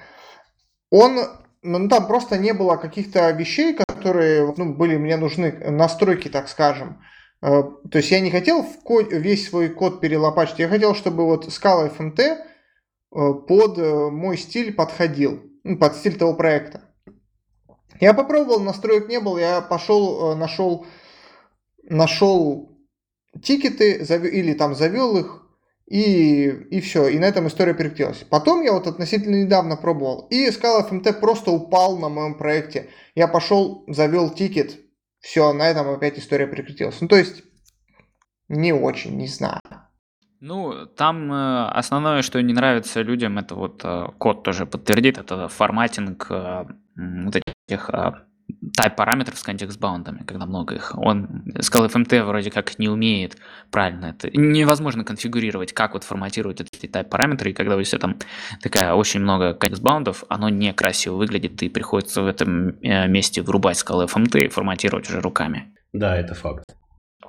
Он 0.89 1.19
ну, 1.61 1.87
там 1.87 2.05
просто 2.05 2.37
не 2.37 2.53
было 2.53 2.75
каких-то 2.75 3.31
вещей, 3.31 3.75
которые 3.75 4.53
ну, 4.57 4.73
были 4.73 4.97
мне 4.97 5.15
нужны, 5.15 5.53
настройки, 5.71 6.27
так 6.27 6.49
скажем. 6.49 7.01
Э, 7.41 7.63
то 7.89 7.97
есть 7.97 8.11
я 8.11 8.19
не 8.19 8.29
хотел 8.29 8.61
в 8.61 8.83
код, 8.83 9.13
весь 9.13 9.47
свой 9.47 9.69
код 9.69 10.01
перелопачивать, 10.01 10.59
я 10.59 10.67
хотел, 10.67 10.95
чтобы 10.95 11.23
вот 11.27 11.47
Scala 11.47 11.89
FMT 11.97 12.19
э, 12.19 12.37
под 13.47 13.77
э, 13.77 14.09
мой 14.09 14.37
стиль 14.37 14.73
подходил, 14.73 15.43
ну, 15.63 15.77
под 15.77 15.95
стиль 15.95 16.17
того 16.17 16.33
проекта. 16.33 16.81
Я 18.01 18.13
попробовал, 18.13 18.59
настроек 18.59 19.07
не 19.07 19.21
было, 19.21 19.37
я 19.37 19.61
пошел, 19.61 20.35
нашел, 20.35 20.85
нашел 21.83 22.72
тикеты 23.41 24.03
или 24.31 24.53
там 24.53 24.75
завел 24.75 25.17
их, 25.17 25.43
и, 25.87 26.45
и 26.45 26.79
все, 26.81 27.07
и 27.07 27.19
на 27.19 27.25
этом 27.25 27.47
история 27.47 27.73
прекратилась. 27.73 28.25
Потом 28.29 28.61
я 28.61 28.73
вот 28.73 28.87
относительно 28.87 29.43
недавно 29.43 29.75
пробовал, 29.75 30.27
и 30.29 30.49
Scala 30.49 30.89
FMT 30.89 31.13
просто 31.19 31.51
упал 31.51 31.97
на 31.97 32.09
моем 32.09 32.35
проекте. 32.35 32.89
Я 33.15 33.27
пошел, 33.27 33.83
завел 33.87 34.29
тикет, 34.29 34.79
все, 35.19 35.53
на 35.53 35.69
этом 35.69 35.89
опять 35.89 36.17
история 36.19 36.47
прекратилась. 36.47 36.99
Ну, 37.01 37.07
то 37.07 37.15
есть, 37.15 37.43
не 38.49 38.73
очень, 38.73 39.17
не 39.17 39.27
знаю. 39.27 39.61
Ну, 40.39 40.85
там 40.85 41.31
э, 41.31 41.67
основное, 41.69 42.21
что 42.21 42.41
не 42.41 42.53
нравится 42.53 43.01
людям, 43.01 43.37
это 43.37 43.55
вот 43.55 43.81
э, 43.85 44.07
код 44.17 44.43
тоже 44.43 44.65
подтвердит, 44.65 45.17
это 45.17 45.47
форматинг 45.47 46.27
э, 46.29 46.65
вот 46.95 47.35
этих 47.35 47.89
type 48.49 48.95
параметров 48.95 49.37
с 49.37 49.43
контекст-баундами, 49.43 50.23
когда 50.25 50.45
много 50.45 50.75
их. 50.75 50.93
Он 50.95 51.43
сказал 51.61 51.87
FMT 51.87 52.23
вроде 52.23 52.51
как 52.51 52.79
не 52.79 52.89
умеет 52.89 53.37
правильно 53.71 54.07
это. 54.07 54.29
Невозможно 54.35 55.03
конфигурировать, 55.03 55.73
как 55.73 55.93
вот 55.93 56.03
форматировать 56.03 56.61
эти 56.61 56.85
type 56.85 57.05
параметры, 57.05 57.51
и 57.51 57.53
когда 57.53 57.75
у 57.75 57.83
тебя 57.83 57.99
там 57.99 58.17
такая 58.61 58.93
очень 58.93 59.19
много 59.19 59.53
контекст-баундов, 59.53 60.23
оно 60.29 60.49
некрасиво 60.49 61.15
выглядит, 61.15 61.61
и 61.63 61.69
приходится 61.69 62.21
в 62.21 62.27
этом 62.27 62.69
э, 62.81 63.07
месте 63.07 63.41
врубать 63.41 63.77
скалы 63.77 64.05
FMT 64.05 64.45
и 64.45 64.47
форматировать 64.49 65.09
уже 65.09 65.21
руками. 65.21 65.73
Да, 65.93 66.17
это 66.17 66.33
факт. 66.33 66.65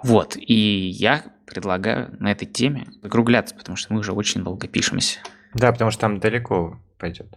Вот, 0.03 0.37
и 0.37 0.55
я 0.55 1.25
предлагаю 1.47 2.17
на 2.21 2.31
этой 2.31 2.47
теме 2.47 2.87
закругляться, 3.03 3.55
потому 3.55 3.77
что 3.77 3.93
мы 3.93 4.01
уже 4.01 4.13
очень 4.13 4.43
долго 4.43 4.69
пишемся. 4.69 5.21
Да, 5.55 5.71
потому 5.73 5.91
что 5.91 6.01
там 6.01 6.21
далеко 6.21 6.81
пойдет. 6.99 7.33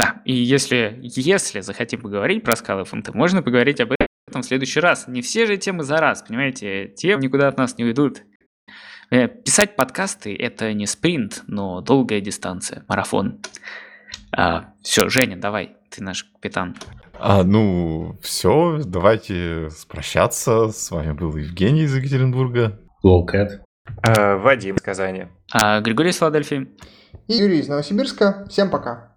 Да, 0.00 0.22
и 0.24 0.32
если, 0.32 0.98
если 1.02 1.60
захотим 1.60 2.00
поговорить 2.00 2.42
про 2.42 2.56
скалы 2.56 2.84
FMT, 2.84 3.10
можно 3.12 3.42
поговорить 3.42 3.82
об 3.82 3.92
этом 3.92 4.40
в 4.40 4.46
следующий 4.46 4.80
раз. 4.80 5.06
Не 5.08 5.20
все 5.20 5.44
же 5.44 5.58
темы 5.58 5.84
за 5.84 5.98
раз, 5.98 6.24
понимаете? 6.26 6.88
Темы 6.88 7.22
никуда 7.22 7.48
от 7.48 7.58
нас 7.58 7.76
не 7.76 7.84
уйдут. 7.84 8.22
Э, 9.10 9.28
писать 9.28 9.76
подкасты– 9.76 10.34
это 10.38 10.72
не 10.72 10.86
спринт, 10.86 11.42
но 11.46 11.82
долгая 11.82 12.22
дистанция, 12.22 12.82
марафон. 12.88 13.42
А, 14.34 14.72
все, 14.80 15.10
Женя, 15.10 15.36
давай, 15.36 15.76
ты 15.90 16.02
наш 16.02 16.24
капитан. 16.24 16.76
А, 17.18 17.42
ну, 17.42 18.18
все, 18.22 18.80
давайте 18.82 19.68
прощаться. 19.86 20.68
С 20.68 20.90
вами 20.90 21.12
был 21.12 21.36
Евгений 21.36 21.82
из 21.82 21.94
Екатеринбурга. 21.94 22.80
Lowcat. 23.04 23.60
А, 24.02 24.38
Вадим 24.38 24.76
из 24.76 24.80
Казани. 24.80 25.26
А, 25.52 25.82
Григорий 25.82 26.08
из 26.08 26.16
Филадельфии. 26.16 26.70
И 27.28 27.34
Юрий 27.34 27.58
из 27.58 27.68
Новосибирска. 27.68 28.46
Всем 28.48 28.70
пока. 28.70 29.09